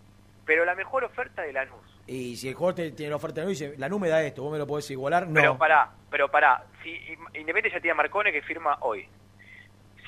pero 0.45 0.65
la 0.65 0.75
mejor 0.75 1.05
oferta 1.05 1.43
de 1.43 1.53
Lanús. 1.53 2.03
Y 2.07 2.37
si 2.37 2.49
el 2.49 2.55
jugador 2.55 2.75
te- 2.77 2.91
tiene 2.93 3.11
la 3.11 3.17
oferta 3.17 3.37
de 3.37 3.47
Lanús 3.47 3.61
y 3.61 3.65
dice, 3.67 3.79
Lanús 3.79 4.01
me 4.01 4.09
da 4.09 4.23
esto, 4.23 4.43
vos 4.43 4.53
me 4.53 4.59
lo 4.59 4.67
podés 4.67 4.91
igualar, 4.91 5.27
no. 5.29 5.35
Pero 5.35 5.59
pará, 5.59 5.91
pero 6.11 6.31
pará, 6.31 6.65
si 6.83 6.91
Independiente 7.35 7.71
ya 7.71 7.81
tiene 7.81 7.93
a 7.93 7.95
Marcone 7.95 8.33
que 8.33 8.43
firma 8.43 8.79
hoy. 8.81 9.09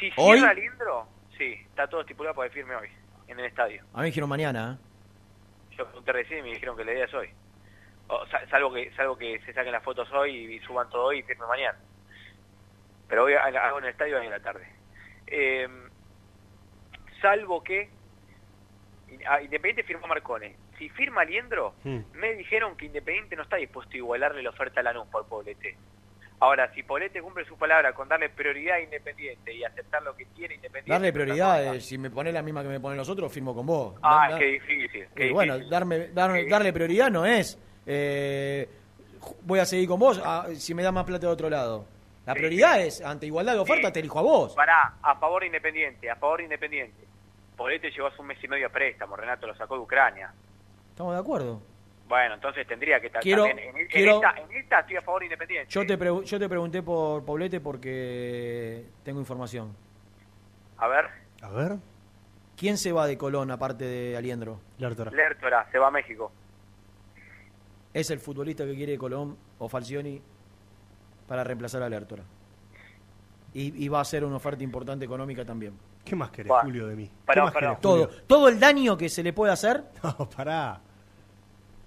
Si 0.00 0.10
¿Hoy? 0.16 0.38
cierra 0.38 0.54
Lindro, 0.54 1.06
sí, 1.36 1.54
está 1.66 1.86
todo 1.88 2.00
estipulado 2.02 2.34
para 2.36 2.48
que 2.48 2.54
firme 2.54 2.74
hoy, 2.76 2.88
en 3.26 3.38
el 3.38 3.46
estadio. 3.46 3.82
A 3.92 3.96
mí 3.98 4.00
me 4.02 4.06
dijeron 4.06 4.28
mañana, 4.28 4.78
¿eh? 4.80 4.84
Yo 5.76 5.84
pregunté 5.86 6.12
recién 6.12 6.40
y 6.40 6.42
me 6.42 6.48
dijeron 6.54 6.76
que 6.76 6.84
la 6.84 6.92
idea 6.92 7.04
es 7.04 7.14
hoy. 7.14 7.28
O, 8.08 8.24
salvo 8.48 8.72
que 8.72 8.90
salvo 8.96 9.16
que 9.18 9.38
se 9.40 9.52
saquen 9.52 9.70
las 9.72 9.82
fotos 9.84 10.10
hoy 10.12 10.54
y 10.54 10.60
suban 10.60 10.88
todo 10.88 11.04
hoy 11.06 11.18
y 11.18 11.22
firme 11.24 11.46
mañana. 11.46 11.78
Pero 13.08 13.24
hoy 13.24 13.34
ha- 13.34 13.44
hago 13.44 13.78
en 13.78 13.84
el 13.84 13.90
estadio 13.90 14.18
hoy 14.18 14.24
en 14.26 14.30
la 14.32 14.40
tarde. 14.40 14.66
Eh, 15.26 15.68
salvo 17.20 17.62
que 17.62 17.90
Independiente 19.43 19.82
firmó 19.85 20.06
Marcone. 20.06 20.55
Si 20.78 20.89
firma 20.90 21.24
Liendro, 21.24 21.74
Hmm. 21.85 21.98
me 22.14 22.35
dijeron 22.35 22.76
que 22.76 22.86
Independiente 22.86 23.36
no 23.36 23.43
está 23.43 23.56
dispuesto 23.56 23.94
a 23.94 23.97
igualarle 23.97 24.43
la 24.43 24.51
oferta 24.51 24.80
a 24.80 24.82
Lanús 24.82 25.06
por 25.09 25.26
Poblete. 25.26 25.76
Ahora, 26.40 26.72
si 26.72 26.85
Poblete 26.85 27.20
cumple 27.20 27.44
su 27.47 27.56
palabra 27.59 27.93
con 27.93 28.09
darle 28.09 28.28
prioridad 28.28 28.76
a 28.76 28.80
Independiente 28.80 29.52
y 29.52 29.64
aceptar 29.64 30.02
lo 30.02 30.14
que 30.16 30.24
tiene 30.26 30.55
Independiente... 30.55 30.93
Darle 30.93 31.12
prioridad, 31.12 31.74
eh, 31.74 31.80
si 31.80 31.98
me 31.98 32.10
pones 32.10 32.32
la 32.32 32.43
misma 32.43 32.62
que 32.62 32.68
me 32.68 32.78
ponen 32.80 32.97
los 32.97 33.09
otros, 33.09 33.32
firmo 33.32 33.55
con 33.55 33.66
vos. 33.66 33.97
Ah, 34.02 34.28
Da- 34.30 34.39
qué 34.39 34.44
difícil. 34.44 35.06
qué 35.16 35.32
bueno, 35.32 35.55
difícil. 35.55 35.70
darme, 35.70 36.09
darme- 36.14 36.48
darle 36.48 36.72
prioridad 36.72 37.10
no 37.10 37.26
es 37.26 37.59
eh, 37.86 38.68
voy 39.43 39.59
a 39.59 39.64
seguir 39.64 39.89
con 39.89 39.98
vos 39.98 40.20
ah, 40.24 40.47
si 40.55 40.74
me 40.74 40.82
da 40.82 40.93
más 40.93 41.05
plata 41.05 41.26
de 41.26 41.32
otro 41.32 41.51
lado. 41.51 41.86
La 42.26 42.35
Sí, 42.35 42.39
prioridad 42.40 42.80
es, 42.82 43.01
ante 43.01 43.24
igualdad 43.26 43.55
de 43.55 43.60
oferta, 43.60 43.90
te 43.90 44.01
elijo 44.01 44.18
a 44.18 44.22
vos. 44.22 44.55
Pará, 44.55 44.94
a 45.02 45.16
favor 45.16 45.40
de 45.40 45.47
Independiente, 45.47 46.09
a 46.10 46.14
favor 46.16 46.36
de 46.39 46.44
Independiente. 46.44 47.07
Poblete 47.59 47.90
llegó 47.90 48.06
hace 48.06 48.20
un 48.22 48.28
mes 48.28 48.43
y 48.43 48.48
medio 48.48 48.68
a 48.68 48.70
préstamo, 48.70 49.16
Renato 49.16 49.47
lo 49.47 49.55
sacó 49.55 49.74
de 49.74 49.80
Ucrania. 49.82 50.32
Estamos 50.90 51.12
de 51.12 51.20
acuerdo. 51.20 51.60
Bueno, 52.09 52.35
entonces 52.36 52.66
tendría 52.66 52.98
que 53.01 53.09
estar 53.09 53.20
Quiero- 53.20 53.44
también. 53.44 53.68
En, 53.68 53.76
en 53.76 53.89
quiero- 53.89 54.14
esta, 54.14 54.30
en 54.40 54.51
esta 54.56 54.80
estoy 54.80 54.97
a 54.97 55.02
favor 55.02 55.20
de 55.20 55.26
Independiente. 55.26 55.70
Yo 55.70 55.85
te, 55.86 55.98
pregu- 55.98 56.22
yo 56.22 56.39
te 56.39 56.48
pregunté 56.48 56.82
por 56.82 57.22
Poblete 57.26 57.60
porque 57.60 58.86
tengo 59.02 59.20
información. 59.20 59.76
A 60.78 60.89
ver, 60.89 61.06
A 61.43 61.51
ver. 61.51 61.76
¿Quién 62.56 62.78
se 62.78 62.90
va 62.93 63.06
de 63.06 63.16
Colón 63.18 63.51
aparte 63.51 63.85
de 63.85 64.16
Aliendro? 64.16 64.60
Lertora, 64.78 65.68
se 65.70 65.78
va 65.78 65.89
a 65.89 65.90
México. 65.90 66.32
Es 67.93 68.10
el 68.10 68.18
futbolista 68.20 68.64
que 68.64 68.74
quiere 68.74 68.97
Colón 68.98 69.36
o 69.59 69.68
Falcioni 69.68 70.20
para 71.26 71.44
reemplazar 71.44 71.82
a 71.82 71.89
Lertora. 71.89 72.24
Y, 73.55 73.85
y 73.85 73.89
va 73.89 74.01
a 74.01 74.05
ser 74.05 74.24
una 74.24 74.36
oferta 74.36 74.62
importante 74.64 75.05
económica 75.05 75.44
también. 75.44 75.74
¿Qué 76.09 76.16
más 76.16 76.30
querés. 76.30 76.51
Julio, 76.62 76.86
de 76.86 76.97
mí? 76.97 77.06
¿Qué 77.06 77.12
Pará, 77.26 77.44
más 77.44 77.52
pará. 77.52 77.66
querés, 77.68 77.80
Todo, 77.82 78.05
Julio? 78.06 78.22
todo 78.26 78.48
el 78.48 78.59
daño 78.60 78.97
que 78.97 79.09
se 79.09 79.22
le 79.22 79.32
puede 79.32 79.52
hacer. 79.52 79.85
No, 80.02 80.28
pará. 80.30 80.80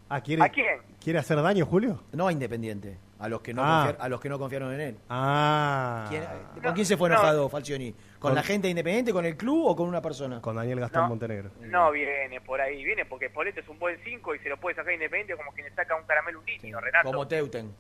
Ah, 0.10 0.22
¿quiere, 0.22 0.43
¿A 0.43 0.49
quién? 0.49 0.81
¿Quiere 1.02 1.19
hacer 1.19 1.41
daño, 1.41 1.65
Julio? 1.65 2.03
No 2.11 2.27
a 2.27 2.31
Independiente, 2.34 2.98
a 3.18 3.30
los 3.30 3.41
que 3.41 3.53
no, 3.53 3.61
Ah. 3.64 3.85
confiar- 3.88 3.98
a 4.06 4.10
los 4.10 4.19
que 4.19 4.27
no 4.30 4.38
confiaron 4.38 4.73
en 4.73 4.81
él. 4.81 4.98
Ah. 5.10 6.06
¿Quién- 6.10 6.23
¿Con 6.61 6.73
quién 6.73 6.85
se 6.85 6.98
fue 6.98 7.07
no. 7.10 7.15
enojado 7.15 7.48
Falcioni? 7.49 7.91
¿Con, 7.93 8.19
Con- 8.19 8.35
la 8.35 8.43
gente 8.43 8.68
de 8.68 8.72
Independiente, 8.72 9.14
con 9.14 9.26
el 9.26 9.38
club 9.38 9.65
o 9.68 9.76
con 9.76 9.88
una 9.88 10.02
persona? 10.02 10.41
Con 10.41 10.56
Daniel 10.57 10.81
Gastón 10.81 11.03
No. 11.03 11.07
Montenegro. 11.10 11.52
No 11.61 11.91
viene 11.91 12.41
por 12.41 12.60
ahí, 12.60 12.84
viene 12.84 13.06
porque 13.06 13.30
Poblete 13.30 13.61
es 13.61 13.69
un 13.69 13.80
buen 13.80 13.98
5 14.03 14.35
y 14.35 14.39
se 14.39 14.49
lo 14.49 14.57
puede 14.57 14.76
sacar 14.76 14.93
Independiente 14.93 15.35
como 15.38 15.52
quien 15.53 15.65
le 15.68 15.73
saca 15.76 15.95
un 15.95 16.03
caramelo 16.03 16.39
un 16.39 16.45
niño, 16.45 16.80
Renato. 16.81 17.07
Como 17.10 17.26
Teuten. 17.27 17.73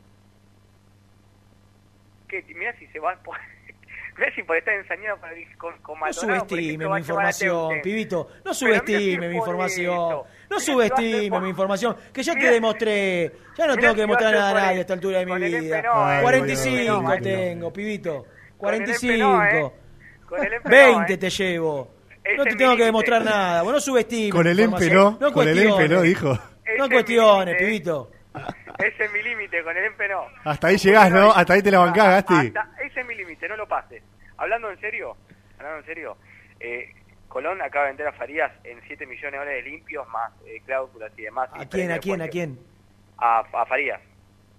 ¿Qué? 2.29 2.43
Mirá 2.55 2.73
si 2.79 2.87
se 2.87 2.99
va 2.99 3.17
por... 4.45 4.57
Estar 4.57 4.73
ensañado 4.73 5.17
con, 5.19 5.29
con, 5.57 5.81
con 5.81 5.95
No 5.95 6.01
Maldonado, 6.01 6.47
por 6.47 6.49
subestime 6.49 6.87
mi 6.87 6.97
información, 6.97 7.81
pibito. 7.81 8.29
No 8.45 8.53
subestime 8.53 9.25
es 9.25 9.31
mi 9.31 9.37
información. 9.37 10.21
No 10.49 10.59
subestime 10.59 11.39
mi 11.39 11.49
información. 11.49 11.95
Que 12.13 12.23
ya 12.23 12.33
te 12.33 12.51
demostré. 12.51 13.31
Ya 13.57 13.67
no 13.67 13.75
tengo 13.77 13.93
que 13.95 14.01
demostrar 14.01 14.33
nada 14.33 14.51
a 14.51 14.53
nadie 14.53 14.77
a 14.77 14.81
esta 14.81 14.93
altura 14.93 15.19
de 15.19 15.25
mi 15.25 15.35
vida. 15.37 15.77
Empenó, 15.77 16.13
eh, 16.13 16.21
45 16.21 16.71
con 16.71 16.79
el 16.79 16.87
Empenó, 16.87 17.21
tengo, 17.21 17.73
pibito. 17.73 18.25
Con 18.57 18.73
el 18.73 18.81
45. 18.81 19.13
Empenó, 19.13 19.67
eh. 19.67 20.59
20 20.63 21.13
eh. 21.13 21.17
te 21.17 21.29
llevo. 21.29 21.95
No 22.37 22.43
te 22.43 22.55
tengo 22.55 22.75
que 22.77 22.85
demostrar 22.85 23.23
nada. 23.23 23.63
Vos 23.63 23.73
no 23.73 23.79
subestimes. 23.79 24.31
Con 24.31 24.47
el 24.47 24.59
empenó, 24.59 25.17
No 25.19 25.31
con 25.31 25.47
el. 25.47 25.57
Ese 25.57 25.67
No 25.67 26.03
es 26.03 26.89
mi 26.89 26.95
cuestiones, 26.95 27.55
pibito. 27.57 28.11
Ese 28.83 29.05
es 29.05 29.13
mi 29.13 29.21
límite, 29.21 29.63
con 29.63 29.75
el 29.77 29.85
Empenó. 29.85 30.25
Hasta 30.43 30.67
ahí 30.67 30.77
llegás, 30.77 31.11
¿no? 31.11 31.31
Hasta 31.31 31.53
ahí 31.53 31.61
te 31.61 31.71
la 31.71 31.79
bancás, 31.79 32.07
Gasti. 32.27 32.47
Hasta- 32.57 32.81
ese 32.83 33.01
es 33.01 33.05
mi 33.07 33.15
límite, 33.15 33.47
no 33.49 33.55
lo 33.57 33.67
pases. 33.67 34.03
Hablando 34.37 34.69
en 34.71 34.79
serio, 34.79 35.15
hablando 35.57 35.79
en 35.79 35.85
serio, 35.85 36.17
eh, 36.59 36.93
Colón 37.27 37.61
acaba 37.61 37.85
de 37.85 37.91
vender 37.91 38.07
a 38.07 38.13
Farías 38.13 38.51
en 38.63 38.79
7 38.87 39.05
millones 39.05 39.31
de 39.31 39.37
dólares 39.37 39.63
limpios, 39.65 40.07
más 40.09 40.31
eh, 40.45 40.61
cláusulas 40.65 41.11
y 41.17 41.21
demás. 41.23 41.49
¿A 41.53 41.65
quién, 41.65 41.91
a 41.91 41.99
quién, 41.99 42.21
a 42.21 42.27
quién? 42.27 42.59
A, 43.17 43.39
a 43.39 43.65
Farías. 43.65 44.01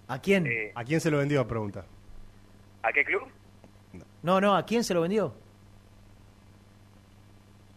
¿A 0.07 0.19
quién? 0.19 0.47
Eh, 0.47 0.71
¿A 0.75 0.83
quién 0.83 0.99
se 0.99 1.11
lo 1.11 1.17
vendió? 1.19 1.47
Pregunta. 1.47 1.85
¿A 2.81 2.91
qué 2.91 3.03
club? 3.05 3.27
No, 4.23 4.41
no, 4.41 4.55
¿a 4.55 4.65
quién 4.65 4.83
se 4.83 4.93
lo 4.93 5.01
vendió? 5.01 5.35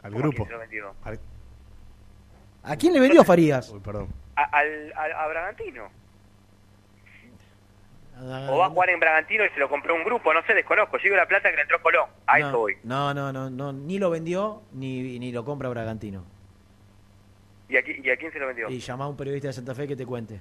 Al 0.02 0.12
¿Cómo 0.12 0.23
grupo. 0.23 0.36
quién 0.36 0.47
se 0.47 0.52
lo 0.52 0.59
vendió? 0.60 0.94
Al- 1.05 1.20
¿A 2.62 2.77
quién 2.77 2.93
le 2.93 3.01
vendió 3.01 3.24
Farías? 3.24 3.70
Uy, 3.70 3.81
perdón. 3.81 4.09
A, 4.36 4.44
al, 4.44 4.93
al- 4.97 5.12
a 5.12 5.27
Bragantino. 5.28 5.89
O 8.18 8.56
va 8.59 8.66
a 8.66 8.70
jugar 8.70 8.88
en 8.90 8.98
Bragantino 9.01 9.44
y 9.44 9.51
se 9.51 9.60
lo 9.60 9.68
compró 9.68 9.94
un 9.94 10.02
grupo, 10.05 10.32
no 10.32 10.43
sé, 10.47 10.55
desconozco. 10.55 10.97
Llego 10.97 11.16
la 11.16 11.26
plata 11.26 11.51
que 11.51 11.56
le 11.56 11.62
entró 11.62 11.82
Colón. 11.82 12.09
A 12.26 12.38
no, 12.38 12.48
eso 12.48 12.59
voy. 12.59 12.76
No, 12.84 13.12
no, 13.12 13.32
no, 13.32 13.51
no, 13.51 13.72
ni 13.72 13.98
lo 13.98 14.09
vendió 14.10 14.62
ni, 14.72 15.18
ni 15.18 15.32
lo 15.32 15.44
compra 15.44 15.68
Bragantino. 15.68 16.24
¿Y 17.68 17.76
a, 17.76 17.80
y 17.86 18.10
a 18.10 18.16
quién 18.16 18.32
se 18.32 18.38
lo 18.38 18.47
vendió? 18.47 18.68
Y 18.70 18.78
llama 18.78 19.05
a 19.05 19.09
un 19.09 19.16
periodista 19.16 19.48
de 19.48 19.52
Santa 19.52 19.74
Fe 19.74 19.86
que 19.86 19.97
te 19.97 20.06
cuente. 20.06 20.40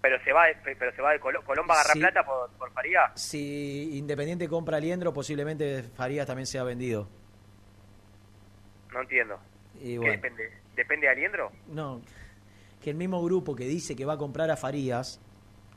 Pero 0.00 0.16
se 0.24 0.32
va, 0.32 0.46
de- 0.46 0.56
pero 0.78 0.90
se 0.94 1.02
va 1.02 1.12
de 1.12 1.20
Colón. 1.20 1.42
¿Colón 1.44 1.66
va 1.68 1.74
a 1.74 1.80
agarrar 1.80 1.92
Sí. 1.92 1.98
plata 2.00 2.24
por, 2.24 2.48
por 2.52 2.72
Farías? 2.72 3.10
Si 3.20 3.98
Independiente 3.98 4.48
compra 4.48 4.78
a 4.78 4.80
Liendro, 4.80 5.12
posiblemente 5.12 5.82
Farías 5.82 6.26
también 6.26 6.46
sea 6.46 6.64
vendido. 6.64 7.06
No 8.92 9.02
entiendo. 9.02 9.38
Y 9.80 9.92
¿Qué 9.92 9.98
bueno, 9.98 10.12
depende? 10.12 10.50
¿Depende 10.76 11.06
de 11.06 11.12
Aliendro? 11.12 11.52
no, 11.68 12.00
que 12.82 12.88
el 12.90 12.96
mismo 12.96 13.22
grupo 13.22 13.54
que 13.54 13.64
dice 13.64 13.94
que 13.94 14.06
va 14.06 14.14
a 14.14 14.18
comprar 14.18 14.50
a 14.50 14.56
Farías 14.56 15.20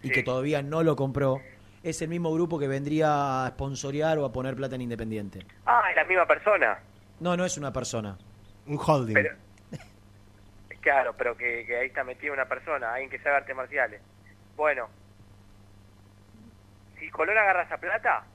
y 0.03 0.07
Sí. 0.09 0.13
que 0.13 0.23
todavía 0.23 0.61
no 0.61 0.84
lo 0.84 0.95
compró, 0.95 1.41
es 1.81 2.01
el 2.01 2.09
mismo 2.09 2.31
grupo 2.34 2.59
que 2.59 2.67
vendría 2.67 3.45
a 3.45 3.49
sponsorear 3.49 4.17
o 4.19 4.25
a 4.25 4.31
poner 4.31 4.55
plata 4.55 4.75
en 4.75 4.81
Independiente. 4.81 5.45
Ah, 5.65 5.81
es 5.89 5.95
la 5.95 6.03
misma 6.05 6.25
persona. 6.27 6.77
No, 7.19 7.35
no 7.35 7.43
es 7.45 7.57
una 7.57 7.71
persona. 7.73 8.17
Un 8.67 8.77
holding. 8.85 9.13
Pero, 9.15 9.35
Claro, 10.81 11.13
pero 11.17 11.35
que, 11.38 11.65
que 11.65 11.77
ahí 11.77 11.88
está 11.88 12.03
metida 12.03 12.34
una 12.34 12.45
persona, 12.45 12.91
alguien 12.93 13.09
que 13.09 13.17
sabe 13.19 13.38
artes 13.38 13.55
marciales. 13.55 14.01
Bueno, 14.57 14.88
si 16.99 17.09
Colón 17.09 17.38
agarra 17.38 17.63
esa 17.63 17.77
plata, 17.77 18.25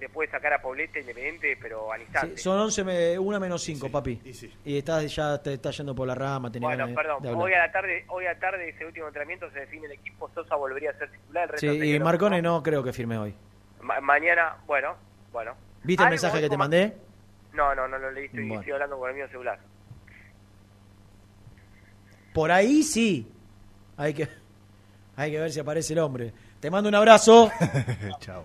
le 0.00 0.08
puede 0.08 0.30
sacar 0.30 0.52
a 0.54 0.62
Poblete 0.62 1.00
Independiente, 1.00 1.56
pero 1.60 1.92
al 1.92 2.00
instante. 2.00 2.36
Sí, 2.38 2.42
son 2.42 2.58
11, 2.58 2.82
me- 2.84 3.18
una 3.18 3.38
menos 3.38 3.62
5, 3.62 3.90
papi. 3.90 4.20
Y, 4.64 4.78
estás, 4.78 5.14
ya 5.14 5.40
te 5.42 5.52
estás 5.54 5.76
yendo 5.76 5.94
por 5.94 6.08
la 6.08 6.14
rama. 6.14 6.50
tenés 6.50 6.66
Bueno, 6.66 6.88
perdón, 6.94 7.22
de 7.22 7.28
hoy 7.32 7.52
a 7.52 7.58
la 7.66 7.70
tarde, 7.72 8.04
hoy 8.08 8.24
a 8.26 8.32
la 8.32 8.38
tarde 8.40 8.68
ese 8.70 8.86
último 8.86 9.06
entrenamiento 9.06 9.50
se 9.50 9.60
define 9.60 9.86
el 9.86 9.92
equipo, 9.92 10.30
Sosa 10.34 10.56
volvería 10.56 10.90
a 10.90 10.94
ser 10.94 11.10
titular, 11.12 11.44
el 11.44 11.48
resto 11.50 11.72
Sí, 11.72 11.82
y 11.94 11.98
no. 11.98 12.04
Marcone 12.04 12.40
no 12.42 12.62
creo 12.62 12.82
que 12.82 12.92
firme 12.92 13.18
hoy. 13.18 13.34
Ma- 13.82 14.00
mañana, 14.00 14.56
bueno, 14.66 14.96
bueno. 15.32 15.54
¿Viste 15.84 16.02
el 16.02 16.10
mensaje 16.10 16.40
que 16.40 16.48
te 16.48 16.56
mandé? 16.56 16.96
No, 17.52 17.74
no, 17.74 17.86
no 17.88 17.98
lo 17.98 18.10
leí, 18.10 18.26
estoy, 18.26 18.40
Bueno. 18.46 18.60
estoy 18.60 18.72
hablando 18.72 18.98
con 18.98 19.10
el 19.10 19.16
mío 19.16 19.28
celular. 19.28 19.58
Por 22.32 22.50
ahí 22.52 22.82
sí. 22.82 23.30
Hay 23.96 24.14
que, 24.14 24.28
hay 25.16 25.30
que 25.30 25.38
ver 25.40 25.50
si 25.50 25.60
aparece 25.60 25.92
el 25.92 25.98
hombre. 25.98 26.32
Te 26.60 26.70
mando 26.70 26.88
un 26.88 26.94
abrazo. 26.94 27.50
Chao. 28.20 28.44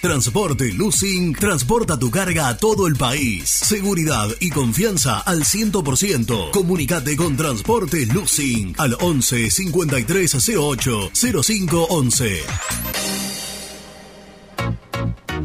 Transporte 0.00 0.72
Lucing 0.72 1.34
transporta 1.34 1.98
tu 1.98 2.10
carga 2.10 2.48
a 2.48 2.56
todo 2.56 2.86
el 2.86 2.96
país. 2.96 3.50
Seguridad 3.50 4.30
y 4.40 4.48
confianza 4.48 5.18
al 5.18 5.44
100%. 5.44 6.52
Comunicate 6.52 7.16
con 7.16 7.36
Transporte 7.36 8.06
Lucing 8.06 8.74
al 8.78 8.96
11 8.98 9.50
53 9.50 10.48
08 10.56 11.10
05 11.42 11.86
11. 11.90 13.19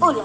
Hola, 0.00 0.22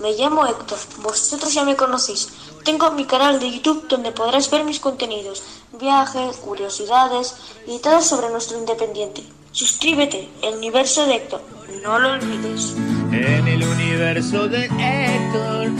me 0.00 0.12
llamo 0.12 0.46
Héctor, 0.46 0.78
vosotros 1.02 1.52
ya 1.52 1.64
me 1.64 1.74
conocéis. 1.74 2.28
Tengo 2.68 2.90
mi 2.90 3.06
canal 3.06 3.40
de 3.40 3.50
YouTube 3.50 3.88
donde 3.88 4.12
podrás 4.12 4.50
ver 4.50 4.62
mis 4.62 4.78
contenidos, 4.78 5.42
viajes, 5.80 6.36
curiosidades 6.36 7.34
y 7.66 7.78
todo 7.78 8.02
sobre 8.02 8.28
nuestro 8.28 8.58
independiente. 8.58 9.22
Suscríbete, 9.52 10.28
el 10.42 10.56
universo 10.56 11.06
de 11.06 11.14
Héctor, 11.14 11.42
no 11.82 11.98
lo 11.98 12.12
olvides. 12.12 12.74
En 13.10 13.48
el 13.48 13.64
universo 13.64 14.46
de 14.48 14.66
Héctor. 14.66 15.70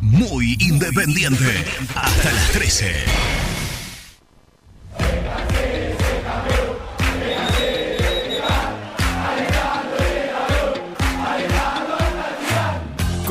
Muy 0.00 0.56
independiente. 0.60 1.64
Hasta 1.96 2.32
las 2.32 2.52
13. 2.52 3.55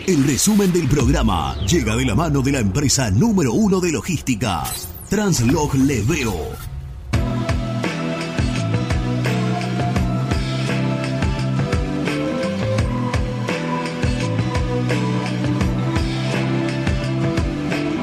El 0.08 0.26
resumen 0.26 0.72
del 0.72 0.88
programa 0.88 1.54
llega 1.66 1.94
de 1.94 2.04
la 2.04 2.16
mano 2.16 2.42
de 2.42 2.50
la 2.50 2.58
empresa 2.58 3.12
número 3.12 3.52
uno 3.52 3.78
de 3.78 3.92
logística, 3.92 4.64
Translog 5.08 5.76
Leveo. 5.76 6.69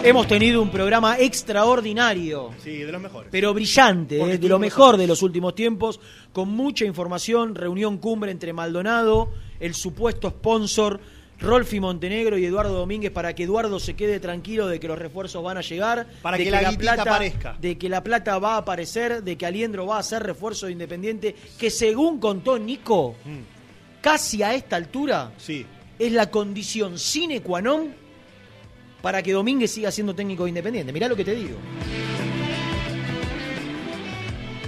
Hemos 0.07 0.25
tenido 0.25 0.61
un 0.61 0.71
programa 0.71 1.19
extraordinario. 1.19 2.51
Sí, 2.63 2.77
de 2.77 2.91
los 2.93 3.01
mejores. 3.01 3.27
Pero 3.29 3.53
brillante, 3.53 4.21
eh, 4.21 4.37
de 4.37 4.47
lo 4.47 4.57
mejor 4.57 4.95
de 4.95 5.05
los 5.05 5.21
últimos 5.21 5.53
tiempos, 5.53 5.99
con 6.31 6.47
mucha 6.47 6.85
información, 6.85 7.53
reunión 7.55 7.97
cumbre 7.97 8.31
entre 8.31 8.53
Maldonado, 8.53 9.33
el 9.59 9.73
supuesto 9.73 10.29
sponsor, 10.29 11.01
Rolfi 11.41 11.81
Montenegro 11.81 12.37
y 12.37 12.45
Eduardo 12.45 12.73
Domínguez 12.73 13.11
para 13.11 13.35
que 13.35 13.43
Eduardo 13.43 13.81
se 13.81 13.97
quede 13.97 14.21
tranquilo 14.21 14.67
de 14.67 14.79
que 14.79 14.87
los 14.87 14.97
refuerzos 14.97 15.43
van 15.43 15.57
a 15.57 15.61
llegar, 15.61 16.07
Para 16.21 16.37
de 16.37 16.45
que 16.45 16.51
la 16.51 16.69
guitita 16.69 17.01
aparezca. 17.01 17.57
de 17.59 17.77
que 17.77 17.89
la 17.89 18.01
plata 18.01 18.39
va 18.39 18.53
a 18.53 18.59
aparecer, 18.59 19.21
de 19.23 19.37
que 19.37 19.45
Aliendro 19.45 19.87
va 19.87 19.99
a 19.99 20.03
ser 20.03 20.23
refuerzo 20.23 20.67
de 20.67 20.71
Independiente, 20.71 21.35
que 21.59 21.69
según 21.69 22.21
contó 22.21 22.57
Nico, 22.57 23.15
casi 23.99 24.41
a 24.41 24.55
esta 24.55 24.77
altura 24.77 25.33
es 25.99 26.11
la 26.13 26.31
condición 26.31 26.97
sine 26.97 27.41
qua 27.41 27.59
non 27.59 28.06
para 29.07 29.23
que 29.23 29.31
Domínguez 29.31 29.71
siga 29.71 29.89
siendo 29.89 30.13
técnico 30.13 30.43
de 30.43 30.49
Independiente. 30.49 30.91
Mirá 30.91 31.07
lo 31.07 31.15
que 31.15 31.23
te 31.23 31.33
digo. 31.33 31.57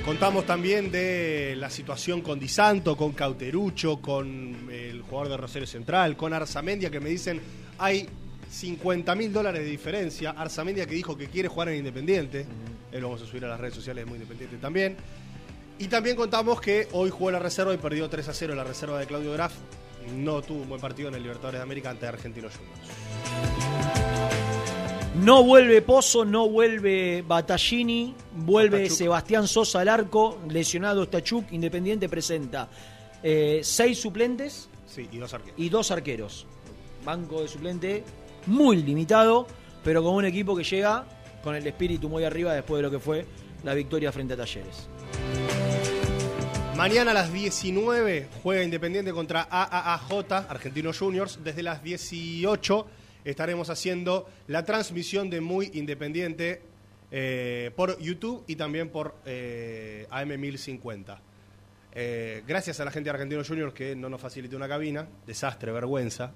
Contamos 0.06 0.46
también 0.46 0.90
de 0.90 1.56
la 1.58 1.70
situación 1.70 2.22
con 2.22 2.40
Di 2.40 2.48
Santo, 2.48 2.96
con 2.96 3.12
Cauterucho, 3.12 3.98
con 3.98 4.70
el 4.72 5.02
jugador 5.02 5.28
de 5.28 5.36
Rosario 5.36 5.68
Central, 5.68 6.16
con 6.16 6.32
Arzamendia, 6.32 6.90
que 6.90 7.02
me 7.02 7.10
dicen 7.10 7.42
hay 7.78 8.08
50 8.50 9.14
mil 9.14 9.34
dólares 9.34 9.62
de 9.62 9.70
diferencia. 9.70 10.30
Arzamendia 10.32 10.86
que 10.86 10.96
dijo 10.96 11.18
que 11.18 11.28
quiere 11.28 11.50
jugar 11.50 11.68
en 11.68 11.80
Independiente. 11.80 12.46
Él 12.94 13.02
lo 13.02 13.10
vamos 13.10 13.22
a 13.22 13.26
subir 13.26 13.44
a 13.44 13.50
las 13.50 13.60
redes 13.60 13.74
sociales 13.74 14.06
de 14.06 14.10
Muy 14.10 14.20
Independiente 14.20 14.56
también. 14.56 14.96
Y 15.80 15.90
también 15.90 16.16
contamos 16.16 16.62
que 16.62 16.88
hoy 16.94 17.10
jugó 17.10 17.30
la 17.30 17.40
reserva 17.40 17.74
y 17.74 17.78
perdió 17.78 18.10
3 18.10 18.30
a 18.30 18.34
0 18.34 18.56
la 18.56 18.64
reserva 18.64 19.00
de 19.00 19.06
Claudio 19.06 19.34
Graf. 19.34 19.52
No 20.16 20.42
tuvo 20.42 20.62
un 20.62 20.70
buen 20.70 20.80
partido 20.80 21.10
en 21.10 21.16
el 21.16 21.24
Libertadores 21.24 21.60
de 21.60 21.64
América 21.64 21.90
ante 21.90 22.08
Argentinos 22.08 22.54
Juniors. 22.56 23.79
No 25.22 25.44
vuelve 25.44 25.82
Pozo, 25.82 26.24
no 26.24 26.48
vuelve 26.48 27.24
Battaglini, 27.28 28.16
vuelve. 28.36 28.90
Sebastián 28.90 29.48
Sosa 29.48 29.82
al 29.82 29.90
arco, 29.90 30.40
lesionado 30.50 31.04
Stachuk, 31.06 31.52
Independiente 31.52 32.08
presenta 32.08 32.70
eh, 33.22 33.60
seis 33.64 34.00
suplentes 34.00 34.70
Sí, 34.86 35.08
y 35.12 35.18
dos 35.18 35.34
arqueros. 35.34 35.60
y 35.60 35.70
dos 35.70 35.92
arqueros. 35.92 36.46
Banco 37.04 37.42
de 37.42 37.48
suplente 37.48 38.04
muy 38.48 38.78
limitado, 38.82 39.46
pero 39.84 40.02
con 40.04 40.16
un 40.16 40.26
equipo 40.26 40.56
que 40.56 40.64
llega 40.64 41.06
con 41.44 41.56
el 41.56 41.66
espíritu 41.68 42.08
muy 42.10 42.24
arriba 42.24 42.54
después 42.54 42.80
de 42.80 42.84
lo 42.84 42.92
que 42.92 43.00
fue 43.00 43.26
la 43.64 43.74
victoria 43.74 44.12
frente 44.12 44.34
a 44.34 44.38
Talleres. 44.38 44.88
Mañana 46.76 47.12
a 47.12 47.14
las 47.14 47.34
19 47.34 48.30
juega 48.42 48.64
Independiente 48.64 49.12
contra 49.12 49.48
AAAJ, 49.52 50.32
Argentinos 50.50 50.98
Juniors. 50.98 51.40
Desde 51.44 51.62
las 51.62 51.84
18 51.84 52.88
estaremos 53.24 53.70
haciendo 53.70 54.28
la 54.48 54.64
transmisión 54.64 55.30
de 55.30 55.42
Muy 55.42 55.72
Independiente 55.74 56.62
eh, 57.12 57.72
por 57.76 58.00
YouTube 58.00 58.44
y 58.48 58.56
también 58.56 58.90
por 58.90 59.16
eh, 59.26 60.06
AM1050. 60.12 61.20
Eh, 61.92 62.44
gracias 62.48 62.80
a 62.80 62.86
la 62.86 62.92
gente 62.92 63.06
de 63.06 63.12
Argentinos 63.12 63.48
Juniors 63.48 63.74
que 63.74 63.96
no 63.96 64.10
nos 64.10 64.22
facilitó 64.22 64.56
una 64.56 64.68
cabina. 64.68 65.08
Desastre, 65.26 65.72
vergüenza. 65.72 66.32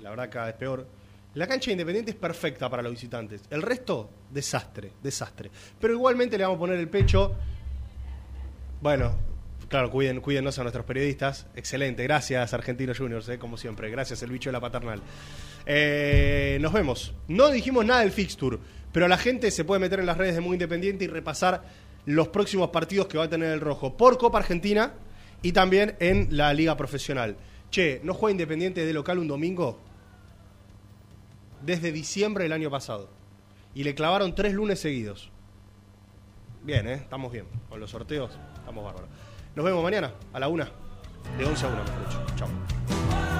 La 0.00 0.10
verdad 0.10 0.30
cada 0.30 0.46
vez 0.46 0.54
peor. 0.54 0.86
La 1.34 1.46
cancha 1.46 1.66
de 1.66 1.72
Independiente 1.72 2.12
es 2.12 2.16
perfecta 2.16 2.70
para 2.70 2.82
los 2.82 2.92
visitantes. 2.92 3.42
El 3.50 3.60
resto, 3.60 4.08
desastre, 4.30 4.92
desastre. 5.02 5.50
Pero 5.80 5.94
igualmente 5.94 6.38
le 6.38 6.44
vamos 6.44 6.56
a 6.56 6.60
poner 6.60 6.78
el 6.78 6.88
pecho. 6.88 7.34
Bueno, 8.80 9.16
claro, 9.68 9.90
cuiden, 9.90 10.18
a 10.18 10.40
nuestros 10.42 10.84
periodistas. 10.84 11.46
Excelente, 11.56 12.04
gracias 12.04 12.54
Argentinos 12.54 12.98
Juniors, 12.98 13.30
como 13.38 13.56
siempre. 13.56 13.90
Gracias 13.90 14.22
el 14.22 14.30
bicho 14.30 14.48
de 14.48 14.52
la 14.52 14.60
paternal. 14.60 15.02
Eh, 15.66 16.58
nos 16.60 16.72
vemos. 16.72 17.14
No 17.28 17.50
dijimos 17.50 17.84
nada 17.84 18.00
del 18.00 18.12
fixture, 18.12 18.58
pero 18.92 19.08
la 19.08 19.18
gente 19.18 19.50
se 19.50 19.64
puede 19.64 19.80
meter 19.80 20.00
en 20.00 20.06
las 20.06 20.18
redes 20.18 20.34
de 20.34 20.40
Muy 20.40 20.54
Independiente 20.54 21.04
y 21.04 21.08
repasar 21.08 21.64
los 22.06 22.28
próximos 22.28 22.70
partidos 22.70 23.06
que 23.06 23.18
va 23.18 23.24
a 23.24 23.30
tener 23.30 23.52
el 23.52 23.60
Rojo 23.60 23.96
por 23.96 24.18
Copa 24.18 24.38
Argentina 24.38 24.94
y 25.42 25.52
también 25.52 25.96
en 26.00 26.28
la 26.30 26.52
Liga 26.52 26.76
Profesional. 26.76 27.36
Che, 27.70 28.00
¿no 28.04 28.14
juega 28.14 28.32
Independiente 28.32 28.84
de 28.84 28.92
local 28.92 29.18
un 29.18 29.28
domingo? 29.28 29.80
Desde 31.62 31.92
diciembre 31.92 32.44
del 32.44 32.52
año 32.52 32.70
pasado. 32.70 33.08
Y 33.74 33.84
le 33.84 33.94
clavaron 33.94 34.34
tres 34.34 34.52
lunes 34.52 34.78
seguidos. 34.78 35.30
Bien, 36.62 36.86
¿eh? 36.86 36.94
Estamos 36.94 37.32
bien. 37.32 37.46
Con 37.68 37.80
los 37.80 37.90
sorteos 37.90 38.30
estamos 38.58 38.84
bárbaros. 38.84 39.08
Nos 39.54 39.64
vemos 39.64 39.82
mañana 39.82 40.12
a 40.32 40.40
la 40.40 40.48
una. 40.48 40.70
De 41.38 41.44
11 41.44 41.66
a 41.66 41.68
1, 41.68 41.84
mejor 41.84 42.08
dicho. 42.08 42.26
Chao. 42.36 43.33